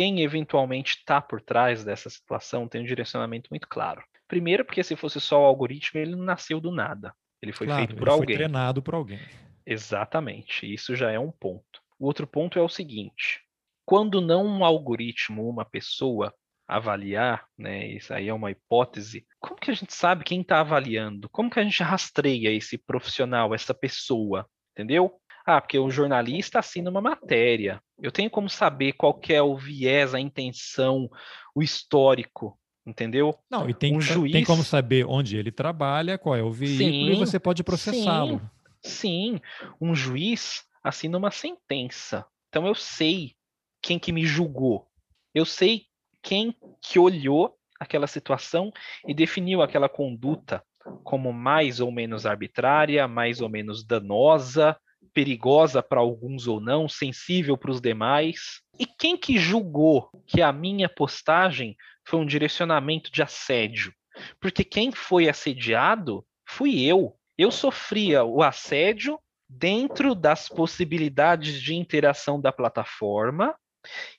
quem 0.00 0.22
eventualmente 0.22 0.96
está 0.96 1.20
por 1.20 1.42
trás 1.42 1.84
dessa 1.84 2.08
situação 2.08 2.66
tem 2.66 2.80
um 2.80 2.86
direcionamento 2.86 3.50
muito 3.50 3.68
claro. 3.68 4.02
Primeiro, 4.26 4.64
porque 4.64 4.82
se 4.82 4.96
fosse 4.96 5.20
só 5.20 5.42
o 5.42 5.44
algoritmo, 5.44 6.00
ele 6.00 6.16
não 6.16 6.24
nasceu 6.24 6.58
do 6.58 6.72
nada. 6.72 7.12
Ele 7.42 7.52
foi 7.52 7.66
claro, 7.66 7.80
feito 7.80 7.96
por 7.96 8.04
ele 8.04 8.10
alguém. 8.10 8.26
Foi 8.28 8.34
treinado 8.36 8.82
por 8.82 8.94
alguém. 8.94 9.20
Exatamente. 9.66 10.72
Isso 10.72 10.96
já 10.96 11.10
é 11.10 11.18
um 11.18 11.30
ponto. 11.30 11.82
O 11.98 12.06
outro 12.06 12.26
ponto 12.26 12.58
é 12.58 12.62
o 12.62 12.68
seguinte: 12.68 13.42
quando 13.84 14.22
não 14.22 14.46
um 14.46 14.64
algoritmo, 14.64 15.46
uma 15.46 15.66
pessoa 15.66 16.32
avaliar, 16.66 17.44
né, 17.58 17.86
isso 17.88 18.14
aí 18.14 18.28
é 18.28 18.32
uma 18.32 18.50
hipótese, 18.50 19.26
como 19.38 19.60
que 19.60 19.70
a 19.70 19.74
gente 19.74 19.92
sabe 19.92 20.24
quem 20.24 20.40
está 20.40 20.60
avaliando? 20.60 21.28
Como 21.28 21.50
que 21.50 21.60
a 21.60 21.62
gente 21.62 21.82
rastreia 21.82 22.50
esse 22.50 22.78
profissional, 22.78 23.54
essa 23.54 23.74
pessoa? 23.74 24.48
Entendeu? 24.72 25.20
Ah, 25.44 25.60
porque 25.60 25.78
o 25.78 25.90
jornalista 25.90 26.60
assina 26.60 26.88
uma 26.88 27.00
matéria. 27.00 27.82
Eu 28.02 28.10
tenho 28.10 28.30
como 28.30 28.48
saber 28.48 28.92
qual 28.92 29.14
que 29.14 29.32
é 29.32 29.42
o 29.42 29.56
viés, 29.56 30.14
a 30.14 30.20
intenção, 30.20 31.08
o 31.54 31.62
histórico, 31.62 32.58
entendeu? 32.86 33.38
Não, 33.50 33.68
e 33.68 33.74
tem, 33.74 33.96
um 33.96 34.00
juiz... 34.00 34.32
tem 34.32 34.44
como 34.44 34.64
saber 34.64 35.04
onde 35.06 35.36
ele 35.36 35.50
trabalha, 35.52 36.18
qual 36.18 36.36
é 36.36 36.42
o 36.42 36.50
veículo, 36.50 36.90
sim, 36.90 37.10
e 37.10 37.14
você 37.14 37.38
pode 37.38 37.62
processá-lo. 37.62 38.40
Sim, 38.82 39.38
sim, 39.38 39.40
um 39.80 39.94
juiz 39.94 40.64
assina 40.82 41.18
uma 41.18 41.30
sentença. 41.30 42.26
Então 42.48 42.66
eu 42.66 42.74
sei 42.74 43.34
quem 43.82 43.98
que 43.98 44.12
me 44.12 44.24
julgou. 44.24 44.86
Eu 45.34 45.44
sei 45.44 45.84
quem 46.22 46.54
que 46.82 46.98
olhou 46.98 47.56
aquela 47.78 48.06
situação 48.06 48.72
e 49.06 49.14
definiu 49.14 49.62
aquela 49.62 49.88
conduta 49.88 50.62
como 51.04 51.32
mais 51.32 51.80
ou 51.80 51.92
menos 51.92 52.26
arbitrária, 52.26 53.06
mais 53.06 53.40
ou 53.40 53.48
menos 53.48 53.84
danosa, 53.84 54.76
perigosa 55.12 55.82
para 55.82 56.00
alguns 56.00 56.46
ou 56.46 56.60
não, 56.60 56.88
sensível 56.88 57.56
para 57.56 57.70
os 57.70 57.80
demais. 57.80 58.60
E 58.78 58.86
quem 58.86 59.16
que 59.16 59.38
julgou 59.38 60.10
que 60.26 60.40
a 60.42 60.52
minha 60.52 60.88
postagem 60.88 61.76
foi 62.06 62.20
um 62.20 62.26
direcionamento 62.26 63.10
de 63.10 63.22
assédio? 63.22 63.92
Porque 64.40 64.64
quem 64.64 64.90
foi 64.92 65.28
assediado 65.28 66.24
fui 66.46 66.82
eu. 66.82 67.16
Eu 67.36 67.50
sofria 67.50 68.24
o 68.24 68.42
assédio 68.42 69.18
dentro 69.48 70.14
das 70.14 70.48
possibilidades 70.48 71.60
de 71.60 71.74
interação 71.74 72.40
da 72.40 72.52
plataforma 72.52 73.54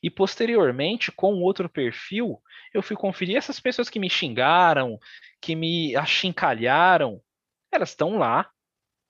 e 0.01 0.09
posteriormente, 0.09 1.11
com 1.11 1.35
outro 1.41 1.69
perfil, 1.69 2.41
eu 2.73 2.81
fui 2.81 2.95
conferir 2.95 3.37
essas 3.37 3.59
pessoas 3.59 3.89
que 3.89 3.99
me 3.99 4.09
xingaram, 4.09 4.97
que 5.39 5.55
me 5.55 5.95
achincalharam, 5.95 7.21
elas 7.71 7.89
estão 7.89 8.17
lá, 8.17 8.49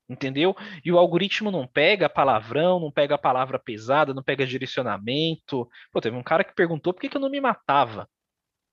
entendeu? 0.10 0.56
E 0.84 0.92
o 0.92 0.98
algoritmo 0.98 1.52
não 1.52 1.68
pega 1.68 2.10
palavrão, 2.10 2.80
não 2.80 2.92
pega 2.92 3.18
palavra 3.18 3.58
pesada, 3.58 4.14
não 4.14 4.24
pega 4.24 4.46
direcionamento. 4.46 5.68
Pô, 5.92 6.02
teve 6.02 6.16
um 6.16 6.24
cara 6.24 6.44
que 6.44 6.56
perguntou 6.56 6.94
por 6.94 7.02
que, 7.02 7.10
que 7.10 7.18
eu 7.18 7.22
não 7.22 7.30
me 7.30 7.42
matava, 7.42 8.08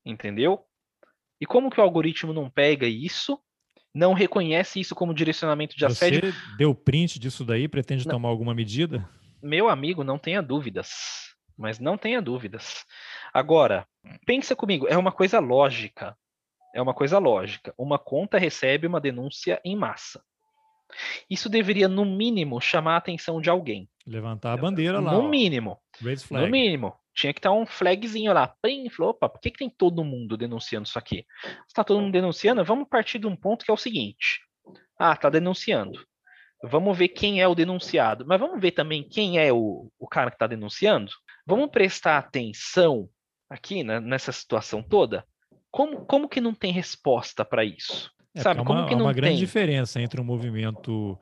entendeu? 0.05 0.64
E 1.40 1.46
como 1.46 1.70
que 1.70 1.80
o 1.80 1.82
algoritmo 1.82 2.32
não 2.32 2.50
pega 2.50 2.86
isso, 2.86 3.38
não 3.94 4.12
reconhece 4.12 4.80
isso 4.80 4.94
como 4.94 5.14
direcionamento 5.14 5.76
de 5.76 5.84
assédio? 5.84 6.32
Você 6.32 6.56
deu 6.56 6.74
print 6.74 7.18
disso 7.18 7.44
daí, 7.44 7.68
pretende 7.68 8.06
não. 8.06 8.14
tomar 8.14 8.28
alguma 8.28 8.55
medida? 8.55 9.09
Meu 9.40 9.68
amigo, 9.68 10.02
não 10.02 10.18
tenha 10.18 10.42
dúvidas 10.42 11.28
mas 11.59 11.80
não 11.80 11.98
tenha 11.98 12.22
dúvidas. 12.22 12.86
Agora, 13.34 13.86
pensa 14.24 14.55
comigo, 14.55 14.86
é 14.86 14.96
uma 14.96 15.10
coisa 15.10 15.40
lógica. 15.40 16.16
É 16.74 16.80
uma 16.80 16.94
coisa 16.94 17.18
lógica. 17.18 17.74
Uma 17.76 17.98
conta 17.98 18.38
recebe 18.38 18.86
uma 18.86 19.00
denúncia 19.00 19.60
em 19.64 19.74
massa. 19.74 20.22
Isso 21.28 21.48
deveria, 21.48 21.89
no 21.89 22.05
mínimo, 22.05 22.60
chamar 22.60 22.94
a 22.94 22.98
atenção 22.98 23.40
de 23.40 23.51
alguém. 23.51 23.89
Levantar 24.06 24.52
a 24.52 24.56
bandeira 24.56 25.01
lá. 25.01 25.12
No 25.12 25.24
ó. 25.24 25.28
mínimo. 25.28 25.78
No 26.31 26.51
mínimo. 26.51 26.94
Tinha 27.15 27.32
que 27.32 27.40
estar 27.40 27.52
um 27.52 27.66
flagzinho 27.66 28.32
lá. 28.32 28.55
Plim, 28.62 28.89
falou, 28.89 29.10
opa, 29.10 29.28
por 29.28 29.40
que, 29.40 29.51
que 29.51 29.59
tem 29.59 29.69
todo 29.69 30.05
mundo 30.05 30.36
denunciando 30.36 30.86
isso 30.86 30.98
aqui? 30.98 31.27
Está 31.66 31.82
todo 31.82 32.01
mundo 32.01 32.12
denunciando? 32.12 32.65
Vamos 32.65 32.89
partir 32.89 33.19
de 33.19 33.27
um 33.27 33.36
ponto 33.36 33.65
que 33.65 33.70
é 33.70 33.74
o 33.74 33.78
seguinte. 33.78 34.40
Ah, 34.98 35.16
tá 35.16 35.28
denunciando. 35.28 36.01
Vamos 36.62 36.97
ver 36.97 37.09
quem 37.09 37.40
é 37.40 37.47
o 37.48 37.55
denunciado. 37.55 38.24
Mas 38.27 38.40
vamos 38.40 38.60
ver 38.60 38.73
também 38.73 39.02
quem 39.02 39.39
é 39.39 39.52
o, 39.52 39.90
o 39.98 40.06
cara 40.06 40.31
que 40.31 40.36
está 40.36 40.47
denunciando? 40.47 41.12
Vamos 41.47 41.70
prestar 41.70 42.19
atenção 42.19 43.09
aqui 43.51 43.82
né, 43.82 44.01
nessa 44.01 44.32
situação 44.32 44.82
toda? 44.82 45.24
Como, 45.70 46.05
como 46.06 46.28
que 46.28 46.40
não 46.40 46.55
tem 46.55 46.73
resposta 46.73 47.44
para 47.44 47.65
isso? 47.65 48.10
É, 48.34 48.42
Sabe, 48.42 48.64
como 48.64 48.86
que 48.86 48.94
não 48.94 49.06
uma 49.06 49.12
grande 49.12 49.38
diferença 49.38 50.00
entre 50.00 50.20
um 50.20 50.24
movimento 50.24 51.18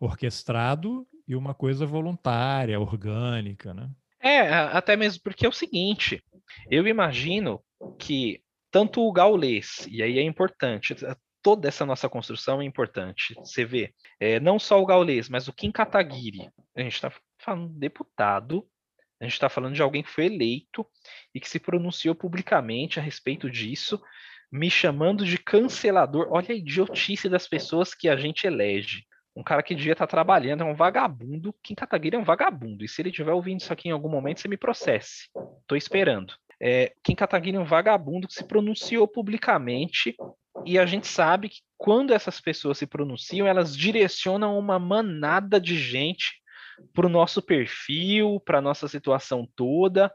orquestrado 0.00 1.06
e 1.26 1.34
uma 1.34 1.54
coisa 1.54 1.86
voluntária, 1.86 2.78
orgânica, 2.78 3.72
né? 3.74 3.90
É, 4.20 4.40
até 4.52 4.96
mesmo 4.96 5.22
porque 5.22 5.46
é 5.46 5.48
o 5.48 5.52
seguinte, 5.52 6.22
eu 6.70 6.86
imagino 6.86 7.62
que 7.98 8.42
tanto 8.70 9.00
o 9.00 9.12
gaulês, 9.12 9.86
e 9.88 10.02
aí 10.02 10.18
é 10.18 10.22
importante, 10.22 10.94
toda 11.42 11.68
essa 11.68 11.86
nossa 11.86 12.08
construção 12.08 12.60
é 12.60 12.64
importante. 12.64 13.34
Você 13.36 13.64
vê, 13.64 13.94
é, 14.18 14.40
não 14.40 14.58
só 14.58 14.80
o 14.82 14.86
gaulês, 14.86 15.28
mas 15.28 15.46
o 15.46 15.52
Kim 15.52 15.70
Kataguiri, 15.70 16.50
a 16.76 16.82
gente 16.82 16.94
está 16.94 17.12
falando 17.38 17.68
deputado 17.68 18.68
a 19.20 19.24
gente 19.24 19.32
está 19.32 19.48
falando 19.48 19.74
de 19.74 19.82
alguém 19.82 20.02
que 20.02 20.10
foi 20.10 20.26
eleito 20.26 20.86
e 21.34 21.40
que 21.40 21.48
se 21.48 21.58
pronunciou 21.58 22.14
publicamente 22.14 23.00
a 23.00 23.02
respeito 23.02 23.50
disso, 23.50 24.00
me 24.50 24.70
chamando 24.70 25.24
de 25.24 25.38
cancelador. 25.38 26.28
Olha 26.30 26.50
a 26.50 26.54
idiotice 26.54 27.28
das 27.28 27.46
pessoas 27.46 27.94
que 27.94 28.08
a 28.08 28.16
gente 28.16 28.46
elege. 28.46 29.04
Um 29.36 29.42
cara 29.42 29.62
que 29.62 29.74
devia 29.74 29.92
estar 29.92 30.06
tá 30.06 30.10
trabalhando 30.10 30.62
é 30.62 30.66
um 30.66 30.74
vagabundo. 30.74 31.54
Kim 31.62 31.74
Kataguiri 31.74 32.16
é 32.16 32.18
um 32.18 32.24
vagabundo. 32.24 32.84
E 32.84 32.88
se 32.88 33.00
ele 33.02 33.10
estiver 33.10 33.32
ouvindo 33.32 33.60
isso 33.60 33.72
aqui 33.72 33.88
em 33.88 33.92
algum 33.92 34.08
momento, 34.08 34.40
você 34.40 34.48
me 34.48 34.56
processe. 34.56 35.28
Estou 35.60 35.76
esperando. 35.76 36.34
É, 36.60 36.92
Kim 37.04 37.14
Kataguiri 37.14 37.56
é 37.56 37.60
um 37.60 37.64
vagabundo 37.64 38.26
que 38.26 38.34
se 38.34 38.44
pronunciou 38.44 39.06
publicamente 39.06 40.16
e 40.66 40.78
a 40.78 40.86
gente 40.86 41.06
sabe 41.06 41.48
que 41.48 41.60
quando 41.76 42.12
essas 42.12 42.40
pessoas 42.40 42.78
se 42.78 42.86
pronunciam, 42.86 43.46
elas 43.46 43.76
direcionam 43.76 44.58
uma 44.58 44.78
manada 44.78 45.60
de 45.60 45.78
gente 45.78 46.42
para 46.92 47.06
o 47.06 47.10
nosso 47.10 47.40
perfil, 47.40 48.40
para 48.44 48.58
a 48.58 48.62
nossa 48.62 48.88
situação 48.88 49.48
toda. 49.56 50.12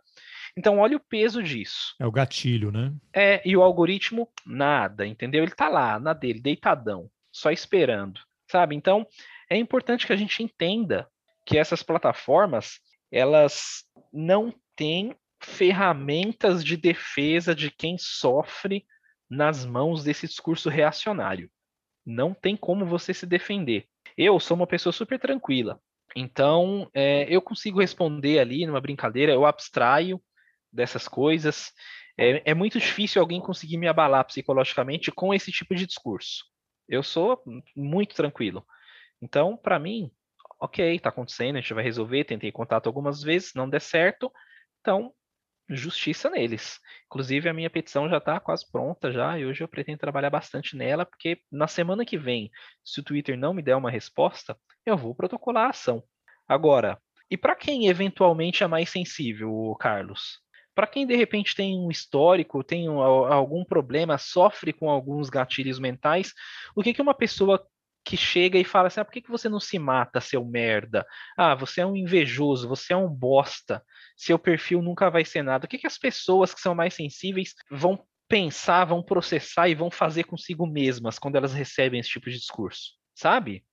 Então, 0.55 0.79
olha 0.79 0.97
o 0.97 0.99
peso 0.99 1.41
disso. 1.41 1.95
É 1.99 2.05
o 2.05 2.11
gatilho, 2.11 2.71
né? 2.71 2.93
É, 3.13 3.41
e 3.47 3.57
o 3.57 3.63
algoritmo, 3.63 4.29
nada, 4.45 5.05
entendeu? 5.05 5.43
Ele 5.43 5.51
está 5.51 5.67
lá, 5.67 5.99
na 5.99 6.13
dele, 6.13 6.39
deitadão, 6.39 7.09
só 7.31 7.51
esperando, 7.51 8.21
sabe? 8.49 8.75
Então, 8.75 9.07
é 9.49 9.57
importante 9.57 10.05
que 10.05 10.13
a 10.13 10.15
gente 10.15 10.43
entenda 10.43 11.07
que 11.45 11.57
essas 11.57 11.81
plataformas, 11.81 12.79
elas 13.11 13.83
não 14.11 14.53
têm 14.75 15.15
ferramentas 15.41 16.63
de 16.63 16.77
defesa 16.77 17.53
de 17.53 17.69
quem 17.69 17.97
sofre 17.97 18.85
nas 19.29 19.65
mãos 19.65 20.03
desse 20.03 20.27
discurso 20.27 20.69
reacionário. 20.69 21.49
Não 22.05 22.33
tem 22.33 22.55
como 22.55 22.85
você 22.85 23.13
se 23.13 23.25
defender. 23.25 23.87
Eu 24.15 24.39
sou 24.39 24.55
uma 24.55 24.67
pessoa 24.67 24.93
super 24.93 25.19
tranquila. 25.19 25.79
Então, 26.15 26.89
é, 26.93 27.25
eu 27.27 27.41
consigo 27.41 27.81
responder 27.81 28.39
ali 28.39 28.65
numa 28.67 28.79
brincadeira, 28.79 29.33
eu 29.33 29.45
abstraio 29.45 30.21
dessas 30.73 31.07
coisas. 31.07 31.71
É, 32.17 32.51
é, 32.51 32.53
muito 32.53 32.79
difícil 32.79 33.21
alguém 33.21 33.39
conseguir 33.39 33.77
me 33.77 33.87
abalar 33.87 34.25
psicologicamente 34.25 35.11
com 35.11 35.33
esse 35.33 35.51
tipo 35.51 35.75
de 35.75 35.85
discurso. 35.85 36.45
Eu 36.87 37.03
sou 37.03 37.41
muito 37.75 38.15
tranquilo. 38.15 38.65
Então, 39.21 39.55
para 39.55 39.79
mim, 39.79 40.11
ok, 40.59 40.99
tá 40.99 41.09
acontecendo, 41.09 41.57
a 41.57 41.61
gente 41.61 41.73
vai 41.73 41.83
resolver, 41.83 42.25
tentei 42.25 42.51
contato 42.51 42.87
algumas 42.87 43.21
vezes, 43.21 43.53
não 43.53 43.69
der 43.69 43.81
certo, 43.81 44.31
então 44.81 45.13
justiça 45.69 46.29
neles. 46.29 46.79
Inclusive 47.05 47.49
a 47.49 47.53
minha 47.53 47.69
petição 47.69 48.09
já 48.09 48.17
está 48.17 48.39
quase 48.39 48.69
pronta 48.69 49.11
já 49.11 49.39
e 49.39 49.45
hoje 49.45 49.63
eu 49.63 49.67
pretendo 49.67 49.97
trabalhar 49.97 50.29
bastante 50.29 50.75
nela 50.75 51.05
porque 51.05 51.41
na 51.51 51.67
semana 51.67 52.05
que 52.05 52.17
vem, 52.17 52.51
se 52.83 52.99
o 52.99 53.03
Twitter 53.03 53.37
não 53.37 53.53
me 53.53 53.61
der 53.61 53.75
uma 53.75 53.89
resposta, 53.89 54.57
eu 54.85 54.97
vou 54.97 55.15
protocolar 55.15 55.67
a 55.67 55.69
ação. 55.69 56.03
Agora, 56.47 57.01
e 57.29 57.37
para 57.37 57.55
quem 57.55 57.87
eventualmente 57.87 58.63
é 58.63 58.67
mais 58.67 58.89
sensível, 58.89 59.75
Carlos? 59.79 60.39
Para 60.75 60.87
quem 60.87 61.05
de 61.05 61.15
repente 61.15 61.55
tem 61.55 61.77
um 61.77 61.91
histórico, 61.91 62.63
tem 62.63 62.89
um, 62.89 62.99
algum 62.99 63.63
problema, 63.63 64.17
sofre 64.17 64.73
com 64.73 64.89
alguns 64.89 65.29
gatilhos 65.29 65.79
mentais, 65.79 66.33
o 66.75 66.81
que, 66.81 66.93
que 66.93 67.01
uma 67.01 67.13
pessoa 67.13 67.63
que 68.03 68.17
chega 68.17 68.57
e 68.57 68.63
fala 68.63 68.87
assim: 68.87 68.99
ah, 68.99 69.05
por 69.05 69.13
que, 69.13 69.21
que 69.21 69.31
você 69.31 69.47
não 69.47 69.59
se 69.59 69.79
mata, 69.79 70.19
seu 70.19 70.43
merda? 70.43 71.05
Ah, 71.37 71.55
você 71.55 71.81
é 71.81 71.85
um 71.85 71.95
invejoso, 71.95 72.67
você 72.67 72.93
é 72.93 72.97
um 72.97 73.07
bosta, 73.07 73.83
seu 74.17 74.37
perfil 74.37 74.81
nunca 74.81 75.09
vai 75.09 75.23
ser 75.23 75.43
nada. 75.43 75.65
O 75.65 75.69
que, 75.69 75.77
que 75.77 75.87
as 75.87 75.97
pessoas 75.97 76.53
que 76.53 76.61
são 76.61 76.75
mais 76.75 76.93
sensíveis 76.93 77.53
vão 77.71 78.05
pensar, 78.27 78.85
vão 78.85 79.03
processar 79.03 79.69
e 79.69 79.75
vão 79.75 79.91
fazer 79.91 80.23
consigo 80.23 80.65
mesmas 80.65 81.19
quando 81.19 81.35
elas 81.35 81.53
recebem 81.53 81.99
esse 81.99 82.09
tipo 82.09 82.29
de 82.29 82.37
discurso? 82.37 82.93
Sabe? 83.15 83.63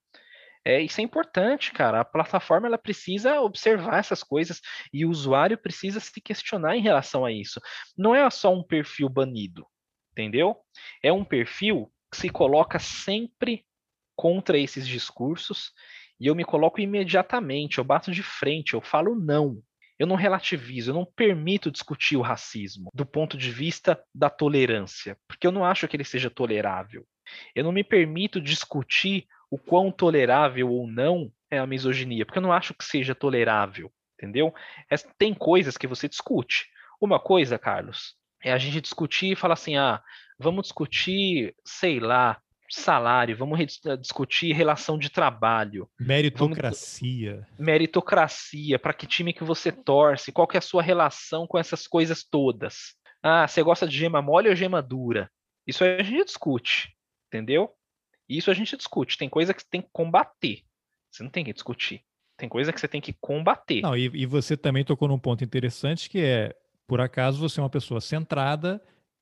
É, 0.65 0.81
isso 0.81 1.01
é 1.01 1.05
importante, 1.05 1.73
cara. 1.73 2.01
A 2.01 2.05
plataforma 2.05 2.67
ela 2.67 2.79
precisa 2.79 3.41
observar 3.41 3.99
essas 3.99 4.23
coisas 4.23 4.61
e 4.93 5.05
o 5.05 5.11
usuário 5.11 5.57
precisa 5.57 6.01
se 6.01 6.21
questionar 6.21 6.77
em 6.77 6.83
relação 6.83 7.25
a 7.25 7.33
isso. 7.33 7.61
Não 7.97 8.15
é 8.15 8.29
só 8.31 8.53
um 8.53 8.63
perfil 8.63 9.09
banido, 9.09 9.67
entendeu? 10.13 10.57
É 11.03 11.13
um 11.13 11.25
perfil 11.25 11.91
que 12.11 12.19
se 12.19 12.29
coloca 12.29 12.79
sempre 12.79 13.65
contra 14.15 14.59
esses 14.59 14.87
discursos 14.87 15.73
e 16.21 16.27
eu 16.27 16.35
me 16.35 16.45
coloco 16.45 16.81
imediatamente, 16.81 17.79
eu 17.79 17.85
bato 17.85 18.13
de 18.13 18.23
frente, 18.23 18.75
eu 18.75 18.83
falo 18.83 19.15
não. 19.15 19.63
Eu 19.99 20.07
não 20.07 20.17
relativizo, 20.17 20.91
eu 20.91 20.95
não 20.95 21.05
permito 21.05 21.71
discutir 21.71 22.17
o 22.17 22.23
racismo 22.23 22.91
do 22.95 23.05
ponto 23.05 23.37
de 23.37 23.51
vista 23.51 24.03
da 24.15 24.31
tolerância, 24.31 25.17
porque 25.27 25.47
eu 25.47 25.53
não 25.53 25.65
acho 25.65 25.87
que 25.89 25.97
ele 25.97 26.05
seja 26.05 26.31
tolerável. 26.31 27.07
Eu 27.55 27.65
não 27.65 27.73
me 27.73 27.85
permito 27.85 28.41
discutir 28.41 29.27
o 29.51 29.59
quão 29.59 29.91
tolerável 29.91 30.71
ou 30.71 30.87
não 30.87 31.31
é 31.51 31.59
a 31.59 31.67
misoginia, 31.67 32.25
porque 32.25 32.39
eu 32.39 32.43
não 32.43 32.53
acho 32.53 32.73
que 32.73 32.85
seja 32.85 33.15
tolerável, 33.15 33.93
entendeu? 34.17 34.55
É, 34.89 34.97
tem 35.19 35.35
coisas 35.35 35.77
que 35.77 35.87
você 35.87 36.09
discute. 36.09 36.69
Uma 37.01 37.19
coisa, 37.19 37.59
Carlos, 37.59 38.15
é 38.43 38.53
a 38.53 38.59
gente 38.59 38.81
discutir 38.81 39.33
e 39.33 39.37
falar 39.37 39.55
assim: 39.55 39.77
ah, 39.77 40.03
vamos 40.39 40.65
discutir, 40.65 41.55
sei 41.65 41.99
lá, 41.99 42.41
salário, 42.69 43.37
vamos 43.37 43.59
eh, 43.61 43.97
discutir 43.97 44.53
relação 44.53 44.99
de 44.99 45.11
trabalho. 45.11 45.89
Meritocracia. 45.99 47.35
Vamos... 47.35 47.59
Meritocracia, 47.59 48.79
para 48.79 48.95
que 48.95 49.07
time 49.07 49.33
que 49.33 49.45
você 49.45 49.73
torce, 49.73 50.33
qual 50.33 50.47
que 50.47 50.57
é 50.57 50.59
a 50.59 50.63
sua 50.63 50.83
relação 50.83 51.47
com 51.47 51.59
essas 51.59 51.87
coisas 51.87 52.23
todas. 52.23 52.95
Ah, 53.23 53.47
você 53.47 53.63
gosta 53.63 53.87
de 53.87 53.97
gema 53.97 54.23
mole 54.23 54.49
ou 54.49 54.55
gema 54.55 54.81
dura? 54.81 55.31
Isso 55.67 55.85
a 55.85 56.03
gente 56.03 56.25
discute, 56.25 56.95
entendeu? 57.29 57.71
Isso 58.37 58.51
a 58.51 58.55
gente 58.55 58.77
discute. 58.77 59.19
Tem 59.19 59.29
coisa 59.29 59.53
que 59.53 59.63
você 59.63 59.69
tem 59.71 59.83
que 59.83 59.91
combater. 59.93 60.63
Você 61.11 61.23
não 61.23 61.31
tem 61.31 61.45
que 61.45 61.53
discutir. 61.53 62.03
Tem 62.37 62.49
coisa 62.49 62.73
que 62.73 62.81
você 62.81 62.89
tem 62.89 63.01
que 63.01 63.13
combater. 63.13 63.83
Não, 63.83 63.97
e, 63.97 64.11
e 64.15 64.27
você 64.27 64.57
também 64.57 64.85
tocou 64.85 65.09
num 65.09 65.19
ponto 65.19 65.45
interessante 65.45 66.09
que 66.09 66.21
é, 66.21 66.55
por 66.87 67.01
acaso, 67.01 67.39
você 67.39 67.61
é 67.61 67.63
uma 67.63 67.69
pessoa 67.69 68.01
centrada 68.01 68.81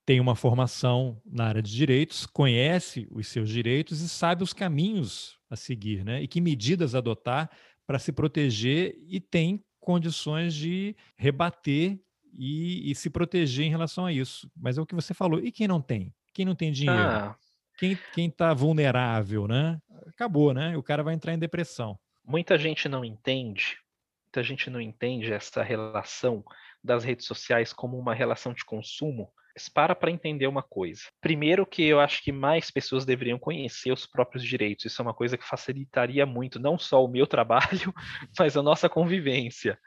tem 0.08 0.20
uma 0.20 0.34
formação 0.34 1.20
na 1.26 1.44
área 1.44 1.60
de 1.60 1.70
direitos, 1.70 2.24
conhece 2.24 3.06
os 3.10 3.28
seus 3.28 3.50
direitos 3.50 4.00
e 4.00 4.08
sabe 4.08 4.42
os 4.42 4.54
caminhos 4.54 5.38
a 5.50 5.54
seguir, 5.54 6.02
né? 6.02 6.22
E 6.22 6.26
que 6.26 6.40
medidas 6.40 6.94
adotar 6.94 7.50
para 7.86 7.98
se 7.98 8.10
proteger 8.10 8.96
e 9.06 9.20
tem 9.20 9.62
condições 9.78 10.54
de 10.54 10.96
rebater 11.14 12.00
e, 12.32 12.90
e, 12.90 12.94
se 12.94 13.10
proteger 13.10 13.66
em 13.66 13.68
relação 13.68 14.06
a 14.06 14.10
isso. 14.10 14.50
Mas 14.56 14.78
é 14.78 14.80
o 14.80 14.86
que 14.86 14.94
você 14.94 15.12
falou. 15.12 15.40
E 15.40 15.52
quem 15.52 15.68
não 15.68 15.82
tem? 15.82 16.10
Quem 16.32 16.46
não 16.46 16.54
tem 16.54 16.72
dinheiro? 16.72 16.98
Ah. 16.98 17.36
Quem 17.78 18.26
está 18.26 18.52
vulnerável, 18.52 19.46
né? 19.46 19.80
Acabou, 20.08 20.52
né? 20.52 20.76
O 20.76 20.82
cara 20.82 21.02
vai 21.02 21.14
entrar 21.14 21.32
em 21.32 21.38
depressão. 21.38 21.98
Muita 22.24 22.58
gente 22.58 22.88
não 22.88 23.04
entende, 23.04 23.78
muita 24.26 24.42
gente 24.42 24.68
não 24.68 24.80
entende 24.80 25.32
essa 25.32 25.62
relação 25.62 26.44
das 26.82 27.04
redes 27.04 27.26
sociais 27.26 27.72
como 27.72 27.98
uma 27.98 28.14
relação 28.14 28.52
de 28.52 28.64
consumo 28.64 29.32
para 29.68 29.94
para 29.94 30.10
entender 30.10 30.46
uma 30.46 30.62
coisa. 30.62 31.02
Primeiro 31.20 31.66
que 31.66 31.82
eu 31.82 31.98
acho 31.98 32.22
que 32.22 32.30
mais 32.30 32.70
pessoas 32.70 33.04
deveriam 33.04 33.38
conhecer 33.38 33.90
os 33.90 34.06
próprios 34.06 34.44
direitos. 34.44 34.84
Isso 34.84 35.02
é 35.02 35.04
uma 35.04 35.14
coisa 35.14 35.36
que 35.36 35.44
facilitaria 35.44 36.24
muito 36.24 36.60
não 36.60 36.78
só 36.78 37.04
o 37.04 37.08
meu 37.08 37.26
trabalho, 37.28 37.92
mas 38.38 38.56
a 38.56 38.62
nossa 38.62 38.88
convivência 38.88 39.78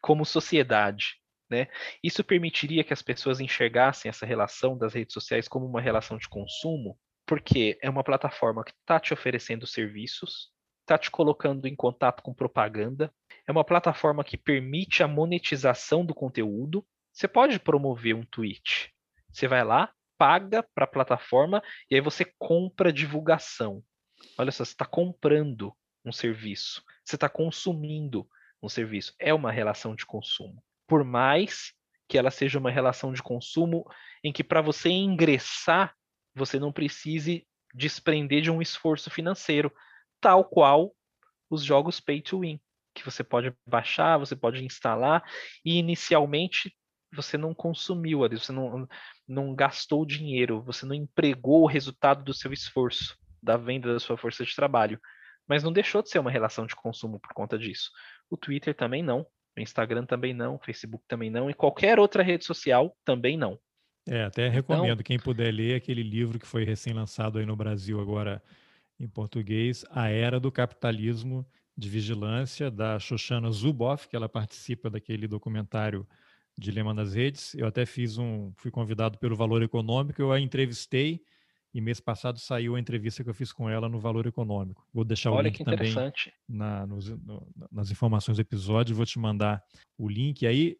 como 0.00 0.24
sociedade. 0.24 1.16
Né? 1.50 1.66
Isso 2.02 2.22
permitiria 2.22 2.84
que 2.84 2.92
as 2.92 3.02
pessoas 3.02 3.40
enxergassem 3.40 4.08
essa 4.08 4.24
relação 4.24 4.76
das 4.76 4.94
redes 4.94 5.12
sociais 5.12 5.48
como 5.48 5.66
uma 5.66 5.80
relação 5.80 6.16
de 6.16 6.28
consumo, 6.28 6.98
porque 7.28 7.78
é 7.82 7.90
uma 7.90 8.02
plataforma 8.02 8.64
que 8.64 8.72
está 8.72 8.98
te 8.98 9.12
oferecendo 9.12 9.66
serviços, 9.66 10.50
está 10.80 10.96
te 10.96 11.10
colocando 11.10 11.68
em 11.68 11.76
contato 11.76 12.22
com 12.22 12.32
propaganda, 12.32 13.12
é 13.46 13.52
uma 13.52 13.62
plataforma 13.62 14.24
que 14.24 14.38
permite 14.38 15.02
a 15.02 15.06
monetização 15.06 16.06
do 16.06 16.14
conteúdo. 16.14 16.86
Você 17.12 17.28
pode 17.28 17.60
promover 17.60 18.14
um 18.14 18.24
tweet, 18.24 18.90
você 19.30 19.46
vai 19.46 19.62
lá, 19.62 19.92
paga 20.16 20.66
para 20.74 20.84
a 20.84 20.88
plataforma 20.88 21.62
e 21.90 21.96
aí 21.96 22.00
você 22.00 22.24
compra 22.38 22.90
divulgação. 22.90 23.84
Olha 24.38 24.50
só, 24.50 24.64
você 24.64 24.72
está 24.72 24.86
comprando 24.86 25.74
um 26.02 26.10
serviço, 26.10 26.82
você 27.04 27.16
está 27.16 27.28
consumindo 27.28 28.26
um 28.62 28.70
serviço. 28.70 29.14
É 29.20 29.34
uma 29.34 29.52
relação 29.52 29.94
de 29.94 30.06
consumo. 30.06 30.64
Por 30.86 31.04
mais 31.04 31.74
que 32.08 32.16
ela 32.16 32.30
seja 32.30 32.58
uma 32.58 32.70
relação 32.70 33.12
de 33.12 33.22
consumo 33.22 33.84
em 34.24 34.32
que 34.32 34.42
para 34.42 34.62
você 34.62 34.88
ingressar, 34.88 35.94
você 36.38 36.58
não 36.58 36.72
precise 36.72 37.46
desprender 37.74 38.40
de 38.40 38.50
um 38.50 38.62
esforço 38.62 39.10
financeiro, 39.10 39.72
tal 40.20 40.44
qual 40.44 40.94
os 41.50 41.62
jogos 41.62 42.00
pay 42.00 42.22
to 42.22 42.40
win, 42.40 42.60
que 42.94 43.04
você 43.04 43.22
pode 43.22 43.54
baixar, 43.66 44.18
você 44.18 44.34
pode 44.34 44.64
instalar 44.64 45.22
e 45.64 45.78
inicialmente 45.78 46.74
você 47.12 47.38
não 47.38 47.54
consumiu 47.54 48.24
ali, 48.24 48.38
você 48.38 48.52
não, 48.52 48.86
não 49.26 49.54
gastou 49.54 50.04
dinheiro, 50.04 50.62
você 50.62 50.84
não 50.84 50.94
empregou 50.94 51.62
o 51.62 51.66
resultado 51.66 52.22
do 52.22 52.34
seu 52.34 52.52
esforço, 52.52 53.16
da 53.42 53.56
venda 53.56 53.92
da 53.92 54.00
sua 54.00 54.16
força 54.16 54.44
de 54.44 54.54
trabalho. 54.54 55.00
Mas 55.46 55.62
não 55.62 55.72
deixou 55.72 56.02
de 56.02 56.10
ser 56.10 56.18
uma 56.18 56.30
relação 56.30 56.66
de 56.66 56.76
consumo 56.76 57.18
por 57.18 57.32
conta 57.32 57.58
disso. 57.58 57.90
O 58.28 58.36
Twitter 58.36 58.74
também 58.74 59.02
não, 59.02 59.26
o 59.56 59.60
Instagram 59.60 60.04
também 60.04 60.34
não, 60.34 60.56
o 60.56 60.58
Facebook 60.58 61.02
também 61.08 61.30
não, 61.30 61.48
e 61.48 61.54
qualquer 61.54 61.98
outra 61.98 62.22
rede 62.22 62.44
social 62.44 62.94
também 63.04 63.38
não. 63.38 63.58
É, 64.08 64.24
até 64.24 64.46
então 64.46 64.54
recomendo 64.54 64.92
então, 64.92 65.04
quem 65.04 65.18
puder 65.18 65.52
ler 65.52 65.74
aquele 65.74 66.02
livro 66.02 66.38
que 66.38 66.46
foi 66.46 66.64
recém-lançado 66.64 67.38
aí 67.38 67.44
no 67.44 67.54
Brasil 67.54 68.00
agora 68.00 68.42
em 68.98 69.06
português, 69.06 69.84
A 69.90 70.08
Era 70.08 70.40
do 70.40 70.50
Capitalismo 70.50 71.46
de 71.76 71.88
Vigilância, 71.88 72.70
da 72.70 72.98
Shoshana 72.98 73.50
Zuboff, 73.50 74.08
que 74.08 74.16
ela 74.16 74.28
participa 74.28 74.90
daquele 74.90 75.28
documentário 75.28 76.06
Dilema 76.58 76.92
nas 76.92 77.14
Redes. 77.14 77.54
Eu 77.54 77.66
até 77.66 77.86
fiz 77.86 78.18
um, 78.18 78.52
fui 78.56 78.70
convidado 78.70 79.18
pelo 79.18 79.36
Valor 79.36 79.62
Econômico, 79.62 80.20
eu 80.20 80.32
a 80.32 80.40
entrevistei 80.40 81.22
e 81.72 81.80
mês 81.80 82.00
passado 82.00 82.38
saiu 82.40 82.74
a 82.74 82.80
entrevista 82.80 83.22
que 83.22 83.30
eu 83.30 83.34
fiz 83.34 83.52
com 83.52 83.68
ela 83.68 83.88
no 83.88 84.00
Valor 84.00 84.26
Econômico. 84.26 84.84
Vou 84.92 85.04
deixar 85.04 85.30
Olha 85.30 85.42
o 85.42 85.42
link 85.42 85.62
também 85.62 85.94
na, 86.48 86.86
nos, 86.86 87.08
no, 87.08 87.46
nas 87.70 87.90
informações 87.90 88.38
do 88.38 88.40
episódio, 88.40 88.96
vou 88.96 89.06
te 89.06 89.18
mandar 89.18 89.62
o 89.96 90.08
link. 90.08 90.46
Aí, 90.46 90.76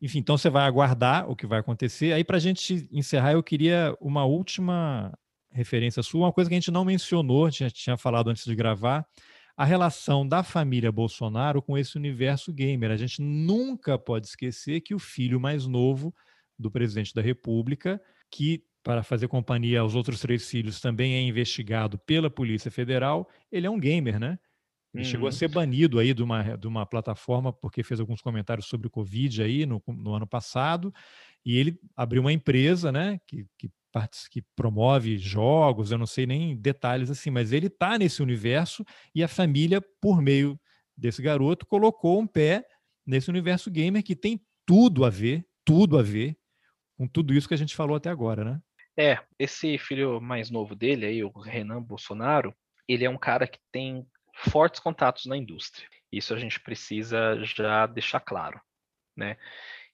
enfim, 0.00 0.18
então 0.18 0.38
você 0.38 0.48
vai 0.48 0.64
aguardar 0.64 1.28
o 1.30 1.34
que 1.34 1.46
vai 1.46 1.58
acontecer. 1.58 2.12
Aí, 2.12 2.22
para 2.22 2.36
a 2.36 2.40
gente 2.40 2.88
encerrar, 2.92 3.32
eu 3.32 3.42
queria 3.42 3.96
uma 4.00 4.24
última 4.24 5.12
referência 5.50 6.02
sua, 6.02 6.26
uma 6.26 6.32
coisa 6.32 6.48
que 6.48 6.54
a 6.54 6.58
gente 6.60 6.70
não 6.70 6.84
mencionou, 6.84 7.46
a 7.46 7.50
gente 7.50 7.74
tinha 7.74 7.96
falado 7.96 8.30
antes 8.30 8.44
de 8.44 8.54
gravar, 8.54 9.06
a 9.56 9.64
relação 9.64 10.26
da 10.26 10.44
família 10.44 10.92
Bolsonaro 10.92 11.60
com 11.60 11.76
esse 11.76 11.96
universo 11.96 12.52
gamer. 12.52 12.92
A 12.92 12.96
gente 12.96 13.20
nunca 13.20 13.98
pode 13.98 14.28
esquecer 14.28 14.80
que 14.80 14.94
o 14.94 15.00
filho 15.00 15.40
mais 15.40 15.66
novo 15.66 16.14
do 16.56 16.70
presidente 16.70 17.12
da 17.12 17.20
República, 17.20 18.00
que 18.30 18.62
para 18.84 19.02
fazer 19.02 19.26
companhia 19.26 19.80
aos 19.80 19.96
outros 19.96 20.20
três 20.20 20.48
filhos 20.48 20.80
também 20.80 21.14
é 21.14 21.20
investigado 21.20 21.98
pela 21.98 22.30
Polícia 22.30 22.70
Federal, 22.70 23.28
ele 23.50 23.66
é 23.66 23.70
um 23.70 23.80
gamer, 23.80 24.20
né? 24.20 24.38
Ele 24.94 25.04
uhum. 25.04 25.10
chegou 25.10 25.26
a 25.26 25.30
uhum. 25.30 25.36
ser 25.36 25.48
banido 25.48 25.98
aí 25.98 26.14
de 26.14 26.22
uma, 26.22 26.56
de 26.56 26.66
uma 26.66 26.86
plataforma 26.86 27.52
porque 27.52 27.82
fez 27.82 28.00
alguns 28.00 28.22
comentários 28.22 28.66
sobre 28.66 28.86
o 28.86 28.90
Covid 28.90 29.42
aí 29.42 29.66
no, 29.66 29.82
no 29.86 30.14
ano 30.14 30.26
passado, 30.26 30.92
e 31.44 31.56
ele 31.56 31.78
abriu 31.96 32.20
uma 32.22 32.32
empresa, 32.32 32.90
né, 32.90 33.20
que, 33.26 33.46
que 33.58 33.70
que 34.30 34.42
promove 34.54 35.16
jogos, 35.18 35.90
eu 35.90 35.98
não 35.98 36.06
sei 36.06 36.26
nem 36.26 36.56
detalhes 36.56 37.10
assim, 37.10 37.30
mas 37.30 37.52
ele 37.52 37.66
está 37.66 37.98
nesse 37.98 38.22
universo 38.22 38.84
e 39.14 39.24
a 39.24 39.28
família, 39.28 39.80
por 40.00 40.20
meio 40.20 40.60
desse 40.96 41.22
garoto, 41.22 41.66
colocou 41.66 42.20
um 42.20 42.26
pé 42.26 42.64
nesse 43.06 43.30
universo 43.30 43.70
gamer 43.70 44.02
que 44.02 44.14
tem 44.14 44.40
tudo 44.66 45.04
a 45.04 45.10
ver, 45.10 45.44
tudo 45.64 45.98
a 45.98 46.02
ver 46.02 46.36
com 46.96 47.06
tudo 47.06 47.32
isso 47.32 47.48
que 47.48 47.54
a 47.54 47.58
gente 47.58 47.74
falou 47.74 47.96
até 47.96 48.10
agora, 48.10 48.44
né? 48.44 48.60
É, 48.98 49.18
esse 49.38 49.78
filho 49.78 50.20
mais 50.20 50.50
novo 50.50 50.74
dele 50.74 51.06
aí, 51.06 51.22
o 51.22 51.30
Renan 51.30 51.80
Bolsonaro, 51.80 52.52
ele 52.88 53.04
é 53.04 53.10
um 53.10 53.18
cara 53.18 53.46
que 53.46 53.58
tem 53.70 54.04
fortes 54.38 54.80
contatos 54.80 55.26
na 55.26 55.36
indústria. 55.36 55.88
Isso 56.12 56.32
a 56.32 56.38
gente 56.38 56.60
precisa 56.60 57.42
já 57.44 57.86
deixar 57.86 58.20
claro, 58.20 58.60
né? 59.16 59.36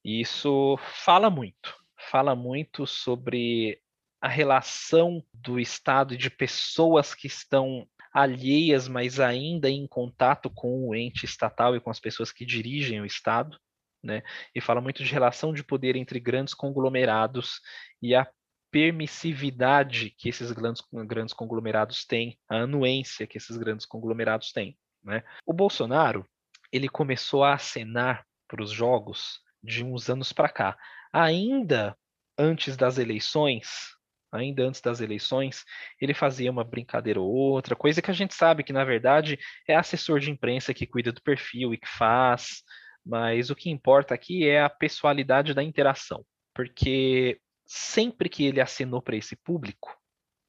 E 0.05 0.21
isso 0.21 0.79
fala 0.79 1.31
muito, 1.31 1.75
fala 2.11 2.37
muito 2.37 2.87
sobre 2.87 3.81
a 4.21 4.29
relação 4.29 5.25
do 5.33 5.59
Estado 5.59 6.15
e 6.15 6.17
de 6.17 6.31
pessoas 6.31 7.15
que 7.15 7.27
estão 7.27 7.87
alheias, 8.13 8.87
mas 8.87 9.19
ainda 9.19 9.69
em 9.69 9.87
contato 9.87 10.49
com 10.49 10.89
o 10.89 10.95
ente 10.95 11.25
estatal 11.25 11.75
e 11.75 11.81
com 11.81 11.91
as 11.91 11.99
pessoas 11.99 12.31
que 12.31 12.45
dirigem 12.45 13.01
o 13.01 13.07
Estado, 13.07 13.59
né? 14.03 14.23
E 14.55 14.61
fala 14.61 14.81
muito 14.81 15.03
de 15.03 15.13
relação 15.13 15.53
de 15.53 15.65
poder 15.65 15.97
entre 15.97 16.21
grandes 16.21 16.55
conglomerados 16.55 17.61
e 18.01 18.15
a 18.15 18.27
permissividade 18.75 20.11
que 20.19 20.29
esses 20.29 20.51
grandes, 20.51 20.83
grandes 21.07 21.33
conglomerados 21.33 22.05
têm, 22.05 22.37
a 22.49 22.57
anuência 22.57 23.25
que 23.25 23.39
esses 23.39 23.57
grandes 23.57 23.87
conglomerados 23.87 24.51
têm. 24.51 24.77
Né? 25.01 25.23
O 25.47 25.53
Bolsonaro 25.53 26.29
ele 26.73 26.89
começou 26.89 27.45
a 27.45 27.55
acenar 27.55 28.27
para 28.49 28.61
os 28.61 28.73
jogos 28.73 29.41
de 29.63 29.85
uns 29.85 30.11
anos 30.11 30.33
para 30.33 30.49
cá, 30.49 30.77
ainda 31.13 31.97
antes 32.37 32.77
das 32.77 32.99
eleições. 32.99 33.95
Ainda 34.33 34.65
antes 34.65 34.81
das 34.81 35.01
eleições, 35.01 35.65
ele 36.01 36.13
fazia 36.13 36.51
uma 36.51 36.65
brincadeira 36.65 37.21
ou 37.21 37.33
outra, 37.33 37.77
coisa 37.77 38.03
que 38.03 38.11
a 38.11 38.15
gente 38.15 38.35
sabe 38.35 38.65
que, 38.65 38.73
na 38.73 38.83
verdade, 38.83 39.39
é 39.69 39.77
assessor 39.77 40.19
de 40.19 40.33
imprensa 40.33 40.75
que 40.75 40.85
cuida 40.85 41.13
do 41.13 41.23
perfil 41.23 41.73
e 41.73 41.79
que 41.79 41.87
faz, 41.87 42.65
mas 43.07 43.51
o 43.51 43.55
que 43.55 43.71
importa 43.71 44.13
aqui 44.13 44.49
é 44.49 44.61
a 44.61 44.69
pessoalidade 44.69 45.55
da 45.55 45.63
interação, 45.63 46.27
porque 46.53 47.41
sempre 47.65 48.29
que 48.29 48.45
ele 48.45 48.61
acenou 48.61 49.01
para 49.01 49.17
esse 49.17 49.37
público, 49.37 49.97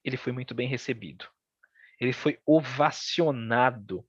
ele 0.04 0.18
foi 0.18 0.32
muito 0.32 0.54
bem 0.54 0.68
recebido. 0.68 1.26
Ele 2.00 2.14
foi 2.14 2.40
ovacionado. 2.46 4.06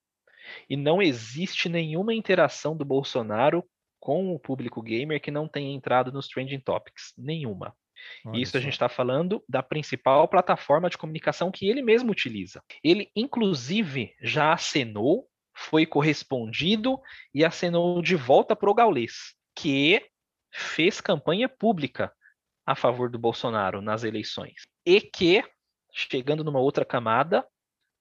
E 0.68 0.76
não 0.76 1.00
existe 1.00 1.68
nenhuma 1.68 2.14
interação 2.14 2.76
do 2.76 2.84
Bolsonaro 2.84 3.64
com 3.98 4.34
o 4.34 4.38
público 4.38 4.82
gamer 4.82 5.20
que 5.20 5.30
não 5.30 5.48
tenha 5.48 5.74
entrado 5.74 6.12
nos 6.12 6.28
trending 6.28 6.60
topics. 6.60 7.12
Nenhuma. 7.16 7.74
Olha 8.24 8.40
Isso 8.40 8.52
só. 8.52 8.58
a 8.58 8.60
gente 8.60 8.74
está 8.74 8.88
falando 8.88 9.42
da 9.48 9.62
principal 9.62 10.28
plataforma 10.28 10.90
de 10.90 10.98
comunicação 10.98 11.50
que 11.50 11.68
ele 11.68 11.82
mesmo 11.82 12.12
utiliza. 12.12 12.62
Ele, 12.84 13.10
inclusive, 13.16 14.14
já 14.20 14.52
acenou, 14.52 15.26
foi 15.54 15.86
correspondido 15.86 17.00
e 17.34 17.44
acenou 17.44 18.02
de 18.02 18.14
volta 18.14 18.54
para 18.54 18.70
o 18.70 18.74
Gaulês, 18.74 19.34
que 19.56 20.04
fez 20.52 21.00
campanha 21.00 21.48
pública 21.48 22.12
a 22.66 22.74
favor 22.74 23.08
do 23.08 23.18
Bolsonaro 23.18 23.80
nas 23.80 24.02
eleições. 24.02 24.66
E 24.84 25.00
que, 25.00 25.44
chegando 25.92 26.42
numa 26.42 26.58
outra 26.58 26.84
camada, 26.84 27.46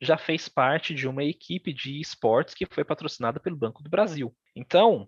já 0.01 0.17
fez 0.17 0.49
parte 0.49 0.93
de 0.93 1.07
uma 1.07 1.23
equipe 1.23 1.71
de 1.71 2.01
esportes 2.01 2.55
que 2.55 2.65
foi 2.65 2.83
patrocinada 2.83 3.39
pelo 3.39 3.55
Banco 3.55 3.83
do 3.83 3.89
Brasil. 3.89 4.35
Então, 4.55 5.07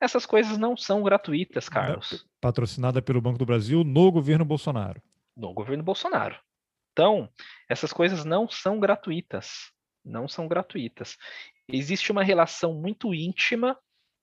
essas 0.00 0.26
coisas 0.26 0.58
não 0.58 0.76
são 0.76 1.02
gratuitas, 1.02 1.68
Carlos. 1.68 2.26
Patrocinada 2.40 3.00
pelo 3.00 3.20
Banco 3.20 3.38
do 3.38 3.46
Brasil 3.46 3.84
no 3.84 4.10
governo 4.10 4.44
Bolsonaro. 4.44 5.00
No 5.36 5.54
governo 5.54 5.84
Bolsonaro. 5.84 6.36
Então, 6.92 7.28
essas 7.68 7.92
coisas 7.92 8.24
não 8.24 8.48
são 8.48 8.80
gratuitas. 8.80 9.70
Não 10.04 10.26
são 10.26 10.48
gratuitas. 10.48 11.16
Existe 11.68 12.10
uma 12.10 12.24
relação 12.24 12.74
muito 12.74 13.14
íntima 13.14 13.78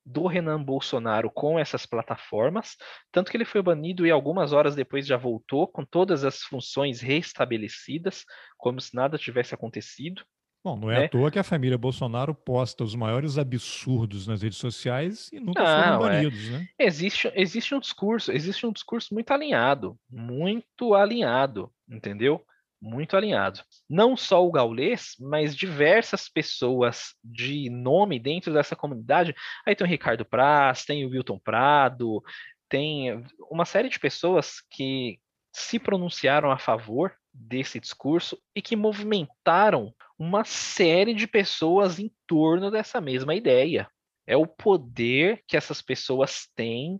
do 0.07 0.25
Renan 0.25 0.63
Bolsonaro 0.63 1.29
com 1.29 1.59
essas 1.59 1.85
plataformas, 1.85 2.77
tanto 3.11 3.29
que 3.29 3.35
ele 3.35 3.43
foi 3.43 3.61
banido 3.61 4.07
e 4.07 4.11
algumas 4.11 4.53
horas 4.53 4.73
depois 4.73 5.05
já 5.05 5.17
voltou 5.17 5.67
com 5.67 5.83
todas 5.83 6.23
as 6.23 6.41
funções 6.43 7.01
restabelecidas, 7.01 8.23
como 8.57 8.79
se 8.79 8.95
nada 8.95 9.17
tivesse 9.17 9.53
acontecido. 9.53 10.23
Bom, 10.63 10.77
não 10.77 10.91
é 10.91 10.99
né? 10.99 11.05
à 11.05 11.09
toa 11.09 11.29
que 11.29 11.39
a 11.39 11.43
família 11.43 11.77
Bolsonaro 11.77 12.33
posta 12.33 12.83
os 12.83 12.95
maiores 12.95 13.37
absurdos 13.37 14.27
nas 14.27 14.41
redes 14.41 14.57
sociais 14.57 15.29
e 15.31 15.39
nunca 15.39 15.61
não, 15.61 15.99
foram 15.99 16.09
é. 16.09 16.21
banidos, 16.21 16.47
é. 16.47 16.51
né? 16.51 16.67
Existe, 16.79 17.31
existe 17.35 17.75
um 17.75 17.79
discurso, 17.79 18.31
existe 18.31 18.65
um 18.65 18.71
discurso 18.71 19.13
muito 19.13 19.31
alinhado, 19.31 19.97
muito 20.09 20.93
alinhado, 20.93 21.69
entendeu? 21.89 22.41
Muito 22.81 23.17
alinhado. 23.17 23.61
Não 23.89 24.15
só 24.15 24.45
o 24.45 24.51
Gaulês, 24.51 25.15
mas 25.19 25.55
diversas 25.55 26.29
pessoas 26.29 27.15
de 27.23 27.69
nome 27.69 28.19
dentro 28.19 28.53
dessa 28.53 28.75
comunidade. 28.75 29.35
Aí 29.65 29.75
tem 29.75 29.85
o 29.85 29.89
Ricardo 29.89 30.25
Praz, 30.25 30.85
tem 30.85 31.05
o 31.05 31.09
Wilton 31.09 31.39
Prado, 31.39 32.23
tem 32.69 33.23
uma 33.49 33.65
série 33.65 33.89
de 33.89 33.99
pessoas 33.99 34.61
que 34.69 35.19
se 35.51 35.79
pronunciaram 35.79 36.51
a 36.51 36.57
favor 36.57 37.15
desse 37.33 37.79
discurso 37.79 38.37
e 38.55 38.61
que 38.61 38.75
movimentaram 38.75 39.93
uma 40.17 40.43
série 40.43 41.13
de 41.13 41.27
pessoas 41.27 41.99
em 41.99 42.11
torno 42.25 42.69
dessa 42.69 42.99
mesma 42.99 43.35
ideia. 43.35 43.89
É 44.25 44.35
o 44.35 44.45
poder 44.45 45.43
que 45.47 45.55
essas 45.55 45.81
pessoas 45.81 46.47
têm 46.55 46.99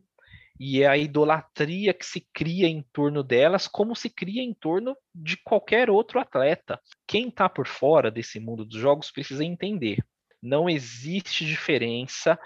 e 0.59 0.81
é 0.81 0.87
a 0.87 0.97
idolatria 0.97 1.93
que 1.93 2.05
se 2.05 2.27
cria 2.33 2.67
em 2.67 2.83
torno 2.91 3.23
delas, 3.23 3.67
como 3.67 3.95
se 3.95 4.09
cria 4.09 4.41
em 4.41 4.53
torno 4.53 4.95
de 5.13 5.37
qualquer 5.37 5.89
outro 5.89 6.19
atleta. 6.19 6.79
Quem 7.05 7.29
está 7.29 7.47
por 7.47 7.67
fora 7.67 8.09
desse 8.09 8.39
mundo 8.39 8.65
dos 8.65 8.79
jogos 8.79 9.11
precisa 9.11 9.43
entender. 9.43 10.03
Não 10.41 10.69
existe 10.69 11.45
diferença 11.45 12.39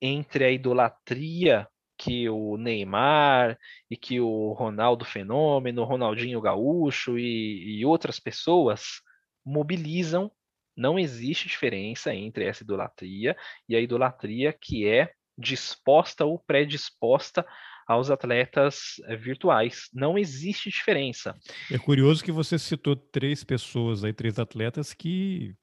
entre 0.00 0.44
a 0.44 0.50
idolatria 0.50 1.66
que 1.98 2.28
o 2.28 2.56
Neymar 2.56 3.58
e 3.90 3.96
que 3.96 4.20
o 4.20 4.52
Ronaldo 4.52 5.04
Fenômeno, 5.04 5.84
Ronaldinho 5.84 6.40
Gaúcho 6.40 7.18
e, 7.18 7.78
e 7.78 7.86
outras 7.86 8.20
pessoas 8.20 9.00
mobilizam. 9.44 10.30
Não 10.76 10.98
existe 10.98 11.48
diferença 11.48 12.14
entre 12.14 12.44
essa 12.44 12.62
idolatria 12.62 13.34
e 13.66 13.74
a 13.74 13.80
idolatria 13.80 14.52
que 14.52 14.86
é 14.86 15.10
disposta 15.38 16.24
ou 16.24 16.38
predisposta 16.38 17.46
aos 17.86 18.10
atletas 18.10 19.00
eh, 19.04 19.16
virtuais. 19.16 19.88
Não 19.94 20.18
existe 20.18 20.68
diferença. 20.70 21.34
É 21.70 21.78
curioso 21.78 22.24
que 22.24 22.32
você 22.32 22.58
citou 22.58 22.96
três 22.96 23.44
pessoas 23.44 24.02
aí, 24.02 24.12
três 24.12 24.38
atletas 24.38 24.92
que 24.92 25.54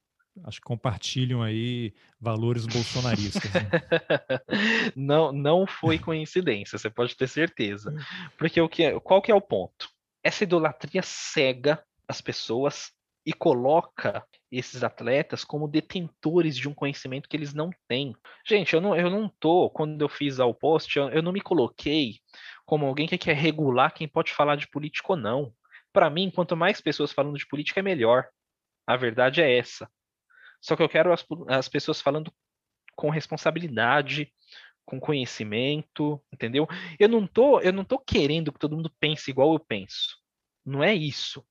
acho 0.46 0.60
que 0.60 0.66
compartilham 0.66 1.44
aí 1.44 1.94
valores 2.20 2.66
bolsonaristas. 2.66 3.44
Né? 3.54 3.70
não, 4.96 5.32
não 5.32 5.68
foi 5.68 6.00
coincidência, 6.00 6.78
você 6.78 6.90
pode 6.90 7.16
ter 7.16 7.28
certeza. 7.28 7.92
Hum. 7.92 8.30
Porque 8.38 8.60
o 8.60 8.70
que, 8.70 8.84
é, 8.84 9.00
qual 9.00 9.22
que 9.22 9.32
é 9.32 9.36
o 9.36 9.42
ponto? 9.42 9.90
Essa 10.24 10.44
idolatria 10.44 11.02
cega 11.04 11.84
as 12.08 12.22
pessoas 12.22 12.92
e 13.26 13.34
coloca 13.34 14.26
esses 14.58 14.84
atletas 14.84 15.44
como 15.44 15.68
detentores 15.68 16.56
de 16.56 16.70
um 16.70 16.74
conhecimento 16.74 17.28
que 17.28 17.36
eles 17.36 17.54
não 17.54 17.72
têm. 17.88 18.16
Gente, 18.46 18.74
eu 18.74 18.82
não, 18.82 18.96
eu 18.96 19.10
não 19.10 19.28
tô, 19.28 19.70
quando 19.70 20.02
eu 20.02 20.08
fiz 20.08 20.40
ao 20.40 20.54
post, 20.54 20.98
eu, 20.98 21.10
eu 21.10 21.22
não 21.22 21.32
me 21.32 21.42
coloquei 21.42 22.20
como 22.66 22.86
alguém 22.86 23.08
que 23.08 23.18
quer 23.18 23.36
regular 23.36 23.94
quem 23.94 24.08
pode 24.08 24.32
falar 24.32 24.56
de 24.56 24.68
política 24.68 25.14
ou 25.14 25.18
não. 25.18 25.54
Para 25.92 26.10
mim, 26.10 26.32
quanto 26.34 26.56
mais 26.56 26.80
pessoas 26.80 27.12
falando 27.12 27.38
de 27.38 27.48
política, 27.48 27.80
é 27.80 27.84
melhor. 27.84 28.28
A 28.86 28.96
verdade 28.96 29.42
é 29.42 29.58
essa. 29.58 29.90
Só 30.62 30.76
que 30.76 30.84
eu 30.84 30.90
quero 30.90 31.12
as, 31.12 31.26
as 31.50 31.68
pessoas 31.68 32.00
falando 32.00 32.32
com 32.96 33.10
responsabilidade, 33.10 34.32
com 34.86 35.00
conhecimento, 35.00 36.22
entendeu? 36.32 36.68
Eu 37.00 37.10
não 37.10 37.26
tô, 37.26 37.60
eu 37.60 37.74
não 37.74 37.84
tô 37.84 37.98
querendo 37.98 38.52
que 38.52 38.60
todo 38.60 38.76
mundo 38.76 38.94
pense 39.00 39.32
igual 39.32 39.54
eu 39.54 39.60
penso. 39.60 40.18
Não 40.66 40.84
é 40.84 40.94
isso. 40.94 41.46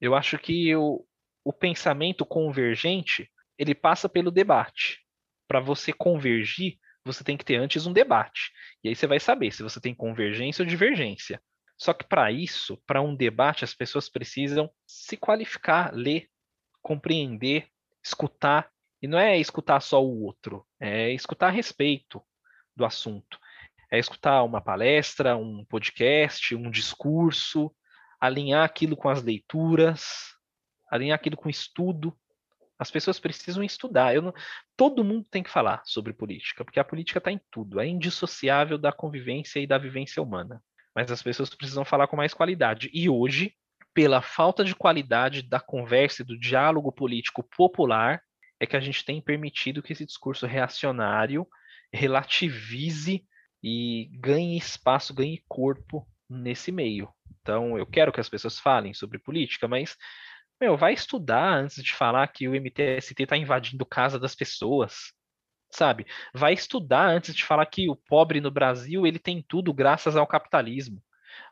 Eu 0.00 0.14
acho 0.14 0.38
que 0.38 0.74
o, 0.76 1.04
o 1.44 1.52
pensamento 1.52 2.24
convergente 2.26 3.30
ele 3.58 3.74
passa 3.74 4.08
pelo 4.08 4.30
debate. 4.30 5.00
Para 5.46 5.60
você 5.60 5.92
convergir, 5.92 6.78
você 7.04 7.24
tem 7.24 7.36
que 7.36 7.44
ter 7.44 7.56
antes 7.56 7.86
um 7.86 7.92
debate. 7.92 8.52
E 8.84 8.88
aí 8.88 8.94
você 8.94 9.06
vai 9.06 9.18
saber 9.18 9.50
se 9.50 9.62
você 9.62 9.80
tem 9.80 9.94
convergência 9.94 10.62
ou 10.62 10.68
divergência. 10.68 11.42
Só 11.76 11.92
que 11.92 12.04
para 12.04 12.30
isso, 12.30 12.76
para 12.86 13.00
um 13.00 13.14
debate, 13.14 13.64
as 13.64 13.74
pessoas 13.74 14.08
precisam 14.08 14.70
se 14.86 15.16
qualificar, 15.16 15.92
ler, 15.94 16.28
compreender, 16.82 17.68
escutar. 18.02 18.68
E 19.00 19.06
não 19.06 19.18
é 19.18 19.38
escutar 19.38 19.80
só 19.80 20.04
o 20.04 20.24
outro, 20.24 20.66
é 20.80 21.12
escutar 21.12 21.48
a 21.48 21.52
respeito 21.52 22.20
do 22.74 22.84
assunto. 22.84 23.38
É 23.90 23.98
escutar 23.98 24.42
uma 24.42 24.60
palestra, 24.60 25.36
um 25.36 25.64
podcast, 25.64 26.54
um 26.54 26.70
discurso, 26.70 27.74
alinhar 28.20 28.64
aquilo 28.64 28.96
com 28.96 29.08
as 29.08 29.22
leituras, 29.22 30.36
alinhar 30.90 31.16
aquilo 31.16 31.36
com 31.36 31.48
estudo. 31.48 32.16
As 32.78 32.90
pessoas 32.90 33.18
precisam 33.18 33.62
estudar. 33.62 34.14
Não... 34.20 34.32
Todo 34.76 35.04
mundo 35.04 35.26
tem 35.30 35.42
que 35.42 35.50
falar 35.50 35.82
sobre 35.84 36.12
política, 36.12 36.64
porque 36.64 36.80
a 36.80 36.84
política 36.84 37.18
está 37.18 37.32
em 37.32 37.40
tudo, 37.50 37.80
é 37.80 37.86
indissociável 37.86 38.78
da 38.78 38.92
convivência 38.92 39.58
e 39.60 39.66
da 39.66 39.78
vivência 39.78 40.22
humana. 40.22 40.62
Mas 40.94 41.10
as 41.10 41.22
pessoas 41.22 41.54
precisam 41.54 41.84
falar 41.84 42.06
com 42.06 42.16
mais 42.16 42.34
qualidade. 42.34 42.90
E 42.92 43.08
hoje, 43.08 43.54
pela 43.94 44.22
falta 44.22 44.64
de 44.64 44.74
qualidade 44.74 45.42
da 45.42 45.60
conversa 45.60 46.22
e 46.22 46.24
do 46.24 46.38
diálogo 46.38 46.92
político 46.92 47.42
popular, 47.56 48.20
é 48.60 48.66
que 48.66 48.76
a 48.76 48.80
gente 48.80 49.04
tem 49.04 49.20
permitido 49.20 49.82
que 49.82 49.92
esse 49.92 50.04
discurso 50.04 50.46
reacionário 50.46 51.46
relativize 51.92 53.24
e 53.62 54.10
ganhe 54.14 54.56
espaço, 54.56 55.14
ganhe 55.14 55.42
corpo 55.48 56.06
nesse 56.28 56.70
meio. 56.70 57.08
Então, 57.40 57.78
eu 57.78 57.86
quero 57.86 58.12
que 58.12 58.20
as 58.20 58.28
pessoas 58.28 58.58
falem 58.58 58.92
sobre 58.92 59.18
política, 59.18 59.66
mas 59.66 59.96
Meu, 60.60 60.76
vai 60.76 60.92
estudar 60.92 61.54
antes 61.54 61.82
de 61.82 61.94
falar 61.94 62.26
que 62.28 62.48
o 62.48 62.54
MTST 62.54 63.22
está 63.22 63.36
invadindo 63.36 63.86
casa 63.86 64.18
das 64.18 64.34
pessoas. 64.34 65.12
Sabe? 65.70 66.06
Vai 66.34 66.54
estudar 66.54 67.08
antes 67.08 67.34
de 67.34 67.44
falar 67.44 67.66
que 67.66 67.88
o 67.88 67.94
pobre 67.94 68.40
no 68.40 68.50
Brasil 68.50 69.06
ele 69.06 69.18
tem 69.18 69.44
tudo 69.46 69.72
graças 69.72 70.16
ao 70.16 70.26
capitalismo. 70.26 71.00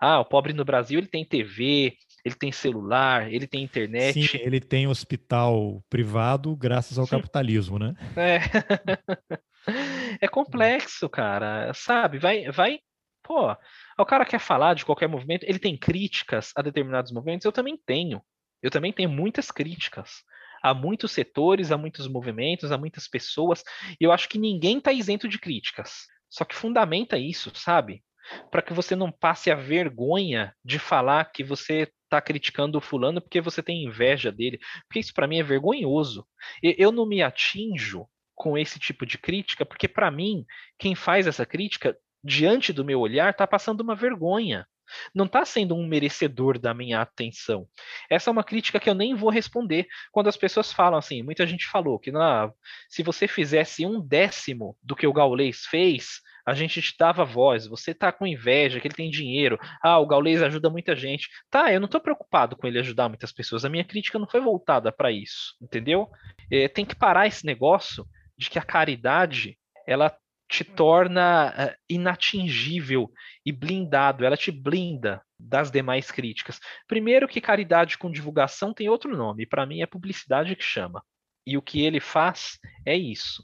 Ah, 0.00 0.20
o 0.20 0.24
pobre 0.24 0.52
no 0.52 0.64
Brasil 0.64 0.98
ele 0.98 1.06
tem 1.06 1.24
TV, 1.24 1.96
ele 2.24 2.34
tem 2.34 2.50
celular, 2.50 3.32
ele 3.32 3.46
tem 3.46 3.62
internet. 3.62 4.26
Sim, 4.26 4.38
ele 4.40 4.58
tem 4.58 4.88
hospital 4.88 5.84
privado 5.88 6.56
graças 6.56 6.98
ao 6.98 7.06
Sim. 7.06 7.16
capitalismo, 7.16 7.78
né? 7.78 7.94
É. 8.16 8.40
é 10.24 10.28
complexo, 10.28 11.08
cara. 11.08 11.72
Sabe? 11.74 12.18
Vai, 12.18 12.50
vai. 12.50 12.80
Pô, 13.22 13.54
o 13.98 14.06
cara 14.06 14.24
quer 14.24 14.40
falar 14.40 14.74
de 14.74 14.84
qualquer 14.84 15.08
movimento, 15.08 15.44
ele 15.44 15.58
tem 15.58 15.76
críticas 15.76 16.52
a 16.56 16.62
determinados 16.62 17.12
movimentos, 17.12 17.44
eu 17.44 17.52
também 17.52 17.78
tenho. 17.84 18.22
Eu 18.62 18.70
também 18.70 18.92
tenho 18.92 19.08
muitas 19.08 19.50
críticas 19.50 20.24
a 20.62 20.74
muitos 20.74 21.12
setores, 21.12 21.70
a 21.70 21.78
muitos 21.78 22.08
movimentos, 22.08 22.72
a 22.72 22.78
muitas 22.78 23.06
pessoas, 23.06 23.62
e 24.00 24.04
eu 24.04 24.10
acho 24.10 24.28
que 24.28 24.38
ninguém 24.38 24.78
está 24.78 24.92
isento 24.92 25.28
de 25.28 25.38
críticas. 25.38 26.06
Só 26.28 26.44
que 26.44 26.56
fundamenta 26.56 27.16
isso, 27.16 27.52
sabe? 27.54 28.02
Para 28.50 28.62
que 28.62 28.72
você 28.72 28.96
não 28.96 29.12
passe 29.12 29.50
a 29.50 29.54
vergonha 29.54 30.52
de 30.64 30.78
falar 30.78 31.26
que 31.26 31.44
você 31.44 31.88
está 32.04 32.20
criticando 32.20 32.78
o 32.78 32.80
fulano 32.80 33.20
porque 33.20 33.40
você 33.40 33.62
tem 33.62 33.84
inveja 33.84 34.32
dele, 34.32 34.58
porque 34.88 34.98
isso 34.98 35.14
para 35.14 35.28
mim 35.28 35.38
é 35.38 35.42
vergonhoso. 35.42 36.26
Eu 36.62 36.90
não 36.90 37.06
me 37.06 37.22
atinjo 37.22 38.06
com 38.34 38.58
esse 38.58 38.78
tipo 38.78 39.06
de 39.06 39.18
crítica, 39.18 39.64
porque 39.64 39.86
para 39.86 40.10
mim, 40.10 40.44
quem 40.78 40.94
faz 40.94 41.26
essa 41.26 41.46
crítica, 41.46 41.96
diante 42.22 42.72
do 42.72 42.84
meu 42.84 43.00
olhar, 43.00 43.30
está 43.30 43.46
passando 43.46 43.80
uma 43.80 43.94
vergonha 43.94 44.66
não 45.14 45.26
está 45.26 45.44
sendo 45.44 45.74
um 45.74 45.86
merecedor 45.86 46.58
da 46.58 46.74
minha 46.74 47.00
atenção. 47.00 47.66
Essa 48.10 48.30
é 48.30 48.32
uma 48.32 48.44
crítica 48.44 48.80
que 48.80 48.88
eu 48.88 48.94
nem 48.94 49.14
vou 49.14 49.30
responder 49.30 49.86
quando 50.12 50.28
as 50.28 50.36
pessoas 50.36 50.72
falam 50.72 50.98
assim. 50.98 51.22
Muita 51.22 51.46
gente 51.46 51.66
falou 51.66 51.98
que 51.98 52.10
ah, 52.14 52.50
se 52.88 53.02
você 53.02 53.26
fizesse 53.28 53.84
um 53.86 54.00
décimo 54.00 54.76
do 54.82 54.96
que 54.96 55.06
o 55.06 55.12
Gaulês 55.12 55.66
fez, 55.66 56.20
a 56.46 56.54
gente 56.54 56.80
te 56.80 56.94
dava 56.96 57.24
voz. 57.24 57.66
Você 57.66 57.90
está 57.90 58.12
com 58.12 58.26
inveja, 58.26 58.80
que 58.80 58.86
ele 58.86 58.94
tem 58.94 59.10
dinheiro. 59.10 59.58
Ah, 59.82 59.98
o 59.98 60.06
Gaulês 60.06 60.40
ajuda 60.42 60.70
muita 60.70 60.94
gente. 60.94 61.28
Tá, 61.50 61.72
eu 61.72 61.80
não 61.80 61.86
estou 61.86 62.00
preocupado 62.00 62.56
com 62.56 62.66
ele 62.66 62.78
ajudar 62.78 63.08
muitas 63.08 63.32
pessoas. 63.32 63.64
A 63.64 63.68
minha 63.68 63.84
crítica 63.84 64.18
não 64.18 64.28
foi 64.28 64.40
voltada 64.40 64.92
para 64.92 65.10
isso, 65.10 65.56
entendeu? 65.60 66.08
É, 66.50 66.68
tem 66.68 66.84
que 66.84 66.94
parar 66.94 67.26
esse 67.26 67.44
negócio 67.44 68.06
de 68.38 68.48
que 68.48 68.58
a 68.58 68.62
caridade 68.62 69.58
ela 69.86 70.16
te 70.48 70.64
torna 70.64 71.48
uh, 71.50 71.76
inatingível 71.88 73.10
e 73.44 73.52
blindado, 73.52 74.24
ela 74.24 74.36
te 74.36 74.50
blinda 74.50 75.22
das 75.38 75.70
demais 75.70 76.10
críticas. 76.10 76.60
Primeiro 76.86 77.28
que 77.28 77.40
caridade 77.40 77.98
com 77.98 78.10
divulgação 78.10 78.72
tem 78.72 78.88
outro 78.88 79.16
nome, 79.16 79.46
para 79.46 79.66
mim 79.66 79.82
é 79.82 79.86
publicidade 79.86 80.56
que 80.56 80.64
chama. 80.64 81.02
E 81.46 81.56
o 81.56 81.62
que 81.62 81.84
ele 81.84 82.00
faz 82.00 82.58
é 82.84 82.96
isso. 82.96 83.42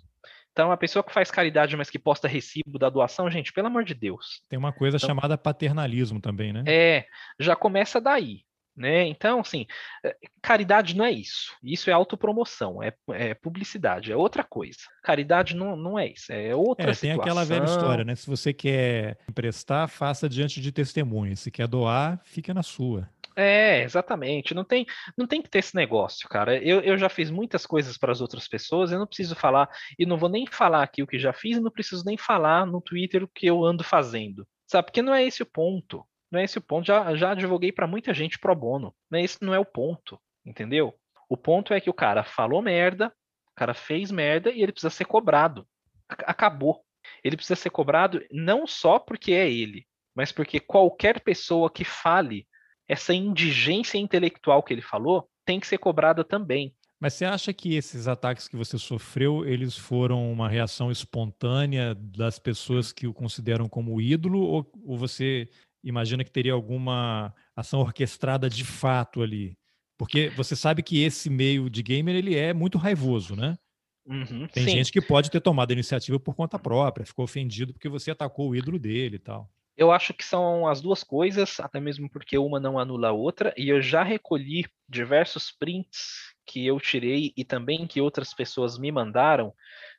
Então, 0.53 0.71
a 0.71 0.77
pessoa 0.77 1.03
que 1.03 1.13
faz 1.13 1.31
caridade, 1.31 1.77
mas 1.77 1.89
que 1.89 1.99
posta 1.99 2.29
recibo 2.29 2.79
da 2.79 2.91
doação, 2.91 3.31
gente, 3.31 3.53
pelo 3.53 3.69
amor 3.69 3.85
de 3.85 3.95
Deus. 3.95 4.43
Tem 4.51 4.59
uma 4.59 4.73
coisa 4.73 4.99
então, 4.99 5.07
chamada 5.07 5.39
paternalismo 5.39 6.21
também, 6.21 6.53
né? 6.53 6.63
É, 6.67 7.07
já 7.41 7.57
começa 7.57 8.01
daí. 8.01 8.45
Né? 8.75 9.07
Então, 9.07 9.41
assim, 9.41 9.67
eh, 10.03 10.17
caridade 10.41 10.97
não 10.97 11.05
é 11.05 11.11
isso. 11.11 11.55
Isso 11.63 11.91
é 11.91 11.93
autopromoção, 11.93 12.83
é, 12.83 12.95
é 13.11 13.35
publicidade, 13.35 14.11
é 14.11 14.17
outra 14.17 14.43
coisa. 14.43 14.79
Caridade 15.03 15.55
não, 15.55 15.77
não 15.77 15.99
é 15.99 16.09
isso, 16.09 16.33
é 16.33 16.55
outra 16.55 16.91
é, 16.91 16.95
Tem 16.95 17.13
aquela 17.13 17.45
velha 17.45 17.65
história, 17.65 18.03
né? 18.03 18.15
Se 18.15 18.27
você 18.27 18.53
quer 18.53 19.19
emprestar, 19.29 19.89
faça 19.89 20.27
diante 20.27 20.61
de 20.61 20.73
testemunhas. 20.73 21.41
Se 21.41 21.51
quer 21.51 21.69
doar, 21.69 22.19
fica 22.25 22.55
na 22.55 22.63
sua. 22.63 23.09
É, 23.37 23.83
exatamente. 23.83 24.55
Não 24.55 24.65
tem, 24.65 24.87
não 25.17 25.27
tem 25.27 25.43
que 25.43 25.49
ter 25.49 25.59
esse 25.59 25.75
negócio, 25.75 26.29
cara. 26.29 26.57
Eu, 26.57 26.81
eu 26.81 26.97
já 26.99 27.09
fiz 27.09 27.31
muitas 27.31 27.67
coisas 27.67 27.97
para 27.97 28.13
as 28.13 28.21
outras 28.21 28.47
pessoas, 28.49 28.93
eu 28.93 28.99
não 28.99 29.07
preciso 29.07 29.35
falar, 29.35 29.69
e 29.99 30.05
não 30.07 30.17
vou 30.17 30.29
nem 30.29 30.47
falar 30.47 30.83
aqui 30.83 31.03
o 31.03 31.07
que 31.07 31.19
já 31.19 31.33
fiz, 31.33 31.57
e 31.57 31.61
não 31.61 31.71
preciso 31.71 32.05
nem 32.05 32.17
falar 32.17 32.67
no 32.67 32.81
Twitter 32.81 33.23
o 33.23 33.29
que 33.29 33.47
eu 33.47 33.65
ando 33.65 33.85
fazendo. 33.85 34.47
Sabe? 34.67 34.87
Porque 34.87 35.03
não 35.03 35.15
é 35.15 35.25
esse 35.25 35.43
o 35.43 35.47
ponto. 35.47 36.07
Não 36.33 36.41
é 36.41 36.45
esse 36.45 36.57
o 36.57 36.63
ponto. 36.63 36.87
Já, 36.87 37.15
já 37.15 37.33
advoguei 37.33 37.71
para 37.71 37.87
muita 37.87 38.15
gente 38.15 38.39
pro 38.39 38.55
bono. 38.55 38.95
Não 39.11 39.19
é 39.19 39.23
esse 39.23 39.45
não 39.45 39.53
é 39.53 39.59
o 39.59 39.67
ponto, 39.67 40.19
entendeu? 40.47 40.95
O 41.29 41.37
ponto 41.37 41.75
é 41.75 41.81
que 41.81 41.91
o 41.91 41.95
cara 41.95 42.25
falou 42.25 42.63
merda, 42.63 43.13
o 43.51 43.55
cara 43.55 43.75
fez 43.75 44.11
merda 44.11 44.51
e 44.51 44.63
ele 44.63 44.73
precisa 44.73 44.91
ser 44.91 45.05
cobrado. 45.05 45.67
Acabou. 46.09 46.83
Ele 47.23 47.37
precisa 47.37 47.57
ser 47.57 47.71
cobrado 47.71 48.25
não 48.31 48.67
só 48.67 48.99
porque 48.99 49.33
é 49.33 49.51
ele, 49.51 49.87
mas 50.15 50.33
porque 50.33 50.59
qualquer 50.59 51.21
pessoa 51.21 51.71
que 51.71 51.85
fale 51.85 52.47
essa 52.89 53.13
indigência 53.13 53.99
intelectual 53.99 54.63
que 54.63 54.73
ele 54.73 54.83
falou 54.83 55.29
tem 55.45 55.61
que 55.61 55.67
ser 55.67 55.79
cobrada 55.79 56.25
também. 56.25 56.75
Mas 57.01 57.15
você 57.15 57.25
acha 57.25 57.53
que 57.53 57.75
esses 57.75 58.07
ataques 58.07 58.47
que 58.47 58.57
você 58.57 58.79
sofreu, 58.79 59.45
eles 59.45 59.77
foram 59.77 60.31
uma 60.31 60.49
reação 60.49 60.91
espontânea 60.91 61.97
das 61.97 62.39
pessoas 62.39 62.93
que 62.93 63.09
o 63.09 63.13
consideram 63.13 63.69
como 63.69 64.01
ídolo, 64.01 64.41
ou, 64.41 64.71
ou 64.85 64.97
você 64.97 65.49
imagina 65.83 66.25
que 66.25 66.31
teria 66.31 66.53
alguma 66.53 67.35
ação 67.57 67.81
orquestrada 67.81 68.49
de 68.49 68.65
fato 68.65 69.23
ali. 69.23 69.57
Porque 69.99 70.31
você 70.31 70.57
sabe 70.57 70.83
que 70.83 71.03
esse 71.03 71.31
meio 71.31 71.71
de 71.71 71.83
gamer 71.83 72.17
ele 72.17 72.37
é 72.37 72.53
muito 72.53 72.79
raivoso, 72.79 73.37
né? 73.37 73.57
Uhum, 74.05 74.49
Tem 74.49 74.65
sim. 74.65 74.71
gente 74.71 74.91
que 74.91 75.01
pode 75.01 75.31
ter 75.31 75.41
tomado 75.41 75.71
a 75.71 75.75
iniciativa 75.75 76.19
por 76.19 76.35
conta 76.35 76.59
própria, 76.59 77.07
ficou 77.07 77.25
ofendido 77.25 77.73
porque 77.73 77.89
você 77.89 78.11
atacou 78.11 78.51
o 78.51 78.57
ídolo 78.57 78.79
dele 78.79 79.17
e 79.17 79.21
tal. 79.21 79.49
Eu 79.77 79.91
acho 79.91 80.13
que 80.13 80.25
são 80.25 80.67
as 80.67 80.81
duas 80.81 81.03
coisas, 81.03 81.59
até 81.61 81.81
mesmo 81.81 82.11
porque 82.11 82.37
uma 82.37 82.61
não 82.61 82.79
anula 82.79 83.09
a 83.09 83.13
outra, 83.13 83.55
e 83.57 83.69
eu 83.69 83.81
já 83.81 84.03
recolhi 84.03 84.67
diversos 84.89 85.51
prints 85.51 86.35
que 86.45 86.67
eu 86.67 86.79
tirei 86.81 87.33
e 87.37 87.45
também 87.45 87.87
que 87.87 88.01
outras 88.01 88.35
pessoas 88.35 88.79
me 88.79 88.93
mandaram 88.93 89.55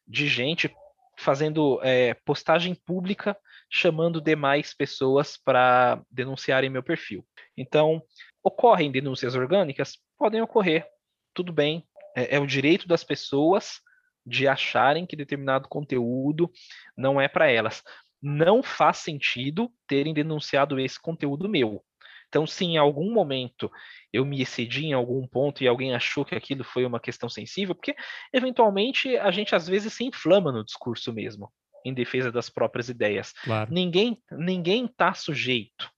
de 0.08 0.28
gente 0.28 0.74
fazendo 1.18 1.80
é, 1.82 2.14
postagem 2.26 2.76
pública 2.76 3.38
chamando 3.76 4.22
demais 4.22 4.72
pessoas 4.72 5.36
para 5.36 6.00
denunciarem 6.12 6.70
meu 6.70 6.84
perfil. 6.84 7.26
Então, 7.58 8.04
ocorrem 8.44 8.92
denúncias 8.92 9.34
orgânicas? 9.34 9.98
Podem 10.16 10.44
ocorrer, 10.44 10.88
tudo 11.34 11.52
bem, 11.52 11.84
é, 12.16 12.36
é 12.36 12.40
o 12.40 12.46
direito 12.46 12.88
das 12.88 13.04
pessoas 13.04 13.82
de 14.24 14.48
acharem 14.48 15.08
que 15.08 15.16
determinado 15.16 15.68
conteúdo 15.68 16.52
não 16.96 17.20
é 17.20 17.28
para 17.28 17.50
elas. 17.50 17.82
Não 18.22 18.62
faz 18.62 18.98
sentido 18.98 19.74
terem 19.88 20.14
denunciado 20.14 20.80
esse 20.80 21.02
conteúdo 21.02 21.50
meu. 21.50 21.84
Então, 22.30 22.46
se 22.46 22.66
em 22.66 22.78
algum 22.78 23.12
momento 23.12 23.72
eu 24.14 24.24
me 24.24 24.40
excedi 24.40 24.86
em 24.86 24.94
algum 24.94 25.28
ponto 25.28 25.64
e 25.64 25.68
alguém 25.68 25.96
achou 25.96 26.24
que 26.24 26.36
aquilo 26.36 26.64
foi 26.64 26.86
uma 26.86 27.00
questão 27.00 27.28
sensível, 27.28 27.74
porque 27.74 27.96
eventualmente 28.32 29.18
a 29.18 29.32
gente 29.32 29.56
às 29.56 29.68
vezes 29.68 29.94
se 29.94 30.04
inflama 30.04 30.52
no 30.52 30.64
discurso 30.64 31.12
mesmo, 31.12 31.52
em 31.86 31.94
defesa 31.94 32.32
das 32.32 32.50
próprias 32.50 32.90
ideias. 32.90 33.34
Claro. 33.44 33.72
Ninguém 33.72 34.22
ninguém 34.32 34.86
está 34.86 35.14
sujeito, 35.14 35.90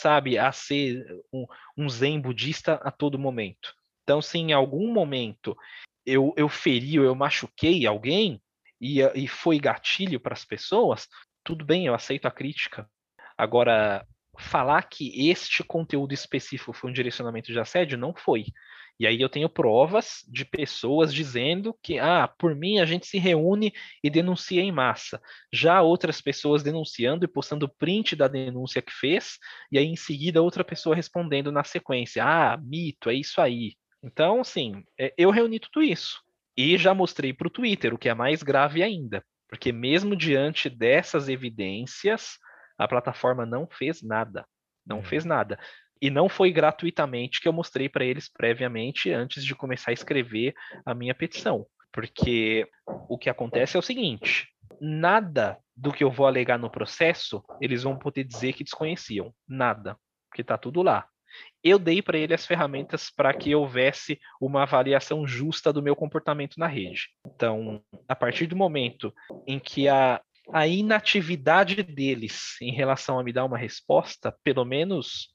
sabe, 0.00 0.38
a 0.38 0.52
ser 0.52 1.04
um, 1.32 1.46
um 1.76 1.88
zen 1.88 2.20
budista 2.20 2.74
a 2.82 2.90
todo 2.90 3.18
momento. 3.18 3.74
Então, 4.02 4.20
se 4.20 4.38
em 4.38 4.52
algum 4.52 4.92
momento 4.92 5.56
eu, 6.04 6.32
eu 6.36 6.48
feri 6.48 6.98
ou 6.98 7.04
eu 7.04 7.14
machuquei 7.14 7.86
alguém 7.86 8.40
e, 8.80 9.00
e 9.14 9.26
foi 9.26 9.58
gatilho 9.58 10.20
para 10.20 10.34
as 10.34 10.44
pessoas, 10.44 11.08
tudo 11.42 11.64
bem, 11.64 11.86
eu 11.86 11.94
aceito 11.94 12.26
a 12.26 12.30
crítica. 12.30 12.88
Agora, 13.36 14.06
falar 14.38 14.82
que 14.82 15.30
este 15.30 15.62
conteúdo 15.62 16.12
específico 16.12 16.72
foi 16.72 16.90
um 16.90 16.92
direcionamento 16.92 17.52
de 17.52 17.58
assédio 17.58 17.98
não 17.98 18.14
foi. 18.14 18.46
E 18.98 19.06
aí 19.06 19.20
eu 19.20 19.28
tenho 19.28 19.48
provas 19.48 20.24
de 20.28 20.44
pessoas 20.44 21.12
dizendo 21.12 21.76
que, 21.82 21.98
ah, 21.98 22.28
por 22.38 22.54
mim 22.54 22.78
a 22.78 22.86
gente 22.86 23.06
se 23.06 23.18
reúne 23.18 23.72
e 24.02 24.08
denuncia 24.08 24.62
em 24.62 24.70
massa. 24.70 25.20
Já 25.52 25.82
outras 25.82 26.20
pessoas 26.20 26.62
denunciando 26.62 27.24
e 27.24 27.28
postando 27.28 27.68
print 27.68 28.14
da 28.14 28.28
denúncia 28.28 28.80
que 28.80 28.92
fez, 28.92 29.38
e 29.70 29.78
aí 29.78 29.86
em 29.86 29.96
seguida 29.96 30.42
outra 30.42 30.62
pessoa 30.62 30.94
respondendo 30.94 31.50
na 31.50 31.64
sequência, 31.64 32.24
ah, 32.24 32.56
mito, 32.56 33.10
é 33.10 33.14
isso 33.14 33.40
aí. 33.40 33.74
Então, 34.02 34.40
assim, 34.40 34.84
é, 34.98 35.12
eu 35.16 35.30
reuni 35.30 35.58
tudo 35.58 35.82
isso. 35.82 36.22
E 36.56 36.78
já 36.78 36.94
mostrei 36.94 37.32
para 37.32 37.48
o 37.48 37.50
Twitter, 37.50 37.92
o 37.92 37.98
que 37.98 38.08
é 38.08 38.14
mais 38.14 38.42
grave 38.42 38.82
ainda. 38.82 39.24
Porque 39.48 39.72
mesmo 39.72 40.14
diante 40.14 40.68
dessas 40.70 41.28
evidências, 41.28 42.38
a 42.78 42.86
plataforma 42.86 43.44
não 43.44 43.66
fez 43.66 44.02
nada. 44.02 44.46
Não 44.86 44.98
é. 44.98 45.02
fez 45.02 45.24
nada. 45.24 45.58
E 46.04 46.10
não 46.10 46.28
foi 46.28 46.52
gratuitamente 46.52 47.40
que 47.40 47.48
eu 47.48 47.52
mostrei 47.52 47.88
para 47.88 48.04
eles 48.04 48.28
previamente 48.28 49.10
antes 49.10 49.42
de 49.42 49.54
começar 49.54 49.90
a 49.90 49.94
escrever 49.94 50.54
a 50.84 50.92
minha 50.92 51.14
petição. 51.14 51.66
Porque 51.90 52.68
o 53.08 53.16
que 53.16 53.30
acontece 53.30 53.74
é 53.74 53.78
o 53.78 53.82
seguinte: 53.82 54.50
nada 54.78 55.58
do 55.74 55.90
que 55.90 56.04
eu 56.04 56.10
vou 56.10 56.26
alegar 56.26 56.58
no 56.58 56.68
processo 56.68 57.42
eles 57.58 57.84
vão 57.84 57.96
poder 57.96 58.22
dizer 58.22 58.52
que 58.52 58.62
desconheciam. 58.62 59.32
Nada. 59.48 59.96
Porque 60.28 60.42
está 60.42 60.58
tudo 60.58 60.82
lá. 60.82 61.08
Eu 61.62 61.78
dei 61.78 62.02
para 62.02 62.18
ele 62.18 62.34
as 62.34 62.44
ferramentas 62.44 63.08
para 63.10 63.32
que 63.32 63.54
houvesse 63.54 64.20
uma 64.38 64.64
avaliação 64.64 65.26
justa 65.26 65.72
do 65.72 65.82
meu 65.82 65.96
comportamento 65.96 66.58
na 66.58 66.66
rede. 66.66 67.08
Então, 67.26 67.82
a 68.06 68.14
partir 68.14 68.46
do 68.46 68.54
momento 68.54 69.10
em 69.46 69.58
que 69.58 69.88
a 69.88 70.20
a 70.52 70.66
inatividade 70.66 71.82
deles 71.82 72.56
em 72.60 72.72
relação 72.72 73.18
a 73.18 73.24
me 73.24 73.32
dar 73.32 73.44
uma 73.44 73.56
resposta, 73.56 74.36
pelo 74.42 74.64
menos 74.64 75.28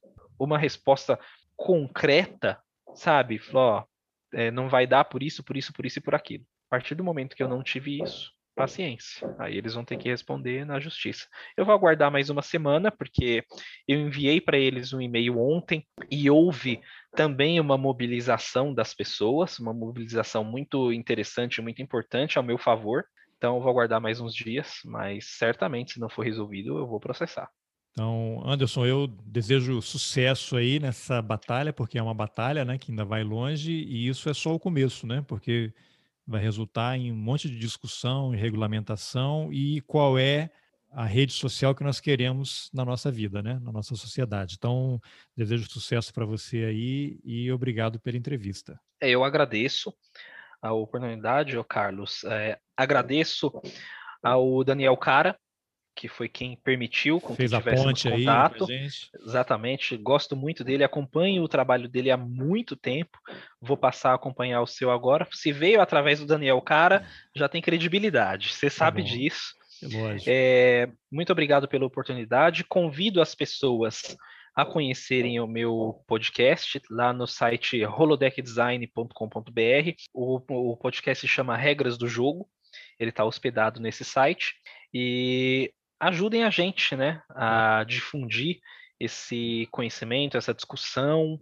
uma 0.44 0.58
resposta 0.58 1.18
concreta, 1.56 2.58
sabe? 2.94 3.38
Falou, 3.38 3.62
ó, 3.62 3.84
é, 4.32 4.50
não 4.50 4.68
vai 4.68 4.86
dar 4.86 5.04
por 5.04 5.22
isso, 5.22 5.44
por 5.44 5.56
isso, 5.56 5.72
por 5.72 5.84
isso 5.84 5.98
e 5.98 6.02
por 6.02 6.14
aquilo. 6.14 6.44
A 6.68 6.70
partir 6.70 6.94
do 6.94 7.04
momento 7.04 7.36
que 7.36 7.42
eu 7.42 7.48
não 7.48 7.62
tive 7.62 8.02
isso, 8.02 8.32
paciência. 8.56 9.34
Aí 9.38 9.56
eles 9.56 9.74
vão 9.74 9.84
ter 9.84 9.96
que 9.96 10.08
responder 10.08 10.64
na 10.64 10.78
justiça. 10.78 11.26
Eu 11.56 11.64
vou 11.64 11.74
aguardar 11.74 12.10
mais 12.10 12.30
uma 12.30 12.42
semana, 12.42 12.90
porque 12.90 13.44
eu 13.88 13.98
enviei 13.98 14.40
para 14.40 14.58
eles 14.58 14.92
um 14.92 15.00
e-mail 15.00 15.38
ontem 15.38 15.86
e 16.10 16.30
houve 16.30 16.80
também 17.14 17.58
uma 17.58 17.76
mobilização 17.76 18.72
das 18.72 18.94
pessoas, 18.94 19.58
uma 19.58 19.72
mobilização 19.72 20.44
muito 20.44 20.92
interessante, 20.92 21.60
muito 21.60 21.82
importante 21.82 22.38
ao 22.38 22.44
meu 22.44 22.58
favor. 22.58 23.04
Então 23.36 23.56
eu 23.56 23.62
vou 23.62 23.70
aguardar 23.70 24.00
mais 24.00 24.20
uns 24.20 24.34
dias, 24.34 24.80
mas 24.84 25.26
certamente, 25.38 25.94
se 25.94 26.00
não 26.00 26.10
for 26.10 26.22
resolvido, 26.24 26.78
eu 26.78 26.86
vou 26.86 27.00
processar. 27.00 27.50
Então, 27.92 28.42
Anderson, 28.46 28.86
eu 28.86 29.06
desejo 29.06 29.82
sucesso 29.82 30.56
aí 30.56 30.78
nessa 30.78 31.20
batalha, 31.20 31.72
porque 31.72 31.98
é 31.98 32.02
uma 32.02 32.14
batalha, 32.14 32.64
né, 32.64 32.78
que 32.78 32.92
ainda 32.92 33.04
vai 33.04 33.24
longe, 33.24 33.72
e 33.72 34.08
isso 34.08 34.28
é 34.28 34.34
só 34.34 34.54
o 34.54 34.60
começo, 34.60 35.06
né? 35.06 35.24
Porque 35.26 35.72
vai 36.26 36.40
resultar 36.40 36.96
em 36.96 37.10
um 37.10 37.16
monte 37.16 37.48
de 37.48 37.58
discussão 37.58 38.32
e 38.32 38.38
regulamentação 38.38 39.52
e 39.52 39.80
qual 39.82 40.16
é 40.18 40.50
a 40.92 41.04
rede 41.04 41.32
social 41.32 41.74
que 41.74 41.84
nós 41.84 42.00
queremos 42.00 42.70
na 42.72 42.84
nossa 42.84 43.10
vida, 43.10 43.42
né? 43.42 43.60
na 43.62 43.72
nossa 43.72 43.94
sociedade. 43.94 44.56
Então, 44.58 45.00
desejo 45.36 45.70
sucesso 45.70 46.12
para 46.12 46.24
você 46.24 46.64
aí 46.64 47.20
e 47.24 47.50
obrigado 47.52 48.00
pela 48.00 48.16
entrevista. 48.16 48.78
É, 49.00 49.10
eu 49.10 49.24
agradeço 49.24 49.94
a 50.60 50.72
oportunidade, 50.72 51.56
Carlos. 51.68 52.24
É, 52.24 52.58
agradeço 52.76 53.52
ao 54.22 54.62
Daniel 54.64 54.96
Cara, 54.96 55.38
que 55.94 56.08
foi 56.08 56.28
quem 56.28 56.56
permitiu 56.56 57.20
com 57.20 57.34
Fez 57.34 57.50
que 57.50 57.58
tivéssemos 57.58 58.02
contato. 58.02 58.66
Exatamente, 59.24 59.96
gosto 59.96 60.34
muito 60.34 60.64
dele, 60.64 60.84
acompanho 60.84 61.42
o 61.42 61.48
trabalho 61.48 61.88
dele 61.88 62.10
há 62.10 62.16
muito 62.16 62.76
tempo. 62.76 63.18
Vou 63.60 63.76
passar 63.76 64.12
a 64.12 64.14
acompanhar 64.14 64.62
o 64.62 64.66
seu 64.66 64.90
agora. 64.90 65.28
Se 65.32 65.52
veio 65.52 65.80
através 65.80 66.20
do 66.20 66.26
Daniel 66.26 66.60
Cara, 66.62 67.06
já 67.34 67.48
tem 67.48 67.60
credibilidade. 67.60 68.52
Você 68.52 68.66
tá 68.66 68.76
sabe 68.76 69.02
tá 69.02 69.08
disso. 69.08 69.54
É, 70.26 70.88
muito 71.10 71.32
obrigado 71.32 71.68
pela 71.68 71.86
oportunidade. 71.86 72.64
Convido 72.64 73.20
as 73.20 73.34
pessoas 73.34 74.16
a 74.54 74.64
conhecerem 74.64 75.40
o 75.40 75.46
meu 75.46 76.02
podcast 76.06 76.80
lá 76.90 77.12
no 77.12 77.26
site 77.26 77.84
holodeckdesign.com.br. 77.84 79.92
O, 80.12 80.72
o 80.72 80.76
podcast 80.76 81.26
se 81.26 81.32
chama 81.32 81.56
Regras 81.56 81.96
do 81.96 82.08
Jogo. 82.08 82.48
Ele 82.98 83.10
está 83.10 83.24
hospedado 83.24 83.80
nesse 83.80 84.04
site. 84.04 84.54
E 84.92 85.72
ajudem 86.00 86.44
a 86.44 86.50
gente 86.50 86.96
né, 86.96 87.22
a 87.28 87.84
difundir 87.84 88.58
esse 88.98 89.68
conhecimento, 89.70 90.36
essa 90.36 90.54
discussão. 90.54 91.38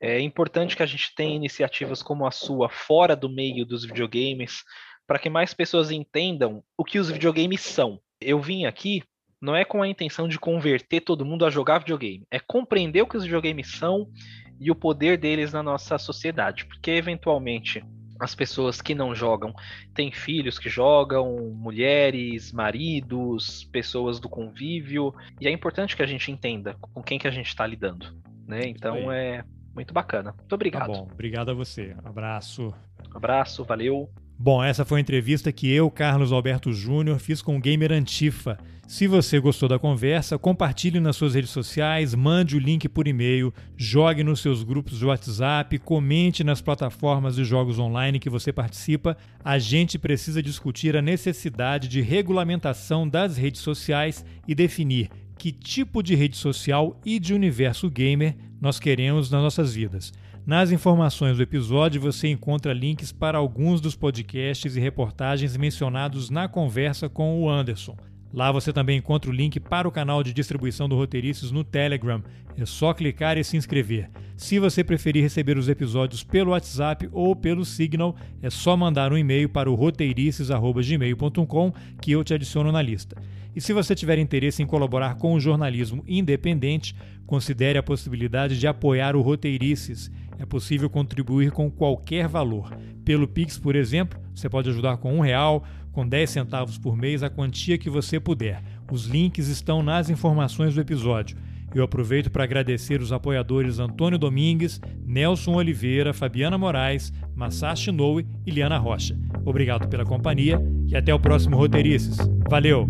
É 0.00 0.20
importante 0.20 0.76
que 0.76 0.82
a 0.82 0.86
gente 0.86 1.14
tenha 1.14 1.34
iniciativas 1.34 2.02
como 2.02 2.26
a 2.26 2.30
sua 2.30 2.68
fora 2.68 3.16
do 3.16 3.28
meio 3.28 3.66
dos 3.66 3.84
videogames, 3.84 4.62
para 5.06 5.18
que 5.18 5.28
mais 5.28 5.52
pessoas 5.52 5.90
entendam 5.90 6.62
o 6.76 6.84
que 6.84 6.98
os 6.98 7.10
videogames 7.10 7.60
são. 7.60 8.00
Eu 8.20 8.40
vim 8.40 8.64
aqui 8.64 9.02
não 9.40 9.54
é 9.54 9.64
com 9.64 9.82
a 9.82 9.88
intenção 9.88 10.26
de 10.26 10.38
converter 10.38 11.00
todo 11.00 11.24
mundo 11.24 11.44
a 11.44 11.50
jogar 11.50 11.78
videogame, 11.78 12.26
é 12.30 12.40
compreender 12.40 13.02
o 13.02 13.06
que 13.06 13.16
os 13.16 13.24
videogames 13.24 13.70
são 13.70 14.10
e 14.58 14.70
o 14.70 14.74
poder 14.74 15.18
deles 15.18 15.52
na 15.52 15.62
nossa 15.62 15.98
sociedade, 15.98 16.64
porque 16.64 16.90
eventualmente 16.92 17.84
as 18.20 18.34
pessoas 18.34 18.80
que 18.80 18.94
não 18.94 19.14
jogam 19.14 19.54
têm 19.94 20.10
filhos 20.10 20.58
que 20.58 20.68
jogam, 20.68 21.50
mulheres, 21.54 22.52
maridos, 22.52 23.64
pessoas 23.64 24.18
do 24.20 24.28
convívio, 24.28 25.14
e 25.40 25.46
é 25.46 25.50
importante 25.50 25.96
que 25.96 26.02
a 26.02 26.06
gente 26.06 26.30
entenda 26.30 26.74
com 26.80 27.02
quem 27.02 27.18
que 27.18 27.28
a 27.28 27.30
gente 27.30 27.48
está 27.48 27.66
lidando, 27.66 28.14
né? 28.46 28.62
Então 28.64 29.10
é 29.10 29.44
muito 29.74 29.92
bacana. 29.92 30.32
Muito 30.36 30.54
obrigado. 30.54 30.86
Tá 30.86 30.92
bom, 30.92 31.08
obrigado 31.12 31.50
a 31.50 31.54
você. 31.54 31.94
Abraço. 32.04 32.72
Abraço, 33.14 33.64
valeu. 33.64 34.10
Bom, 34.38 34.62
essa 34.62 34.84
foi 34.84 34.98
a 34.98 35.00
entrevista 35.00 35.50
que 35.50 35.70
eu, 35.70 35.90
Carlos 35.90 36.30
Alberto 36.30 36.70
Júnior, 36.70 37.18
fiz 37.18 37.40
com 37.40 37.56
o 37.56 37.60
gamer 37.60 37.90
Antifa. 37.90 38.58
Se 38.86 39.06
você 39.06 39.40
gostou 39.40 39.66
da 39.66 39.78
conversa, 39.78 40.38
compartilhe 40.38 41.00
nas 41.00 41.16
suas 41.16 41.34
redes 41.34 41.50
sociais, 41.50 42.14
mande 42.14 42.54
o 42.54 42.58
link 42.58 42.86
por 42.86 43.08
e-mail, 43.08 43.52
jogue 43.78 44.22
nos 44.22 44.40
seus 44.40 44.62
grupos 44.62 44.98
de 44.98 45.06
WhatsApp, 45.06 45.78
comente 45.78 46.44
nas 46.44 46.60
plataformas 46.60 47.34
de 47.34 47.44
jogos 47.44 47.78
online 47.78 48.20
que 48.20 48.28
você 48.28 48.52
participa. 48.52 49.16
A 49.42 49.58
gente 49.58 49.98
precisa 49.98 50.42
discutir 50.42 50.94
a 50.96 51.02
necessidade 51.02 51.88
de 51.88 52.02
regulamentação 52.02 53.08
das 53.08 53.38
redes 53.38 53.62
sociais 53.62 54.22
e 54.46 54.54
definir 54.54 55.08
que 55.38 55.50
tipo 55.50 56.02
de 56.02 56.14
rede 56.14 56.36
social 56.36 57.00
e 57.04 57.18
de 57.18 57.32
universo 57.32 57.90
gamer 57.90 58.36
nós 58.60 58.78
queremos 58.78 59.30
nas 59.30 59.42
nossas 59.42 59.74
vidas. 59.74 60.12
Nas 60.46 60.70
informações 60.70 61.36
do 61.38 61.42
episódio 61.42 62.00
você 62.00 62.28
encontra 62.28 62.72
links 62.72 63.10
para 63.10 63.36
alguns 63.36 63.80
dos 63.80 63.96
podcasts 63.96 64.76
e 64.76 64.80
reportagens 64.80 65.56
mencionados 65.56 66.30
na 66.30 66.46
conversa 66.46 67.08
com 67.08 67.42
o 67.42 67.50
Anderson. 67.50 67.96
Lá 68.32 68.52
você 68.52 68.72
também 68.72 68.98
encontra 68.98 69.28
o 69.28 69.34
link 69.34 69.58
para 69.58 69.88
o 69.88 69.90
canal 69.90 70.22
de 70.22 70.32
distribuição 70.32 70.88
do 70.88 70.94
Roteirices 70.94 71.50
no 71.50 71.64
Telegram. 71.64 72.22
É 72.56 72.64
só 72.64 72.94
clicar 72.94 73.36
e 73.36 73.42
se 73.42 73.56
inscrever. 73.56 74.08
Se 74.36 74.60
você 74.60 74.84
preferir 74.84 75.20
receber 75.20 75.58
os 75.58 75.68
episódios 75.68 76.22
pelo 76.22 76.52
WhatsApp 76.52 77.08
ou 77.10 77.34
pelo 77.34 77.64
Signal, 77.64 78.14
é 78.40 78.48
só 78.48 78.76
mandar 78.76 79.12
um 79.12 79.18
e-mail 79.18 79.48
para 79.48 79.68
o 79.68 79.74
roteirices.gmail.com 79.74 81.72
que 82.00 82.12
eu 82.12 82.22
te 82.22 82.34
adiciono 82.34 82.70
na 82.70 82.80
lista. 82.80 83.20
E 83.56 83.60
se 83.60 83.72
você 83.72 83.94
tiver 83.94 84.18
interesse 84.18 84.62
em 84.62 84.66
colaborar 84.66 85.16
com 85.16 85.32
o 85.32 85.40
jornalismo 85.40 86.04
independente, 86.06 86.94
considere 87.26 87.78
a 87.78 87.82
possibilidade 87.82 88.60
de 88.60 88.66
apoiar 88.66 89.16
o 89.16 89.22
Roteirices. 89.22 90.10
É 90.38 90.46
possível 90.46 90.90
contribuir 90.90 91.50
com 91.50 91.70
qualquer 91.70 92.28
valor. 92.28 92.76
Pelo 93.04 93.26
Pix, 93.26 93.58
por 93.58 93.74
exemplo, 93.74 94.18
você 94.34 94.48
pode 94.48 94.68
ajudar 94.68 94.96
com 94.98 95.16
um 95.16 95.20
real, 95.20 95.64
com 95.92 96.06
10 96.06 96.28
centavos 96.28 96.78
por 96.78 96.96
mês, 96.96 97.22
a 97.22 97.30
quantia 97.30 97.78
que 97.78 97.88
você 97.88 98.20
puder. 98.20 98.62
Os 98.90 99.06
links 99.06 99.48
estão 99.48 99.82
nas 99.82 100.10
informações 100.10 100.74
do 100.74 100.80
episódio. 100.80 101.36
Eu 101.74 101.84
aproveito 101.84 102.30
para 102.30 102.44
agradecer 102.44 103.00
os 103.00 103.12
apoiadores 103.12 103.78
Antônio 103.78 104.18
Domingues, 104.18 104.80
Nelson 105.04 105.54
Oliveira, 105.54 106.14
Fabiana 106.14 106.56
Moraes, 106.56 107.12
Masashi 107.34 107.90
Noe 107.90 108.26
e 108.46 108.50
Liana 108.50 108.78
Rocha. 108.78 109.18
Obrigado 109.44 109.88
pela 109.88 110.04
companhia 110.04 110.60
e 110.86 110.96
até 110.96 111.12
o 111.14 111.20
próximo 111.20 111.56
Roteirices. 111.56 112.16
Valeu! 112.48 112.88